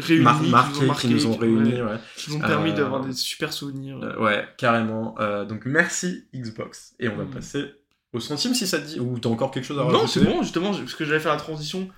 Réunis, 0.00 0.24
mar- 0.24 0.72
qui 0.72 1.06
qui 1.06 1.14
nous 1.14 1.26
ont 1.28 1.36
réunis. 1.36 1.74
ouais, 1.74 1.82
ouais. 1.82 1.98
qui 2.16 2.30
nous 2.30 2.36
ont 2.36 2.40
permis 2.40 2.70
Euh, 2.70 2.74
d'avoir 2.74 3.04
des 3.04 3.12
super 3.12 3.52
souvenirs. 3.52 3.98
Euh, 4.02 4.18
ouais, 4.18 4.44
carrément. 4.58 5.14
Euh, 5.20 5.44
donc 5.44 5.66
merci 5.66 6.24
Xbox. 6.34 6.94
Et 6.98 7.08
on 7.08 7.16
va 7.16 7.24
Mm. 7.24 7.30
passer 7.30 7.64
au 8.12 8.18
centime 8.20 8.54
si 8.54 8.66
ça 8.66 8.80
te 8.80 8.86
dit. 8.86 8.98
Ou 8.98 9.18
t'as 9.20 9.28
encore 9.28 9.50
quelque 9.52 9.64
chose 9.64 9.78
à 9.78 9.82
non, 9.84 9.90
rajouter 10.00 10.08
c'est 10.20 10.24
bon, 10.24 10.42
justement, 10.42 10.72
parce 10.72 10.94
que 10.94 11.04
j'allais 11.04 11.20
faire 11.20 11.32
la 11.32 11.38
transition 11.38 11.88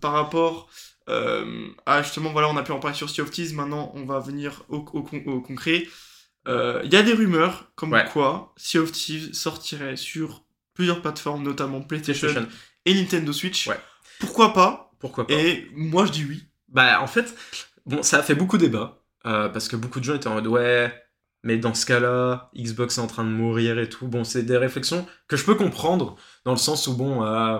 par 0.00 0.12
rapport 0.12 0.68
à 1.06 2.02
justement, 2.02 2.30
voilà, 2.30 2.48
on 2.48 2.56
a 2.56 2.62
pu 2.62 2.70
en 2.72 2.78
parler 2.78 2.96
sur 2.96 3.10
Sea 3.10 3.22
of 3.22 3.30
Thieves, 3.32 3.54
maintenant 3.54 3.90
on 3.96 4.04
va 4.04 4.20
venir 4.20 4.62
au, 4.68 4.76
au 4.92 5.02
con- 5.02 5.22
au 5.26 5.40
concret. 5.40 5.88
Il 6.46 6.88
y 6.92 6.96
a 6.96 7.02
des 7.02 7.12
rumeurs 7.12 7.72
comme 7.74 7.92
Ouais. 7.92 8.04
quoi 8.12 8.54
Sea 8.56 8.78
of 8.78 8.92
Thieves 8.92 9.32
sortirait 9.34 9.96
sur 9.96 10.44
plusieurs 10.74 11.02
plateformes, 11.02 11.42
notamment 11.42 11.80
PlayStation, 11.80 12.28
PlayStation. 12.28 12.56
et 12.86 12.94
Nintendo 12.94 13.32
Switch. 13.32 13.66
Ouais. 13.66 13.78
Pourquoi 14.20 14.52
pas 14.52 14.92
Pourquoi 15.00 15.26
pas 15.26 15.34
Et 15.34 15.68
moi 15.74 16.06
je 16.06 16.12
dis 16.12 16.24
oui. 16.28 16.44
Bah 16.70 17.00
en 17.02 17.06
fait, 17.06 17.34
bon, 17.86 18.02
ça 18.02 18.18
a 18.18 18.22
fait 18.22 18.34
beaucoup 18.34 18.58
débat. 18.58 19.02
euh, 19.26 19.48
parce 19.50 19.68
que 19.68 19.76
beaucoup 19.76 20.00
de 20.00 20.04
gens 20.04 20.14
étaient 20.16 20.28
en 20.28 20.34
mode 20.34 20.46
ouais, 20.46 20.92
mais 21.42 21.58
dans 21.58 21.74
ce 21.74 21.86
cas-là, 21.86 22.50
Xbox 22.56 22.98
est 22.98 23.00
en 23.02 23.06
train 23.06 23.24
de 23.24 23.30
mourir 23.30 23.78
et 23.78 23.88
tout. 23.88 24.08
Bon, 24.08 24.24
c'est 24.24 24.42
des 24.44 24.56
réflexions 24.56 25.06
que 25.28 25.36
je 25.36 25.44
peux 25.44 25.54
comprendre, 25.56 26.16
dans 26.44 26.52
le 26.52 26.58
sens 26.58 26.86
où 26.86 26.96
bon, 26.96 27.22
euh, 27.24 27.58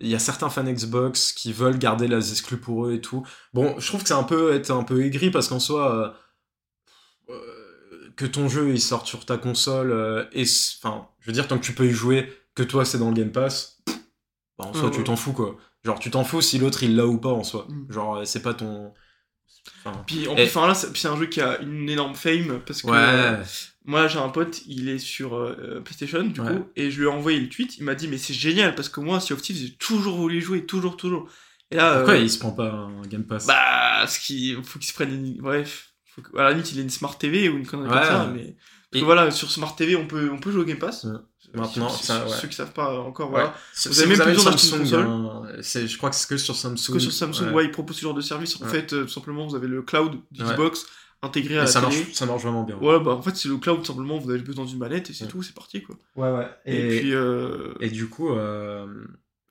il 0.00 0.08
y 0.08 0.14
a 0.14 0.18
certains 0.18 0.50
fans 0.50 0.64
Xbox 0.64 1.32
qui 1.32 1.52
veulent 1.52 1.78
garder 1.78 2.08
les 2.08 2.30
exclus 2.32 2.58
pour 2.60 2.86
eux 2.86 2.94
et 2.94 3.00
tout. 3.00 3.26
Bon, 3.54 3.78
je 3.78 3.86
trouve 3.88 4.02
que 4.02 4.08
c'est 4.08 4.14
un 4.14 4.22
peu 4.24 4.52
être 4.54 4.70
un 4.70 4.84
peu 4.84 5.02
aigri 5.04 5.30
parce 5.30 5.48
qu'en 5.48 5.60
soi, 5.60 6.16
euh, 7.30 8.10
que 8.16 8.24
ton 8.26 8.48
jeu 8.48 8.70
il 8.70 8.80
sorte 8.80 9.06
sur 9.06 9.24
ta 9.24 9.38
console 9.38 10.28
et 10.32 10.44
enfin, 10.82 11.08
je 11.20 11.26
veux 11.26 11.32
dire 11.32 11.46
tant 11.48 11.58
que 11.58 11.64
tu 11.64 11.74
peux 11.74 11.86
y 11.86 11.90
jouer, 11.92 12.32
que 12.54 12.62
toi 12.62 12.84
c'est 12.84 12.98
dans 12.98 13.08
le 13.10 13.14
Game 13.14 13.32
Pass, 13.32 13.82
bah, 14.58 14.66
en 14.66 14.74
soi 14.74 14.90
tu 14.90 14.98
ouais. 14.98 15.04
t'en 15.04 15.16
fous 15.16 15.32
quoi. 15.32 15.56
Genre 15.84 15.98
tu 15.98 16.10
t'en 16.10 16.24
fous 16.24 16.42
si 16.42 16.58
l'autre 16.58 16.82
il 16.82 16.96
l'a 16.96 17.06
ou 17.06 17.18
pas 17.18 17.28
en 17.30 17.44
soi. 17.44 17.66
Mm. 17.68 17.92
Genre 17.92 18.16
euh, 18.16 18.24
c'est 18.24 18.42
pas 18.42 18.54
ton. 18.54 18.92
Enfin, 19.84 20.02
Puis 20.06 20.26
en 20.28 20.32
Et- 20.32 20.36
plus, 20.36 20.44
enfin, 20.56 20.66
là, 20.66 20.74
c'est 20.74 21.08
un 21.08 21.16
jeu 21.16 21.26
qui 21.26 21.40
a 21.40 21.60
une 21.60 21.88
énorme 21.90 22.14
fame 22.14 22.60
parce 22.66 22.82
que 22.82 22.88
Ouais. 22.88 22.96
euh, 22.98 23.36
moi 23.84 24.08
j'ai 24.08 24.18
un 24.18 24.28
pote, 24.28 24.62
il 24.66 24.88
est 24.88 24.98
sur 24.98 25.34
euh, 25.36 25.80
PlayStation 25.84 26.22
du 26.24 26.40
Ouais. 26.40 26.48
coup, 26.56 26.64
et 26.76 26.90
je 26.90 26.98
lui 27.00 27.06
ai 27.06 27.10
envoyé 27.10 27.38
le 27.38 27.48
tweet. 27.48 27.76
Il 27.78 27.84
m'a 27.84 27.94
dit 27.94 28.08
mais 28.08 28.18
c'est 28.18 28.34
génial 28.34 28.74
parce 28.74 28.88
que 28.88 29.00
moi 29.00 29.20
Sea 29.20 29.34
of 29.34 29.42
Thieves 29.42 29.56
j'ai 29.56 29.74
toujours 29.76 30.16
voulu 30.16 30.40
jouer, 30.40 30.64
toujours, 30.66 30.96
toujours. 30.96 31.28
Et 31.70 31.76
là, 31.76 31.96
Pourquoi 31.96 32.14
euh, 32.14 32.18
il 32.18 32.30
se 32.30 32.38
prend 32.38 32.52
pas 32.52 32.70
un 32.72 33.02
Game 33.02 33.24
Pass? 33.24 33.46
bah, 33.46 34.06
ce 34.06 34.18
qui 34.20 34.54
faut 34.62 34.78
qu'il 34.78 34.88
se 34.88 34.94
prenne 34.94 35.12
une... 35.12 35.36
bref, 35.42 35.92
faut 36.06 36.22
que- 36.22 36.36
à 36.38 36.44
la 36.44 36.50
limite 36.52 36.72
il 36.72 36.78
ait 36.78 36.82
une 36.82 36.88
Smart 36.90 37.16
TV 37.18 37.48
ou 37.50 37.58
une 37.58 37.66
connerie 37.66 37.88
Ouais. 37.88 37.94
comme 37.94 38.04
ça, 38.04 38.30
mais 38.34 38.56
parce 38.56 38.56
que 38.92 38.98
Et- 38.98 39.02
voilà 39.02 39.30
sur 39.30 39.50
Smart 39.50 39.76
TV 39.76 39.96
on 39.96 40.06
peut 40.06 40.30
on 40.32 40.38
peut 40.38 40.50
jouer 40.50 40.62
au 40.62 40.66
Game 40.66 40.78
Pass. 40.78 41.04
Ouais. 41.04 41.18
Euh, 41.54 41.60
Maintenant, 41.60 41.88
ceux, 41.88 42.04
ça, 42.04 42.20
ceux- 42.26 42.30
ouais. 42.32 42.36
ceux 42.42 42.48
qui 42.48 42.54
savent 42.56 42.72
pas 42.72 42.98
encore, 43.00 43.28
Ouais. 43.28 43.40
voilà. 43.40 43.48
Vous 43.86 43.92
si 43.92 44.00
avez 44.02 44.08
même 44.16 44.20
plus 44.26 44.32
besoin 44.34 44.50
d'acheter 44.52 44.76
une 44.76 44.82
console. 44.82 45.06
hein, 45.06 45.42
c'est- 45.62 45.86
je 45.88 45.96
crois 45.96 46.10
que 46.10 46.16
c'est 46.16 46.28
que 46.28 46.36
sur 46.36 46.54
Samsung. 46.54 46.92
Que 46.92 46.98
sur 46.98 47.12
Samsung, 47.12 47.52
ouais, 47.54 47.64
ils 47.64 47.70
proposent 47.70 47.96
ce 47.96 48.02
genre 48.02 48.12
de 48.14 48.20
service. 48.20 48.60
En 48.60 48.64
Ouais. 48.64 48.70
fait, 48.70 48.92
euh, 48.92 49.02
tout 49.04 49.08
simplement, 49.08 49.46
vous 49.46 49.56
avez 49.56 49.66
le 49.66 49.80
cloud 49.82 50.20
d'Xbox 50.30 50.84
intégré 51.22 51.54
à 51.54 51.58
Et 51.58 51.60
la 51.62 51.66
ça 51.66 51.80
télé. 51.80 51.96
marche, 52.00 52.12
ça 52.12 52.26
marche 52.26 52.42
vraiment 52.42 52.64
bien. 52.64 52.76
Ouais, 52.76 53.00
bah 53.00 53.12
en 53.12 53.22
fait, 53.22 53.34
c'est 53.34 53.48
le 53.48 53.56
cloud, 53.56 53.78
tout 53.78 53.86
simplement, 53.86 54.18
vous 54.18 54.30
avez 54.30 54.40
besoin 54.40 54.64
d'une 54.66 54.78
manette 54.78 55.08
et 55.10 55.14
c'est 55.14 55.24
Ouais. 55.24 55.30
tout, 55.30 55.42
c'est 55.42 55.54
parti 55.54 55.82
quoi. 55.82 55.96
Ouais, 56.16 56.30
ouais. 56.36 56.48
Et, 56.66 57.00
puis, 57.00 57.14
euh... 57.14 57.72
Et 57.80 57.88
du 57.90 58.08
coup, 58.08 58.30
euh, 58.30 58.86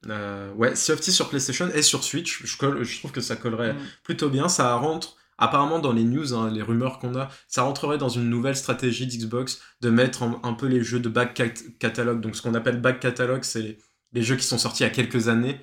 euh, 0.08 0.54
ouais, 0.54 0.76
Sea 0.76 0.92
of 0.94 1.00
Thieves 1.02 1.14
sur 1.16 1.28
PlayStation 1.30 1.68
et 1.74 1.82
sur 1.82 2.04
Switch, 2.04 2.44
je, 2.46 2.58
colle- 2.58 2.84
je 2.84 3.00
trouve 3.00 3.12
que 3.12 3.22
ça 3.22 3.36
collerait 3.36 3.74
mm, 3.74 3.78
plutôt 4.04 4.30
bien. 4.30 4.48
Ça 4.48 4.76
rentre, 4.76 5.18
apparemment 5.38 5.80
dans 5.80 5.94
les 5.94 6.04
news, 6.04 6.34
hein, 6.34 6.50
les 6.52 6.62
rumeurs 6.62 7.00
qu'on 7.00 7.16
a, 7.16 7.30
ça 7.48 7.64
rentrerait 7.64 7.98
dans 7.98 8.10
une 8.10 8.30
nouvelle 8.30 8.56
stratégie 8.56 9.08
d'Xbox 9.08 9.60
de 9.82 9.90
mettre 9.90 10.24
un 10.44 10.54
peu 10.54 10.68
les 10.68 10.84
jeux 10.84 11.00
de 11.00 11.10
back 11.10 11.34
cat- 11.34 11.64
catalogue. 11.80 12.22
Donc 12.22 12.36
ce 12.36 12.42
qu'on 12.42 12.54
appelle 12.56 12.82
back 12.82 13.00
catalogue, 13.00 13.44
c'est 13.44 13.62
les, 13.62 13.78
les 14.14 14.24
jeux 14.24 14.36
qui 14.36 14.44
sont 14.46 14.58
sortis 14.58 14.84
il 14.84 14.88
y 14.88 14.90
a 14.90 14.94
quelques 14.94 15.28
années. 15.28 15.62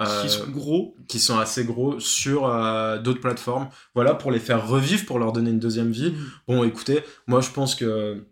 euh, 0.00 0.22
qui 0.22 0.30
sont 0.30 0.46
gros. 0.48 0.96
qui 1.08 1.18
sont 1.20 1.38
assez 1.38 1.64
gros 1.64 2.00
sur 2.00 2.46
euh, 2.46 2.98
d'autres 2.98 3.20
plateformes. 3.20 3.68
Voilà, 3.94 4.14
pour 4.14 4.32
les 4.32 4.40
faire 4.40 4.66
revivre, 4.66 5.04
pour 5.06 5.18
leur 5.18 5.32
donner 5.32 5.50
une 5.50 5.58
deuxième 5.60 5.92
vie. 5.92 6.10
Mm. 6.12 6.30
Bon, 6.48 6.64
écoutez, 6.64 7.04
moi 7.26 7.40
je 7.40 7.50
pense 7.50 7.74
que 7.74 8.26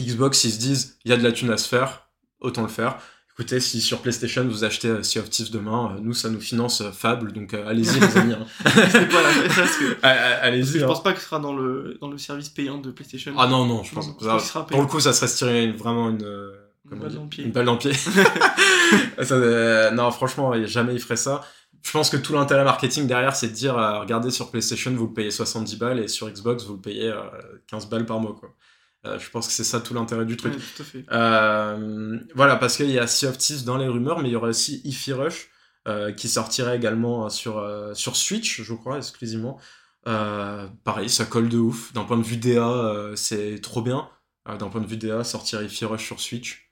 Xbox, 0.00 0.44
ils 0.44 0.52
se 0.52 0.58
disent, 0.58 0.98
il 1.04 1.10
y 1.10 1.14
a 1.14 1.16
de 1.16 1.22
la 1.22 1.32
thune 1.32 1.50
à 1.50 1.56
se 1.56 1.68
faire, 1.68 2.08
autant 2.40 2.62
le 2.62 2.68
faire. 2.68 2.98
Écoutez, 3.36 3.58
si 3.58 3.80
sur 3.80 4.00
PlayStation 4.00 4.44
vous 4.44 4.62
achetez 4.62 4.86
euh, 4.88 5.02
Sea 5.02 5.18
of 5.18 5.28
Thieves 5.28 5.50
demain, 5.50 5.94
euh, 5.96 6.00
nous 6.00 6.14
ça 6.14 6.28
nous 6.30 6.40
finance 6.40 6.80
euh, 6.82 6.92
Fable, 6.92 7.32
donc 7.32 7.52
euh, 7.52 7.66
allez-y 7.66 7.98
les 7.98 8.16
amis. 8.16 8.34
hein. 8.34 8.46
Que 8.64 10.06
allez-y. 10.06 10.78
je 10.78 10.84
hein. 10.84 10.86
pense 10.86 11.02
pas 11.02 11.12
que 11.12 11.18
ce 11.18 11.24
sera 11.26 11.40
dans 11.40 11.52
le, 11.54 11.98
dans 12.00 12.08
le 12.08 12.16
service 12.18 12.48
payant 12.48 12.78
de 12.78 12.92
PlayStation. 12.92 13.34
Ah 13.36 13.48
non, 13.48 13.66
non, 13.66 13.82
je 13.82 13.92
pense. 13.92 14.06
Non, 14.06 14.14
je 14.20 14.26
pense 14.26 14.42
qu'il 14.42 14.48
sera 14.50 14.66
pour 14.66 14.80
le 14.80 14.86
coup, 14.86 15.00
ça 15.00 15.12
serait 15.12 15.26
se 15.26 15.36
tirer 15.38 15.64
une- 15.64 15.76
vraiment 15.76 16.10
une. 16.10 16.24
Une 16.92 16.98
balle 17.00 17.12
dans 17.14 17.22
le 17.22 17.28
pied. 17.28 17.44
Une 17.44 17.50
balle 17.52 17.64
dans 17.64 17.72
le 17.72 17.78
pied. 17.78 17.92
Ça, 19.22 19.34
euh, 19.34 19.90
non, 19.90 20.10
franchement, 20.10 20.52
jamais 20.66 20.92
il 20.94 21.00
ferait 21.00 21.16
ça. 21.16 21.40
Je 21.82 21.90
pense 21.90 22.10
que 22.10 22.16
tout 22.18 22.34
l'intérêt 22.34 22.62
marketing 22.64 23.06
derrière, 23.06 23.34
c'est 23.34 23.48
de 23.48 23.52
dire, 23.54 23.76
euh, 23.78 24.00
regardez 24.00 24.30
sur 24.30 24.50
PlayStation, 24.50 24.90
vous 24.92 25.06
le 25.06 25.12
payez 25.14 25.30
70 25.30 25.76
balles 25.76 25.98
et 26.00 26.08
sur 26.08 26.28
Xbox, 26.30 26.64
vous 26.64 26.74
le 26.74 26.80
payez 26.80 27.08
euh, 27.08 27.20
15 27.68 27.88
balles 27.88 28.04
par 28.06 28.20
mois. 28.20 28.36
Quoi. 28.38 28.50
Euh, 29.06 29.18
je 29.18 29.28
pense 29.30 29.46
que 29.46 29.52
c'est 29.52 29.64
ça 29.64 29.80
tout 29.80 29.92
l'intérêt 29.94 30.24
du 30.24 30.36
truc. 30.36 30.54
Ouais, 30.54 30.60
tout 30.76 30.82
à 30.82 30.84
fait. 30.84 31.04
Euh, 31.12 32.18
voilà, 32.34 32.56
parce 32.56 32.76
qu'il 32.76 32.90
y 32.90 32.98
a 32.98 33.06
Sea 33.06 33.26
of 33.26 33.36
Thieves 33.38 33.64
dans 33.64 33.76
les 33.76 33.86
rumeurs, 33.88 34.20
mais 34.20 34.28
il 34.30 34.32
y 34.32 34.36
aurait 34.36 34.50
aussi 34.50 34.80
Ify 34.84 35.12
Rush 35.12 35.48
euh, 35.88 36.12
qui 36.12 36.28
sortirait 36.28 36.76
également 36.76 37.28
sur, 37.28 37.62
sur 37.94 38.16
Switch, 38.16 38.62
je 38.62 38.74
crois, 38.74 38.96
exclusivement. 38.96 39.58
Pareil, 40.04 41.08
ça 41.08 41.24
colle 41.24 41.48
de 41.48 41.58
ouf. 41.58 41.92
D'un 41.92 42.04
point 42.04 42.16
de 42.18 42.22
vue 42.22 42.36
DA, 42.36 43.10
c'est 43.16 43.60
trop 43.60 43.82
bien. 43.82 44.08
D'un 44.46 44.68
point 44.68 44.80
de 44.80 44.86
vue 44.86 44.96
DA, 44.98 45.24
sortir 45.24 45.62
Ify 45.62 45.84
Rush 45.84 46.04
sur 46.04 46.20
Switch. 46.20 46.70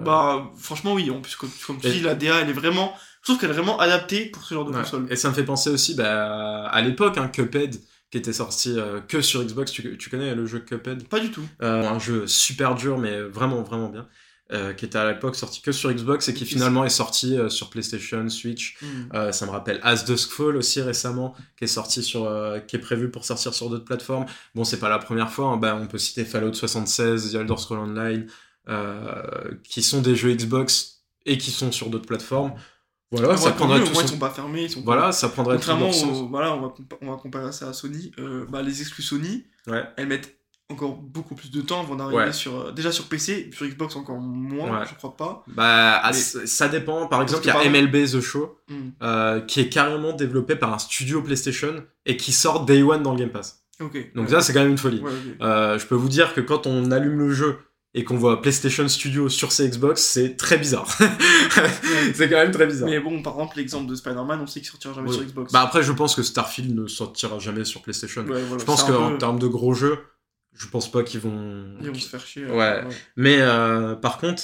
Bah, 0.00 0.50
franchement, 0.58 0.94
oui, 0.94 1.08
en 1.10 1.20
plus, 1.20 1.36
comme, 1.36 1.50
comme 1.66 1.80
tu 1.80 1.88
dis, 1.88 2.00
la 2.00 2.14
DA, 2.16 2.40
elle 2.40 2.50
est 2.50 2.54
vraiment. 2.54 2.92
Je 3.22 3.26
trouve 3.30 3.38
qu'elle 3.40 3.50
est 3.50 3.54
vraiment 3.54 3.78
adaptée 3.78 4.26
pour 4.26 4.42
ce 4.42 4.52
genre 4.54 4.64
de 4.64 4.72
Ouais. 4.72 4.80
console. 4.80 5.06
Et 5.08 5.16
ça 5.16 5.28
me 5.28 5.34
fait 5.34 5.44
penser 5.44 5.70
aussi 5.70 5.94
bah, 5.94 6.66
à 6.66 6.80
l'époque, 6.82 7.16
hein, 7.16 7.28
Cuphead, 7.28 7.76
qui 8.14 8.18
était 8.18 8.32
sorti 8.32 8.78
euh, 8.78 9.00
que 9.00 9.20
sur 9.20 9.42
Xbox. 9.42 9.72
Tu, 9.72 9.98
tu 9.98 10.08
connais 10.08 10.36
le 10.36 10.46
jeu 10.46 10.60
Cuphead? 10.60 11.08
Pas 11.08 11.18
du 11.18 11.32
tout. 11.32 11.42
Euh, 11.62 11.82
Un 11.88 11.98
jeu 11.98 12.28
super 12.28 12.76
dur, 12.76 12.96
mais 12.96 13.20
vraiment, 13.22 13.62
vraiment 13.62 13.88
bien. 13.88 14.06
euh, 14.52 14.72
qui 14.72 14.84
était 14.84 14.98
à 14.98 15.10
l'époque 15.10 15.34
sorti 15.34 15.62
que 15.62 15.72
sur 15.72 15.90
Xbox 15.92 16.28
et 16.28 16.34
qui 16.34 16.46
finalement 16.46 16.84
est 16.84 16.90
sorti 16.90 17.36
euh, 17.36 17.48
sur 17.48 17.70
PlayStation, 17.70 18.28
Switch. 18.28 18.76
Mm. 18.80 18.86
Euh, 19.14 19.32
ça 19.32 19.46
me 19.46 19.50
rappelle 19.50 19.80
As 19.82 20.04
Dusk 20.04 20.30
Fall 20.30 20.56
aussi 20.56 20.80
récemment, 20.80 21.34
qui 21.56 21.64
est 21.64 21.66
sorti 21.66 22.04
sur, 22.04 22.30
qui 22.68 22.76
est 22.76 22.78
prévu 22.78 23.10
pour 23.10 23.24
sortir 23.24 23.52
sur 23.52 23.68
d'autres 23.68 23.84
plateformes. 23.84 24.26
Bon, 24.54 24.62
c'est 24.62 24.78
pas 24.78 24.88
la 24.88 25.00
première 25.00 25.32
fois. 25.32 25.46
hein. 25.46 25.56
Bah, 25.56 25.76
on 25.82 25.88
peut 25.88 25.98
citer 25.98 26.24
Fallout 26.24 26.52
76, 26.54 27.32
The 27.32 27.34
Elder 27.34 27.56
Scrolls 27.56 27.80
Online, 27.80 28.26
qui 29.64 29.82
sont 29.82 30.00
des 30.02 30.14
jeux 30.14 30.32
Xbox 30.34 31.02
et 31.26 31.38
qui 31.38 31.50
sont 31.50 31.72
sur 31.72 31.88
d'autres 31.90 32.06
plateformes. 32.06 32.52
Voilà, 33.16 33.28
Ouais, 33.32 33.36
ça 33.36 33.50
tant 33.50 33.56
prendrait 33.56 33.78
mieux, 33.78 33.84
tout 33.84 33.90
au 33.90 33.94
moins, 33.94 34.02
son- 34.02 34.08
ils 34.08 34.12
sont 34.12 34.18
pas 34.18 34.30
fermés. 34.30 34.62
Ils 34.64 34.70
sont 34.70 34.82
Voilà, 34.82 35.12
ça 35.12 35.28
prendrait 35.28 35.56
tout 35.56 35.60
Contrairement 35.66 35.90
au, 35.90 36.28
voilà, 36.28 36.54
on 36.54 36.60
va, 36.60 36.74
on 37.02 37.10
va 37.10 37.16
comparer 37.16 37.52
ça 37.52 37.68
à 37.68 37.72
Sony. 37.72 38.12
euh, 38.18 38.44
bah, 38.48 38.62
les 38.62 38.80
exclus 38.80 39.02
Sony, 39.02 39.44
Ouais. 39.66 39.82
elles 39.96 40.06
mettent 40.08 40.36
encore 40.70 40.94
beaucoup 40.96 41.34
plus 41.34 41.50
de 41.50 41.60
temps 41.60 41.80
avant 41.80 41.94
d'arriver 41.94 42.16
Ouais. 42.24 42.32
sur. 42.32 42.58
euh, 42.58 42.72
déjà 42.72 42.90
sur 42.90 43.04
PC, 43.06 43.50
sur 43.52 43.66
Xbox 43.66 43.96
encore 43.96 44.16
moins, 44.18 44.80
Ouais. 44.80 44.86
je 44.90 44.94
crois 44.94 45.14
pas. 45.16 45.44
Bah, 45.46 46.00
ah, 46.02 46.10
Mais- 46.12 46.46
ça 46.46 46.68
dépend. 46.68 47.06
Par 47.06 47.20
exemple, 47.22 47.42
il 47.44 47.48
y 47.48 47.50
a 47.50 47.64
MLB 47.64 48.06
The 48.06 48.20
Show, 48.20 48.56
Hmm. 48.68 48.74
euh, 49.02 49.40
qui 49.40 49.60
est 49.60 49.68
carrément 49.68 50.12
développé 50.12 50.56
par 50.56 50.72
un 50.72 50.78
studio 50.78 51.20
PlayStation 51.22 51.84
et 52.06 52.16
qui 52.16 52.32
sort 52.32 52.64
Day 52.64 52.82
One 52.82 53.02
dans 53.02 53.12
le 53.12 53.18
Game 53.18 53.30
Pass. 53.30 53.60
Donc 54.14 54.30
ça, 54.30 54.40
c'est 54.40 54.52
quand 54.54 54.60
même 54.60 54.70
une 54.70 54.78
folie. 54.78 55.02
Euh, 55.42 55.78
je 55.78 55.84
peux 55.86 55.96
vous 55.96 56.08
dire 56.08 56.32
que 56.32 56.40
quand 56.40 56.66
on 56.66 56.90
allume 56.92 57.18
le 57.18 57.30
jeu 57.32 57.58
et 57.96 58.02
qu'on 58.02 58.16
voit 58.16 58.42
PlayStation 58.42 58.86
Studio 58.88 59.28
sur 59.28 59.52
ses 59.52 59.68
Xbox, 59.68 60.02
c'est 60.02 60.36
très 60.36 60.58
bizarre. 60.58 60.88
c'est 62.14 62.28
quand 62.28 62.36
même 62.36 62.50
très 62.50 62.66
bizarre. 62.66 62.88
Mais 62.88 62.98
bon, 62.98 63.22
par 63.22 63.34
exemple, 63.34 63.56
l'exemple 63.56 63.88
de 63.88 63.94
Spider-Man, 63.94 64.40
on 64.40 64.46
sait 64.48 64.60
qu'il 64.60 64.68
sortira 64.68 64.92
jamais 64.94 65.12
sur 65.12 65.22
Xbox. 65.22 65.52
Bah 65.52 65.62
après, 65.62 65.82
je 65.84 65.92
pense 65.92 66.16
que 66.16 66.24
Starfield 66.24 66.74
ne 66.74 66.88
sortira 66.88 67.38
jamais 67.38 67.64
sur 67.64 67.82
PlayStation. 67.82 68.22
Ouais, 68.22 68.42
voilà, 68.42 68.58
je 68.58 68.64
pense 68.64 68.82
qu'en 68.82 69.12
peu- 69.12 69.18
termes 69.18 69.38
de 69.38 69.46
gros 69.46 69.74
jeux, 69.74 69.98
je 70.54 70.66
pense 70.66 70.90
pas 70.90 71.04
qu'ils 71.04 71.20
vont. 71.20 71.76
Ils 71.80 71.88
vont 71.88 71.94
se 71.94 72.08
faire 72.08 72.26
chier. 72.26 72.46
Ouais. 72.46 72.82
Mais 73.16 73.36
euh, 73.38 73.94
par 73.94 74.18
contre, 74.18 74.42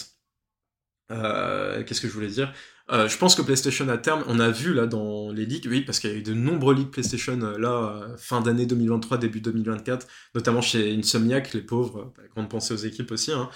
euh, 1.10 1.82
qu'est-ce 1.82 2.00
que 2.00 2.08
je 2.08 2.12
voulais 2.12 2.28
dire? 2.28 2.52
Euh, 2.92 3.08
Je 3.08 3.16
pense 3.18 3.34
que 3.34 3.42
PlayStation 3.42 3.88
à 3.88 3.98
terme, 3.98 4.24
on 4.26 4.40
a 4.40 4.50
vu 4.50 4.74
là 4.74 4.86
dans 4.86 5.30
les 5.30 5.46
leaks, 5.46 5.66
oui, 5.68 5.80
parce 5.82 6.00
qu'il 6.00 6.10
y 6.10 6.12
a 6.12 6.16
eu 6.16 6.22
de 6.22 6.34
nombreux 6.34 6.74
leaks 6.74 6.90
PlayStation 6.90 7.38
euh, 7.42 7.56
là, 7.58 8.02
euh, 8.02 8.16
fin 8.16 8.40
d'année 8.40 8.66
2023, 8.66 9.18
début 9.18 9.40
2024, 9.40 10.06
notamment 10.34 10.60
chez 10.60 10.92
Insomniac, 10.96 11.52
les 11.54 11.60
pauvres, 11.60 12.12
euh, 12.18 12.22
grande 12.34 12.48
pensée 12.48 12.74
aux 12.74 12.78
équipes 12.78 13.12
aussi, 13.12 13.30
hein, 13.32 13.48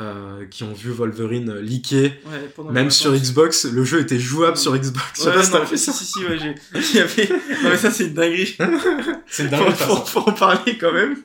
euh, 0.00 0.46
qui 0.46 0.62
ont 0.62 0.72
vu 0.72 0.90
Wolverine 0.90 1.54
leaker. 1.58 2.10
Ouais, 2.26 2.70
Même 2.70 2.90
sur. 2.90 3.12
Xbox, 3.12 3.64
le 3.64 3.82
jeu 3.82 4.00
était 4.00 4.18
jouable 4.20 4.56
sur 4.56 4.76
Xbox. 4.76 5.04
Je 5.16 5.20
sais 5.22 5.28
Ouais, 5.30 5.34
pas 5.34 5.42
si 5.42 5.52
non, 5.52 5.66
ça. 5.66 5.76
si, 5.92 6.04
si, 6.04 6.24
ouais, 6.24 6.38
j'ai. 6.38 6.54
Non, 7.62 7.70
mais 7.70 7.76
ça, 7.76 7.90
c'est 7.90 8.06
une 8.06 8.14
dinguerie. 8.14 8.56
C'est 9.26 9.44
une 9.44 9.50
faut, 9.50 9.70
faut, 9.72 10.06
faut 10.06 10.30
en 10.30 10.32
parler 10.32 10.78
quand 10.78 10.92
même. 10.92 11.16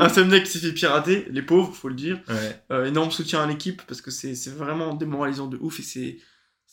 Insomniac 0.00 0.44
qui 0.44 0.50
s'est 0.52 0.58
fait 0.60 0.72
pirater, 0.72 1.26
les 1.30 1.42
pauvres, 1.42 1.74
faut 1.74 1.88
le 1.88 1.94
dire. 1.94 2.20
Ouais. 2.28 2.60
Euh, 2.70 2.84
énorme 2.84 3.10
soutien 3.10 3.42
à 3.42 3.46
l'équipe 3.46 3.82
parce 3.88 4.00
que 4.00 4.10
c'est 4.12 4.34
c'est 4.36 4.54
vraiment 4.54 4.94
démoralisant 4.94 5.46
de 5.48 5.56
ouf 5.60 5.80
et 5.80 5.82
c'est 5.82 6.18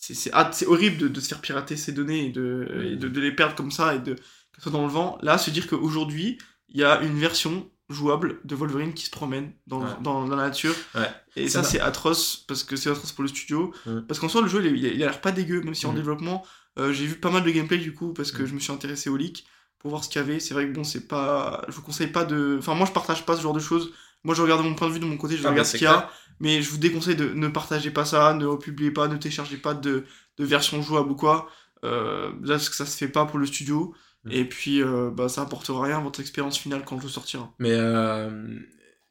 c'est 0.06 0.14
c'est 0.22 0.32
ah, 0.34 0.49
c'est 0.54 0.68
horrible 0.68 0.97
de, 0.97 1.08
de 1.08 1.20
se 1.22 1.28
faire 1.30 1.41
pirater 1.41 1.76
ces 1.78 1.91
données 1.93 2.26
et 2.28 2.32
de, 2.32 2.47
et 2.91 2.95
de, 2.95 3.08
de 3.08 3.22
les 3.22 3.32
perdre 3.32 3.56
comme 3.56 3.72
ça 3.72 3.95
et 3.95 3.99
de 3.99 4.14
que 4.16 4.58
ce 4.58 4.64
soit 4.64 4.72
dans 4.72 4.86
le 4.86 4.91
vent. 4.91 5.18
Là, 5.22 5.38
se 5.38 5.49
dire 5.51 5.68
qu'aujourd'hui 5.68 6.38
il 6.70 6.80
y 6.80 6.84
a 6.84 7.01
une 7.01 7.18
version 7.20 7.70
jouable 7.89 8.39
de 8.45 8.56
Wolverine 8.56 8.93
qui 8.93 9.06
se 9.06 9.12
promène 9.12 9.51
dans, 9.68 9.82
Ouais. 9.82 9.89
dans, 10.01 10.26
dans 10.28 10.36
la 10.36 10.47
nature. 10.47 10.76
Ouais. 10.95 11.10
Et 11.36 11.47
Ça 11.47 11.64
c'est 11.64 11.80
atroce 11.80 12.43
parce 12.47 12.64
que 12.64 12.76
c'est 12.76 12.89
atroce 12.89 13.12
pour 13.12 13.24
le 13.24 13.28
studio. 13.30 13.74
Mm. 13.86 13.99
Parce 14.08 14.20
qu'en 14.20 14.30
soi, 14.30 14.41
le 14.41 14.47
jeu, 14.47 14.66
il, 14.66 14.78
il 14.84 15.04
a- 15.04 15.08
l'air 15.08 15.22
pas 15.22 15.32
dégueu, 15.32 15.62
même 15.62 15.76
si 15.76 15.86
en 15.86 15.91
Mm. 15.93 15.95
développement, 16.01 16.45
euh, 16.80 16.91
j'ai 16.93 17.06
vu 17.06 17.16
pas 17.16 17.30
mal 17.30 17.43
de 17.43 17.51
gameplay 17.51 17.78
du 17.78 17.93
coup 17.93 18.14
parce 18.14 18.32
que 18.32 18.41
Mm. 18.43 18.47
je 18.47 18.54
me 18.56 18.60
suis 18.60 18.72
intéressé 18.74 19.10
au 19.10 19.18
leak 19.18 19.45
pour 19.80 19.89
voir 19.91 20.04
ce 20.04 20.10
qu'il 20.10 20.20
y 20.22 20.24
avait. 20.24 20.39
C'est 20.39 20.54
vrai 20.56 20.68
que 20.68 20.74
bon, 20.74 20.84
c'est 20.84 21.08
pas. 21.08 21.64
Je 21.68 21.74
vous 21.74 21.82
conseille 21.84 22.08
pas 22.08 22.26
de. 22.26 22.56
Enfin, 22.60 22.74
moi, 22.74 22.88
je 22.88 22.91
partage 22.93 23.26
pas 23.26 23.36
ce 23.38 23.41
genre 23.41 23.54
de 23.54 23.60
choses. 23.60 23.91
Moi, 24.24 24.34
je 24.34 24.41
regarde 24.41 24.64
mon 24.64 24.74
point 24.74 24.88
de 24.88 24.93
vue 24.93 24.99
de 25.01 25.06
mon 25.06 25.18
côté, 25.18 25.36
je 25.38 25.45
Ah, 25.45 25.49
regarde 25.51 25.68
ce 25.68 25.74
qu'il 25.78 25.84
y 25.84 25.88
a. 25.88 25.91
clair. 25.93 26.10
Mais 26.40 26.62
je 26.62 26.70
vous 26.70 26.78
déconseille 26.78 27.16
de 27.16 27.30
ne 27.30 27.48
partagez 27.48 27.92
pas 27.92 28.06
ça, 28.06 28.34
ne 28.34 28.46
republiez 28.46 28.92
pas, 28.92 29.08
ne 29.08 29.18
téléchargez 29.18 29.58
pas 29.58 29.74
de, 29.74 30.06
de 30.38 30.46
version 30.46 30.82
jouable 30.82 31.12
ou 31.12 31.16
quoi. 31.16 31.50
Euh, 31.84 32.32
déjà, 32.40 32.54
parce 32.54 32.70
que 32.70 32.76
ça 32.76 32.86
se 32.86 32.98
fait 32.98 33.08
pas 33.08 33.26
pour 33.26 33.40
le 33.40 33.46
studio. 33.46 33.94
Mm. 34.24 34.32
Et 34.32 34.46
puis, 34.46 34.82
euh, 34.82 35.12
bah, 35.12 35.30
ça 35.30 35.42
apportera 35.42 35.84
rien 35.84 35.98
à 35.98 36.02
votre 36.02 36.20
expérience 36.20 36.58
finale 36.58 36.84
quand 36.86 36.96
le 36.96 37.02
jeu 37.02 37.10
sortira. 37.10 37.54
Mais 37.60 37.74
euh, 37.74 38.58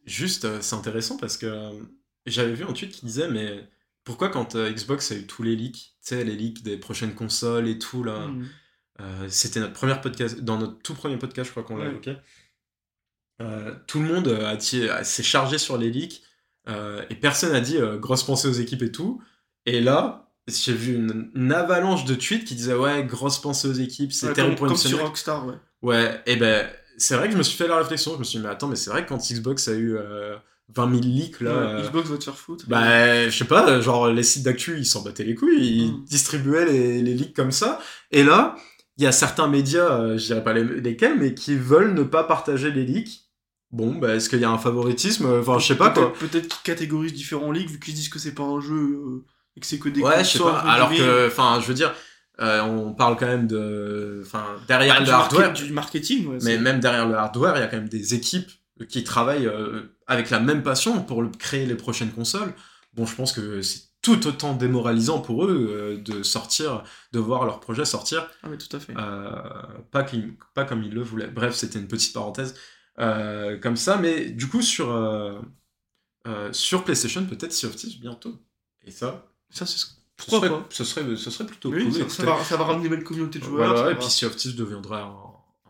juste, 0.05 0.61
c'est 0.61 0.75
intéressant 0.75 1.17
parce 1.17 1.37
que 1.37 1.71
j'avais 2.27 2.55
vu 2.55 2.65
un 2.65 2.73
tweet 2.73 2.93
qui 2.93 3.07
disait, 3.07 3.29
mais 3.29 3.69
pourquoi 4.05 4.31
quand 4.31 4.57
Xbox 4.57 5.13
a 5.13 5.17
eu 5.17 5.27
tous 5.27 5.43
les 5.43 5.55
leaks, 5.55 5.75
tu 5.75 5.91
sais, 6.01 6.25
les 6.25 6.35
leaks 6.35 6.63
des 6.63 6.77
prochaines 6.77 7.15
consoles 7.15 7.69
et 7.69 7.79
tout, 7.79 8.03
là, 8.03 8.29
Mm. 8.99 9.29
c'était 9.29 9.61
notre 9.61 9.73
première 9.73 10.01
podcast, 10.01 10.41
dans 10.41 10.59
notre 10.59 10.81
tout 10.83 10.95
premier 10.95 11.17
podcast, 11.17 11.47
je 11.47 11.51
crois 11.51 11.63
qu'on 11.63 11.77
l'a 11.77 11.87
évoqué. 11.87 12.17
Tout 13.87 14.01
le 14.01 14.07
monde 14.07 14.59
s'est 14.61 15.23
chargé 15.23 15.59
sur 15.59 15.77
les 15.77 15.91
leaks 15.91 16.23
euh, 16.69 17.03
et 17.11 17.15
personne 17.15 17.53
n'a 17.53 17.61
dit 17.61 17.77
euh, 17.79 17.99
grosse 17.99 18.23
pensée 18.23 18.49
aux 18.49 18.53
équipes 18.53 18.83
et 18.83 18.93
tout. 18.93 19.21
Et 19.67 19.81
là, 19.81 20.31
j'ai 20.49 20.73
vu 20.73 20.95
une, 20.97 21.31
une 21.35 21.53
avalanche 21.53 22.05
de 22.05 22.15
tweets 22.15 22.45
qui 22.45 22.55
disaient 22.55 22.75
ouais, 22.75 23.05
grosse 23.05 23.41
pensée 23.41 23.69
aux 23.69 23.73
équipes, 23.73 24.13
c'est 24.13 24.29
Ouais, 24.29 24.33
terrible 24.33 24.57
comme, 24.57 24.69
pour 24.69 24.77
une 24.77 24.77
sur. 24.77 25.01
Rockstar, 25.01 25.47
ouais. 25.47 25.55
Ouais, 25.83 26.21
et 26.27 26.37
ben 26.37 26.69
c'est 26.99 27.17
vrai 27.17 27.27
que 27.27 27.33
je 27.33 27.39
me 27.39 27.43
suis 27.43 27.57
fait 27.57 27.67
la 27.69 27.77
réflexion, 27.79 28.13
je 28.15 28.19
me 28.19 28.25
suis 28.25 28.39
dit 28.39 28.45
mais 28.45 28.51
attends, 28.51 28.69
mais 28.69 28.77
c'est 28.77 28.91
vrai 28.91 29.05
que 29.05 29.09
quand 29.09 29.19
Xbox 29.19 29.67
a 29.69 29.73
eu 29.73 29.97
euh, 29.97 30.37
20 30.75 30.91
000 30.91 31.01
leaks 31.03 31.41
là. 31.41 31.51
Ouais, 31.51 31.57
euh, 31.81 31.83
Xbox 31.83 32.09
va 32.09 32.19
te 32.19 32.25
faire 32.25 32.37
foutre. 32.39 32.65
bah, 32.69 33.29
je 33.29 33.37
sais 33.37 33.45
pas, 33.45 33.81
genre 33.81 34.09
les 34.09 34.23
sites 34.23 34.45
d'actu, 34.45 34.79
ils 34.79 34.87
s'en 34.87 35.03
battaient 35.03 35.25
les 35.25 35.35
couilles, 35.35 35.59
ils 35.85 35.93
Mm. 35.93 36.05
distribuaient 36.05 36.67
les, 36.67 37.03
les 37.03 37.15
leaks 37.15 37.35
comme 37.35 37.51
ça. 37.51 37.81
Et 38.13 38.23
là, 38.23 38.55
il 38.99 39.05
y 39.05 39.07
a 39.07 39.13
certains 39.13 39.49
médias, 39.49 40.01
euh, 40.01 40.19
je 40.19 40.27
dirais 40.27 40.45
pas 40.45 40.53
les- 40.53 40.81
lesquels, 40.81 41.19
mais 41.19 41.35
qui 41.35 41.57
veulent 41.57 41.95
ne 41.95 42.03
pas 42.05 42.25
partager 42.25 42.71
les 42.71 42.85
leaks. 42.85 43.23
Bon, 43.73 43.95
bah, 43.95 44.15
est-ce 44.15 44.29
qu'il 44.29 44.39
y 44.41 44.45
a 44.45 44.51
un 44.51 44.59
favoritisme? 44.59 45.27
Enfin, 45.41 45.59
je 45.59 45.67
sais 45.67 45.77
pas 45.77 45.91
quoi. 45.91 46.13
Peut-être 46.13 46.49
qu'ils 46.49 46.63
catégorisent 46.63 47.15
différents 47.15 47.51
leaks 47.53 47.71
vu 47.71 47.81
qu'ils 47.81 47.95
disent 47.95 48.09
que 48.11 48.19
c'est 48.19 48.35
pas 48.35 48.43
un 48.45 48.61
jeu 48.61 48.75
euh, 48.75 49.25
et 49.57 49.61
que 49.61 49.67
c'est 49.67 49.79
que 49.79 49.89
des 49.89 50.03
Ouais, 50.03 50.23
je 50.25 50.31
sais 50.31 50.39
pas. 50.39 50.59
Alors 50.59 50.91
que, 50.91 51.27
enfin, 51.27 51.59
je 51.61 51.67
veux 51.67 51.75
dire, 51.75 51.95
euh, 52.41 52.61
on 52.63 52.93
parle 52.93 53.17
quand 53.17 53.27
même 53.27 53.47
de. 53.47 54.23
Enfin, 54.25 54.45
derrière 54.69 54.95
Bah, 54.95 55.01
le 55.01 55.07
du, 55.07 55.11
market- 55.11 55.39
hardware. 55.39 55.53
du 55.55 55.73
marketing, 55.73 56.27
ouais. 56.27 56.39
Mais 56.43 56.59
même 56.59 56.81
derrière 56.81 57.07
le 57.09 57.15
hardware, 57.15 57.57
il 57.57 57.61
y 57.61 57.63
a 57.63 57.67
quand 57.67 57.77
même 57.79 57.89
des 57.89 58.15
équipes 58.15 58.51
qui 58.89 59.05
travaillent 59.05 59.47
euh, 59.47 59.83
avec 60.07 60.29
la 60.31 60.41
même 60.41 60.63
passion 60.63 61.03
pour 61.03 61.23
le- 61.23 61.29
créer 61.31 61.65
les 61.67 61.75
prochaines 61.75 62.11
consoles. 62.11 62.53
Bon, 62.95 63.07
je 63.07 63.15
pense 63.15 63.33
que 63.33 63.63
c'est 63.63 63.81
tout 64.03 64.27
autant 64.27 64.55
démoralisant 64.55 65.21
pour 65.21 65.45
eux 65.47 65.71
euh, 65.71 65.97
de 65.99 66.23
sortir, 66.25 66.83
de 67.13 67.19
voir 67.21 67.45
leur 67.47 67.61
projet 67.61 67.85
sortir, 67.85 68.29
Ah, 68.43 68.49
mais 68.51 68.59
tout 68.59 68.75
à 68.77 68.81
fait. 68.81 68.93
euh, 68.99 69.31
pas, 69.93 70.05
pas 70.55 70.65
comme 70.65 70.83
ils 70.83 70.93
le 70.93 71.03
voulaient. 71.03 71.29
Bref, 71.29 71.55
c'était 71.55 71.79
une 71.79 71.87
petite 71.87 72.13
parenthèse 72.13 72.55
euh, 72.99 73.59
comme 73.59 73.77
ça, 73.77 73.97
mais 73.97 74.31
du 74.31 74.49
coup, 74.49 74.63
sur, 74.63 74.91
euh, 74.91 75.41
euh, 76.27 76.53
sur 76.53 76.85
PlayStation, 76.85 77.25
peut-être 77.27 77.53
Sea 77.53 77.67
of 77.67 77.77
Thieves 77.77 78.01
bientôt. 78.01 78.39
Et 78.85 78.91
ça, 78.91 79.27
Ça, 79.51 79.67
c'est 79.67 79.79
ce- 79.79 79.87
ce 79.87 79.93
pourquoi 80.17 80.41
serait, 80.41 80.51
pas 80.51 80.67
ce 80.71 80.85
serait, 80.85 81.17
ce 81.17 81.31
serait 81.31 81.47
plutôt 81.47 81.71
Oui, 81.73 81.91
cool. 81.91 82.11
ça, 82.11 82.25
va, 82.25 82.45
ça 82.45 82.57
va 82.57 82.65
ramener 82.65 82.85
une 82.85 82.91
nouvelle 82.91 83.05
communauté 83.05 83.39
de 83.39 83.45
joueurs. 83.45 83.75
Voilà, 83.75 83.91
et 83.93 83.95
puis 83.97 84.09
Sea 84.09 84.27
of 84.27 84.37
Thieves 84.37 84.55
deviendrait 84.57 85.01
un, 85.01 85.17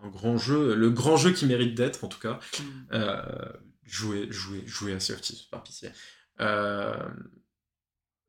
un 0.02 0.08
grand 0.08 0.36
jeu, 0.36 0.74
le 0.74 0.90
grand 0.90 1.16
jeu 1.16 1.32
qui 1.32 1.46
mérite 1.46 1.74
d'être 1.74 2.04
en 2.04 2.08
tout 2.08 2.18
cas. 2.20 2.38
Mm. 2.58 2.62
Euh, 2.92 3.22
jouer, 3.84 4.30
jouer, 4.30 4.62
jouer 4.66 4.92
à 4.94 5.00
Sea 5.00 5.12
of 5.14 5.20
Thieves, 5.20 5.48
par 5.50 5.62
pitié. 5.62 5.90
Euh, 6.40 6.96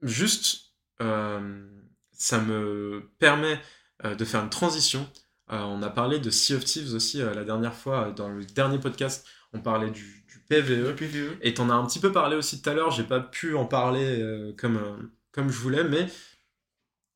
juste, 0.01 0.73
euh, 1.01 1.67
ça 2.11 2.39
me 2.39 3.09
permet 3.19 3.59
de 4.03 4.25
faire 4.25 4.43
une 4.43 4.49
transition. 4.49 5.09
Euh, 5.53 5.61
on 5.61 5.81
a 5.81 5.89
parlé 5.89 6.19
de 6.19 6.29
Sea 6.29 6.55
of 6.55 6.65
Thieves 6.65 6.93
aussi 6.93 7.21
euh, 7.21 7.33
la 7.33 7.45
dernière 7.45 7.73
fois, 7.75 8.07
euh, 8.09 8.11
dans 8.11 8.27
le 8.29 8.43
dernier 8.43 8.79
podcast, 8.79 9.25
on 9.53 9.61
parlait 9.61 9.91
du, 9.91 10.25
du 10.27 10.39
PVE. 10.49 10.95
PVE. 10.95 11.37
Et 11.41 11.53
t'en 11.53 11.69
as 11.69 11.73
un 11.75 11.85
petit 11.85 11.99
peu 11.99 12.11
parlé 12.11 12.35
aussi 12.35 12.61
tout 12.61 12.69
à 12.69 12.73
l'heure, 12.73 12.91
j'ai 12.91 13.03
pas 13.03 13.21
pu 13.21 13.55
en 13.55 13.65
parler 13.65 14.53
comme, 14.57 15.11
comme 15.31 15.49
je 15.49 15.59
voulais, 15.59 15.83
mais 15.83 16.07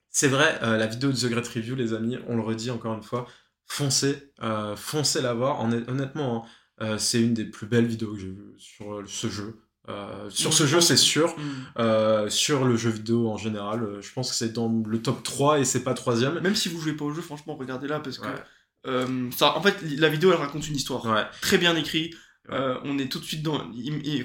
c'est 0.10 0.30
vrai, 0.30 0.58
euh, 0.64 0.78
la 0.78 0.88
vidéo 0.88 1.12
de 1.12 1.16
The 1.16 1.30
Great 1.30 1.48
Review, 1.48 1.76
les 1.76 1.94
amis, 1.94 2.18
on 2.28 2.36
le 2.36 2.42
redit 2.42 2.72
encore 2.72 2.96
une 2.96 3.04
fois, 3.04 3.28
foncez, 3.66 4.34
euh, 4.42 4.76
foncez 4.76 5.22
la 5.22 5.34
voir. 5.34 5.64
Honnêt- 5.64 5.88
honnêtement, 5.90 6.46
hein, 6.80 6.86
euh, 6.86 6.98
c'est 6.98 7.22
une 7.22 7.34
des 7.36 7.46
plus 7.46 7.68
belles 7.68 7.86
vidéos 7.86 8.14
que 8.14 8.20
j'ai 8.20 8.32
vues 8.32 8.54
sur 8.58 9.04
ce 9.08 9.28
jeu. 9.30 9.60
Euh, 9.90 10.30
sur 10.30 10.54
ce 10.54 10.64
je 10.64 10.68
jeu, 10.70 10.82
c'est 10.82 10.98
sûr. 10.98 11.30
Mm. 11.38 11.42
Euh, 11.80 12.30
sur 12.30 12.66
le 12.66 12.76
jeu 12.76 12.90
vidéo 12.90 13.30
en 13.30 13.38
général, 13.38 13.84
euh, 13.84 14.02
je 14.02 14.12
pense 14.12 14.30
que 14.30 14.36
c'est 14.36 14.52
dans 14.52 14.70
le 14.86 15.02
top 15.02 15.24
3 15.24 15.60
et 15.60 15.66
c'est 15.66 15.84
pas 15.84 15.94
troisième. 15.94 16.40
Même 16.40 16.56
si 16.56 16.70
vous 16.70 16.80
jouez 16.80 16.94
pas 16.94 17.06
au 17.06 17.14
jeu, 17.14 17.22
franchement, 17.22 17.56
regardez-la 17.56 18.00
parce 18.00 18.20
que. 18.20 18.28
Ouais. 18.28 19.32
ça, 19.36 19.58
en 19.58 19.62
fait, 19.62 19.78
la 19.98 20.10
vidéo, 20.10 20.32
elle 20.32 20.40
raconte 20.40 20.68
une 20.68 20.76
histoire. 20.76 21.06
Ouais. 21.06 21.24
Très 21.42 21.58
bien 21.58 21.76
écrite. 21.76 22.16
Ouais. 22.50 22.58
On 22.84 22.98
est 22.98 23.10
tout 23.12 23.20
de 23.20 23.26
suite 23.26 23.44
dans. 23.44 23.60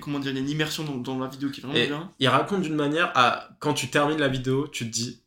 comment 0.01 0.19
dire, 0.19 0.33
il 0.33 0.37
y 0.37 0.39
a 0.39 0.43
une 0.43 0.51
immersion 0.51 0.85
dans, 0.85 0.97
dans 0.97 1.19
la 1.19 1.29
vidéo 1.29 1.51
qui 1.51 1.61
est 1.61 1.65
vraiment 1.65 1.79
Et 1.79 1.87
bien. 1.87 2.11
il 2.19 2.29
raconte 2.29 2.63
d'une 2.63 2.77
manière 2.77 3.13
à 3.15 3.49
quand 3.61 3.75
tu 3.75 3.89
termines 3.89 4.19
la 4.19 4.29
vidéo, 4.29 4.69
tu 4.69 4.85
te 4.87 4.93
dis 4.93 5.23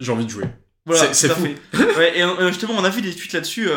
j'ai 0.00 0.12
envie 0.12 0.24
de 0.24 0.30
jouer. 0.30 0.46
Voilà, 0.86 1.14
c'est- 1.14 1.28
fou. 1.28 1.46
fait. 1.72 2.18
Et 2.20 2.46
justement, 2.48 2.74
on 2.76 2.84
a 2.84 2.90
vu 2.90 3.00
des 3.02 3.14
tweets 3.14 3.32
là-dessus. 3.32 3.68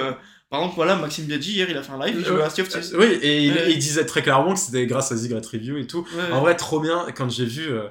Par 0.49 0.59
exemple, 0.61 0.75
voilà, 0.75 0.95
Maxime 0.95 1.25
Biaggi, 1.25 1.53
hier, 1.53 1.69
il 1.69 1.77
a 1.77 1.83
fait 1.83 1.91
un 1.91 2.05
live, 2.05 2.15
il 2.19 2.25
jouait 2.25 2.43
à 2.43 2.49
Sea 2.49 2.61
of 2.61 2.69
Thieves. 2.69 2.93
Euh, 2.93 2.99
oui, 2.99 3.19
et 3.21 3.45
il, 3.45 3.77
disait 3.79 4.05
très 4.05 4.21
clairement 4.21 4.53
que 4.53 4.59
c'était 4.59 4.85
grâce 4.85 5.11
à 5.11 5.15
Great 5.15 5.45
Review 5.45 5.77
et 5.77 5.87
tout. 5.87 6.07
En 6.31 6.41
vrai, 6.41 6.55
trop 6.55 6.79
bien. 6.79 7.05
Quand 7.15 7.29
j'ai 7.29 7.45
vu 7.45 7.69
euh, 7.69 7.87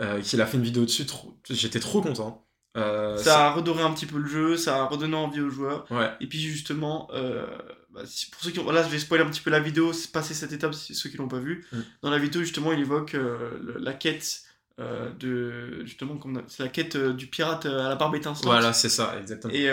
euh, 0.00 0.20
qu'il 0.20 0.40
a 0.40 0.46
fait 0.46 0.56
une 0.56 0.64
vidéo 0.64 0.84
dessus, 0.84 1.06
trop- 1.06 1.34
j'étais 1.48 1.80
trop 1.80 2.02
content. 2.02 2.46
Euh, 2.76 3.16
ça 3.16 3.46
a 3.46 3.52
redoré 3.52 3.82
un 3.82 3.92
petit 3.92 4.04
peu 4.04 4.18
le 4.18 4.28
jeu, 4.28 4.56
ça 4.58 4.82
a 4.82 4.84
redonné 4.84 5.16
envie 5.16 5.40
aux 5.40 5.48
joueurs. 5.48 5.86
Ouais. 5.90 6.10
Et 6.20 6.26
puis 6.26 6.38
justement, 6.38 7.08
euh, 7.14 7.46
bah, 7.90 8.02
pour 8.30 8.42
ceux 8.42 8.50
qui 8.50 8.58
ont, 8.58 8.70
là 8.70 8.82
je 8.82 8.88
vais 8.88 8.98
spoiler 8.98 9.24
un 9.24 9.30
petit 9.30 9.40
peu 9.40 9.48
la 9.50 9.60
vidéo, 9.60 9.94
c'est 9.94 10.12
passer 10.12 10.34
cette 10.34 10.52
étape 10.52 10.74
ceux 10.74 11.08
qui 11.08 11.16
l'ont 11.16 11.28
pas 11.28 11.38
vu. 11.38 11.64
Mm. 11.72 11.78
Dans 12.02 12.10
la 12.10 12.18
vidéo 12.18 12.42
justement, 12.42 12.72
il 12.74 12.80
évoque 12.80 13.14
euh, 13.14 13.58
le- 13.62 13.78
la 13.78 13.94
quête 13.94 14.42
euh, 14.78 15.10
de 15.14 15.84
justement 15.86 16.16
comme 16.18 16.42
c'est 16.48 16.62
la 16.62 16.68
quête 16.68 16.96
euh, 16.96 17.12
du 17.14 17.26
pirate 17.28 17.64
euh, 17.66 17.86
à 17.86 17.88
la 17.88 17.96
barbe 17.96 18.14
étincelante. 18.14 18.44
Voilà, 18.44 18.72
c'est 18.72 18.88
ça, 18.90 19.18
exactement. 19.18 19.52
Et 19.54 19.68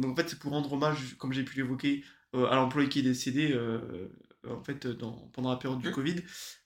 donc, 0.00 0.12
en 0.12 0.16
fait, 0.16 0.28
c'est 0.30 0.38
pour 0.38 0.52
rendre 0.52 0.72
hommage, 0.72 1.16
comme 1.18 1.32
j'ai 1.32 1.42
pu 1.44 1.56
l'évoquer, 1.56 2.04
à 2.34 2.54
l'employé 2.56 2.88
qui 2.88 3.00
est 3.00 3.02
décédé 3.02 3.58
en 4.48 4.62
fait 4.62 4.86
dans, 4.86 5.12
pendant 5.32 5.50
la 5.50 5.56
période 5.56 5.80
du 5.80 5.88
Mm. 5.88 5.92
Covid. 5.92 6.16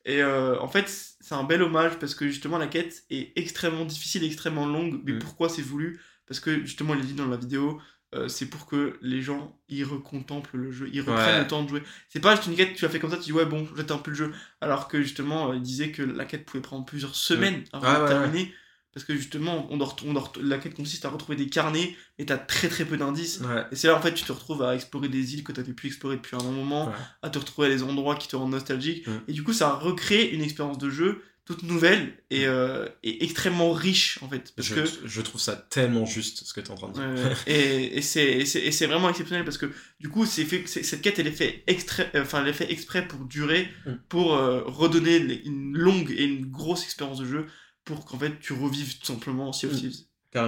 Et 0.04 0.22
en 0.24 0.68
fait, 0.68 0.88
c'est 1.20 1.34
un 1.34 1.44
bel 1.44 1.62
hommage 1.62 1.98
parce 1.98 2.14
que 2.14 2.26
justement 2.28 2.58
la 2.58 2.66
quête 2.66 3.04
est 3.10 3.32
extrêmement 3.36 3.84
difficile, 3.84 4.24
extrêmement 4.24 4.66
longue. 4.66 5.00
Mais 5.04 5.12
Mm. 5.12 5.18
pourquoi 5.20 5.48
c'est 5.48 5.62
voulu? 5.62 6.00
Parce 6.26 6.40
que 6.40 6.60
justement, 6.60 6.94
il 6.94 7.00
est 7.00 7.04
dit 7.04 7.14
dans 7.14 7.26
la 7.26 7.36
vidéo. 7.36 7.80
Euh, 8.14 8.28
c'est 8.28 8.46
pour 8.46 8.66
que 8.66 8.98
les 9.02 9.22
gens 9.22 9.56
y 9.68 9.84
recontemplent 9.84 10.56
le 10.56 10.72
jeu, 10.72 10.88
ils 10.92 11.00
reprennent 11.00 11.34
Ouais. 11.36 11.40
le 11.40 11.46
temps 11.46 11.62
de 11.62 11.68
jouer. 11.68 11.82
C'est 12.08 12.20
pas 12.20 12.34
juste 12.34 12.46
une 12.48 12.56
quête, 12.56 12.74
tu 12.74 12.84
as 12.84 12.88
fait 12.88 12.98
comme 12.98 13.10
ça, 13.10 13.16
tu 13.16 13.22
dis 13.24 13.32
ouais 13.32 13.44
bon, 13.46 13.68
jette 13.76 13.90
un 13.90 13.98
peu 13.98 14.10
le 14.10 14.16
jeu. 14.16 14.32
Alors 14.60 14.88
que 14.88 15.00
justement, 15.02 15.50
euh, 15.50 15.56
il 15.56 15.62
disait 15.62 15.90
que 15.92 16.02
la 16.02 16.24
quête 16.24 16.44
pouvait 16.44 16.60
prendre 16.62 16.84
plusieurs 16.84 17.14
semaines 17.14 17.62
avant 17.72 17.86
Ouais, 17.86 17.96
de 17.98 18.02
ouais, 18.02 18.08
terminer. 18.08 18.54
Parce 18.92 19.06
que 19.06 19.14
justement, 19.14 19.68
on 19.70 19.76
doit, 19.76 19.86
ret- 19.86 20.04
on 20.04 20.12
doit 20.14 20.22
ret- 20.22 20.42
la 20.42 20.58
quête 20.58 20.74
consiste 20.74 21.04
à 21.04 21.10
retrouver 21.10 21.36
des 21.36 21.46
carnets 21.48 21.96
et 22.18 22.26
t'as 22.26 22.38
très 22.38 22.68
très 22.68 22.84
peu 22.84 22.96
d'indices. 22.96 23.40
Et 23.70 23.76
c'est 23.76 23.86
là 23.86 23.94
en 23.96 24.00
fait 24.00 24.12
tu 24.14 24.24
te 24.24 24.32
retrouves 24.32 24.62
à 24.64 24.74
explorer 24.74 25.08
des 25.08 25.34
îles 25.34 25.44
que 25.44 25.52
tu 25.52 25.62
pu 25.62 25.86
explorer 25.86 26.16
depuis 26.16 26.34
un 26.34 26.40
long 26.40 26.50
moment, 26.50 26.92
à 27.22 27.30
te 27.30 27.38
retrouver 27.38 27.68
à 27.68 27.70
des 27.70 27.84
endroits 27.84 28.16
qui 28.16 28.26
te 28.26 28.34
rendent 28.34 28.50
nostalgique. 28.50 29.06
Et 29.28 29.32
du 29.32 29.44
coup 29.44 29.52
ça 29.52 29.74
recrée 29.74 30.30
une 30.30 30.42
expérience 30.42 30.78
de 30.78 30.90
jeu 30.90 31.22
toute 31.54 31.62
nouvelle 31.64 32.12
et, 32.30 32.46
euh, 32.46 32.88
et 33.02 33.24
extrêmement 33.24 33.72
riche 33.72 34.18
en 34.22 34.28
fait. 34.28 34.52
Parce 34.54 34.68
Je, 34.68 34.74
que 34.74 34.84
je 35.04 35.20
trouve 35.20 35.40
ça 35.40 35.56
tellement 35.56 36.06
juste 36.06 36.44
ce 36.44 36.52
que 36.54 36.60
tu 36.60 36.68
es 36.68 36.70
en 36.70 36.76
train 36.76 36.88
de 36.88 36.94
dire. 36.94 37.02
euh, 37.02 37.34
et, 37.46 37.98
et 37.98 38.02
c'est 38.02 38.86
vraiment 38.86 39.08
exceptionnel 39.08 39.44
parce 39.44 39.58
que 39.58 39.66
du 39.98 40.08
coup 40.08 40.24
fait 40.26 40.66
cette 40.66 41.02
quête 41.02 41.18
elle 41.18 41.26
est 41.26 41.32
fait 41.32 41.62
extrait 41.66 42.10
enfin 42.16 42.50
fait 42.52 42.70
exprès 42.72 43.06
pour 43.08 43.24
durer 43.24 43.68
Mm. 43.86 43.90
pour 44.08 44.34
euh, 44.34 44.62
redonner 44.66 45.42
une 45.44 45.76
longue 45.76 46.10
et 46.10 46.24
une 46.24 46.46
grosse 46.46 46.84
expérience 46.84 47.18
de 47.18 47.26
jeu 47.26 47.46
pour 47.84 48.04
qu'en 48.04 48.18
fait 48.18 48.38
tu 48.40 48.52
revives 48.52 48.98
tout 48.98 49.06
simplement 49.06 49.52
Sea 49.52 49.66
of 49.66 49.72
Mm. 49.72 49.76
Thieves. 49.76 49.96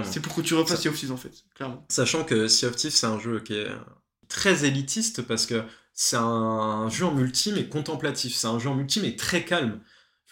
C'est 0.09 0.21
pour 0.21 0.33
que 0.33 0.41
tu 0.41 0.53
refasses 0.53 0.77
Ça- 0.77 0.81
Sea 0.83 0.87
of 0.89 0.97
Thieves 0.97 1.11
en 1.11 1.17
fait, 1.17 1.33
clairement. 1.55 1.85
Sachant 1.89 2.23
que 2.23 2.47
Sea 2.47 2.67
of 2.67 2.75
Thieves, 2.77 2.93
c'est 2.93 3.05
un 3.07 3.19
jeu 3.19 3.41
qui 3.41 3.53
est 3.55 3.67
très 4.29 4.63
élitiste 4.65 5.21
parce 5.23 5.45
que 5.45 5.61
c'est 5.93 6.15
un 6.15 6.87
jeu 6.89 7.05
en 7.05 7.13
multi 7.13 7.51
mais 7.51 7.67
contemplatif. 7.67 8.33
C'est 8.35 8.47
un 8.47 8.57
jeu 8.59 8.69
en 8.69 8.75
multi 8.75 8.99
mais 9.01 9.15
très 9.15 9.43
calme. 9.43 9.81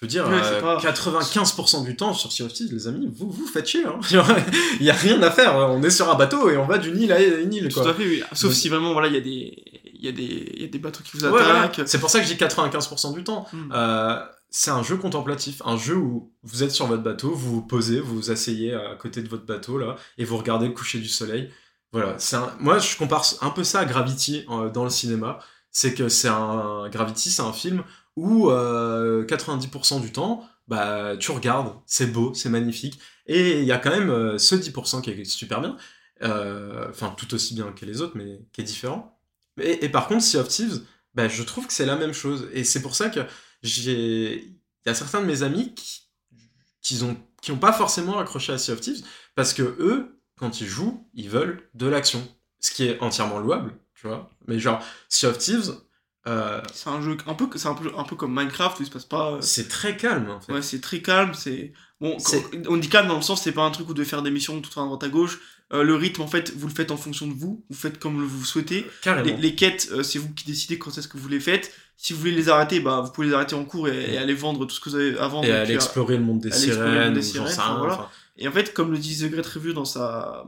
Je 0.01 0.07
veux 0.07 0.09
dire, 0.09 0.27
Ouais, 0.27 0.39
c'est 0.43 0.55
euh, 0.55 0.61
pas- 0.61 0.77
95% 0.79 1.83
du 1.85 1.95
temps 1.95 2.13
sur 2.13 2.31
Sea 2.31 2.41
of 2.43 2.51
Thieves, 2.53 2.73
les 2.73 2.87
amis, 2.87 3.07
vous 3.15 3.29
vous 3.29 3.45
faites 3.45 3.67
chier. 3.67 3.85
hein. 3.85 3.99
Il 4.79 4.85
y 4.85 4.89
a 4.89 4.93
rien 4.93 5.21
à 5.21 5.29
faire. 5.29 5.55
On 5.55 5.83
est 5.83 5.91
sur 5.91 6.09
un 6.11 6.15
bateau 6.15 6.49
et 6.49 6.57
on 6.57 6.65
va 6.65 6.79
d'une 6.79 6.99
île 6.99 7.11
à 7.11 7.21
une 7.21 7.53
île. 7.53 7.69
Tout 7.69 7.81
à 7.81 7.93
fait, 7.93 8.05
oui. 8.07 8.23
Sauf 8.33 8.49
Donc- 8.49 8.53
si 8.53 8.69
vraiment 8.69 8.93
voilà 8.93 9.09
il 9.09 9.13
y 9.13 9.17
a 9.17 9.21
des 9.21 9.63
il 9.93 10.03
y 10.03 10.07
des 10.11 10.53
y 10.61 10.63
a 10.63 10.67
des 10.67 10.79
bateaux 10.79 11.03
qui 11.03 11.17
vous 11.17 11.25
Ouais, 11.25 11.31
ouais. 11.31 11.41
attaquent. 11.41 11.81
C'est 11.85 11.99
pour 11.99 12.09
ça 12.09 12.19
que 12.19 12.25
dis 12.25 12.35
95% 12.37 13.13
du 13.13 13.23
temps. 13.23 13.45
Mm. 13.53 13.71
Euh, 13.75 14.19
c'est 14.49 14.71
un 14.71 14.81
jeu 14.81 14.97
contemplatif, 14.97 15.61
un 15.65 15.77
jeu 15.77 15.95
où 15.95 16.33
vous 16.41 16.63
êtes 16.63 16.71
sur 16.71 16.87
votre 16.87 17.03
bateau, 17.03 17.29
vous 17.35 17.53
vous 17.57 17.61
posez, 17.61 17.99
vous 17.99 18.15
vous 18.15 18.31
asseyez 18.31 18.73
à 18.73 18.95
côté 18.99 19.21
de 19.21 19.29
votre 19.29 19.45
bateau 19.45 19.77
là, 19.77 19.95
et 20.17 20.25
vous 20.25 20.35
regardez 20.35 20.65
le 20.67 20.73
coucher 20.73 20.97
du 20.97 21.07
soleil. 21.07 21.51
Voilà, 21.93 22.15
un- 22.33 22.51
moi 22.59 22.79
je 22.79 22.97
compare 22.97 23.23
un 23.41 23.51
peu 23.51 23.63
ça 23.63 23.81
à 23.81 23.85
Gravity 23.85 24.45
euh, 24.49 24.69
dans 24.69 24.83
le 24.83 24.89
cinéma. 24.89 25.37
c'est 25.73 25.93
que 25.93 26.09
c'est 26.09 26.27
un 26.27 26.89
Gravity, 26.89 27.29
c'est 27.29 27.43
un 27.43 27.53
film 27.53 27.83
où 28.15 28.49
euh, 28.49 29.25
90% 29.25 30.01
du 30.01 30.11
temps, 30.11 30.47
bah, 30.67 31.15
tu 31.17 31.31
regardes, 31.31 31.73
c'est 31.85 32.07
beau, 32.07 32.33
c'est 32.33 32.49
magnifique, 32.49 32.99
et 33.27 33.59
il 33.59 33.65
y 33.65 33.71
a 33.71 33.77
quand 33.77 33.91
même 33.91 34.09
euh, 34.09 34.37
ce 34.37 34.55
10% 34.55 35.01
qui 35.01 35.11
est 35.11 35.25
super 35.25 35.61
bien, 35.61 35.77
euh, 36.23 36.87
enfin 36.89 37.13
tout 37.17 37.33
aussi 37.33 37.53
bien 37.53 37.71
que 37.71 37.85
les 37.85 38.01
autres, 38.01 38.13
mais 38.15 38.41
qui 38.53 38.61
est 38.61 38.65
différent. 38.65 39.19
Et, 39.59 39.89
par 39.89 40.07
contre, 40.07 40.23
Sea 40.23 40.37
of 40.37 40.47
Thieves, 40.47 40.81
bah, 41.13 41.27
je 41.27 41.43
trouve 41.43 41.67
que 41.67 41.73
c'est 41.73 41.85
la 41.85 41.97
même 41.97 42.13
chose, 42.13 42.49
et 42.53 42.63
c'est 42.63 42.81
pour 42.81 42.95
ça 42.95 43.09
que 43.09 43.19
j'ai, 43.63 44.45
il 44.45 44.87
y 44.87 44.89
a 44.89 44.95
certains 44.95 45.21
de 45.21 45.25
mes 45.25 45.43
amis 45.43 45.73
qui, 45.75 46.07
qui 46.81 47.03
ont 47.03 47.17
qui 47.41 47.51
ont 47.51 47.57
pas 47.57 47.73
forcément 47.73 48.19
accroché 48.19 48.53
à 48.53 48.57
Sea 48.57 48.71
of 48.71 48.81
Thieves 48.81 49.03
parce 49.35 49.53
que 49.53 49.63
eux, 49.63 50.21
quand 50.37 50.61
ils 50.61 50.67
jouent, 50.67 51.07
ils 51.13 51.29
veulent 51.29 51.67
de 51.73 51.87
l'action, 51.87 52.23
ce 52.59 52.71
qui 52.71 52.85
est 52.85 52.99
entièrement 53.01 53.39
louable, 53.39 53.73
tu 53.95 54.07
vois. 54.07 54.29
Mais 54.47 54.59
genre 54.59 54.83
Sea 55.09 55.25
of 55.25 55.37
Thieves, 55.37 55.75
euh, 56.27 56.61
C'est 56.73 56.89
un 56.89 57.01
jeu 57.01 57.17
un 57.27 57.33
peu, 57.33 57.47
c'est 57.55 57.67
un 57.67 57.73
peu, 57.73 57.91
un 57.97 58.03
peu 58.03 58.15
comme 58.15 58.33
Minecraft 58.33 58.79
où 58.79 58.83
il 58.83 58.85
se 58.85 58.91
passe 58.91 59.05
pas. 59.05 59.33
euh, 59.33 59.37
c'est 59.41 59.67
très 59.67 59.97
calme 59.97 60.29
en 60.29 60.39
fait. 60.39 60.53
Ouais, 60.53 60.61
c'est 60.61 60.81
très 60.81 61.01
calme. 61.01 61.33
C'est 61.33 61.73
bon. 61.99 62.17
on 62.67 62.77
dit 62.77 62.89
calme 62.89 63.07
dans 63.07 63.15
le 63.15 63.21
sens, 63.21 63.41
c'est 63.41 63.51
pas 63.51 63.63
un 63.63 63.71
truc 63.71 63.85
où 63.85 63.89
vous 63.89 63.93
devez 63.95 64.07
faire 64.07 64.21
des 64.21 64.31
missions 64.31 64.59
tout 64.61 64.79
à 64.79 64.83
droite 64.83 65.03
à 65.03 65.09
gauche. 65.09 65.39
Euh, 65.73 65.83
le 65.83 65.95
rythme, 65.95 66.21
en 66.21 66.27
fait, 66.27 66.53
vous 66.57 66.67
le 66.67 66.73
faites 66.73 66.91
en 66.91 66.97
fonction 66.97 67.27
de 67.27 67.33
vous. 67.33 67.63
Vous 67.69 67.77
faites 67.77 67.97
comme 67.97 68.21
vous 68.21 68.43
souhaitez. 68.43 68.85
Carrément. 69.01 69.25
Les, 69.25 69.37
les 69.37 69.55
quêtes, 69.55 70.03
c'est 70.03 70.19
vous 70.19 70.33
qui 70.33 70.45
décidez 70.45 70.77
quand 70.77 70.97
est-ce 70.97 71.07
que 71.07 71.17
vous 71.17 71.29
les 71.29 71.39
faites. 71.39 71.71
Si 71.95 72.11
vous 72.13 72.19
voulez 72.19 72.31
les 72.33 72.49
arrêter, 72.49 72.79
bah, 72.81 73.01
vous 73.05 73.11
pouvez 73.11 73.27
les 73.27 73.33
arrêter 73.33 73.55
en 73.55 73.63
cours 73.63 73.87
et, 73.87 74.13
et 74.13 74.17
aller 74.17 74.33
vendre 74.33 74.65
tout 74.65 74.75
ce 74.75 74.79
que 74.81 74.89
vous 74.89 74.95
avez 74.97 75.17
à 75.17 75.27
vendre. 75.27 75.45
Et 75.45 75.49
et 75.49 75.53
aller 75.53 75.75
explorer 75.75 76.17
le 76.17 76.23
monde 76.23 76.41
des 76.41 76.51
sirènes, 76.51 77.13
des 77.13 77.19
ou 77.19 77.35
j'en 77.37 77.47
sirènes, 77.47 77.47
sais 77.47 77.61
rien, 77.61 77.69
enfin, 77.69 77.77
voilà. 77.77 77.93
enfin, 77.93 78.09
Et 78.37 78.47
en 78.47 78.51
fait, 78.51 78.73
comme 78.73 78.91
le 78.91 78.97
dit 78.97 79.17
The 79.19 79.29
Great 79.31 79.45
Review 79.45 79.71
dans 79.73 79.85
sa, 79.85 80.43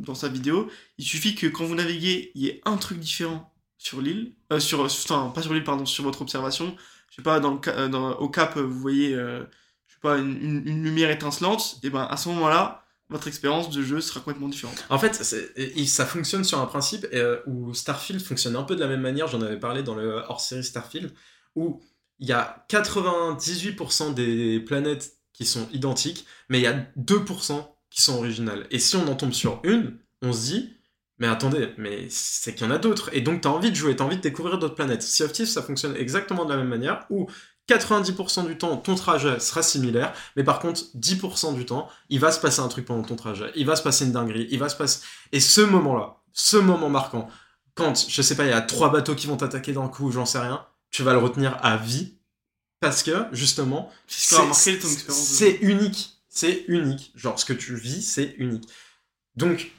dans 0.00 0.14
sa 0.14 0.28
vidéo, 0.28 0.68
il 0.98 1.04
suffit 1.04 1.34
que 1.34 1.46
quand 1.48 1.64
vous 1.64 1.74
naviguez, 1.74 2.30
il 2.34 2.42
y 2.42 2.48
ait 2.48 2.60
un 2.66 2.76
truc 2.76 2.98
différent 3.00 3.52
sur 3.78 4.00
l'île, 4.00 4.34
euh, 4.52 4.60
sur, 4.60 4.80
enfin, 4.80 5.32
pas 5.34 5.42
sur 5.42 5.52
l'île, 5.52 5.64
pardon, 5.64 5.86
sur 5.86 6.04
votre 6.04 6.22
observation. 6.22 6.76
Je 7.10 7.16
sais 7.16 7.22
pas, 7.22 7.40
dans 7.40 7.60
euh, 7.66 8.14
au 8.14 8.28
cap, 8.28 8.58
vous 8.58 8.78
voyez, 8.78 9.14
euh, 9.14 9.44
je 9.86 9.94
sais 9.94 10.00
pas, 10.00 10.18
une, 10.18 10.84
lumière 10.84 11.10
étincelante, 11.10 11.78
et 11.82 11.90
ben 11.90 12.02
à 12.02 12.16
ce 12.16 12.28
moment-là, 12.28 12.84
votre 13.08 13.28
expérience 13.28 13.70
de 13.70 13.82
jeu 13.82 14.00
sera 14.00 14.20
complètement 14.20 14.48
différente. 14.48 14.84
En 14.90 14.98
fait, 14.98 15.14
ça 15.14 16.06
fonctionne 16.06 16.44
sur 16.44 16.60
un 16.60 16.66
principe 16.66 17.06
euh, 17.14 17.40
où 17.46 17.72
Starfield 17.72 18.20
fonctionne 18.20 18.56
un 18.56 18.64
peu 18.64 18.74
de 18.74 18.80
la 18.80 18.88
même 18.88 19.00
manière. 19.00 19.28
J'en 19.28 19.40
avais 19.40 19.58
parlé 19.58 19.82
dans 19.82 19.94
le 19.94 20.16
hors-série 20.28 20.64
Starfield, 20.64 21.12
où 21.54 21.80
il 22.18 22.28
y 22.28 22.32
a 22.32 22.66
98% 22.68 24.14
des 24.14 24.60
planètes 24.60 25.12
qui 25.32 25.44
sont 25.44 25.68
identiques, 25.72 26.26
mais 26.48 26.58
il 26.58 26.62
y 26.62 26.66
a 26.66 26.86
2% 26.98 27.64
qui 27.90 28.02
sont 28.02 28.16
originales. 28.16 28.66
Et 28.70 28.78
si 28.78 28.96
on 28.96 29.06
en 29.06 29.14
tombe 29.14 29.32
sur 29.32 29.60
une, 29.62 29.98
on 30.20 30.32
se 30.32 30.46
dit, 30.46 30.75
mais 31.18 31.26
attendez, 31.26 31.72
mais 31.78 32.06
c'est 32.10 32.54
qu'il 32.54 32.66
y 32.66 32.70
en 32.70 32.72
a 32.72 32.78
d'autres. 32.78 33.10
Et 33.12 33.20
donc, 33.20 33.42
tu 33.42 33.48
as 33.48 33.50
envie 33.50 33.70
de 33.70 33.76
jouer, 33.76 33.96
tu 33.96 34.02
as 34.02 34.06
envie 34.06 34.16
de 34.16 34.22
découvrir 34.22 34.58
d'autres 34.58 34.74
planètes. 34.74 35.02
Sea 35.02 35.24
of 35.24 35.32
Thieves, 35.32 35.48
ça 35.48 35.62
fonctionne 35.62 35.96
exactement 35.96 36.44
de 36.44 36.50
la 36.50 36.58
même 36.58 36.68
manière, 36.68 37.06
où 37.10 37.28
90% 37.68 38.46
du 38.46 38.58
temps, 38.58 38.76
ton 38.76 38.94
trajet 38.94 39.40
sera 39.40 39.62
similaire, 39.62 40.12
mais 40.36 40.44
par 40.44 40.60
contre, 40.60 40.82
10% 40.96 41.54
du 41.54 41.66
temps, 41.66 41.88
il 42.10 42.20
va 42.20 42.30
se 42.30 42.40
passer 42.40 42.60
un 42.60 42.68
truc 42.68 42.84
pendant 42.84 43.02
ton 43.02 43.16
trajet, 43.16 43.50
il 43.56 43.66
va 43.66 43.76
se 43.76 43.82
passer 43.82 44.04
une 44.04 44.12
dinguerie, 44.12 44.46
il 44.50 44.58
va 44.58 44.68
se 44.68 44.76
passer... 44.76 45.00
Et 45.32 45.40
ce 45.40 45.62
moment-là, 45.62 46.22
ce 46.32 46.56
moment 46.56 46.88
marquant, 46.88 47.28
quand, 47.74 48.06
je 48.08 48.22
sais 48.22 48.36
pas, 48.36 48.44
il 48.44 48.50
y 48.50 48.52
a 48.52 48.60
trois 48.60 48.92
bateaux 48.92 49.14
qui 49.14 49.26
vont 49.26 49.36
t'attaquer 49.36 49.72
d'un 49.72 49.88
coup, 49.88 50.12
j'en 50.12 50.26
sais 50.26 50.38
rien, 50.38 50.64
tu 50.90 51.02
vas 51.02 51.12
le 51.12 51.18
retenir 51.18 51.58
à 51.62 51.76
vie, 51.76 52.18
parce 52.80 53.02
que, 53.02 53.26
justement, 53.32 53.90
C'est 54.06 55.58
unique. 55.62 56.12
C'est 56.28 56.64
unique. 56.68 57.12
Genre, 57.14 57.40
ce 57.40 57.44
que 57.44 57.54
tu 57.54 57.74
vis, 57.74 58.02
c'est 58.02 58.34
unique. 58.38 58.68
Donc, 59.34 59.72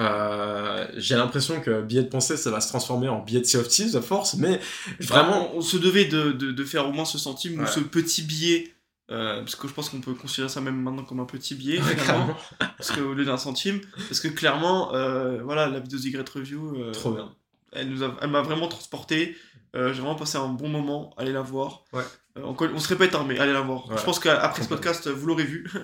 euh, 0.00 0.86
j'ai 0.96 1.14
l'impression 1.16 1.60
que 1.60 1.82
billet 1.82 2.02
de 2.02 2.08
pensée, 2.08 2.36
ça 2.36 2.50
va 2.50 2.60
se 2.60 2.68
transformer 2.68 3.08
en 3.08 3.20
billet 3.20 3.40
de 3.40 3.46
Sea 3.46 3.58
of 3.58 3.68
Thieves 3.68 3.96
à 3.96 4.02
force, 4.02 4.34
mais 4.34 4.60
vraiment, 5.00 5.54
on, 5.54 5.58
on 5.58 5.60
se 5.60 5.76
devait 5.76 6.04
de, 6.06 6.32
de, 6.32 6.50
de 6.50 6.64
faire 6.64 6.88
au 6.88 6.92
moins 6.92 7.04
ce 7.04 7.18
centime 7.18 7.60
ou 7.60 7.66
ce 7.66 7.80
petit 7.80 8.22
billet, 8.22 8.72
euh, 9.10 9.38
parce 9.40 9.54
que 9.54 9.68
je 9.68 9.72
pense 9.72 9.88
qu'on 9.90 10.00
peut 10.00 10.14
considérer 10.14 10.48
ça 10.48 10.60
même 10.60 10.80
maintenant 10.80 11.04
comme 11.04 11.20
un 11.20 11.24
petit 11.26 11.54
billet, 11.54 11.80
finalement, 11.80 12.36
parce 12.58 12.90
que, 12.90 13.00
au 13.00 13.14
lieu 13.14 13.24
d'un 13.24 13.36
centime, 13.36 13.80
parce 14.08 14.18
que 14.20 14.28
clairement, 14.28 14.94
euh, 14.94 15.40
voilà, 15.44 15.68
la 15.68 15.78
vidéo 15.80 15.98
Great 16.10 16.28
Review, 16.28 16.90
trop 16.92 17.12
bien. 17.12 17.30
elle 17.72 17.88
nous 17.90 18.02
a- 18.02 18.16
elle 18.20 18.30
m'a 18.30 18.42
vraiment 18.42 18.66
transporté. 18.68 19.36
J'ai 19.74 19.80
vraiment 20.00 20.14
passé 20.14 20.38
un 20.38 20.46
bon 20.48 20.68
moment, 20.68 21.12
allez 21.18 21.32
la 21.32 21.42
voir. 21.42 21.82
Ouais. 21.92 22.04
Encore- 22.44 22.68
on 22.72 22.78
se 22.78 22.86
répète, 22.88 23.14
hein, 23.16 23.24
mais 23.26 23.38
allez 23.40 23.52
la 23.52 23.60
voir. 23.60 23.88
Ouais. 23.90 23.96
Je 23.98 24.04
pense 24.04 24.20
qu'après 24.20 24.62
ce 24.62 24.68
podcast, 24.68 25.08
vous 25.08 25.26
l'aurez 25.26 25.42
vu. 25.44 25.68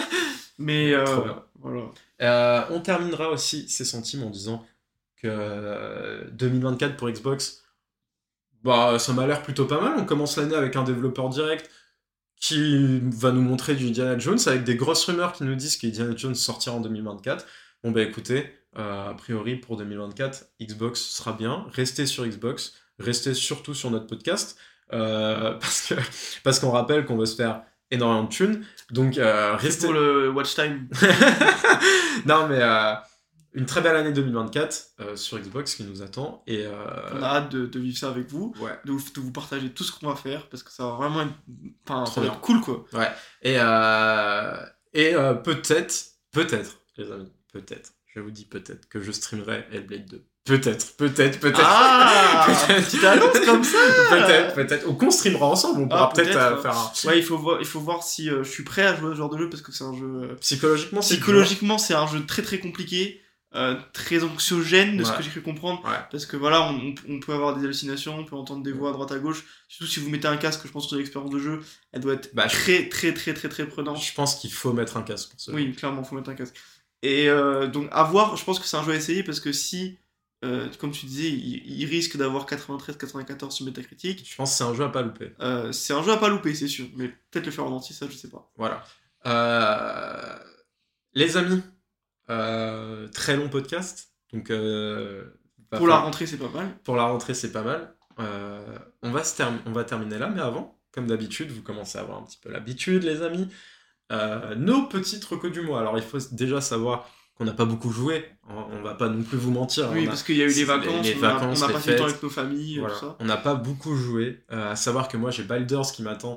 mais 0.58 0.94
voilà. 1.60 1.84
Euh, 2.22 2.62
on 2.70 2.80
terminera 2.80 3.30
aussi 3.30 3.68
ces 3.68 3.84
centimes 3.84 4.22
en 4.24 4.30
disant 4.30 4.64
que 5.16 5.28
euh, 5.28 6.30
2024 6.32 6.96
pour 6.96 7.10
Xbox, 7.10 7.62
bah 8.62 8.98
ça 8.98 9.12
m'a 9.12 9.26
l'air 9.26 9.42
plutôt 9.42 9.66
pas 9.66 9.80
mal. 9.80 9.94
On 9.98 10.04
commence 10.04 10.36
l'année 10.36 10.54
avec 10.54 10.76
un 10.76 10.84
développeur 10.84 11.28
direct 11.28 11.70
qui 12.40 13.00
va 13.10 13.32
nous 13.32 13.42
montrer 13.42 13.74
du 13.74 13.88
Indiana 13.88 14.18
Jones 14.18 14.38
avec 14.46 14.64
des 14.64 14.76
grosses 14.76 15.04
rumeurs 15.04 15.34
qui 15.34 15.44
nous 15.44 15.54
disent 15.54 15.76
qu'Indiana 15.76 16.16
Jones 16.16 16.34
sortira 16.34 16.74
en 16.74 16.80
2024. 16.80 17.46
Bon 17.84 17.90
bah 17.90 18.02
écoutez, 18.02 18.50
euh, 18.78 19.10
a 19.10 19.14
priori 19.14 19.56
pour 19.56 19.76
2024, 19.76 20.46
Xbox 20.60 21.00
sera 21.00 21.32
bien. 21.32 21.66
Restez 21.72 22.06
sur 22.06 22.26
Xbox, 22.26 22.74
restez 22.98 23.34
surtout 23.34 23.74
sur 23.74 23.90
notre 23.90 24.06
podcast 24.06 24.58
euh, 24.92 25.52
parce 25.60 25.86
que 25.88 25.94
parce 26.42 26.58
qu'on 26.58 26.70
rappelle 26.70 27.04
qu'on 27.04 27.16
veut 27.16 27.26
se 27.26 27.36
faire 27.36 27.62
énormément 27.90 28.24
de 28.24 28.28
thunes. 28.28 28.64
Donc 28.90 29.18
euh, 29.18 29.56
restez 29.56 29.86
pour 29.86 29.94
le 29.94 30.30
watch 30.30 30.54
time. 30.54 30.88
non, 32.26 32.46
mais 32.48 32.58
euh, 32.60 32.94
une 33.54 33.66
très 33.66 33.80
belle 33.80 33.96
année 33.96 34.12
2024 34.12 34.86
euh, 35.00 35.16
sur 35.16 35.38
Xbox 35.38 35.74
qui 35.74 35.84
nous 35.84 36.02
attend. 36.02 36.42
Et 36.46 36.66
euh, 36.66 36.72
On 37.14 37.22
a 37.22 37.26
hâte 37.26 37.50
de, 37.52 37.66
de 37.66 37.78
vivre 37.80 37.98
ça 37.98 38.08
avec 38.08 38.28
vous. 38.28 38.54
ouais. 38.60 38.78
de 38.84 38.92
vous, 38.92 39.00
de 39.14 39.20
vous 39.20 39.32
partager 39.32 39.70
tout 39.70 39.82
ce 39.84 39.92
qu'on 39.92 40.08
va 40.08 40.16
faire 40.16 40.48
parce 40.48 40.62
que 40.62 40.70
ça 40.70 40.84
va 40.84 40.92
vraiment 40.92 41.22
être, 41.22 42.06
ça 42.06 42.20
va 42.20 42.26
être 42.28 42.40
cool 42.40 42.60
quoi. 42.60 42.84
Et, 43.42 43.56
euh, 43.58 44.56
et 44.94 45.14
euh, 45.14 45.34
peut-être, 45.34 45.94
peut-être, 46.32 46.78
les 46.96 47.10
amis, 47.10 47.32
peut-être, 47.52 47.92
je 48.06 48.20
vous 48.20 48.30
dis 48.30 48.44
peut-être 48.44 48.88
que 48.88 49.00
je 49.00 49.10
streamerai 49.12 49.66
Hellblade 49.72 50.06
2. 50.06 50.24
Peut-être, 50.44 50.96
peut-être, 50.96 51.38
peut-être. 51.38 51.60
Ah 51.62 52.46
Peut-être. 52.66 52.84
Petite 52.86 53.04
annonce 53.04 53.40
comme 53.44 53.62
ça 53.62 53.78
Peut-être, 54.08 54.54
peut-être. 54.54 54.88
Ou 54.88 54.94
qu'on 54.94 55.10
streamera 55.10 55.46
ensemble, 55.46 55.82
on 55.82 55.88
pourra 55.88 56.10
Ah, 56.10 56.14
peut-être 56.14 56.36
euh, 56.36 56.56
faire 56.62 56.76
un. 56.76 56.90
Ouais, 57.08 57.18
il 57.18 57.22
faut 57.24 57.36
voir, 57.38 57.58
il 57.60 57.66
faut 57.66 57.80
voir 57.80 58.02
si 58.02 58.30
euh, 58.30 58.42
je 58.42 58.50
suis 58.50 58.64
prêt 58.64 58.82
à 58.86 58.96
jouer 58.96 59.08
à 59.08 59.12
ce 59.12 59.18
genre 59.18 59.28
de 59.30 59.38
jeu 59.38 59.50
parce 59.50 59.62
que 59.62 59.70
c'est 59.70 59.84
un 59.84 59.94
jeu. 59.94 60.06
euh, 60.06 60.34
Psychologiquement, 60.40 61.02
c'est 61.02 61.14
Psychologiquement, 61.16 61.78
c'est 61.78 61.94
un 61.94 62.06
jeu 62.06 62.24
très 62.24 62.40
très 62.42 62.58
compliqué, 62.58 63.20
euh, 63.54 63.76
très 63.92 64.24
anxiogène 64.24 64.96
de 64.96 65.04
ce 65.04 65.12
que 65.12 65.22
j'ai 65.22 65.28
cru 65.30 65.42
comprendre. 65.42 65.84
Ouais. 65.84 65.90
Parce 66.10 66.24
que 66.24 66.36
voilà, 66.38 66.72
on, 66.72 67.20
peut 67.20 67.34
avoir 67.34 67.54
des 67.54 67.64
hallucinations, 67.64 68.16
on 68.18 68.24
peut 68.24 68.34
entendre 68.36 68.62
des 68.62 68.72
voix 68.72 68.88
à 68.90 68.92
droite 68.92 69.12
à 69.12 69.18
gauche. 69.18 69.44
Surtout 69.68 69.92
si 69.92 70.00
vous 70.00 70.08
mettez 70.08 70.26
un 70.26 70.38
casque, 70.38 70.62
je 70.64 70.72
pense 70.72 70.88
que 70.88 70.96
l'expérience 70.96 71.30
de 71.30 71.38
jeu, 71.38 71.60
elle 71.92 72.00
doit 72.00 72.14
être 72.14 72.34
Bah, 72.34 72.46
très 72.48 72.88
très 72.88 73.12
très 73.12 73.34
très 73.34 73.50
très 73.50 73.66
prenante. 73.66 74.02
Je 74.02 74.14
pense 74.14 74.36
qu'il 74.36 74.52
faut 74.52 74.72
mettre 74.72 74.96
un 74.96 75.02
casque 75.02 75.30
pour 75.32 75.40
ça. 75.40 75.52
Oui, 75.52 75.72
clairement, 75.74 76.02
faut 76.02 76.16
mettre 76.16 76.30
un 76.30 76.34
casque. 76.34 76.56
Et 77.02 77.28
donc, 77.72 77.88
à 77.92 78.02
voir, 78.04 78.36
je 78.36 78.44
pense 78.44 78.58
que 78.58 78.66
c'est 78.66 78.78
un 78.78 78.84
jeu 78.84 78.92
à 78.92 78.96
essayer 78.96 79.22
parce 79.22 79.40
que 79.40 79.52
si, 79.52 79.98
euh, 80.44 80.68
comme 80.78 80.90
tu 80.92 81.06
disais, 81.06 81.28
il, 81.28 81.80
il 81.80 81.84
risque 81.86 82.16
d'avoir 82.16 82.46
93-94 82.46 83.50
sur 83.50 83.66
Metacritic, 83.66 84.28
Je 84.28 84.36
pense 84.36 84.50
que 84.52 84.56
c'est 84.58 84.64
un 84.64 84.74
jeu 84.74 84.84
à 84.84 84.88
pas 84.88 85.02
louper. 85.02 85.32
euh, 85.40 85.70
c'est 85.72 85.92
un 85.92 86.02
jeu 86.02 86.12
à 86.12 86.16
pas 86.16 86.28
louper, 86.28 86.54
c'est 86.54 86.68
sûr. 86.68 86.86
Mais 86.96 87.08
peut-être 87.30 87.46
le 87.46 87.52
faire 87.52 87.66
en 87.66 87.72
entier, 87.72 87.94
ça, 87.94 88.06
je 88.10 88.16
sais 88.16 88.30
pas. 88.30 88.50
Voilà. 88.56 88.82
Euh, 89.26 90.38
les 91.14 91.36
amis, 91.36 91.62
très 93.12 93.36
long 93.36 93.48
podcast. 93.48 94.12
Donc, 94.32 94.46
Pour 94.48 94.56
la 94.56 95.78
falloir- 95.78 96.04
rentrée, 96.04 96.26
c'est 96.26 96.38
pas 96.38 96.48
mal. 96.48 96.78
pour 96.84 96.96
la 96.96 97.04
rentrée, 97.04 97.34
c'est 97.34 97.52
pas 97.52 97.62
mal. 97.62 97.94
On, 99.02 99.10
va 99.10 99.24
se 99.24 99.36
term- 99.36 99.60
on 99.66 99.72
va 99.72 99.84
terminer 99.84 100.18
là, 100.18 100.28
mais 100.28 100.40
avant, 100.40 100.78
comme 100.92 101.06
d'habitude, 101.06 101.50
vous 101.50 101.62
commencez 101.62 101.98
à 101.98 102.02
avoir 102.02 102.18
un 102.18 102.22
petit 102.22 102.38
peu 102.42 102.50
l'habitude, 102.50 103.02
les 103.02 103.22
amis. 103.22 103.48
Nos 104.56 104.86
petites 104.86 105.24
recos 105.24 105.52
du 105.52 105.60
mois. 105.60 105.80
Alors, 105.80 105.96
il 105.98 106.02
faut 106.04 106.18
déjà 106.32 106.60
savoir 106.60 107.08
qu'on 107.40 107.46
n'a 107.46 107.54
pas 107.54 107.64
beaucoup 107.64 107.90
joué. 107.90 108.26
On, 108.50 108.54
on 108.76 108.82
va 108.82 108.94
pas 108.94 109.08
non 109.08 109.22
plus 109.22 109.38
vous 109.38 109.50
mentir. 109.50 109.90
oui, 109.92 110.00
on 110.02 110.04
a- 110.04 110.08
parce 110.08 110.22
qu'il 110.22 110.36
y 110.36 110.42
a 110.42 110.44
eu 110.44 110.52
les 110.52 110.64
vacances, 110.64 111.06
les 111.06 111.14
on, 111.14 111.22
a, 111.24 111.32
vacances, 111.32 111.62
on 111.62 111.64
a 111.64 111.68
les 111.68 111.72
passé 111.72 111.90
du 111.92 111.96
temps 111.96 112.04
avec 112.04 112.22
nos 112.22 112.28
familles, 112.28 112.78
Voilà. 112.80 112.94
tout 112.94 113.00
ça. 113.00 113.16
On 113.18 113.24
n'a 113.24 113.38
pas 113.38 113.54
beaucoup 113.54 113.96
joué. 113.96 114.44
Euh, 114.52 114.72
à 114.72 114.76
savoir 114.76 115.08
que 115.08 115.16
moi, 115.16 115.30
j'ai 115.30 115.42
Baldur's 115.42 115.90
qui 115.92 116.02
m'attend. 116.02 116.36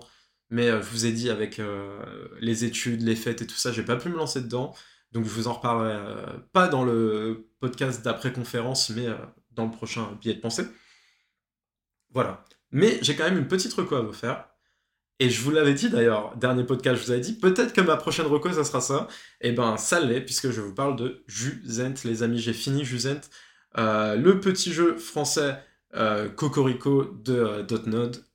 Mais 0.49 0.70
euh, 0.70 0.82
je 0.82 0.88
vous 0.89 1.06
ai 1.06 1.12
dit, 1.12 1.30
avec 1.30 1.60
euh, 1.60 1.99
les 2.39 2.64
études, 2.64 3.01
les 3.01 3.18
fêtes 3.18 3.41
et 3.41 3.47
tout 3.47 3.56
ça, 3.56 3.74
j'ai 3.74 3.84
pas 3.84 3.97
pu 3.97 4.08
me 4.08 4.16
lancer 4.16 4.39
dedans. 4.41 4.74
Donc 5.12 5.26
je 5.26 5.30
vous 5.30 5.49
en 5.49 5.54
reparlerai 5.54 5.97
pas 6.54 6.70
dans 6.70 6.86
le 6.86 7.49
podcast 7.60 8.01
d'après-conférence, 8.04 8.89
mais 8.91 9.08
dans 9.51 9.66
le 9.66 9.72
prochain 9.72 10.08
billet 10.22 10.36
de 10.36 10.39
pensée. 10.39 10.66
Voilà. 12.12 12.45
Mais 12.72 12.97
j'ai 13.01 13.16
quand 13.16 13.26
même 13.26 13.38
une 13.38 13.47
petite 13.47 13.74
reco 13.74 13.95
à 13.95 14.01
vous 14.01 14.14
faire. 14.14 14.45
Et 15.20 15.30
je 15.30 15.41
vous 15.41 15.51
l'avais 15.51 15.74
dit 15.74 15.89
d'ailleurs, 15.89 16.36
dernier 16.38 16.64
podcast, 16.64 16.99
je 16.99 17.05
vous 17.05 17.11
avais 17.11 17.22
dit, 17.22 17.38
peut-être 17.38 17.72
que 17.74 17.82
ma 17.82 17.95
prochaine 17.97 18.26
reco, 18.26 18.51
ça 18.51 18.64
sera 18.64 18.82
ça. 18.82 19.07
Et 19.41 19.51
ben, 19.51 19.78
ça 19.78 19.99
l'est, 19.99 20.22
puisque 20.22 20.49
je 20.51 20.59
vous 20.59 20.74
parle 20.74 20.95
de 20.95 21.24
Juzent, 21.28 22.03
les 22.03 22.24
amis. 22.24 22.39
J'ai 22.39 22.53
fini 22.53 22.84
Juzent, 22.84 23.22
euh, 23.78 24.16
le 24.16 24.39
petit 24.39 24.74
jeu 24.74 24.97
français 24.97 25.59
euh, 25.95 26.28
Cocorico 26.30 27.05
de 27.24 27.36
euh, 27.36 27.64
Dotnode. 27.64 28.26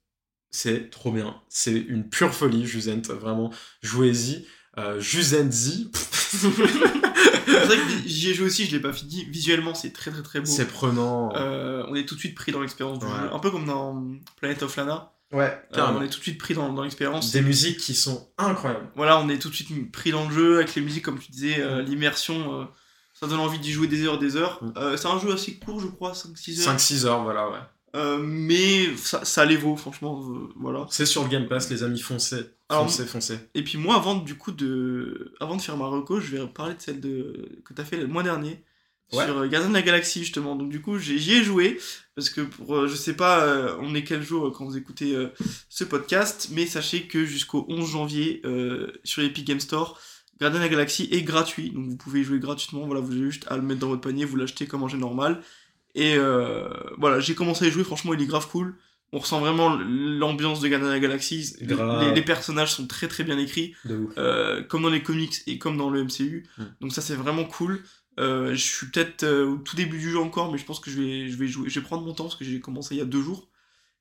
C'est 0.51 0.89
trop 0.91 1.13
bien. 1.13 1.37
C'est 1.49 1.75
une 1.77 2.09
pure 2.09 2.33
folie, 2.33 2.65
Juzent, 2.67 3.03
vraiment. 3.11 3.53
Jouez-y. 3.83 4.47
Euh, 4.79 5.01
Juzenzi. 5.01 5.91
c'est 5.95 6.37
vrai 6.49 7.77
que 7.77 7.83
j'y 8.07 8.31
ai 8.31 8.35
joué 8.35 8.47
aussi, 8.47 8.65
je 8.65 8.71
l'ai 8.77 8.81
pas 8.81 8.93
fini. 8.93 9.25
Visuellement, 9.25 9.75
c'est 9.75 9.93
très 9.93 10.11
très 10.11 10.23
très 10.23 10.41
beau. 10.41 10.47
C'est 10.47 10.69
prenant. 10.69 11.35
Euh, 11.35 11.85
on 11.89 11.95
est 11.97 12.07
tout 12.07 12.15
de 12.15 12.21
suite 12.21 12.35
pris 12.37 12.53
dans 12.53 12.61
l'expérience 12.61 12.99
du 13.01 13.05
Ouais. 13.07 13.11
jeu. 13.11 13.35
Un 13.35 13.39
peu 13.41 13.51
comme 13.51 13.67
dans 13.67 14.03
Planet 14.37 14.63
of 14.63 14.77
Lana. 14.77 15.13
Ouais, 15.33 15.61
Euh, 15.77 15.87
on 15.91 16.01
est 16.03 16.09
tout 16.09 16.19
de 16.19 16.23
suite 16.23 16.39
pris 16.39 16.55
dans, 16.55 16.73
dans 16.73 16.83
l'expérience. 16.83 17.33
Des 17.33 17.43
musiques 17.43 17.79
qui 17.79 17.95
sont 17.95 18.31
incroyables. 18.39 18.89
Voilà, 18.97 19.19
on 19.21 19.29
est 19.29 19.39
tout 19.39 19.51
de 19.51 19.55
suite 19.55 19.93
pris 19.93 20.11
dans 20.11 20.27
le 20.29 20.35
jeu 20.35 20.57
avec 20.57 20.75
les 20.75 20.81
musiques, 20.83 21.05
comme 21.05 21.19
tu 21.19 21.31
disais, 21.31 21.61
euh, 21.61 21.83
l'immersion. 21.83 22.61
euh, 22.61 22.65
ça 23.13 23.27
donne 23.27 23.41
envie 23.41 23.59
d'y 23.59 23.73
jouer 23.73 23.89
des 23.89 24.05
heures, 24.07 24.19
des 24.19 24.37
heures. 24.37 24.63
Mm. 24.63 24.73
Euh, 24.77 24.97
c'est 24.97 25.09
un 25.09 25.19
jeu 25.19 25.33
assez 25.33 25.59
court, 25.59 25.81
je 25.81 25.89
crois, 25.89 26.13
5-6 26.15 26.61
heures. 26.61 26.75
5-6 26.77 27.05
heures, 27.05 27.23
voilà, 27.25 27.51
ouais. 27.51 27.59
Euh, 27.97 28.19
mais 28.19 28.95
ça, 28.97 29.25
ça 29.25 29.45
les 29.45 29.57
vaut, 29.57 29.77
franchement. 29.77 30.23
euh, 30.31 30.49
voilà. 30.57 30.87
C'est 30.91 31.07
sur 31.07 31.23
le 31.25 31.29
Game 31.29 31.49
Pass, 31.49 31.69
les 31.71 31.83
amis, 31.83 32.01
foncez. 32.01 32.45
Alors, 32.69 32.85
Foncez, 32.85 33.07
foncez. 33.07 33.39
Et 33.55 33.65
puis 33.65 33.77
moi, 33.79 33.97
avant 33.97 34.15
de- 34.15 34.25
du 34.25 34.37
coup 34.37 34.53
de, 34.53 35.35
avant 35.41 35.57
de 35.57 35.63
faire 35.63 35.77
ma 35.77 35.87
reco, 35.87 36.21
je 36.21 36.37
vais 36.37 36.47
parler 36.49 36.75
de 36.75 36.81
celle 36.83 37.01
de 37.01 37.61
que 37.65 37.73
t'as 37.75 37.85
fait 37.85 37.97
le 37.97 38.07
mois 38.07 38.23
dernier 38.23 38.63
Ouais. 39.13 39.25
sur 39.25 39.39
euh, 39.39 39.47
Gardien 39.49 39.71
de 39.71 39.75
la 39.75 39.83
Galaxie 39.83 40.21
justement. 40.21 40.55
Donc 40.57 40.69
du 40.69 40.81
coup, 40.83 40.99
j'y 40.99 41.33
ai 41.35 41.43
joué 41.43 41.79
parce 42.15 42.29
que 42.31 42.43
pour, 42.43 42.75
euh, 42.77 42.89
je 42.89 42.95
sais 42.95 43.15
pas, 43.15 43.43
euh, 43.45 43.77
on 43.81 43.95
est 43.95 44.05
quel 44.05 44.23
jour 44.23 44.47
euh, 44.47 44.51
quand 44.51 44.65
vous 44.67 44.77
écoutez 44.77 45.15
euh, 45.15 45.29
ce 45.71 45.85
podcast, 45.85 46.49
mais 46.53 46.67
sachez 46.67 47.03
que 47.03 47.25
jusqu'au 47.25 47.65
11 47.69 47.91
janvier 47.91 48.43
euh, 48.45 48.93
sur 49.05 49.23
Epic 49.23 49.47
Game 49.47 49.61
Store, 49.61 49.99
Gardien 50.41 50.59
de 50.61 50.65
la 50.65 50.69
Galaxie 50.71 51.09
est 51.11 51.23
gratuit, 51.23 51.71
donc 51.71 51.87
vous 51.89 51.97
pouvez 51.97 52.21
y 52.21 52.25
jouer 52.25 52.39
gratuitement. 52.39 52.85
Voilà, 52.87 53.01
vous 53.01 53.13
avez 53.13 53.23
juste 53.23 53.47
à 53.49 53.57
le 53.57 53.63
mettre 53.63 53.81
dans 53.81 53.89
votre 53.89 54.03
panier, 54.03 54.25
vous 54.25 54.37
l'achetez 54.37 54.67
comme 54.67 54.83
en 54.83 54.89
jeu 54.89 54.99
normal. 54.99 55.41
Et 55.95 56.15
euh, 56.17 56.69
voilà, 56.99 57.19
j'ai 57.19 57.35
commencé 57.35 57.65
à 57.65 57.69
y 57.69 57.71
jouer. 57.71 57.83
Franchement, 57.85 58.13
il 58.15 58.21
est 58.23 58.27
grave 58.27 58.47
cool. 58.49 58.77
On 59.11 59.19
ressent 59.21 59.41
vraiment 59.41 59.71
l'ambiance 59.75 60.61
de 60.61 60.69
Gardien 60.69 60.89
de 60.89 60.93
la 60.93 61.01
Galaxie. 61.01 61.57
Les- 61.61 61.67
Grave. 61.67 62.05
les- 62.09 62.15
les 62.15 62.23
personnages 62.23 62.73
sont 62.75 62.87
très 62.87 63.09
très 63.09 63.25
bien 63.25 63.39
écrits 63.39 63.75
De 63.87 63.97
ouf. 63.97 64.13
euh, 64.19 64.63
comme 64.63 64.83
dans 64.83 64.91
les 64.91 65.03
comics 65.03 65.35
et 65.47 65.57
comme 65.59 65.79
dans 65.79 65.89
le 65.89 66.05
MCU. 66.05 66.45
Mm. 66.59 66.63
Donc 66.83 66.93
ça 66.93 67.01
c'est 67.01 67.15
vraiment 67.15 67.45
cool. 67.45 67.83
Euh, 68.19 68.55
je 68.55 68.63
suis 68.63 68.87
peut-être 68.87 69.23
euh, 69.25 69.47
au 69.47 69.57
tout 69.57 69.77
début 69.77 69.99
du 69.99 70.11
jeu 70.11 70.19
encore, 70.19 70.51
mais 70.53 70.59
je 70.59 70.65
pense 70.65 70.81
que 70.81 70.91
je 70.91 71.01
vais, 71.01 71.29
je 71.29 71.37
vais 71.37 71.47
jouer, 71.47 71.69
je 71.69 71.81
vais 71.81 71.87
prendre 71.87 72.05
mon 72.05 72.15
temps 72.15 72.25
parce 72.25 72.37
que 72.37 72.45
j'ai 72.45 72.61
commencé 72.61 72.95
il 72.95 72.99
y 72.99 73.03
a 73.03 73.07
deux 73.07 73.23
jours. 73.23 73.49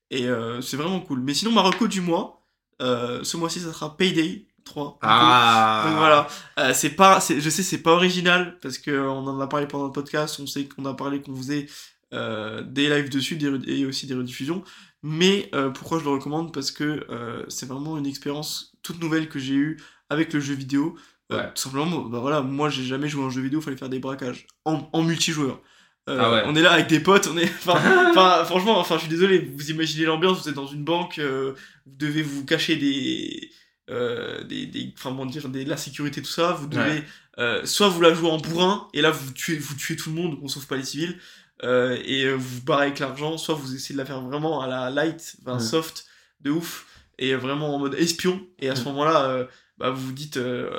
Et 0.10 0.28
euh, 0.28 0.62
c'est 0.62 0.78
vraiment 0.78 1.00
cool. 1.00 1.22
Mais 1.22 1.34
sinon, 1.34 1.52
ma 1.52 1.62
reco 1.62 1.88
du 1.88 2.02
mois, 2.02 2.46
ce 2.80 3.38
mois-ci, 3.38 3.60
ça 3.60 3.74
sera 3.74 3.96
Payday 3.98 4.48
3. 4.64 4.86
du 4.86 4.92
coup. 4.92 4.98
Ah 5.02 5.84
Donc 5.88 5.98
voilà, 5.98 6.74
c'est 6.74 6.92
pas, 6.92 7.20
je 7.20 7.50
sais 7.50 7.64
c'est 7.64 7.82
pas 7.82 7.92
original 7.92 8.58
parce 8.62 8.78
que 8.78 8.92
on 8.92 9.28
en 9.28 9.40
a 9.40 9.48
parlé 9.48 9.68
pendant 9.68 9.86
le 9.86 9.92
podcast, 9.92 10.40
on 10.42 10.48
sait 10.48 10.66
qu'on 10.66 10.86
a 10.86 10.94
parlé 10.94 11.22
qu'on 11.22 11.36
faisait 11.36 11.68
euh, 12.14 12.64
des 12.64 12.88
lives 12.90 13.10
dessus 13.10 13.36
des 13.36 13.48
et 13.68 13.86
aussi 13.86 14.08
des 14.08 14.14
rediffusions. 14.14 14.64
Mais 15.04 15.50
euh, 15.54 15.70
pourquoi 15.70 16.00
je 16.00 16.06
le 16.06 16.12
recommande? 16.12 16.54
Parce 16.54 16.72
que 16.72 17.06
euh, 17.10 17.44
c'est 17.50 17.66
vraiment 17.66 17.98
une 17.98 18.06
expérience 18.06 18.74
toute 18.82 19.02
nouvelle 19.02 19.28
que 19.28 19.40
j'ai 19.40 19.56
eue 19.56 19.78
avec 20.10 20.32
le 20.34 20.40
jeu 20.40 20.54
vidéo. 20.54 20.96
Euh, 21.32 21.38
Ouais. 21.38 21.50
tout 21.54 21.62
simplement, 21.64 22.02
bah 22.04 22.20
voilà, 22.20 22.42
moi 22.42 22.70
j'ai 22.70 22.84
jamais 22.84 23.10
joué 23.10 23.24
à 23.24 23.28
un 23.28 23.30
jeu 23.30 23.42
vidéo, 23.42 23.60
il 23.60 23.64
fallait 23.64 23.76
faire 23.78 23.90
des 23.90 24.00
braquages 24.00 24.48
en, 24.66 24.90
en 24.94 25.04
multijoueur. 25.04 25.62
Euh, 26.10 26.18
Ah 26.22 26.32
ouais. 26.32 26.44
On 26.46 26.56
est 26.56 26.62
là 26.62 26.72
avec 26.72 26.88
des 26.88 27.02
potes, 27.02 27.28
on 27.32 27.38
est. 27.38 27.52
Enfin, 27.68 28.46
franchement, 28.46 28.80
enfin, 28.80 28.96
je 28.96 29.02
suis 29.02 29.10
désolé, 29.10 29.40
vous 29.40 29.70
imaginez 29.72 30.06
l'ambiance, 30.06 30.42
vous 30.42 30.48
êtes 30.50 30.56
dans 30.56 30.68
une 30.68 30.86
banque, 30.86 31.20
euh, 31.20 31.54
vous 31.86 31.92
devez 31.98 32.22
vous 32.24 32.46
cacher 32.46 32.78
des. 32.78 33.52
Euh, 33.90 34.44
des, 34.46 34.66
des, 34.68 34.94
enfin, 34.98 35.10
comment 35.10 35.26
dire, 35.26 35.48
des, 35.50 35.64
la 35.66 35.76
sécurité, 35.78 36.22
tout 36.22 36.30
ça, 36.30 36.54
vous 36.54 36.68
devez. 36.68 37.04
Ouais. 37.38 37.62
soit 37.66 37.90
vous 37.90 38.02
la 38.02 38.14
jouez 38.14 38.30
en 38.30 38.38
bourrin, 38.38 38.88
et 38.94 39.02
là 39.02 39.12
vous 39.12 39.32
tuez, 39.32 39.58
vous 39.58 39.76
tuez 39.76 39.96
tout 39.98 40.10
le 40.10 40.16
monde, 40.16 40.38
on 40.42 40.48
sauve 40.48 40.66
pas 40.68 40.76
les 40.78 40.84
civils, 40.84 41.18
et 41.64 42.30
vous 42.34 42.40
vous 42.58 42.62
barrez 42.64 42.86
avec 42.88 43.00
l'argent, 43.00 43.38
soit 43.38 43.56
vous 43.56 43.76
essayez 43.76 43.94
de 43.94 44.00
la 44.00 44.06
faire 44.06 44.22
vraiment 44.22 44.62
à 44.62 44.68
la 44.68 44.90
light, 44.90 45.36
enfin 45.42 45.56
Ouais. 45.58 45.60
soft, 45.64 46.06
de 46.42 46.52
ouf, 46.52 46.86
et 47.20 47.36
vraiment 47.36 47.76
en 47.76 47.80
mode 47.80 47.96
espion, 47.96 48.46
et 48.60 48.70
à 48.70 48.76
ce 48.76 48.84
moment-là, 48.86 49.48
bah, 49.78 49.92
vous 49.92 50.08
vous 50.08 50.12
dites 50.14 50.38
euh, 50.38 50.70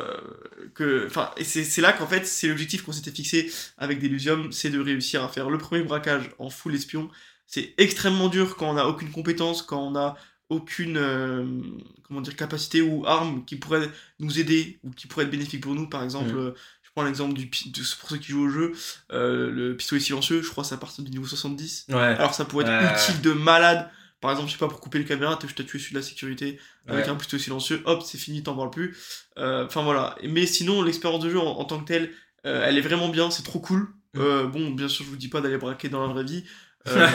que. 0.75 1.07
Enfin, 1.07 1.31
et 1.37 1.45
c'est 1.45 1.81
là 1.81 1.93
qu'en 1.93 2.07
fait, 2.07 2.27
c'est 2.27 2.49
l'objectif 2.49 2.83
qu'on 2.83 2.93
s'était 2.93 3.11
fixé 3.13 3.51
avec 3.77 4.01
Delusium, 4.01 4.53
c'est 4.53 4.71
de 4.71 4.81
réussir 4.81 5.23
à 5.25 5.29
faire 5.29 5.51
le 5.51 5.59
premier 5.59 5.83
braquage 5.83 6.31
en 6.39 6.51
full 6.51 6.75
espion. 6.75 7.11
C'est 7.47 7.75
extrêmement 7.79 8.29
dur 8.29 8.57
quand 8.57 8.71
on 8.71 8.75
n'a 8.75 8.87
aucune 8.89 9.11
compétence, 9.11 9.63
quand 9.63 9.81
on 9.87 9.93
n'a 9.93 10.17
aucune 10.51 10.97
euh, 10.97 11.45
comment 12.07 12.21
dire 12.21 12.35
capacité 12.37 12.81
ou 12.83 13.07
arme 13.07 13.45
qui 13.45 13.57
pourrait 13.57 13.89
nous 14.19 14.41
aider 14.41 14.79
ou 14.83 14.91
qui 14.91 15.07
pourrait 15.07 15.25
être 15.27 15.31
bénéfique 15.31 15.63
pour 15.63 15.75
nous. 15.75 15.89
Par 15.89 16.03
exemple, 16.03 16.33
Mm. 16.33 16.39
euh, 16.39 16.51
je 16.83 16.91
prends 16.95 17.05
l'exemple 17.05 17.35
du 17.35 17.45
de, 17.47 17.83
pour 18.01 18.11
ceux 18.11 18.17
qui 18.17 18.33
jouent 18.33 18.47
au 18.47 18.49
jeu, 18.49 18.73
euh, 19.13 19.51
le 19.51 19.77
pistolet 19.77 20.01
silencieux. 20.01 20.43
Je 20.43 20.51
crois 20.51 20.65
que 20.65 20.75
à 20.75 20.77
partir 20.79 21.05
du 21.05 21.11
niveau 21.11 21.27
70. 21.27 21.87
Ouais. 21.91 21.97
Alors 21.97 22.35
ça 22.35 22.45
pourrait 22.45 22.65
être 22.67 23.03
utile 23.11 23.21
de 23.23 23.33
malade. 23.33 23.89
Par 24.21 24.31
exemple, 24.33 24.49
je 24.49 24.55
sais 24.55 24.59
pas, 24.59 24.69
pour 24.69 24.81
couper 24.81 24.99
les 24.99 25.05
caméras, 25.05 25.37
t'as 25.37 25.47
juste 25.47 25.61
à 25.61 25.65
tuer 25.65 25.79
celui 25.79 25.93
de 25.95 25.99
la 25.99 26.05
sécurité 26.05 26.59
avec 26.87 27.05
Ouais. 27.07 27.11
un 27.11 27.15
pistolet 27.17 27.41
silencieux, 27.43 27.83
hop, 27.85 28.03
c'est 28.03 28.19
fini, 28.19 28.43
t'en 28.43 28.57
parles 28.57 28.71
plus. 28.71 28.97
Euh, 29.39 29.67
Enfin 29.67 29.83
voilà. 29.83 30.17
Mais 30.25 30.47
sinon, 30.47 30.83
l'expérience 30.83 31.23
de 31.23 31.31
jeu 31.31 31.39
en, 31.39 31.47
en 31.59 31.65
tant 31.65 31.79
que 31.81 31.85
telle, 31.87 32.13
euh, 32.47 32.65
elle 32.67 32.79
est 32.79 32.81
vraiment 32.83 33.09
bien, 33.09 33.31
c'est 33.31 33.43
trop 33.45 33.61
cool. 33.61 33.89
Mm. 34.15 34.21
Euh, 34.21 34.47
bon, 34.47 34.71
bien 34.71 34.89
sûr, 34.89 35.05
je 35.05 35.11
vous 35.11 35.17
dis 35.17 35.29
pas 35.29 35.41
d'aller 35.41 35.59
braquer 35.59 35.89
dans 35.89 36.05
la 36.07 36.13
vraie 36.13 36.25
vie. 36.25 36.45
Euh, 36.87 37.07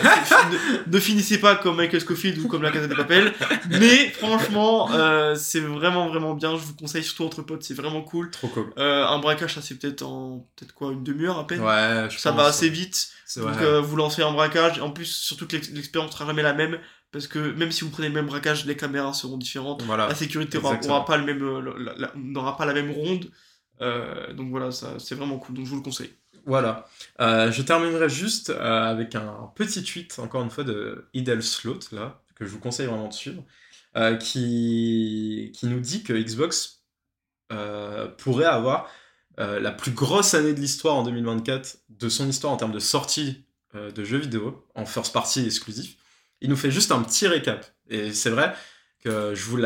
ne, 0.87 0.91
ne 0.93 0.99
finissez 0.99 1.39
pas 1.39 1.55
comme 1.55 1.77
Michael 1.77 2.01
Scofield 2.01 2.37
ou 2.39 2.47
comme 2.47 2.61
la 2.61 2.69
Casa 2.69 2.87
de 2.87 2.93
Papel. 2.93 3.33
Mais 3.69 4.09
franchement, 4.09 4.91
euh, 4.91 5.33
c'est 5.35 5.61
vraiment 5.61 6.09
vraiment 6.09 6.35
bien. 6.35 6.51
Je 6.57 6.61
vous 6.63 6.75
conseille 6.75 7.03
surtout 7.03 7.23
entre 7.23 7.41
potes, 7.41 7.63
c'est 7.63 7.73
vraiment 7.73 8.01
cool. 8.01 8.29
Trop 8.29 8.49
cool. 8.49 8.71
Euh, 8.77 9.05
un 9.05 9.17
braquage, 9.19 9.55
ça 9.55 9.61
c'est 9.61 9.79
peut-être 9.79 10.03
en 10.03 10.47
peut-être 10.55 10.73
quoi 10.73 10.91
une 10.91 11.03
demi-heure 11.03 11.39
à 11.39 11.47
peine. 11.47 11.61
Ouais, 11.61 12.07
je 12.09 12.17
ça 12.19 12.31
pense, 12.31 12.41
va 12.41 12.47
assez 12.47 12.65
ouais. 12.67 12.71
vite. 12.71 13.09
Donc 13.37 13.61
vous 13.61 13.95
lancez 13.95 14.21
un 14.21 14.31
braquage. 14.31 14.79
En 14.79 14.91
plus, 14.91 15.05
surtout 15.05 15.47
que 15.47 15.53
l'ex- 15.55 15.71
l'expérience 15.71 16.11
sera 16.11 16.25
jamais 16.25 16.43
la 16.43 16.53
même. 16.53 16.77
Parce 17.11 17.27
que 17.27 17.39
même 17.39 17.71
si 17.71 17.83
vous 17.83 17.89
prenez 17.89 18.09
le 18.09 18.13
même 18.13 18.27
braquage, 18.27 18.65
les 18.65 18.75
caméras 18.75 19.13
seront 19.13 19.37
différentes. 19.37 19.81
Voilà. 19.83 20.07
La 20.07 20.15
sécurité 20.15 20.59
pas 20.59 21.17
le 21.17 21.23
même, 21.25 21.39
n'aura 22.15 22.57
pas 22.57 22.65
la 22.65 22.73
même 22.73 22.91
ronde. 22.91 23.31
Donc 23.79 24.49
voilà, 24.51 24.71
ça 24.71 24.95
c'est 24.99 25.15
vraiment 25.15 25.37
cool. 25.39 25.55
Donc 25.55 25.65
je 25.65 25.69
vous 25.71 25.77
le 25.77 25.83
conseille. 25.83 26.11
Voilà. 26.45 26.87
Euh, 27.21 27.51
je 27.51 27.61
terminerai 27.61 28.09
juste 28.09 28.49
euh, 28.49 28.83
avec 28.83 29.15
un 29.15 29.51
petit 29.55 29.83
tweet, 29.83 30.19
encore 30.19 30.43
une 30.43 30.49
fois, 30.49 30.63
de 30.63 31.07
Idle 31.13 31.41
Slot, 31.41 31.79
là, 31.91 32.21
que 32.35 32.45
je 32.45 32.49
vous 32.49 32.59
conseille 32.59 32.87
vraiment 32.87 33.07
de 33.07 33.13
suivre, 33.13 33.43
euh, 33.95 34.15
qui, 34.17 35.51
qui 35.55 35.67
nous 35.67 35.79
dit 35.79 36.03
que 36.03 36.13
Xbox 36.13 36.81
pourrait 38.17 38.45
avoir 38.45 38.89
la 39.37 39.71
plus 39.71 39.91
grosse 39.91 40.33
année 40.33 40.53
de 40.55 40.59
l'histoire 40.59 40.95
en 40.95 41.03
2024, 41.03 41.77
de 41.89 42.09
son 42.09 42.27
histoire 42.27 42.51
en 42.51 42.57
termes 42.57 42.71
de 42.71 42.79
sortie 42.79 43.45
de 43.75 44.03
jeux 44.03 44.17
vidéo, 44.17 44.65
en 44.73 44.87
first 44.87 45.13
party 45.13 45.45
exclusif. 45.45 45.97
Il 46.41 46.49
nous 46.49 46.55
fait 46.55 46.71
juste 46.71 46.91
un 46.91 47.03
petit 47.03 47.27
récap. 47.27 47.63
Et 47.89 48.11
c'est 48.11 48.31
vrai 48.31 48.55
que 49.03 49.35
je 49.35 49.43
vous 49.45 49.59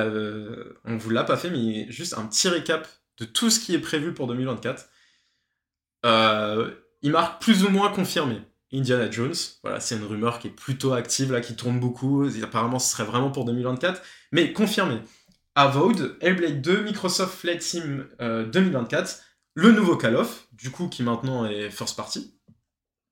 on 0.84 0.98
vous 0.98 1.10
l'a 1.10 1.24
pas 1.24 1.38
fait, 1.38 1.50
mais 1.50 1.90
juste 1.90 2.18
un 2.18 2.26
petit 2.26 2.50
récap 2.50 2.90
de 3.20 3.26
tout 3.26 3.50
ce 3.50 3.62
qui 3.62 3.74
est 3.74 3.80
prévu 3.80 4.14
pour 4.14 4.28
2024. 4.28 4.90
Euh, 6.06 6.72
il 7.02 7.12
marque 7.12 7.42
plus 7.42 7.64
ou 7.64 7.70
moins 7.70 7.92
confirmé. 7.92 8.42
Indiana 8.74 9.10
Jones, 9.10 9.34
voilà, 9.64 9.80
c'est 9.80 9.96
une 9.96 10.04
rumeur 10.04 10.40
qui 10.40 10.48
est 10.48 10.52
plutôt 10.52 10.92
active 10.94 11.32
là, 11.32 11.40
qui 11.40 11.56
tourne 11.56 11.80
beaucoup. 11.80 12.28
Apparemment, 12.44 12.80
ce 12.80 12.92
serait 12.92 13.06
vraiment 13.06 13.32
pour 13.32 13.46
2024, 13.46 14.02
mais 14.32 14.52
confirmé. 14.52 15.00
Avowed, 15.56 16.18
Hellblade 16.22 16.62
2, 16.62 16.84
Microsoft 16.84 17.40
Flight 17.40 17.62
Sim 17.62 18.06
euh, 18.22 18.46
2024, 18.46 19.24
le 19.56 19.72
nouveau 19.72 19.96
Call 19.96 20.16
of, 20.16 20.48
du 20.52 20.70
coup 20.70 20.88
qui 20.88 21.02
maintenant 21.02 21.46
est 21.48 21.72
first 21.72 21.96
party, 21.96 22.32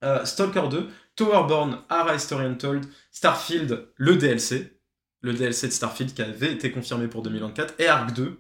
euh, 0.04 0.24
Stalker 0.26 0.68
2, 0.70 0.88
Towerborn, 1.16 1.82
Ara 1.90 2.16
History 2.16 2.46
Untold, 2.46 2.86
Starfield, 3.12 3.88
le 3.96 4.16
DLC, 4.18 4.78
le 5.22 5.34
DLC 5.34 5.68
de 5.68 5.72
Starfield 5.72 6.14
qui 6.14 6.22
avait 6.22 6.54
été 6.54 6.70
confirmé 6.70 7.08
pour 7.08 7.24
2024, 7.24 7.80
et 7.80 7.88
Arc 7.88 8.14
2, 8.14 8.38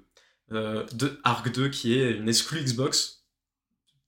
euh, 0.51 0.85
de 0.93 1.19
Arc 1.23 1.51
2 1.51 1.69
qui 1.69 1.97
est 1.97 2.11
une 2.11 2.29
exclue 2.29 2.61
Xbox. 2.61 3.24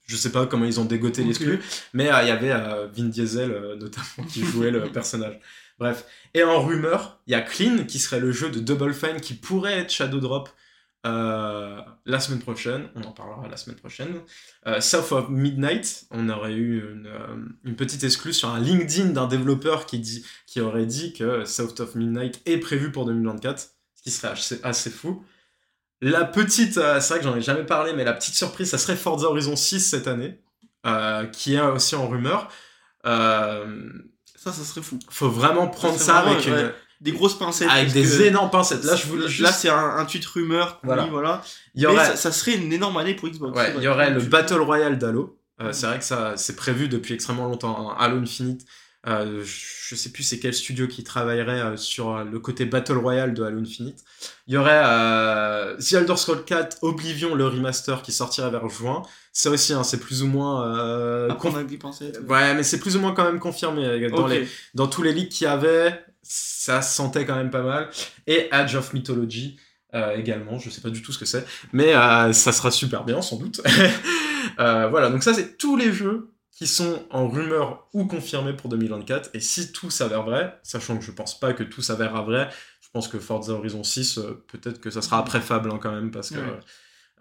Je 0.08 0.16
sais 0.16 0.32
pas 0.32 0.46
comment 0.46 0.66
ils 0.66 0.80
ont 0.80 0.86
dégoté 0.86 1.22
Ok. 1.22 1.28
l'exclu, 1.28 1.60
mais 1.94 2.12
euh, 2.12 2.22
il 2.24 2.28
y 2.30 2.32
avait 2.32 2.52
euh, 2.52 2.88
Vin 2.88 3.06
Diesel 3.06 3.52
euh, 3.52 3.76
notamment 3.76 4.28
qui 4.30 4.44
jouait 4.44 4.72
le 4.72 4.84
personnage. 4.92 5.40
Bref. 5.80 6.06
Et 6.34 6.44
en 6.44 6.64
rumeur, 6.66 7.20
il 7.28 7.32
y 7.32 7.36
a 7.36 7.42
Clean 7.42 7.84
qui 7.86 8.00
serait 8.00 8.20
le 8.20 8.32
jeu 8.32 8.50
de 8.50 8.60
Double 8.60 8.94
Fine 8.94 9.22
qui 9.22 9.34
pourrait 9.36 9.80
être 9.80 9.92
Shadow 9.92 10.20
Drop 10.20 10.50
euh, 11.06 11.80
la 12.06 12.20
semaine 12.20 12.40
prochaine. 12.40 12.90
On 12.96 13.02
en 13.04 13.12
parlera 13.12 13.48
la 13.48 13.58
semaine 13.58 13.78
prochaine. 13.78 14.22
Euh, 14.66 14.82
South 14.82 15.12
of 15.12 15.30
Midnight, 15.30 16.06
on 16.12 16.30
aurait 16.30 16.54
eu 16.56 16.80
une, 16.94 17.06
euh, 17.08 17.36
une 17.64 17.76
petite 17.76 18.04
exclue 18.04 18.34
sur 18.34 18.50
un 18.50 18.60
LinkedIn 18.60 19.10
d'un 19.10 19.28
développeur 19.28 19.86
qui, 19.86 20.00
dit, 20.00 20.26
qui 20.48 20.60
aurait 20.62 20.86
dit 20.88 21.14
que 21.14 21.46
South 21.46 21.80
of 21.80 21.96
Midnight 21.96 22.42
est 22.46 22.58
prévu 22.58 22.92
pour 22.92 23.06
2024, 23.06 23.60
ce 23.60 24.02
qui 24.04 24.12
serait 24.12 24.30
assez, 24.30 24.60
assez 24.64 24.90
fou. 24.90 25.24
La 26.02 26.26
petite, 26.26 26.78
euh, 26.78 27.00
c'est 27.00 27.10
vrai 27.16 27.20
que 27.20 27.26
j'en 27.26 27.36
ai 27.36 27.42
jamais 27.42 27.64
parlé, 27.66 27.94
mais 27.94 28.04
la 28.04 28.14
petite 28.14 28.36
surprise, 28.36 28.70
ça 28.70 28.78
serait 28.78 28.96
Forza 28.96 29.28
Horizon 29.28 29.56
6 29.56 29.80
cette 29.80 30.08
année, 30.08 30.40
euh, 30.86 31.26
qui 31.26 31.56
est 31.56 31.62
aussi 31.62 31.96
en 31.96 32.08
rumeur. 32.08 32.50
Euh, 33.06 33.90
Ça, 34.36 34.52
ça 34.54 34.64
serait 34.64 34.82
fou. 34.82 35.00
faut 35.10 35.30
vraiment 35.30 35.68
prendre 35.68 35.98
ça, 35.98 36.22
vraiment, 36.22 36.32
avec, 36.38 36.46
ouais, 36.48 36.62
une- 36.62 36.72
Des 37.02 37.12
grosses 37.12 37.38
pincettes. 37.38 37.70
avec 37.70 37.92
des 37.92 38.24
énormes 38.24 38.50
pincettes. 38.50 38.84
Là, 38.84 38.96
je 38.96 39.06
voulais 39.08 39.28
Là, 39.40 39.52
c'est 39.52 39.70
un, 39.70 39.98
un 39.98 40.06
tweet 40.06 40.26
rumeur. 40.26 40.80
Voilà. 40.84 41.04
Voilà. 41.06 41.12
voilà. 41.30 41.42
il 41.76 41.82
y 41.82 41.86
Mais 41.86 41.92
aurait, 41.94 42.06
ça, 42.06 42.16
ça 42.16 42.32
serait 42.32 42.54
une 42.56 42.72
énorme 42.74 42.98
année 42.98 43.14
pour 43.16 43.30
Xbox. 43.30 43.58
ouais, 43.58 43.74
il 43.78 43.84
y 43.84 43.88
aurait 43.88 44.10
le 44.12 44.20
Battle 44.22 44.62
Royale 44.62 44.98
d'Halo. 44.98 45.40
C'est 45.72 45.88
vrai 45.88 45.98
que 45.98 46.04
ça, 46.06 46.38
c'est 46.38 46.56
prévu 46.56 46.88
depuis 46.88 47.16
extrêmement 47.16 47.46
longtemps. 47.48 47.90
hein. 47.92 47.96
Halo 48.00 48.18
Infinite, 48.20 48.66
Euh, 49.06 49.44
je 49.46 49.96
sais 49.96 50.10
plus 50.10 50.24
c'est 50.24 50.40
quel 50.40 50.54
studio 50.54 50.88
qui 50.88 51.04
travaillerait 51.04 51.62
euh, 51.62 51.78
sur 51.78 52.14
euh, 52.14 52.24
le 52.26 52.40
côté 52.40 52.66
Battle 52.66 52.98
Royale 52.98 53.34
de 53.34 53.44
Halo 53.44 53.60
Infinite. 53.62 54.00
Il 54.48 54.56
y 54.56 54.58
aurait 54.58 54.82
euh, 54.84 55.78
The 55.78 55.94
Elder 55.94 56.18
Scrolls 56.18 56.44
4 56.44 56.80
Oblivion, 56.82 57.34
le 57.36 57.48
remaster 57.48 58.02
qui 58.02 58.12
sortirait 58.12 58.50
vers 58.50 58.68
juin. 58.70 59.04
Ça 59.32 59.50
aussi, 59.52 59.72
hein, 59.74 59.84
c'est 59.84 60.00
plus 60.00 60.24
ou 60.24 60.28
moins... 60.28 60.76
Euh, 60.78 61.30
Après, 61.30 61.48
on 61.50 61.52
conf- 61.54 61.60
a 61.60 61.64
dû 61.64 61.78
penser. 61.78 62.12
Ouais, 62.28 62.54
mais 62.56 62.64
c'est 62.64 62.80
plus 62.80 62.98
ou 62.98 63.00
moins 63.00 63.14
quand 63.14 63.24
même 63.24 63.40
confirmé. 63.40 64.10
Dans, 64.10 64.26
Ok. 64.26 64.32
les, 64.32 64.48
dans 64.74 64.88
tous 64.88 65.04
les 65.04 65.14
leaks 65.14 65.30
qu'il 65.30 65.46
y 65.46 65.50
avait, 65.50 66.04
ça 66.24 66.82
se 66.82 66.94
sentait 66.96 67.26
quand 67.26 67.36
même 67.36 67.52
pas 67.52 67.62
mal. 67.62 67.90
Et 68.26 68.48
Age 68.52 68.76
of 68.76 68.94
Mythology 68.94 69.58
euh, 69.94 70.16
également, 70.18 70.58
je 70.60 70.70
sais 70.70 70.82
pas 70.82 70.90
du 70.90 71.02
tout 71.02 71.14
ce 71.14 71.20
que 71.20 71.26
c'est, 71.26 71.46
mais 71.72 71.94
ça 72.34 72.52
sera 72.52 72.72
super 72.72 73.04
bien 73.06 73.22
sans 73.22 73.38
doute. 73.38 73.62
Voilà, 74.58 75.10
donc 75.10 75.24
ça 75.24 75.34
c'est 75.34 75.58
tous 75.58 75.76
les 75.78 75.94
jeux 75.94 76.32
qui 76.58 76.66
sont 76.66 77.04
en 77.12 77.30
rumeur 77.30 77.88
ou 77.94 78.06
confirmés 78.08 78.54
pour 78.54 78.68
2024. 78.70 79.30
Et 79.36 79.40
si 79.40 79.72
tout 79.72 79.92
s'avère 79.92 80.24
vrai, 80.24 80.58
sachant 80.64 80.98
que 80.98 81.04
je 81.06 81.12
pense 81.12 81.40
pas 81.40 81.54
que 81.54 81.62
tout 81.62 81.84
s'avérera 81.84 82.24
vrai, 82.24 82.50
je 82.82 82.88
pense 82.92 83.08
que 83.08 83.20
Forza 83.20 83.54
Horizon 83.54 83.84
6, 83.84 84.18
euh, 84.18 84.44
peut-être 84.52 84.82
que 84.82 84.90
ça 84.90 85.04
sera 85.04 85.20
après 85.20 85.40
Fable 85.40 85.70
hein, 85.72 85.78
quand 85.80 85.92
même, 85.92 86.10
parce 86.10 86.32
que... 86.32 86.40
Ouais. 86.40 86.60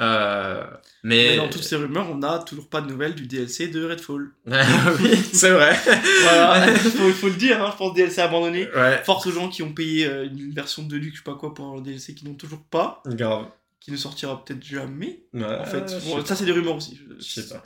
euh, 0.00 0.64
Mais 1.04 1.30
mais... 1.32 1.36
dans 1.36 1.50
toutes 1.50 1.64
ces 1.64 1.76
rumeurs, 1.76 2.08
on 2.10 2.16
n'a 2.16 2.38
toujours 2.38 2.70
pas 2.70 2.80
de 2.80 2.88
nouvelles 2.88 3.14
du 3.14 3.26
DLC 3.26 3.68
de 3.68 3.84
Redfall. 3.84 4.30
oui, 4.46 5.16
c'est 5.34 5.50
vrai. 5.50 5.78
Voilà, 6.22 6.74
faut, 6.74 7.10
faut 7.10 7.28
le 7.28 7.34
dire, 7.34 7.62
hein, 7.62 7.68
je 7.72 7.76
pense 7.76 7.92
DLC 7.92 8.20
abandonné. 8.22 8.70
Ouais, 8.74 9.02
Force 9.04 9.26
aux 9.26 9.32
gens 9.32 9.50
qui 9.50 9.62
ont 9.62 9.74
payé 9.74 10.06
euh, 10.06 10.24
une 10.26 10.54
version 10.54 10.82
de 10.82 10.96
luxe, 10.96 11.18
je 11.18 11.24
sais 11.24 11.30
pas 11.30 11.34
quoi, 11.38 11.52
pour 11.52 11.66
un 11.76 11.82
DLC 11.82 12.14
qui 12.14 12.24
n'ont 12.24 12.34
toujours 12.36 12.62
pas, 12.70 13.02
grave. 13.04 13.48
qui 13.80 13.90
ne 13.92 13.98
sortira 13.98 14.42
peut-être 14.42 14.64
jamais. 14.64 15.24
Ouais, 15.34 15.44
En 15.44 15.64
fait, 15.66 15.92
Euh, 15.92 16.00
Bon, 16.06 16.24
ça 16.24 16.34
c'est 16.36 16.46
des 16.46 16.52
rumeurs 16.52 16.76
aussi. 16.76 16.98
Je 17.18 17.22
sais 17.42 17.48
pas. 17.54 17.62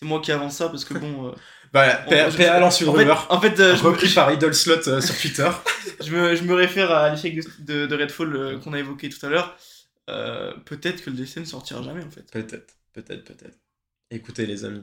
C'est 0.00 0.08
moi 0.08 0.20
qui 0.20 0.32
avance 0.32 0.56
ça 0.56 0.68
parce 0.70 0.84
que 0.84 0.94
bon. 0.94 1.26
euh, 1.28 1.32
je- 1.74 2.36
PA 2.36 2.58
lance 2.58 2.80
une 2.80 2.88
en 2.88 2.92
fait, 2.94 2.98
rumeur. 3.00 3.26
en 3.28 3.40
fait, 3.40 3.60
euh, 3.60 3.74
me- 3.74 3.78
repris 3.80 4.08
par 4.14 4.32
Idol 4.32 4.54
Slot 4.54 4.88
euh, 4.88 5.00
sur 5.00 5.14
Twitter. 5.18 5.48
je 6.00 6.10
me, 6.10 6.34
je 6.34 6.42
me 6.42 6.54
réfère 6.54 6.90
à 6.90 7.10
l'échec 7.10 7.36
de, 7.36 7.44
de, 7.60 7.86
de 7.86 7.96
Redfall 7.96 8.34
euh, 8.34 8.58
qu'on 8.58 8.72
a 8.72 8.78
évoqué 8.78 9.08
tout 9.10 9.24
à 9.24 9.28
l'heure. 9.28 9.56
Peut-être 10.64 11.04
que 11.04 11.10
le 11.10 11.16
DLC 11.16 11.38
ne 11.40 11.44
sortira 11.44 11.82
jamais 11.82 12.02
en 12.02 12.10
fait. 12.10 12.28
peut-être, 12.32 12.74
peut-être, 12.92 13.24
peut-être. 13.24 13.56
Écoutez 14.10 14.46
les 14.46 14.64
amis. 14.64 14.82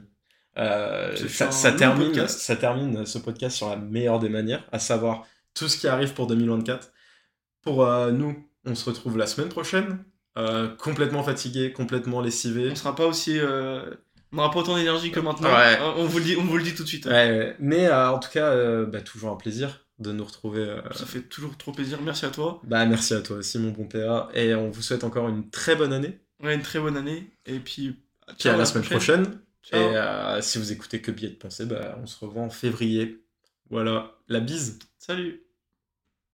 Ça, 0.56 1.72
termine, 1.72 2.06
podcast. 2.12 2.38
ça 2.40 2.56
termine 2.56 3.04
ce 3.04 3.18
podcast 3.18 3.56
sur 3.56 3.68
la 3.68 3.76
meilleure 3.76 4.18
des 4.20 4.28
manières, 4.30 4.64
à 4.72 4.78
savoir 4.78 5.26
tout 5.54 5.68
ce 5.68 5.76
qui 5.76 5.86
arrive 5.88 6.14
pour 6.14 6.28
2024. 6.28 6.90
Pour 7.62 7.84
nous, 8.12 8.48
on 8.64 8.74
se 8.74 8.84
retrouve 8.88 9.18
la 9.18 9.26
semaine 9.26 9.50
prochaine, 9.50 10.02
complètement 10.78 11.22
fatigué, 11.22 11.72
complètement 11.72 12.22
lessivé. 12.22 12.70
On 12.70 12.74
sera 12.76 12.94
pas 12.96 13.04
aussi. 13.06 13.38
On 14.32 14.36
n'aura 14.36 14.50
pas 14.50 14.60
autant 14.60 14.76
d'énergie 14.76 15.10
que 15.10 15.20
maintenant. 15.20 15.48
Ouais. 15.48 15.78
Euh, 15.80 15.92
On, 15.96 16.04
vous 16.06 16.18
le 16.18 16.24
dit, 16.24 16.36
on 16.36 16.44
vous 16.44 16.56
le 16.56 16.62
dit 16.62 16.74
tout 16.74 16.82
de 16.82 16.88
suite. 16.88 17.06
hein. 17.06 17.10
Ouais, 17.10 17.38
ouais. 17.38 17.56
Mais 17.58 17.86
euh, 17.86 18.10
en 18.10 18.18
tout 18.18 18.30
cas, 18.30 18.46
euh, 18.46 18.86
bah, 18.86 19.00
toujours 19.00 19.30
un 19.30 19.36
plaisir 19.36 19.84
de 19.98 20.12
nous 20.12 20.24
retrouver. 20.24 20.60
euh, 20.62 20.80
Ça 20.94 21.06
fait 21.06 21.22
toujours 21.22 21.56
trop 21.56 21.72
plaisir. 21.72 21.98
Merci 22.02 22.24
à 22.26 22.30
toi. 22.30 22.60
Bah, 22.64 22.84
merci 22.86 23.14
à 23.14 23.20
toi 23.20 23.38
aussi, 23.38 23.58
mon 23.58 23.70
bon 23.70 23.84
PA. 23.86 24.28
Et 24.34 24.54
on 24.54 24.70
vous 24.70 24.82
souhaite 24.82 25.04
encore 25.04 25.28
une 25.28 25.48
très 25.50 25.76
bonne 25.76 25.92
année. 25.92 26.18
Ouais, 26.42 26.54
une 26.54 26.62
très 26.62 26.78
bonne 26.78 26.96
année. 26.96 27.30
Et 27.46 27.58
puis. 27.58 27.96
Puis 28.26 28.36
ciao, 28.38 28.54
à 28.54 28.58
la 28.58 28.64
semaine 28.66 28.84
prochaine. 28.84 29.40
Et 29.72 30.42
si 30.42 30.58
vous 30.58 30.72
écoutez 30.72 31.00
que 31.00 31.10
billet 31.10 31.30
de 31.30 31.34
pensée, 31.36 31.66
bah, 31.66 31.98
on 32.02 32.06
se 32.06 32.22
revoit 32.24 32.42
en 32.42 32.50
février. 32.50 33.22
Voilà, 33.70 34.12
la 34.28 34.40
bise. 34.40 34.78
Salut. 34.98 35.42